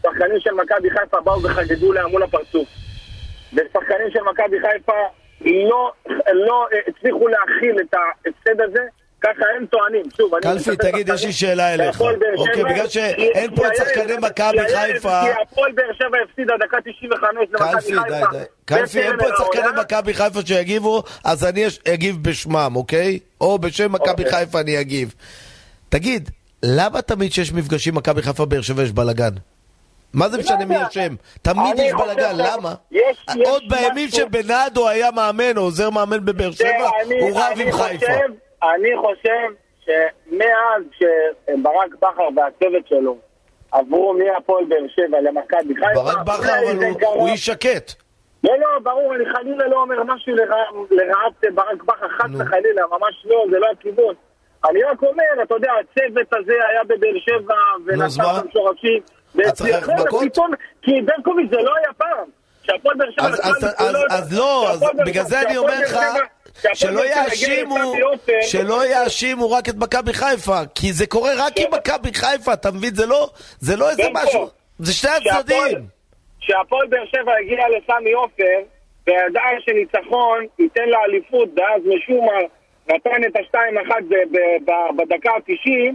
שחקנים 0.03 0.41
של 0.41 0.55
מכבי 0.55 0.91
חיפה 0.91 1.21
באו 1.21 1.43
וחגגו 1.43 1.93
להם 1.93 2.11
מול 2.11 2.23
הפרצוף. 2.23 2.69
ושחקנים 3.53 4.11
של 4.11 4.23
מכבי 4.23 4.57
חיפה 4.61 5.03
לא, 5.41 5.93
לא 6.33 6.67
הצליחו 6.89 7.29
להכיל 7.29 7.81
את 7.81 7.95
ההפסד 7.95 8.61
הזה, 8.61 8.83
ככה 9.25 9.45
הם 9.59 9.67
טוענים. 9.67 10.03
שוב, 10.17 10.35
אני... 10.35 10.43
קלפי, 10.43 10.77
תגיד, 10.77 11.09
יש 11.09 11.25
לי 11.25 11.33
שאלה 11.33 11.75
אליך. 11.75 12.01
אוקיי, 12.01 12.65
בגלל 12.65 12.89
שאין 12.89 13.55
פה 13.57 13.67
את 13.67 13.73
שחקני 13.77 14.17
מכבי 14.23 14.59
חיפה... 14.77 15.21
כי 15.25 15.43
הפועל 15.43 15.73
באר 15.73 15.93
שבע 15.99 16.19
הפסידה 16.31 16.55
דקה 16.67 16.77
95 16.85 17.49
למכבי 17.53 17.71
קלפי, 17.73 17.93
די, 17.93 18.15
חיפה. 18.15 18.31
די. 18.39 18.45
קלפי, 18.65 19.01
אין 19.03 19.17
פה 19.19 19.29
את 19.29 19.35
שחקני. 19.39 19.81
מכבי 19.81 20.15
חיפה 20.15 20.41
שיגיבו, 20.47 21.03
אז 21.25 21.45
אני 21.45 21.65
אגיב 21.95 22.17
בשמם, 22.23 22.73
אוקיי? 22.77 23.19
או 23.41 23.59
בשם 23.59 23.93
מכבי 23.93 24.09
אוקיי. 24.25 24.31
חיפה 24.31 24.61
אני 24.61 24.81
אגיב. 24.81 25.15
תגיד, 25.89 26.31
למה 26.63 27.03
תמיד 27.03 27.31
כשיש 27.31 27.53
מפגשים 27.53 27.95
מכבי 27.95 28.23
חיפה 28.23 28.45
באר 28.45 28.61
שבע 28.63 28.83
יש 28.83 28.93
בלאגן? 28.93 29.31
מה 30.13 30.29
זה 30.29 30.39
משנה 30.39 30.65
מי. 30.65 30.75
אשם? 30.87 31.15
תמיד 31.43 31.79
יש 31.79 31.93
בלאגן, 31.93 32.37
למה? 32.37 32.75
יש- 32.93 33.01
יש 33.29 33.49
עוד 33.49 33.63
בימים 33.69 34.07
משהו- 34.09 34.19
שבנאדו 34.19 34.89
היה 34.89 35.11
מאמן 35.11 35.57
או 35.57 35.63
עוזר 35.63 35.91
מאמן 35.91 36.25
בבאר 36.25 36.51
שבע, 36.53 36.69
הוא 37.21 37.41
רב 37.41 37.59
עם 37.61 37.73
חיפה. 37.73 38.07
חושב- 38.07 38.44
אני 38.75 38.89
חושב 38.97 39.49
שמאז 39.85 40.83
שברק 40.99 41.95
בכר 41.99 42.29
והצוות 42.37 42.89
שלו 42.89 43.17
עברו 43.73 44.15
מהפועל 44.15 44.65
באר 44.65 44.87
שבע 44.97 45.21
למכבי 45.21 45.75
חיפה, 45.75 46.03
ברק 46.03 46.19
בכר, 46.27 46.59
אבל 46.59 46.85
הוא- 46.85 47.15
הוא 47.15 47.29
איש 47.29 47.47
שקט. 47.47 47.93
לא, 48.45 48.53
לא, 48.59 48.69
ברור, 48.83 49.15
אני 49.15 49.25
חלילה 49.33 49.69
לא 49.69 49.83
אומר 49.83 50.03
משהו 50.05 50.35
לרע- 50.37 50.87
לרעת 50.91 51.55
ברק 51.55 51.83
בכר, 51.83 52.09
חס 52.09 52.31
וחלילה, 52.39 52.83
ממש 52.91 53.25
לא, 53.25 53.45
זה 53.51 53.59
לא 53.59 53.67
הכיוון. 53.79 54.15
אני 54.71 54.83
רק 54.83 55.03
אומר, 55.03 55.25
אתה 55.43 55.55
יודע, 55.55 55.73
הצוות 55.81 56.27
הזה 56.39 56.53
היה 56.69 56.85
בבאר 56.85 57.19
שבע, 57.19 57.55
ונתן? 57.87 58.11
שם 58.11 58.49
שורשים. 58.53 59.01
מכות? 59.35 60.25
פתאום, 60.25 60.51
כי 60.83 61.03
ברקוביץ' 61.03 61.51
זה 61.51 61.57
לא 61.57 61.73
היה 61.77 61.93
פעם. 61.99 62.29
שהפועל 62.63 62.97
באר 62.97 63.11
שבע... 63.11 63.25
אז- 64.11 64.39
לא, 64.39 64.67
בגלל 65.07 65.25
זה 65.25 65.41
אני 65.41 65.57
אומר 65.57 65.73
לך, 65.83 65.97
שלא 66.75 67.07
יאשימו, 67.07 67.93
שלא 68.43 68.87
יאשימו 68.87 69.51
רק 69.51 69.69
את 69.69 69.75
מכבי 69.75 70.13
חיפה, 70.13 70.61
כי 70.75 70.93
זה 70.93 71.07
קורה 71.07 71.31
רק 71.37 71.53
עם 71.59 71.71
מכבי 71.75 72.15
חיפה, 72.15 72.53
אתה 72.53 72.71
מבין? 72.71 72.95
זה 72.95 73.07
לא, 73.07 73.31
זה 73.61 73.77
לא 73.77 73.91
איזה 73.91 74.03
ברקו, 74.03 74.27
משהו, 74.27 74.49
זה 74.79 74.93
שני 74.93 75.11
הצדדים. 75.11 75.87
כשהפועל 76.41 76.87
באר 76.87 77.05
שבע 77.07 77.33
הגיע 77.41 77.65
לסמי 77.69 78.13
עופר, 78.13 78.59
וידעה 79.07 79.51
שניצחון 79.61 80.47
ייתן 80.59 80.89
לה 80.89 80.99
אליפות, 81.05 81.49
ואז 81.57 81.83
משום 81.85 82.27
מה 82.27 82.39
נתן 82.95 83.25
את 83.27 83.37
השתיים 83.41 83.79
אחת 83.79 84.03
בדקה 84.97 85.31
ה-90, 85.31 85.93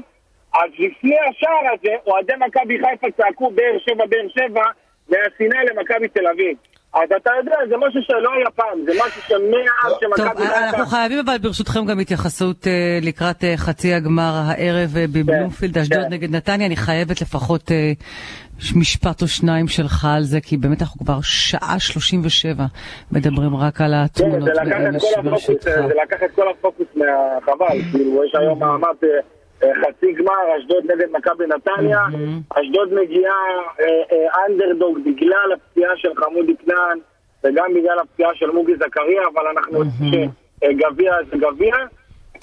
אז 0.53 0.69
לפני 0.79 1.15
השער 1.29 1.73
הזה, 1.73 1.95
אוהדי 2.07 2.33
מכבי 2.47 2.77
חיפה 2.79 3.07
צעקו 3.17 3.51
באר 3.51 3.77
שבע, 3.79 4.05
באר 4.05 4.27
שבע, 4.29 4.63
מהשנאה 5.09 5.63
למכבי 5.63 6.07
תל 6.07 6.27
אביב. 6.27 6.57
אז 6.93 7.09
אתה 7.17 7.31
יודע, 7.39 7.55
זה 7.69 7.75
משהו 7.77 8.01
שלא 8.01 8.33
היה 8.33 8.49
פעם, 8.55 8.85
זה 8.85 8.91
משהו 8.91 9.21
שמאז 9.21 9.91
טוב, 9.91 10.15
שמכבי 10.17 10.43
אנחנו. 10.43 10.85
חייבים 10.85 11.19
אבל 11.19 11.37
ברשותכם 11.37 11.85
גם 11.85 11.99
התייחסות 11.99 12.67
אה, 12.67 12.99
לקראת 13.01 13.43
אה, 13.43 13.57
חצי 13.57 13.93
הגמר 13.93 14.31
הערב 14.45 14.97
אה, 14.97 15.05
בבלומפילד, 15.13 15.77
אשדוד 15.77 16.01
כן. 16.01 16.13
נגד 16.13 16.35
נתניה. 16.35 16.67
אני 16.67 16.75
חייבת 16.75 17.21
לפחות 17.21 17.71
אה, 17.71 17.91
משפט 18.75 19.21
או 19.21 19.27
שניים 19.27 19.67
שלך 19.67 20.07
על 20.15 20.23
זה, 20.23 20.41
כי 20.41 20.57
באמת 20.57 20.81
אנחנו 20.81 21.05
כבר 21.05 21.19
שעה 21.21 21.79
37 21.79 22.65
מדברים 23.11 23.55
רק 23.55 23.81
על 23.81 23.91
כן, 23.91 23.97
התמונות 23.97 24.43
זה 24.43 24.51
לקח 24.51 24.77
את 24.77 24.83
באמש 24.83 25.03
כל 25.03 25.19
הפוקוס, 25.19 25.31
ברשותך. 25.31 25.63
זה 25.87 25.93
לקח 26.03 26.17
את 26.25 26.31
כל 26.35 26.49
הפוקוס 26.51 26.87
מהחבל, 26.95 27.81
כאילו 27.91 28.23
יש 28.25 28.35
היום 28.39 28.59
מעמד 28.59 28.85
אה, 29.03 29.09
אה, 29.09 29.38
חצי 29.59 30.13
גמר, 30.13 30.57
אשדוד 30.59 30.91
נגד 30.91 31.07
מכבי 31.11 31.45
נתניה, 31.47 31.99
אשדוד 32.49 32.93
מגיעה 32.93 33.33
אה, 33.79 33.85
אה, 34.11 34.45
אנדרדוג 34.45 34.99
בגלל 35.05 35.53
הפציעה 35.55 35.91
של 35.97 36.09
חמודי 36.15 36.53
כנען 36.65 36.99
וגם 37.43 37.73
בגלל 37.75 37.99
הפציעה 37.99 38.29
של 38.35 38.51
מוגי 38.51 38.75
זכריה, 38.75 39.21
אבל 39.33 39.47
אנחנו 39.47 39.79
יודעים 39.79 40.29
שגביע 40.63 41.13
זה 41.31 41.37
גביע. 41.37 41.75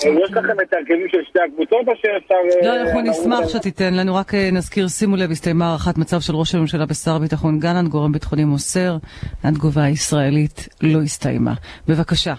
אה, 0.04 0.10
יש 0.24 0.30
לכם 0.30 0.60
את 0.62 0.72
ההרכבים 0.72 1.08
של 1.10 1.18
שתי 1.28 1.38
הקבוצות 1.40 1.88
או 1.88 1.92
שאפשר... 1.96 2.34
אה, 2.34 2.66
לא, 2.66 2.80
אנחנו 2.80 3.00
נשמח? 3.00 3.48
שתיתן 3.48 3.94
לנו, 3.94 4.14
רק 4.14 4.34
אה, 4.34 4.50
נזכיר, 4.52 4.88
שימו 4.88 5.16
לב, 5.16 5.30
הסתיימה 5.30 5.66
הערכת 5.66 5.98
מצב 5.98 6.20
של 6.20 6.34
ראש 6.34 6.54
הממשלה 6.54 6.84
ושר 6.88 7.16
הביטחון 7.16 7.58
גלנט, 7.58 7.88
גורם 7.88 8.12
ביטחוני 8.12 8.44
מוסר, 8.44 8.96
התגובה 9.44 9.82
הישראלית 9.82 10.68
לא 10.82 11.02
הסתיימה. 11.02 11.52
בבקשה. 11.88 12.34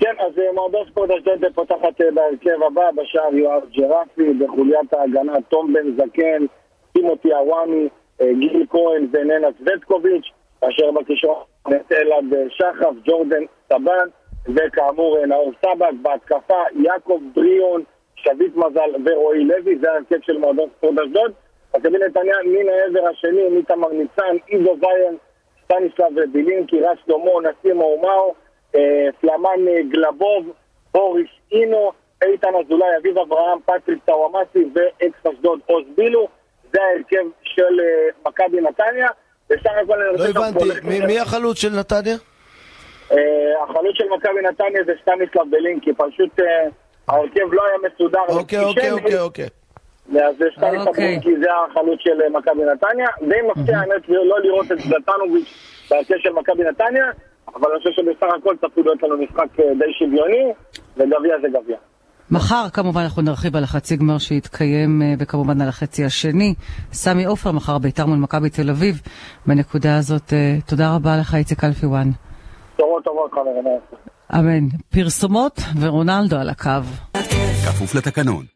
כן, 0.00 0.14
אז 0.18 0.38
אה, 0.38 0.52
מועדון 0.52 0.86
ספורט 0.90 1.10
אשדוד 1.10 1.44
פותחת 1.54 2.00
אה, 2.00 2.10
בהרכב 2.14 2.62
הבא, 2.66 2.90
בשער 2.90 3.34
יואב 3.34 3.62
ג'רפי, 3.70 4.32
בחוליית 4.32 4.94
ההגנה 4.94 5.32
תום 5.48 5.72
בן 5.72 5.96
זקן, 5.96 6.46
טימותי 6.92 7.32
עוואמי, 7.32 7.88
אה, 8.20 8.32
גיל 8.38 8.66
כהן 8.70 9.08
וננה 9.12 9.48
סווטקוביץ', 9.58 10.30
כאשר 10.60 10.90
בקישור 10.90 11.44
את 11.68 11.92
אלעד 11.92 12.24
שחף, 12.48 12.94
ג'ורדן 13.04 13.44
סבן, 13.68 14.08
וכאמור 14.48 15.26
נאור 15.26 15.52
סבק, 15.62 15.92
בהתקפה 16.02 16.62
יעקב 16.76 17.20
בריאון, 17.34 17.82
שביט 18.16 18.56
מזל 18.56 18.90
ורועי 19.06 19.44
לוי, 19.44 19.78
זה 19.78 19.92
ההרכב 19.92 20.18
של 20.22 20.38
מועדון 20.38 20.68
ספורט 20.76 20.98
אשדוד. 20.98 21.32
מכבי 21.76 21.98
נתניה 21.98 22.36
מן 22.46 22.68
העבר 22.68 23.08
השני, 23.08 23.48
מתמר 23.48 23.88
ניצן, 23.92 24.36
עידו 24.46 24.76
זיין, 24.80 25.16
סטניסלב 25.64 26.32
בילינקי, 26.32 26.80
רס 26.80 26.98
שלמה, 27.06 27.30
נסים 27.42 27.80
אומאו, 27.80 28.34
פלמן 29.20 29.68
אה, 29.68 29.82
גלבוב, 29.90 30.52
בוריס 30.94 31.28
אינו, 31.52 31.92
איתן 32.24 32.48
אזולאי, 32.64 32.88
אביב 33.00 33.18
אברהם, 33.18 33.58
פטריק 33.66 33.98
טוואמאסי 34.04 34.64
ואקס 34.74 35.26
אשדוד 35.26 35.60
עוז 35.66 35.84
בילו. 35.96 36.28
זה 36.72 36.78
ההרכב 36.82 37.26
של 37.42 37.80
אה, 37.80 38.08
מכבי 38.30 38.60
נתניה. 38.60 39.08
בסך 39.50 39.70
הכל 39.82 39.92
אני 40.02 40.06
לא 40.06 40.10
רוצה... 40.12 40.32
גם 40.32 40.42
הבנתי, 40.42 40.88
מי- 40.88 41.06
מי 41.06 41.20
החלוץ 41.20 41.58
של 41.58 41.68
נתניה? 41.78 42.16
אה, 43.12 43.18
החלוץ 43.64 43.94
של 43.96 44.04
מכבי 44.16 44.40
נתניה 44.42 44.84
זה 44.86 44.92
סטניסלב 45.02 45.50
בילנקי, 45.50 45.90
פשוט 45.96 46.40
אה, 46.40 46.46
ההרכב 47.08 47.52
לא 47.52 47.62
היה 47.66 47.92
מסודר. 47.92 48.20
אוקיי, 48.28 48.58
אוקיי, 48.64 48.90
אוקיי, 48.90 49.20
אוקיי. 49.20 49.46
אז 50.14 50.34
סטניסלב 50.56 50.88
אוקיי. 50.88 51.04
בילנקי 51.06 51.36
זה 51.40 51.46
החלוץ 51.70 52.00
של 52.00 52.22
אה, 52.22 52.28
מכבי 52.30 52.62
נתניה. 52.74 53.08
די 53.28 53.36
מפתיע 53.46 53.78
האמת 53.78 54.08
לא 54.08 54.40
לראות 54.40 54.72
את 54.72 54.78
זלטנוביץ' 54.78 55.54
בהרכב 55.90 56.14
של 56.18 56.32
מכבי 56.32 56.64
נתניה, 56.64 57.04
אבל 57.56 57.70
אני 57.70 57.78
חושב 57.78 57.90
שבסך 57.90 58.26
הכל 58.38 58.54
צפוי 58.56 58.82
להיות 58.84 59.02
לנו 59.02 59.16
משחק 59.18 59.60
אה, 59.60 59.64
די 59.78 59.92
שוויוני, 59.98 60.52
וגביע 60.96 61.34
זה 61.42 61.48
גביע. 61.48 61.76
מחר 62.30 62.68
כמובן 62.72 63.00
אנחנו 63.00 63.22
נרחיב 63.22 63.56
על 63.56 63.64
החצי 63.64 63.96
גמר 63.96 64.18
שיתקיים 64.18 65.02
אה, 65.02 65.14
וכמובן 65.18 65.60
על 65.60 65.68
החצי 65.68 66.04
השני. 66.04 66.54
סמי 66.92 67.24
עופר 67.24 67.52
מחר 67.52 67.78
בית"ר 67.78 68.06
מול 68.06 68.18
מכבי 68.18 68.50
תל 68.50 68.70
אביב. 68.70 69.00
בנקודה 69.46 69.98
הזאת 69.98 70.32
אה, 70.32 70.56
תודה 70.68 70.94
רבה 70.94 71.16
לך 71.20 71.34
איציק 71.34 71.64
אלפיואן. 71.64 72.10
בשורות 72.74 73.04
טובות 73.04 73.30
חברים. 73.32 73.64
אמן. 74.34 74.68
פרסומות 74.90 75.60
ורונלדו 75.80 76.36
על 76.36 76.48
הקו. 76.48 76.70
כפוף 77.66 77.94
לתקנון. 77.94 78.53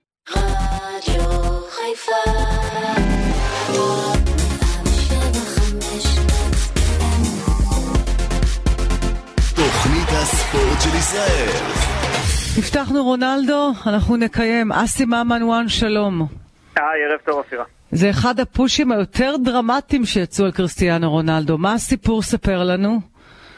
של 10.91 10.97
ישראל. 10.97 11.49
הבטחנו 12.59 13.05
רונלדו, 13.05 13.73
אנחנו 13.87 14.17
נקיים. 14.17 14.73
אסי 14.73 15.05
ממן 15.05 15.43
וואן 15.43 15.69
שלום. 15.69 16.27
היי, 16.77 17.05
ערב 17.05 17.21
טוב 17.25 17.35
אופירה. 17.35 17.65
זה 17.91 18.11
אחד 18.11 18.41
הפושים 18.41 18.93
היותר 18.93 19.35
דרמטיים 19.45 20.05
שיצאו 20.05 20.45
על 20.45 20.53
קריסטיאנו 20.53 21.11
רונלדו. 21.11 21.59
מה 21.59 21.73
הסיפור? 21.73 22.23
ספר 22.23 22.65
לנו. 22.65 22.99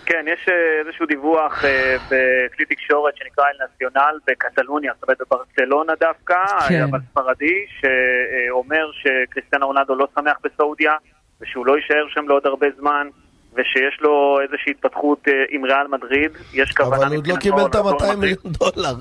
כן, 0.06 0.24
יש 0.26 0.48
אה, 0.48 0.54
איזשהו 0.86 1.06
דיווח 1.06 1.64
אה, 1.64 1.96
בכלי 2.06 2.64
תקשורת 2.64 3.16
שנקרא 3.16 3.44
אל 3.44 3.66
נציונל 3.66 4.18
בקטלוניה, 4.26 4.92
זאת 4.94 5.02
אומרת 5.02 5.18
בברצלונה 5.20 5.92
דווקא, 6.00 6.34
כן. 6.68 6.82
אבל 6.82 6.98
ספרדי, 7.10 7.66
שאומר 7.80 8.90
שקריסטיאנו 8.92 9.66
רונלדו 9.66 9.94
לא 9.94 10.06
שמח 10.14 10.36
בסעודיה, 10.44 10.92
ושהוא 11.40 11.66
לא 11.66 11.76
יישאר 11.76 12.08
שם 12.08 12.28
לעוד 12.28 12.46
הרבה 12.46 12.66
זמן, 12.78 13.08
ושיש 13.54 13.98
לו 14.00 14.38
איזושהי 14.42 14.70
התפתחות 14.72 15.18
אה, 15.28 15.32
עם 15.50 15.64
ריאל 15.64 15.86
מדריד, 15.90 16.30
יש 16.54 16.72
כוונה 16.72 16.96
אבל 16.96 17.06
הוא 17.06 17.16
עוד 17.16 17.26
לא 17.26 17.36
קיבל 17.36 17.66
את 17.66 17.74
לעבור 17.74 17.90
ה-200 17.90 18.16
מדריד. 18.16 18.18
מיליון 18.18 18.38
דולר. 18.44 18.94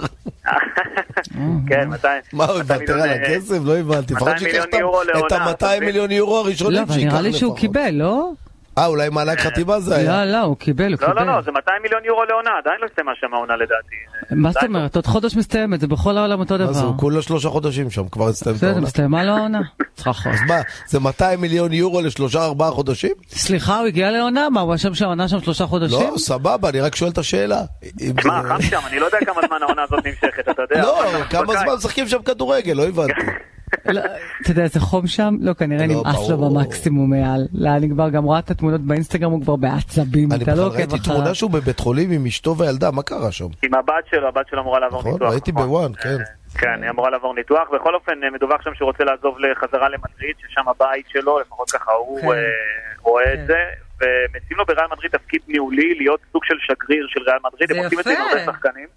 כן, 1.70 1.90
200 1.90 2.22
מה, 2.34 2.46
הוא 2.46 2.58
200 2.58 2.82
יוותר 2.82 2.94
על 2.94 3.10
אה, 3.10 3.16
הכסף? 3.16 3.58
לא 3.66 3.78
הבנתי. 3.78 4.14
200 4.14 4.36
לפחות 4.36 4.38
שייקח 4.40 4.66
מיליון 4.66 4.82
יורו 4.82 5.02
את 5.02 5.08
לעונה, 5.08 5.28
אתה 5.52 5.68
ה-200 5.68 5.76
מבין? 5.78 5.84
מיליון 5.86 6.12
יורו 6.12 6.34
לא, 6.34 6.40
הראשונים 6.40 6.82
אבל 6.84 6.94
שייקח 6.94 7.12
נראה 7.12 7.22
לי 7.22 7.34
שהוא 7.34 7.54
לפחות. 7.54 7.60
קיבל, 7.60 7.90
לא? 7.94 8.32
אה, 8.80 8.86
אולי 8.86 9.10
מענק 9.10 9.40
חתימה 9.40 9.80
זה 9.80 9.96
היה. 9.96 10.26
לא, 10.26 10.32
לא, 10.32 10.42
הוא 10.42 10.58
קיבל, 10.58 10.84
הוא 10.86 10.92
לא, 10.92 10.98
קיבל. 10.98 11.14
לא, 11.26 11.36
לא, 11.36 11.42
זה 11.42 11.52
200 11.52 11.82
מיליון 11.82 12.02
יורו 12.06 12.24
לעונה, 12.26 12.50
עדיין 12.64 12.78
לא 12.82 12.86
הסתיימה 12.86 13.12
שם 13.20 13.34
העונה 13.34 13.56
לדעתי. 13.56 13.96
מה 14.32 14.52
זאת 14.52 14.64
לא. 14.64 14.68
אומרת? 14.68 14.96
עוד 14.96 15.06
חודש 15.06 15.36
מסתיימת, 15.36 15.80
זה 15.80 15.88
בכל 15.88 16.18
העולם 16.18 16.40
אותו 16.40 16.58
מה 16.58 16.66
זה, 16.74 16.80
דבר. 16.80 16.88
הוא 16.88 16.98
כולה 16.98 17.22
שלושה 17.22 17.50
חודשים 17.50 17.90
שם, 17.90 18.10
כבר 18.10 18.28
הסתיים 18.28 18.56
את 18.56 18.60
בסדר, 18.60 18.70
העונה. 18.70 18.86
מסתיימה 18.86 19.24
לו 19.24 19.32
העונה. 19.38 19.62
אז 20.06 20.40
מה, 20.48 20.56
זה 20.88 21.00
200 21.00 21.42
מיליון 21.42 21.74
יורו 21.74 22.02
לשלושה 22.02 22.46
ארבעה 22.46 22.72
חודשים? 22.72 23.12
סליחה, 23.30 23.80
הוא 23.80 23.88
הגיע 23.88 24.12
לעונה? 24.12 24.50
מה, 24.50 24.62
הוא 24.62 24.76
ישב 24.76 24.94
שם 24.94 25.06
עונה 25.06 25.28
שם 25.28 25.40
שלושה 25.42 25.66
חודשים? 25.66 26.00
לא, 26.12 26.18
סבבה, 26.18 26.70
אני 26.70 26.82
רק 26.82 26.96
שואל 26.96 27.12
את 27.12 27.18
השאלה. 27.18 27.62
תשמע, 28.18 28.42
חם 28.44 28.62
שם, 28.62 28.80
אני 28.88 29.00
לא 29.00 29.06
יודע 29.06 29.18
כמה 29.26 29.42
זמן 29.48 29.58
העונה 29.62 29.84
הזאת 29.84 30.06
נמשכת, 30.06 30.50
אתה 30.50 30.62
יודע. 30.62 30.82
לא, 30.82 31.04
כמה. 31.30 31.54
זמן 31.64 31.74
משחקים 31.78 32.08
שם 32.08 32.22
כדורגל, 32.22 32.74
לא 32.74 32.88
הבנתי. 32.88 33.22
לא, 33.86 34.02
אתה 34.42 34.52
יודע 34.52 34.64
איזה 34.64 34.80
חום 34.80 35.08
שם? 35.08 35.36
לא, 35.40 35.54
כנראה 35.54 35.88
לא, 35.88 35.94
נמאס 35.94 36.30
לו. 36.30 36.38
במקסימום 36.38 37.10
מעל. 37.10 37.48
לא, 37.54 37.70
אני 37.70 37.90
כבר 37.90 38.10
גם 38.10 38.24
רואה 38.24 38.40
את 38.40 38.52
התמונות 38.52 38.82
באינסטגרם, 38.82 39.32
הוא 39.32 39.42
כבר 39.42 39.56
בעצבים, 39.56 40.32
אני 40.32 40.44
אתה 40.44 40.52
לא 40.52 40.56
בכלל 40.56 40.66
עוקב 40.66 40.78
ראיתי 40.78 40.96
אחריו. 40.96 41.16
תמונה 41.18 41.36
שהוא 41.36 41.52
בבית 41.52 41.80
חולים 41.80 42.12
עם 42.12 42.26
אשתו 42.26 42.58
וילדה, 42.58 42.92
מה 42.92 43.04
קרה 43.04 43.32
שם? 43.32 43.46
עם 43.64 43.74
הבת 43.74 44.06
שלו, 44.10 44.28
הבת 44.28 44.48
שלו 44.50 44.62
אמורה 44.62 44.80
לעבור 44.80 45.00
נכון, 45.00 45.12
ניתוח. 45.14 45.32
ראיתי 45.32 45.52
נכון. 45.52 45.64
בוואן, 45.68 45.92
כן. 45.94 46.18
כן, 46.58 46.84
היא 46.84 46.90
אמורה 46.90 47.10
לעבור 47.10 47.36
ניתוח. 47.36 47.70
בכל 47.74 47.96
אופן, 47.96 48.24
אה, 48.24 48.30
מדווח 48.30 48.62
שם 48.62 48.74
שהוא 48.74 48.86
רוצה 48.86 49.04
לעזוב 49.04 49.40
לחזרה 49.40 49.90
למדריד, 49.90 50.36
ששם 50.40 50.70
הבית 50.70 51.06
שלו, 51.10 51.40
לפחות 51.40 51.72
ככה 51.72 51.92
הוא 51.92 52.22
כן. 52.22 52.28
אה, 52.28 52.34
רואה 53.02 53.24
כן. 53.26 53.42
את 53.42 53.48
זה. 53.48 53.60
ומציעים 54.02 54.58
לו 54.58 54.66
בריאל 54.66 54.88
מדריד 54.92 55.12
תפקיד 55.12 55.42
ניהולי, 55.48 55.96
להיות 55.96 56.20
סוג 56.32 56.46
של 56.46 56.56
שגריר 56.60 57.08
של 57.10 57.22
ריאל 57.24 57.38
מדריד. 57.44 57.70
זה 57.70 57.78
הם 57.80 57.84
עושים 57.84 58.00
את 58.00 58.04
זה 58.04 58.12
עם. 58.12 58.22
הרבה 58.22 58.54
שחקנים. 58.54 58.88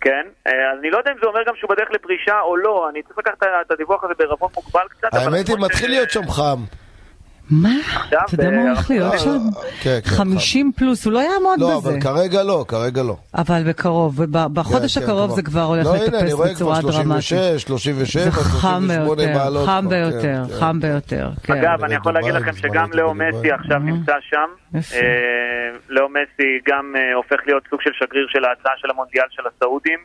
כן, 0.00 0.26
אה, 0.46 0.52
אני 0.80 0.90
לא 0.90 0.98
יודע 0.98 1.10
אם 1.12 1.16
זה 1.20 1.26
אומר 1.26 1.40
גם 1.46 1.54
שהוא 1.56 1.70
בדרך 1.70 1.88
לפרישה 1.90 2.40
או 2.40 2.56
לא, 2.56 2.88
אני 2.90 3.02
צריך 3.02 3.18
לקחת 3.18 3.42
את 3.66 3.70
הדיווח 3.70 4.04
הזה 4.04 4.14
בערבון 4.18 4.50
מוגבל 4.56 4.86
קצת. 4.88 5.08
האמת 5.14 5.48
היא, 5.48 5.56
מתחיל 5.58 5.90
להיות 5.90 6.10
שם 6.10 6.30
חם. 6.30 6.58
מה? 7.50 7.70
אתה 8.08 8.16
יודע 8.34 8.50
מה 8.50 8.56
הוא 8.56 8.68
הולך 8.68 8.90
להיות 8.90 9.12
אה, 9.12 9.18
שם? 9.18 9.38
כן, 9.82 9.98
כן, 10.04 10.10
50 10.10 10.72
פלוס, 10.76 11.04
הוא 11.04 11.12
לא 11.12 11.18
יעמוד 11.18 11.60
לא, 11.60 11.78
בזה. 11.80 11.88
אבל 11.90 12.00
כרגע 12.00 12.42
לא, 12.42 12.64
כרגע 12.68 13.02
לא. 13.02 13.16
אבל 13.34 13.62
בקרוב, 13.68 14.20
וב- 14.20 14.46
בחודש 14.52 14.98
כן, 14.98 15.04
כן, 15.04 15.06
הקרוב. 15.10 15.30
זה 15.30 15.42
כבר 15.42 15.62
הולך 15.62 15.86
לא, 15.86 15.94
הנה, 15.94 16.04
אני 16.04 16.16
לטפס 16.16 16.32
רואה 16.32 16.54
כבר 16.54 16.54
בצורה 16.54 16.80
דרמטית. 16.80 17.22
36, 17.22 17.62
37, 17.62 18.24
זה 18.24 18.30
חם 18.30 18.82
38 18.88 19.14
ביותר, 19.16 19.38
מעלות. 19.38 19.66
חם 19.66 19.80
כבר, 19.80 19.90
ביותר, 19.90 20.20
כן, 20.22 20.54
כן. 20.54 20.60
חם 20.60 20.80
ביותר. 20.80 21.30
כן. 21.42 21.52
אגב, 21.52 21.84
אני 21.84 21.94
יכול 21.94 22.14
להגיד 22.14 22.34
לכם 22.34 22.56
שגם 22.56 22.92
לאו. 22.92 23.14
מסי 23.14 23.50
עכשיו 23.52 23.78
נמצא 23.78 24.12
שם. 24.30 24.48
אה, 24.74 24.80
לאו 25.88 26.08
מסי 26.08 26.50
גם 26.68 26.92
אה, 26.96 27.14
הופך 27.14 27.36
להיות 27.46 27.62
סוג 27.70 27.80
של 27.82 27.90
שגריר 27.98 28.26
של 28.28 28.44
ההצעה 28.44 28.72
של 28.76 28.90
המונדיאל 28.90 29.24
של 29.30 29.42
הסעודים. 29.56 29.98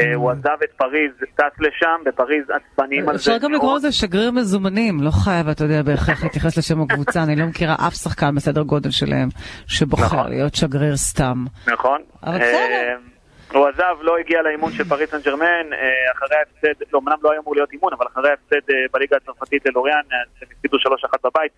אה, 0.00 0.14
הוא 0.14 0.30
עזב 0.30 0.62
את 0.64 0.72
פריז, 0.76 1.12
טס 1.34 1.60
לשם, 1.60 2.00
בפריז 2.04 2.44
עצבנים 2.50 3.08
על 3.08 3.16
זה. 3.16 3.20
אפשר 3.20 3.38
גם 3.44 3.52
לקרוא. 3.52 3.76
לזה 3.76 3.92
שגריר 3.92 4.30
מזומנים, 4.30 5.02
לא 5.02 5.10
חייב, 5.10 5.48
אתה 5.48 5.64
יודע, 5.64 5.82
בהכרח 5.82 6.22
להתייחס 6.22 6.58
לשם 6.58 6.80
הקבוצה, 6.80 7.22
אני 7.22 7.36
לא 7.36 7.46
מכירה 7.46 7.74
אף 7.88 7.94
שחקן 7.94 8.34
בסדר 8.34 8.62
גודל 8.62 8.90
שלהם 8.90 9.28
שבוחר 9.66 10.04
נכון. 10.04 10.28
להיות 10.28 10.54
שגריר 10.54 10.96
סתם. 10.96 11.44
נכון. 11.66 12.00
אבל 12.22 12.32
אה, 12.32 12.38
בסדר. 12.38 12.98
הוא 13.52 13.66
עזב, 13.68 13.96
לא 14.00 14.18
הגיע 14.18 14.42
לאימון 14.42 14.72
של 14.72 14.84
פריס 14.84 15.10
סן 15.10 15.20
ג'רמן, 15.20 15.72
אה, 15.72 16.12
אחרי 16.14 16.36
ההפסד, 16.38 16.82
לא, 16.92 16.98
אמנם 16.98 17.16
לא 17.22 17.30
היה 17.30 17.40
אמור 17.40 17.54
להיות 17.54 17.72
אימון, 17.72 17.92
אבל 17.92 18.06
אחרי 18.12 18.30
ההפסד 18.30 18.72
בליגה 18.92 19.16
הצרפתית 19.16 19.66
ללוריאן, 19.66 20.00
שהם 20.38 20.48
הפסידו 20.52 20.76
3-1 20.78 21.18
בבית, 21.24 21.52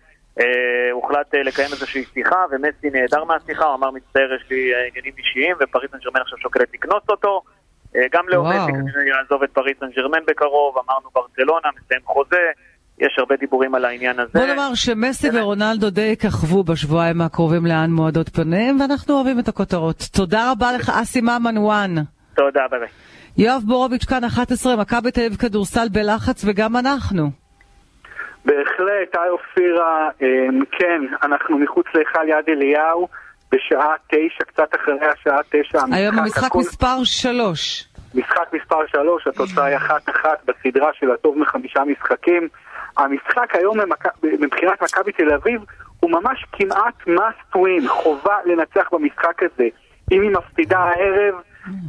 הוחלט 0.91 1.33
לקיים 1.33 1.69
איזושהי 1.71 2.03
שיחה, 2.13 2.45
ומסי 2.51 2.89
נעדר 2.89 3.23
מהשיחה, 3.23 3.65
הוא 3.65 3.75
אמר 3.75 3.91
מצטער, 3.91 4.33
יש 4.33 4.49
לי 4.49 4.71
עניינים 4.89 5.13
אישיים, 5.17 5.55
ופריס 5.59 5.91
סן 5.91 5.97
ג'רמן 5.97 6.21
עכשיו 6.21 6.37
שוקלת 6.37 6.67
לקנוס 6.73 7.03
אותו. 7.09 7.41
אה, 7.95 8.01
גם 8.11 8.23
לאו 8.29 8.41
וואו. 8.41 8.51
מסי 8.51 8.71
כנראה 8.71 9.07
יעזוב 9.07 9.43
את 9.43 9.49
פריס 9.49 9.77
סן 9.79 9.89
ג'רמן 9.95 10.19
בקרוב, 10.27 10.75
אמרנו 10.77 11.09
ברצלונה, 11.13 11.69
מסיים 11.77 12.01
חוזה, 12.05 12.51
יש 12.99 13.15
הרבה 13.17 13.35
דיבורים 13.35 13.75
על 13.75 13.85
העניין 13.85 14.19
הזה. 14.19 14.31
בוא 14.33 14.45
נאמר 14.45 14.71
שמסי 14.73 15.27
ורונלדו 15.33 15.89
די 15.89 16.15
יככבו 16.23 16.63
בשבועיים 16.63 17.21
הקרובים 17.21 17.65
לאן 17.65 17.89
מועדות 17.91 18.29
פניהם, 18.29 18.77
ואנחנו 18.81 19.15
אוהבים 19.15 19.39
את 19.39 19.47
הכותרות. 19.47 20.03
תודה 20.15 20.51
רבה 20.51 20.71
לך, 20.71 20.89
אסי 21.01 21.21
ממן 21.21 21.57
ONE. 21.57 21.95
תודה, 22.35 22.61
ביי 22.71 22.79
ביי. 22.79 22.89
יואב 23.37 23.61
בורוביץ' 23.67 24.05
כאן 24.05 24.23
11, 24.23 24.75
מכבי 24.75 25.11
תל 25.11 25.21
אביב 25.21 25.37
כדורסל 25.37 25.89
בלחץ, 25.91 26.45
וגם 26.45 26.77
אנחנו. 26.77 27.29
בהחלט, 28.45 29.15
היי 29.15 29.29
אופירה, 29.29 30.09
אמ, 30.21 30.65
כן, 30.71 31.01
אנחנו 31.23 31.57
מחוץ 31.57 31.85
להיכל 31.95 32.27
יד 32.27 32.49
אליהו 32.49 33.07
בשעה 33.51 33.93
תשע, 34.07 34.43
קצת 34.47 34.75
אחרי 34.75 35.05
השעה 35.05 35.39
תשע. 35.49 35.79
היום 35.91 36.19
המשחק 36.19 36.43
הכל- 36.43 36.59
מספר 36.59 37.03
3. 37.03 37.85
משחק 38.15 38.53
מספר 38.53 38.87
3, 38.87 39.27
התוצאה 39.27 39.65
היא 39.65 39.77
אחת 39.77 40.09
אחת 40.09 40.39
בסדרה 40.45 40.89
של 40.93 41.11
הטוב 41.11 41.37
מחמישה 41.37 41.83
משחקים. 41.83 42.47
המשחק 42.97 43.55
היום 43.55 43.77
מבחינת 44.39 44.81
מכבי 44.83 45.11
תל 45.11 45.33
אביב 45.33 45.61
הוא 45.99 46.11
ממש 46.11 46.45
כמעט 46.51 46.93
must 47.07 47.55
win, 47.55 47.87
חובה 47.87 48.37
לנצח 48.45 48.89
במשחק 48.93 49.43
הזה. 49.43 49.67
אם 50.11 50.21
היא 50.21 50.31
מפסידה 50.31 50.79
הערב, 50.79 51.35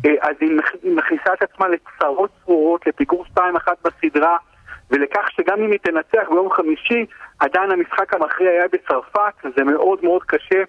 אה, 0.07 0.11
אז 0.20 0.37
היא 0.41 0.51
מכניסה 0.85 1.32
את 1.32 1.43
עצמה 1.43 1.66
לצרות 1.69 2.31
צרורות, 2.45 2.87
לפיגור 2.87 3.24
2-1 3.37 3.39
בסדרה, 3.85 4.37
ולכך 4.91 5.31
שגם 5.31 5.61
אם 5.62 5.70
היא 5.70 5.78
תנצח 5.82 6.28
ביום 6.31 6.51
חמישי, 6.53 7.07
עדיין 7.39 7.70
המשחק 7.70 8.15
המכריע 8.15 8.51
היה 8.51 8.65
בצרפת, 8.73 9.35
זה 9.57 9.65
מאוד 9.65 9.99
מאוד 10.03 10.23
קשה, 10.23 10.62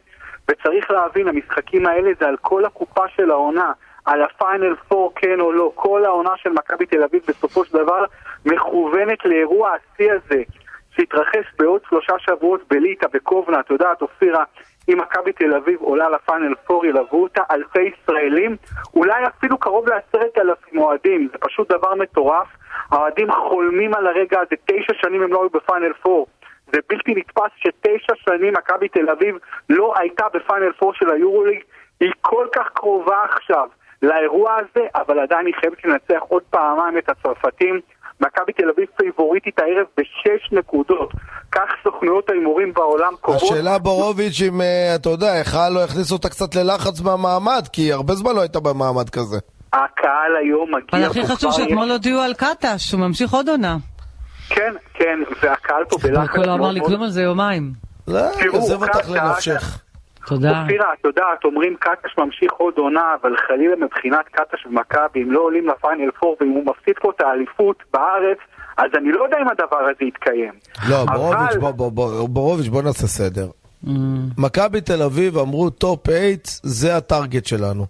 וצריך 0.49 0.91
להבין, 0.91 1.27
המשחקים 1.27 1.85
האלה 1.85 2.11
זה 2.19 2.27
על 2.27 2.37
כל 2.37 2.65
הקופה 2.65 3.07
של 3.15 3.31
העונה. 3.31 3.71
על 4.05 4.23
הפיינל 4.23 4.75
4 4.93 5.09
כן 5.15 5.39
או 5.39 5.51
לא, 5.51 5.71
כל 5.75 6.05
העונה 6.05 6.31
של 6.37 6.49
מכבי 6.49 6.85
תל 6.85 7.03
אביב 7.03 7.21
בסופו 7.27 7.65
של 7.65 7.77
דבר 7.77 8.05
מכוונת 8.45 9.25
לאירוע 9.25 9.71
השיא 9.71 10.11
הזה 10.11 10.43
שהתרחש 10.95 11.45
בעוד 11.59 11.81
שלושה 11.89 12.13
שבועות 12.19 12.61
בליטא, 12.69 13.07
בקובנה, 13.13 13.59
את 13.59 13.69
יודעת, 13.69 14.01
אופירה, 14.01 14.43
אם 14.89 14.97
מכבי 14.97 15.31
תל 15.31 15.53
אביב 15.53 15.81
עולה 15.81 16.09
לפיינל 16.09 16.53
4 16.71 16.87
ילוו 16.87 17.23
אותה 17.23 17.41
אלפי 17.51 17.81
ישראלים, 17.81 18.55
אולי 18.93 19.27
אפילו 19.27 19.57
קרוב 19.57 19.87
לעשרת 19.87 20.37
אלפים 20.37 20.79
אוהדים, 20.79 21.27
זה 21.31 21.37
פשוט 21.37 21.71
דבר 21.71 21.95
מטורף. 21.95 22.47
האוהדים 22.91 23.31
חולמים 23.31 23.93
על 23.93 24.07
הרגע 24.07 24.39
הזה, 24.39 24.55
תשע 24.65 24.93
שנים 25.01 25.23
הם 25.23 25.33
לא 25.33 25.41
היו 25.41 25.49
בפיינל 25.49 25.93
4. 26.07 26.23
זה 26.71 26.79
בלתי 26.89 27.11
נתפס 27.15 27.51
שתשע 27.57 28.13
שנים 28.25 28.53
מכבי 28.53 28.89
תל 28.89 29.09
אביב 29.09 29.35
לא 29.69 29.93
הייתה 29.97 30.25
בפיינל 30.33 30.71
4 30.83 30.93
של 30.93 31.09
היורוליג, 31.09 31.59
היא 31.99 32.11
כל 32.21 32.47
כך 32.55 32.67
קרובה 32.73 33.17
עכשיו 33.33 33.67
לאירוע 34.01 34.55
הזה, 34.55 34.87
אבל 34.95 35.19
עדיין 35.19 35.45
היא 35.45 35.53
חייבת 35.59 35.85
לנצח 35.85 36.23
עוד 36.27 36.43
פעמיים 36.49 36.97
את 36.97 37.09
הצרפתים. 37.09 37.79
מכבי 38.21 38.53
תל 38.53 38.69
אביב 38.69 38.85
פייבוריטית 38.97 39.59
הערב 39.59 39.85
בשש 39.97 40.51
נקודות. 40.51 41.11
כך 41.51 41.69
סוכנויות 41.83 42.29
ההימורים 42.29 42.73
בעולם 42.73 43.13
קובעות. 43.21 43.43
השאלה 43.43 43.79
בורוביץ' 43.79 44.41
אם, 44.47 44.61
אה, 44.61 44.95
אתה 44.95 45.09
יודע, 45.09 45.27
יכל 45.41 45.69
לא 45.69 45.79
יכניס 45.79 46.11
אותה 46.11 46.29
קצת 46.29 46.55
ללחץ 46.55 46.99
במעמד, 46.99 47.67
כי 47.73 47.93
הרבה 47.93 48.13
זמן 48.13 48.35
לא 48.35 48.41
הייתה 48.41 48.59
במעמד 48.59 49.09
כזה. 49.09 49.37
הקהל 49.73 50.35
היום 50.41 50.75
מגיע... 50.75 50.99
אבל 50.99 51.03
הכי 51.03 51.25
חשוב 51.25 51.51
שאתמול 51.51 51.91
הודיעו 51.91 52.21
על 52.21 52.33
קטש, 52.33 52.91
הוא 52.93 52.99
ממשיך 52.99 53.31
עוד 53.31 53.49
עונה. 53.49 53.77
כן, 54.55 54.73
כן, 54.93 55.19
והקהל 55.41 55.83
פה 55.89 55.97
בלחץ 56.03 56.29
ברקו 56.29 56.47
לא 56.47 56.53
אמר 56.53 56.71
לי 56.71 56.79
כלום 56.85 57.03
על 57.03 57.09
זה 57.09 57.21
יומיים. 57.21 57.71
לא, 58.07 58.19
עזב 58.53 58.83
אותך 58.83 59.09
לנפשך. 59.09 59.81
תודה. 60.27 60.61
אופירה, 60.63 60.85
את 60.99 61.05
יודעת, 61.05 61.43
אומרים 61.45 61.75
קטש 61.79 62.17
ממשיך 62.17 62.51
עוד 62.53 62.73
עונה, 62.77 63.15
אבל 63.21 63.35
חלילה 63.47 63.75
מבחינת 63.75 64.25
קטש 64.31 64.65
ומכבי, 64.65 65.23
אם 65.23 65.31
לא 65.31 65.39
עולים 65.39 65.67
לפיינל 65.67 66.09
4 66.23 66.35
ואם 66.41 66.49
הוא 66.49 66.63
מפסיד 66.65 66.95
פה 67.01 67.11
את 67.15 67.21
האליפות 67.21 67.83
בארץ, 67.93 68.37
אז 68.77 68.85
אני 68.97 69.11
לא 69.11 69.23
יודע 69.23 69.37
אם 69.41 69.47
הדבר 69.47 69.77
הזה 69.77 70.05
יתקיים. 70.07 70.53
לא, 70.89 71.01
אבל- 71.01 71.15
בורוביץ', 71.17 71.55
בוא, 71.59 71.71
בוא, 71.71 71.91
בוא, 71.91 72.29
בורוביץ', 72.29 72.67
בוא 72.67 72.81
נעשה 72.81 73.07
סדר. 73.07 73.47
Mm. 73.85 73.89
מכבי 74.37 74.81
תל 74.81 75.01
אביב 75.01 75.37
אמרו 75.37 75.69
טופ 75.69 76.07
8 76.07 76.19
זה 76.63 76.97
ה 76.97 77.04
target 77.04 77.45
שלנו. 77.45 77.85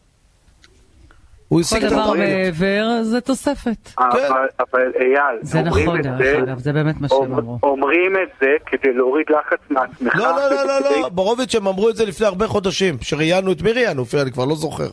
הוא 1.51 1.57
כל 1.57 1.61
השיג 1.61 1.83
את 1.85 1.91
דבר 1.91 2.01
ה 2.01 2.03
target. 2.04 2.19
מעבר 2.29 3.03
זה 3.03 3.21
תוספת. 3.21 3.89
אבל, 3.97 4.19
אבל 4.59 4.91
אייל, 4.99 5.39
זה 5.41 5.61
נכון 5.61 6.01
דרך 6.01 6.17
זה- 6.17 6.37
אגב, 6.43 6.59
זה 6.59 6.73
באמת 6.73 7.01
מה 7.01 7.07
שהם 7.09 7.33
אמרו. 7.33 7.59
אומרים 7.63 8.11
את 8.15 8.29
זה 8.41 8.47
כדי 8.65 8.93
להוריד 8.93 9.25
לחץ 9.29 9.59
מעצמך. 9.69 10.15
לא, 10.15 10.25
לא, 10.35 10.49
לא, 10.51 10.63
לא, 10.67 11.01
לא, 11.01 11.09
בורוביץ' 11.09 11.55
הם 11.55 11.67
אמרו 11.67 11.89
את 11.89 11.95
זה 11.95 12.05
לפני 12.05 12.27
הרבה 12.27 12.47
חודשים. 12.47 12.97
שראיינו 13.01 13.51
את 13.51 13.61
מי 13.61 13.71
ראיינו? 13.71 14.01
אופיר, 14.01 14.21
אני 14.21 14.31
כבר 14.31 14.45
לא 14.45 14.55
זוכר. 14.55 14.89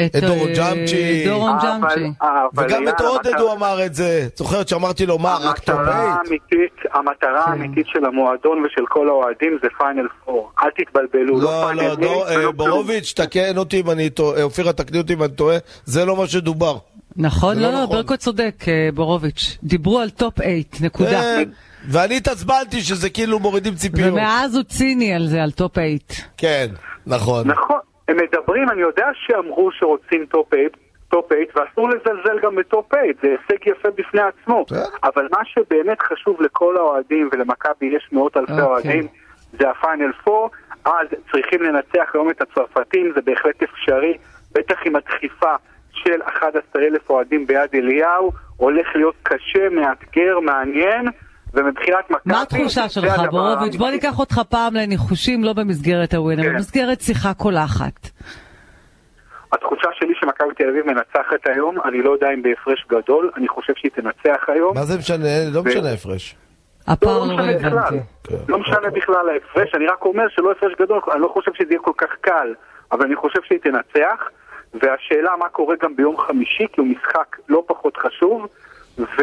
את 0.00 0.16
דורון 0.16 0.48
אה, 0.48 0.54
ג'מצ'י. 0.54 1.24
דורון 1.26 1.56
וגם 2.56 2.88
את 2.88 3.00
עודד 3.00 3.34
הוא 3.38 3.52
אמר 3.52 3.86
את 3.86 3.94
זה. 3.94 4.28
זוכרת 4.34 4.68
שאמרתי 4.68 5.06
לו, 5.06 5.18
מה, 5.18 5.38
רק 5.42 5.58
טופ 5.58 5.68
המטרה 5.68 5.92
8? 5.92 6.14
האמיתית, 6.14 6.76
המטרה 6.92 7.44
כן. 7.44 7.50
האמיתית 7.50 7.86
של 7.86 8.04
המועדון 8.04 8.64
ושל 8.64 8.86
כל 8.88 9.08
האוהדים 9.08 9.58
זה 9.62 9.68
פיינל 9.78 10.08
4. 10.28 10.40
אל 10.62 10.70
תתבלבלו. 10.76 11.40
לא, 11.40 11.64
פיינל 11.66 11.82
לא, 11.82 12.06
ולא 12.28 12.46
אה. 12.46 12.52
בורוביץ', 12.52 13.12
תקן 13.16 13.58
אותי 13.58 13.80
אם 13.80 13.90
אני 13.90 14.10
טועה, 14.10 14.38
אה, 14.38 14.42
אופירה, 14.42 14.72
תקני 14.72 14.98
אותי 14.98 15.14
אם 15.14 15.22
אני 15.22 15.32
טועה, 15.32 15.56
זה 15.84 16.04
לא 16.04 16.16
מה 16.16 16.26
שדובר. 16.26 16.78
נכון, 17.16 17.56
לא, 17.56 17.62
לא 17.62 17.72
לא, 17.72 17.82
נכון. 17.82 17.96
ברקו 17.96 18.16
צודק, 18.16 18.64
אה, 18.68 18.88
בורוביץ'. 18.94 19.58
דיברו 19.62 19.98
על 20.00 20.10
טופ 20.10 20.34
8, 20.42 20.54
נקודה. 20.80 21.20
כן, 21.22 21.48
ואני 21.88 22.16
התעצבנתי 22.16 22.82
שזה 22.82 23.10
כאילו 23.10 23.38
מורידים 23.38 23.74
ציפיות. 23.74 24.12
ומאז 24.12 24.54
הוא 24.54 24.62
ציני 24.62 25.14
על 25.14 25.26
זה, 25.26 25.42
על 25.42 25.50
טופ 25.50 25.74
8. 25.74 25.88
כן, 26.36 26.66
נכון. 27.06 27.48
נכון, 27.48 27.78
הם 28.08 28.16
מדברים, 28.16 28.70
אני 28.70 28.80
יודע 28.80 29.06
שאמרו 29.14 29.70
שרוצים 29.72 30.26
טופ 30.26 30.48
8, 30.54 30.68
טופ 31.08 31.32
8, 31.32 31.44
ואסור 31.54 31.88
לזלזל 31.88 32.38
גם 32.42 32.54
בטופ 32.56 32.86
8, 32.94 33.06
זה 33.22 33.28
הישג 33.28 33.66
יפה 33.66 33.88
בפני 33.90 34.20
עצמו. 34.20 34.64
אבל 35.04 35.28
מה 35.32 35.44
שבאמת 35.44 36.00
חשוב 36.00 36.42
לכל 36.42 36.76
האוהדים, 36.76 37.28
ולמכבי 37.32 37.86
יש 37.86 38.08
מאות 38.12 38.36
אלפי 38.36 38.52
אוקיי. 38.52 38.64
אוהדים, 38.64 39.06
זה 39.52 39.70
הפיינל 39.70 40.12
4, 40.28 40.48
אז 40.84 41.06
צריכים 41.32 41.62
לנצח 41.62 42.10
היום 42.14 42.30
את 42.30 42.42
הצרפתים, 42.42 43.12
זה 43.14 43.20
בהחלט 43.20 43.62
אפשרי, 43.62 44.18
בטח 44.52 44.78
עם 44.84 44.96
הדחיפה 44.96 45.54
של 45.92 46.22
11,000 46.22 47.10
אוהדים 47.10 47.46
ביד 47.46 47.70
אליהו, 47.74 48.32
הולך 48.56 48.86
להיות 48.94 49.14
קשה, 49.22 49.68
מאתגר, 49.68 50.40
מעניין. 50.40 51.06
ומבחינת 51.56 52.10
מכבי... 52.10 52.32
מה 52.32 52.42
התחושה 52.42 52.88
שלך, 52.88 53.20
בורוביץ'? 53.30 53.76
בוא 53.76 53.90
ניקח 53.90 54.18
אותך 54.18 54.40
פעם 54.48 54.74
לניחושים, 54.74 55.44
לא 55.44 55.52
במסגרת 55.52 56.14
הווינר, 56.14 56.42
כן. 56.42 56.52
במסגרת 56.54 57.00
שיחה 57.00 57.34
קולחת. 57.34 58.10
התחושה 59.52 59.88
שלי 59.94 60.14
שמכבי 60.20 60.54
תל 60.54 60.68
אביב 60.68 60.86
מנצחת 60.86 61.46
היום, 61.54 61.76
אני 61.84 62.02
לא 62.02 62.10
יודע 62.10 62.26
אם 62.34 62.42
בהפרש 62.42 62.86
גדול, 62.90 63.30
אני 63.36 63.48
חושב 63.48 63.72
שהיא 63.76 63.90
תנצח 63.90 64.44
היום. 64.48 64.74
מה 64.74 64.84
זה 64.84 64.98
משנה? 64.98 65.50
לא 65.52 65.62
משנה 65.62 65.90
ההפרש. 65.90 66.36
הפער 66.86 67.18
לא 67.18 67.26
לא 67.26 67.34
משנה 67.34 67.52
בכלל, 67.58 67.68
רלוונטי. 67.68 67.98
לא 68.48 68.58
משנה 68.58 68.90
בכלל 68.92 69.28
ההפרש, 69.28 69.74
אני 69.74 69.86
רק 69.86 70.04
אומר 70.04 70.28
שלא 70.28 70.52
הפרש 70.52 70.72
גדול, 70.80 71.00
אני 71.12 71.20
לא 71.20 71.28
חושב 71.28 71.50
שזה 71.54 71.68
יהיה 71.70 71.80
כל 71.80 71.92
כך 71.98 72.10
קל, 72.20 72.54
אבל 72.92 73.04
אני 73.06 73.16
חושב 73.16 73.40
שהיא 73.44 73.58
תנצח, 73.58 74.28
והשאלה 74.74 75.30
מה 75.38 75.48
קורה 75.48 75.74
גם 75.82 75.96
ביום 75.96 76.16
חמישי, 76.16 76.66
כי 76.72 76.80
הוא 76.80 76.88
משחק 76.88 77.36
לא 77.48 77.62
פחות 77.66 77.96
חשוב, 77.96 78.46
ו... 78.98 79.22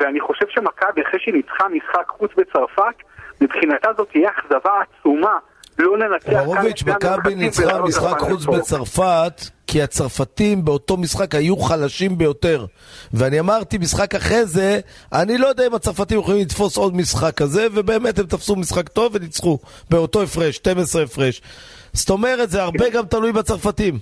ואני 0.00 0.20
חושב 0.20 0.46
שמכבי, 0.48 1.02
אחרי 1.02 1.20
שהיא 1.20 1.34
ניצחה 1.34 1.64
משחק 1.68 2.08
חוץ 2.08 2.30
בצרפת, 2.36 2.96
מבחינתה 3.40 3.88
זאת 3.96 4.08
תהיה 4.12 4.30
אכזבה 4.30 4.70
עצומה. 4.80 5.38
לא 5.78 5.98
לנצח 5.98 6.30
שני 6.76 6.92
מכבי 6.92 7.34
ניצחה 7.34 7.82
משחק 7.82 8.18
חוץ. 8.18 8.46
בצרפת, 8.46 9.42
כי 9.66 9.82
הצרפתים 9.82 10.64
באותו 10.64 10.96
משחק 10.96 11.34
היו 11.34 11.56
חלשים 11.56 12.18
ביותר. 12.18 12.66
ואני 13.12 13.40
אמרתי 13.40 13.78
משחק 13.78 14.14
אחרי 14.14 14.44
זה, 14.44 14.80
אני 15.12 15.38
לא 15.38 15.46
יודע 15.46 15.66
אם 15.66 15.74
הצרפתים 15.74 16.18
יכולים 16.18 16.40
לתפוס 16.40 16.76
עוד 16.76 16.96
משחק 16.96 17.34
כזה, 17.36 17.66
ובאמת 17.72 18.18
הם 18.18 18.26
תפסו 18.26 18.56
משחק 18.56 18.88
טוב 18.88 19.14
וניצחו 19.14 19.58
באותו 19.90 20.22
הפרש, 20.22 20.56
12 20.56 21.02
הפרש. 21.02 21.42
זאת 21.92 22.10
אומרת, 22.10 22.50
זה 22.50 22.62
הרבה 22.62 22.90
גם 22.90 23.06
תלוי 23.06 23.32
בצרפתים. 23.32 23.98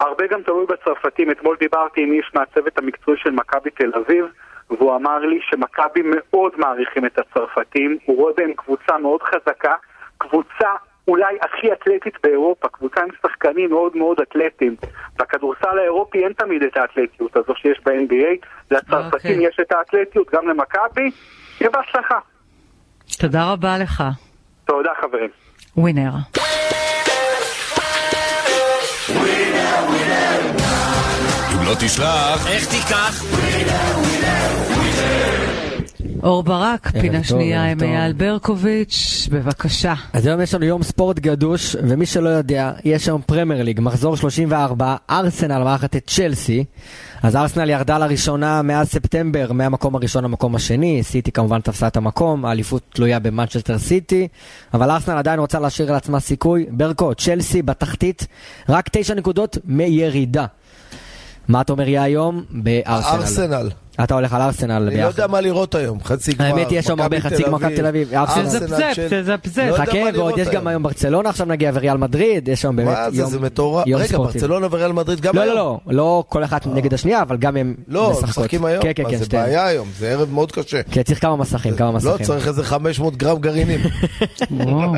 הרבה 0.00 0.26
גם 0.26 0.42
תלוי 0.42 0.66
בצרפתים. 0.66 1.30
אתמול 1.30 1.56
דיברתי 1.60 2.02
עם 2.02 2.12
איש 2.12 2.30
מהצוות 2.34 2.78
המקצועי 2.78 3.18
של 3.18 3.30
מכבי 3.30 3.70
תל 3.70 3.92
אביב, 3.94 4.24
והוא 4.70 4.96
אמר 4.96 5.18
לי 5.18 5.38
שמכבי 5.50 6.02
מאוד 6.04 6.52
מעריכים 6.56 7.06
את 7.06 7.18
הצרפתים, 7.18 7.98
הוא 8.04 8.16
רואה 8.16 8.32
בהם 8.36 8.52
קבוצה 8.56 8.98
מאוד 8.98 9.22
חזקה, 9.22 9.72
קבוצה 10.18 10.68
אולי 11.08 11.36
הכי 11.42 11.72
אתלטית 11.72 12.14
באירופה, 12.22 12.68
קבוצה 12.68 13.00
עם 13.00 13.08
שחקנים 13.22 13.70
מאוד 13.70 13.96
מאוד 13.96 14.20
אתלטיים. 14.20 14.76
בכדורסל 15.18 15.78
האירופי 15.78 16.24
אין 16.24 16.32
תמיד 16.32 16.62
את 16.62 16.76
האתלטיות 16.76 17.36
הזו 17.36 17.52
שיש 17.56 17.80
ב-NBA, 17.84 18.46
לצרפתים 18.70 19.30
אוקיי. 19.32 19.48
יש 19.48 19.56
את 19.60 19.72
האתלטיות, 19.72 20.30
גם 20.34 20.48
למכבי, 20.48 21.10
שיהיה 21.58 21.70
בהצלחה. 21.70 22.18
תודה 23.20 23.52
רבה 23.52 23.78
לך. 23.82 24.04
תודה 24.64 24.90
חברים. 25.00 25.30
ווינר. 25.76 26.10
לא 31.66 31.74
תשלח, 31.78 32.46
איך 32.46 32.66
תיקח? 32.66 33.24
אור 36.22 36.42
ברק, 36.42 36.90
פינה 37.00 37.24
שנייה 37.24 37.64
עם. 37.64 37.82
אייל 37.82 38.12
ברקוביץ', 38.12 39.28
בבקשה. 39.30 39.94
אז 40.12 40.26
היום 40.26 40.40
יש 40.40 40.54
לנו 40.54 40.64
יום 40.64 40.82
ספורט 40.82 41.18
גדוש, 41.18 41.76
ומי 41.82 42.06
שלא 42.06 42.28
יודע, 42.28 42.72
יש 42.84 43.08
היום 43.08 43.22
פרמייר 43.26 43.62
ליג, 43.62 43.80
מחזור 43.80 44.16
34, 44.16 44.96
ארסנל 45.10 45.58
מארחת 45.64 45.96
את 45.96 46.06
צ'לסי. 46.06 46.64
אז 47.22 47.36
ארסנל 47.36 47.70
ירדה 47.70 47.98
לראשונה 47.98 48.62
מאז 48.62 48.88
ספטמבר, 48.88 49.52
מהמקום 49.52 49.94
הראשון 49.94 50.24
למקום 50.24 50.54
השני, 50.54 51.02
סיטי 51.02 51.32
כמובן 51.32 51.60
תפסה 51.60 51.86
את 51.86 51.96
המקום, 51.96 52.44
האליפות 52.44 52.82
תלויה 52.94 53.18
במנצ'סטר 53.18 53.78
סיטי, 53.78 54.28
אבל 54.74 54.90
ארסנל 54.90 55.18
עדיין 55.18 55.40
רוצה 55.40 55.60
להשאיר 55.60 55.92
לעצמה 55.92 56.20
סיכוי. 56.20 56.66
ברקו, 56.70 57.14
צ'לסי 57.14 57.62
בתחתית, 57.62 58.26
רק 58.68 58.88
תשע 58.92 59.14
נקודות 59.14 59.58
מירידה. 59.64 60.46
מה 61.48 61.60
אתה 61.60 61.72
אומר 61.72 61.88
יהיה 61.88 62.02
היום 62.02 62.44
בארסנל? 62.50 63.20
ארסנל. 63.20 63.68
אתה 64.04 64.14
הולך 64.14 64.32
על 64.34 64.42
ארסנל 64.42 64.72
אני 64.72 64.84
לא 64.84 64.90
ביחד. 64.90 65.08
יודע 65.08 65.26
מה 65.26 65.40
לראות 65.40 65.74
היום, 65.74 65.98
חצי 66.04 66.32
גמר. 66.32 66.46
האמת 66.46 66.70
היא, 66.70 66.78
יש 66.78 66.86
שם 66.86 67.00
הרבה 67.00 67.20
חצי 67.20 67.42
גמר 67.42 67.56
מכבי 67.58 67.76
תל 67.76 67.86
אביב. 67.86 68.14
ארסנל. 68.14 68.44
תזפזפ, 68.46 68.84
של- 68.92 69.08
תזפזפ. 69.22 69.58
לא 69.70 69.76
חכה, 69.76 69.98
ועוד 70.14 70.38
יש 70.38 70.48
גם 70.48 70.66
היום. 70.66 70.82
ברצלונה, 70.82 71.28
עכשיו 71.28 71.46
נגיע 71.46 71.70
וריאל 71.74 71.96
מדריד, 71.96 72.48
יש 72.48 72.62
שם 72.62 72.76
באמת 72.76 72.88
מה 72.88 73.10
זה, 73.10 73.16
יום 73.20 73.30
זה 73.30 73.40
מטורף. 73.40 73.86
יום 73.86 74.00
רגע. 74.00 74.18
ברצלונה 74.18 74.66
וריאל 74.70 74.92
מדריד 74.92 75.20
גם 75.20 75.36
לא, 75.36 75.40
היום? 75.40 75.54
לא, 75.56 75.78
לא, 75.86 75.96
לא 75.96 76.24
כל 76.28 76.44
אחת 76.44 76.66
נגד 76.66 76.94
השנייה, 76.94 77.22
אבל 77.22 77.36
גם 77.36 77.56
הם 77.56 77.74
לא, 77.88 78.10
משחקות. 78.10 78.28
משחקים 78.28 78.64
היום? 78.64 78.82
כן, 78.82 78.92
כן, 78.94 79.04
כן, 79.10 79.16
זה. 79.16 79.24
בעיה 79.32 79.66
היום, 79.66 79.88
זה 79.98 80.08
ערב 80.08 80.30
מאוד 80.32 80.52
קשה. 80.52 80.82
כן, 80.90 81.02
צריך 81.02 81.20
כמה 81.20 81.36
מסכים, 81.36 81.74
כמה 81.76 81.88
לא, 81.88 81.94
מסכים. 81.94 82.26
צריך 82.26 82.48
איזה 82.48 82.64
500 82.64 83.16
גרם 83.16 83.38
גרעינים. 83.38 83.80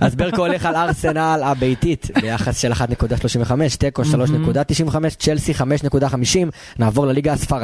אז 0.00 0.14
ברקו 0.16 0.46
הולך 0.46 0.66
על 0.66 0.76
ארסנל 0.76 1.40
הביתית 1.44 2.10
ביחס 2.20 2.58
של 2.58 2.72
1.35, 2.72 2.76
תיקו 3.78 4.02
3.95, 4.02 4.96
צ'לסי 5.18 5.52
5.50. 5.52 5.58
נעבור 6.78 7.06
לליגה 7.06 7.32
הספרדית 7.32 7.57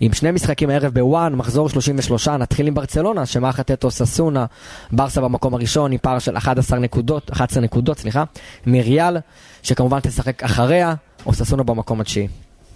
עם 0.00 0.12
שני 0.12 0.30
משחקים 0.30 0.70
הערב 0.70 0.94
בוואן, 0.94 1.34
מחזור 1.34 1.68
33. 1.68 2.28
נתחיל 2.28 2.66
עם 2.66 2.74
ברצלונה, 2.74 3.26
שמארחת 3.26 3.70
את 3.70 3.84
אוססונה, 3.84 4.46
ברסה 4.92 5.20
במקום 5.20 5.54
הראשון 5.54 5.92
עם 5.92 5.98
פער 6.02 6.18
של 6.18 6.36
11 6.36 6.78
נקודות, 6.78 7.30
11 7.32 7.62
נקודות, 7.62 7.98
סליחה, 7.98 8.24
מריאל, 8.66 9.16
שכמובן 9.62 10.00
תשחק 10.00 10.42
אחריה, 10.42 10.94
אוססונה 11.26 11.62
במקום 11.62 12.00
התשיעי. 12.00 12.28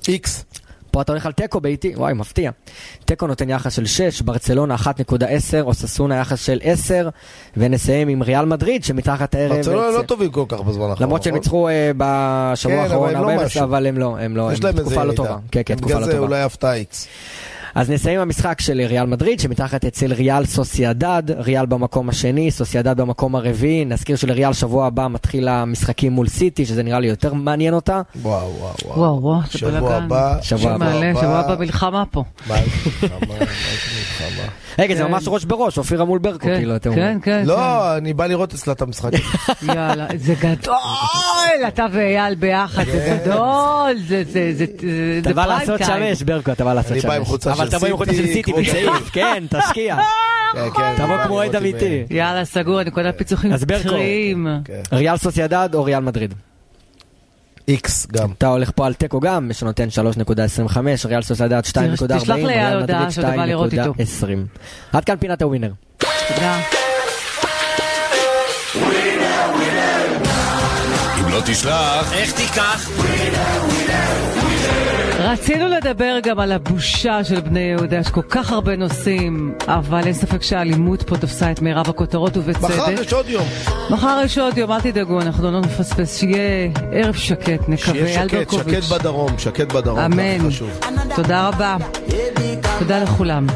איקס. 0.09 0.45
פה 0.93 1.03
אתה 1.03 1.13
הולך 1.13 1.27
על 1.27 1.33
תיקו 1.33 1.61
ביתי, 1.61 1.93
וואי, 1.97 2.15
מפתיע. 2.15 2.51
תיקו 3.05 3.27
נותן 3.27 3.51
יחס 3.51 3.75
של 3.77 3.87
6, 3.87 4.23
ברצלונה 4.23 4.75
1.10, 4.75 4.87
אוססונה 5.61 6.17
יחס 6.17 6.45
של 6.45 6.59
10, 6.63 7.09
ונסיים 7.57 8.09
עם 8.09 8.23
ריאל 8.23 8.45
מדריד 8.45 8.85
שמתחת 8.85 9.35
הערב... 9.35 9.57
ברצלונה 9.57 9.91
לא 9.99 10.03
טובים 10.03 10.31
כל 10.31 10.45
כך 10.49 10.61
בזמן 10.61 10.83
האחרון. 10.83 10.97
למרות 11.07 11.23
שהם 11.23 11.31
נכון? 11.31 11.39
ניצחו 11.41 11.69
אה, 11.69 11.91
בשבוע 11.97 12.75
כן, 12.75 12.79
אבל 12.79 12.85
האחרון, 12.85 13.09
הם 13.09 13.23
לא 13.23 13.31
הרבה. 13.31 13.65
אבל 13.65 13.87
הם 13.87 13.99
לא, 13.99 14.17
הם 14.19 14.37
לא, 14.37 14.53
יש 14.53 14.59
הם 14.59 14.65
להם 14.65 14.79
איזה 14.79 14.91
תקופה 14.91 15.05
לא. 15.05 15.13
טובה. 15.13 15.37
כן, 15.51 15.63
כן, 15.67 15.75
תקופה 15.75 15.87
בגלל 15.87 16.01
לא 16.01 16.07
זה 16.07 16.13
טובה. 16.13 16.27
אולי 16.27 16.43
הפתעה 16.43 16.75
איקס. 16.75 17.09
אז 17.75 17.91
נסיים 17.91 18.17
עם 18.17 18.23
המשחק 18.23 18.61
של 18.61 18.81
ריאל 18.89 19.07
מדריד, 19.07 19.41
שמתחת 19.41 19.85
אצל 19.85 20.13
ריאל 20.13 20.45
סוסיידד, 20.45 21.23
ריאל 21.29 21.67
במקום 21.67 22.09
השני, 22.09 22.51
סוסיידד 22.51 22.97
במקום 22.97 23.37
הרביעי. 23.37 23.85
נזכיר 23.85 24.17
שלריאל 24.17 24.53
שבוע 24.53 24.87
הבא 24.87 25.09
מתחיל 25.09 25.49
המשחקים 25.49 26.13
מול 26.13 26.29
סיטי, 26.29 26.67
שזה 26.67 26.83
נראה 26.83 27.01
לי 27.01 27.07
יותר 27.07 27.35
מעניין 27.35 27.75
אותה. 27.75 28.03
וואו, 28.23 28.55
וואו, 28.59 28.75
וואו. 28.85 29.23
וואו, 29.23 29.41
שבוע. 29.51 29.95
הבא, 29.95 30.39
שבוע 30.43 30.73
הבא. 30.73 31.15
שבוע 31.21 31.39
הבא 31.39 31.57
מלחמה 31.59 32.05
פה. 32.11 32.25
מה 32.49 32.55
מלחמה? 32.55 33.19
מה 33.29 33.35
זה 33.35 33.45
מלחמה? 33.45 34.49
רגע, 34.79 34.95
זה 34.95 35.03
כן. 35.03 35.11
ממש 35.11 35.25
ראש 35.27 35.45
בראש, 35.45 35.79
אופירה 35.79 36.05
מול 36.05 36.19
ברקו, 36.19 36.39
כן, 36.47 36.57
כאילו, 36.57 36.77
אתם 36.77 36.95
כן, 36.95 36.99
אומרים. 37.01 37.21
כן. 37.21 37.43
לא, 37.47 37.97
אני 37.97 38.13
בא 38.13 38.27
לראות 38.27 38.55
אצלה 38.55 38.73
את 38.73 38.83
המשחק. 38.83 39.11
יאללה, 39.63 40.07
זה 40.17 40.35
גדול, 40.41 40.77
אתה 41.69 41.87
ואייל 41.93 42.35
ביחד, 42.35 42.85
זה 42.85 43.19
גדול, 43.25 43.93
זה 44.09 44.23
זה 44.25 44.53
זה 44.55 44.65
זה 44.79 45.19
אתה 45.23 45.33
בא 45.33 45.45
פריים 45.45 45.59
לעשות. 45.61 45.81
שמש, 45.87 46.23
ברקו, 46.23 46.53
אתה 46.53 46.65
בא 46.65 46.75
לעשות 46.75 46.93
אני 46.93 47.01
שמש. 47.01 47.09
בא 47.11 47.17
עם 47.17 47.25
חולצה 47.25 47.53
אבל 47.53 47.65
של 47.71 47.77
תבוא 47.77 47.89
עם 47.89 47.97
חולצה 47.97 48.15
של 48.15 48.27
סיטי, 48.27 48.53
בצעיף, 48.53 49.11
כן, 49.13 49.45
תשקיע. 49.51 49.97
כן, 50.55 50.69
כן, 50.77 50.95
תבוא 50.97 51.17
בא 51.17 51.25
כמו 51.27 51.35
אוהד 51.35 51.57
אמיתי. 51.57 52.05
יאללה, 52.11 52.45
סגור, 52.45 52.83
נקודת 52.83 53.19
פיצוחים 53.19 53.53
אז 53.53 53.65
ברקו. 53.65 53.97
כן. 54.65 54.81
ריאל 54.93 55.17
סוסיידד 55.17 55.69
או 55.75 55.85
ריאל 55.85 56.01
מדריד? 56.01 56.35
איקס 57.69 58.07
גם. 58.13 58.31
אתה 58.39 58.47
הולך 58.47 58.71
פה 58.75 58.87
על 58.87 58.95
תיקו 58.95 59.21
גם, 59.21 59.51
שנותן 59.53 59.89
3.25, 60.69 60.77
ריאל 61.05 61.23
סוסיידד 61.23 61.63
2.40, 61.65 61.71
תשלח 62.19 62.29
לאייל 62.29 62.47
ריאל 62.47 62.81
הודעה 62.81 63.11
שאתה 63.11 63.31
בא 63.31 63.45
לראות 63.45 63.73
איתו. 63.73 63.93
2.20. 63.93 64.25
עד 64.93 65.05
כאן 65.05 65.17
פינת 65.17 65.43
הווינר. 65.43 65.71
תודה. 65.99 66.61
אם 71.21 71.29
לא 71.29 71.41
תשלח, 71.45 72.13
איך 72.13 72.33
תיקח? 72.33 72.91
רצינו 75.33 75.69
לדבר 75.69 76.19
גם 76.23 76.41
על 76.41 76.53
הבושה 76.53 77.25
של 77.25 77.41
בני 77.41 77.61
יהודה, 77.61 77.97
יש 77.97 78.11
כל 78.11 78.23
כך 78.23 78.53
הרבה 78.53 78.77
נושאים, 78.77 79.55
אבל 79.67 80.01
אין 80.05 80.13
ספק 80.13 80.43
שהאלימות 80.43 81.03
פה 81.03 81.17
תפסה 81.17 81.51
את 81.51 81.63
מירב 81.63 81.89
הכותרות 81.89 82.37
ובצדק. 82.37 82.65
מחר 82.65 82.91
יש 82.91 83.13
עוד 83.13 83.29
יום. 83.29 83.47
מחר 83.91 84.21
יש 84.25 84.39
עוד 84.39 84.59
יום, 84.59 84.73
אל 84.73 84.81
תדאגו, 84.81 85.21
אנחנו 85.21 85.51
לא 85.51 85.61
נפספס, 85.61 86.19
שיהיה 86.19 86.71
ערב 86.93 87.15
שקט, 87.15 87.69
נקווה. 87.69 87.79
שיהיה 87.79 88.29
שקט. 88.29 88.51
שקט 88.51 88.85
בדרום, 88.93 89.39
שקט 89.39 89.73
בדרום. 89.73 89.99
אמן. 89.99 90.39
תודה 91.17 91.49
רבה. 91.49 91.77
תודה 92.79 93.03
לכולם. 93.03 93.47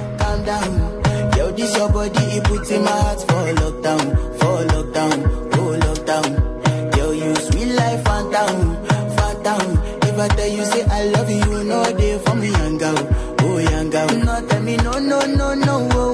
this 1.57 1.75
your 1.79 1.89
body, 1.89 2.25
it 2.37 2.45
puts 2.45 2.71
in 2.71 2.83
my 2.85 2.91
heart 3.05 3.21
for 3.29 3.45
lockdown, 3.61 4.05
for 4.39 4.57
lockdown, 4.73 5.17
oh 5.59 5.73
lockdown. 5.85 6.29
Yo, 6.97 7.07
you 7.21 7.35
sweet 7.47 7.71
life, 7.81 8.01
phantom, 8.05 8.57
phantom. 9.17 9.86
Tell 10.17 10.49
you 10.49 10.65
say 10.65 10.83
I 10.85 11.05
love 11.11 11.29
you, 11.31 11.65
no 11.65 11.85
they 11.85 12.19
for 12.19 12.35
me, 12.37 12.49
young 12.51 12.79
girl, 12.79 12.97
oh 13.43 13.59
young 13.59 13.91
girl. 13.91 14.09
No, 14.25 14.47
tell 14.49 14.63
me 14.63 14.77
me 14.77 14.77
no, 14.79 14.93
no, 14.93 15.21
no, 15.27 15.55
no, 15.55 15.89
oh, 15.93 16.06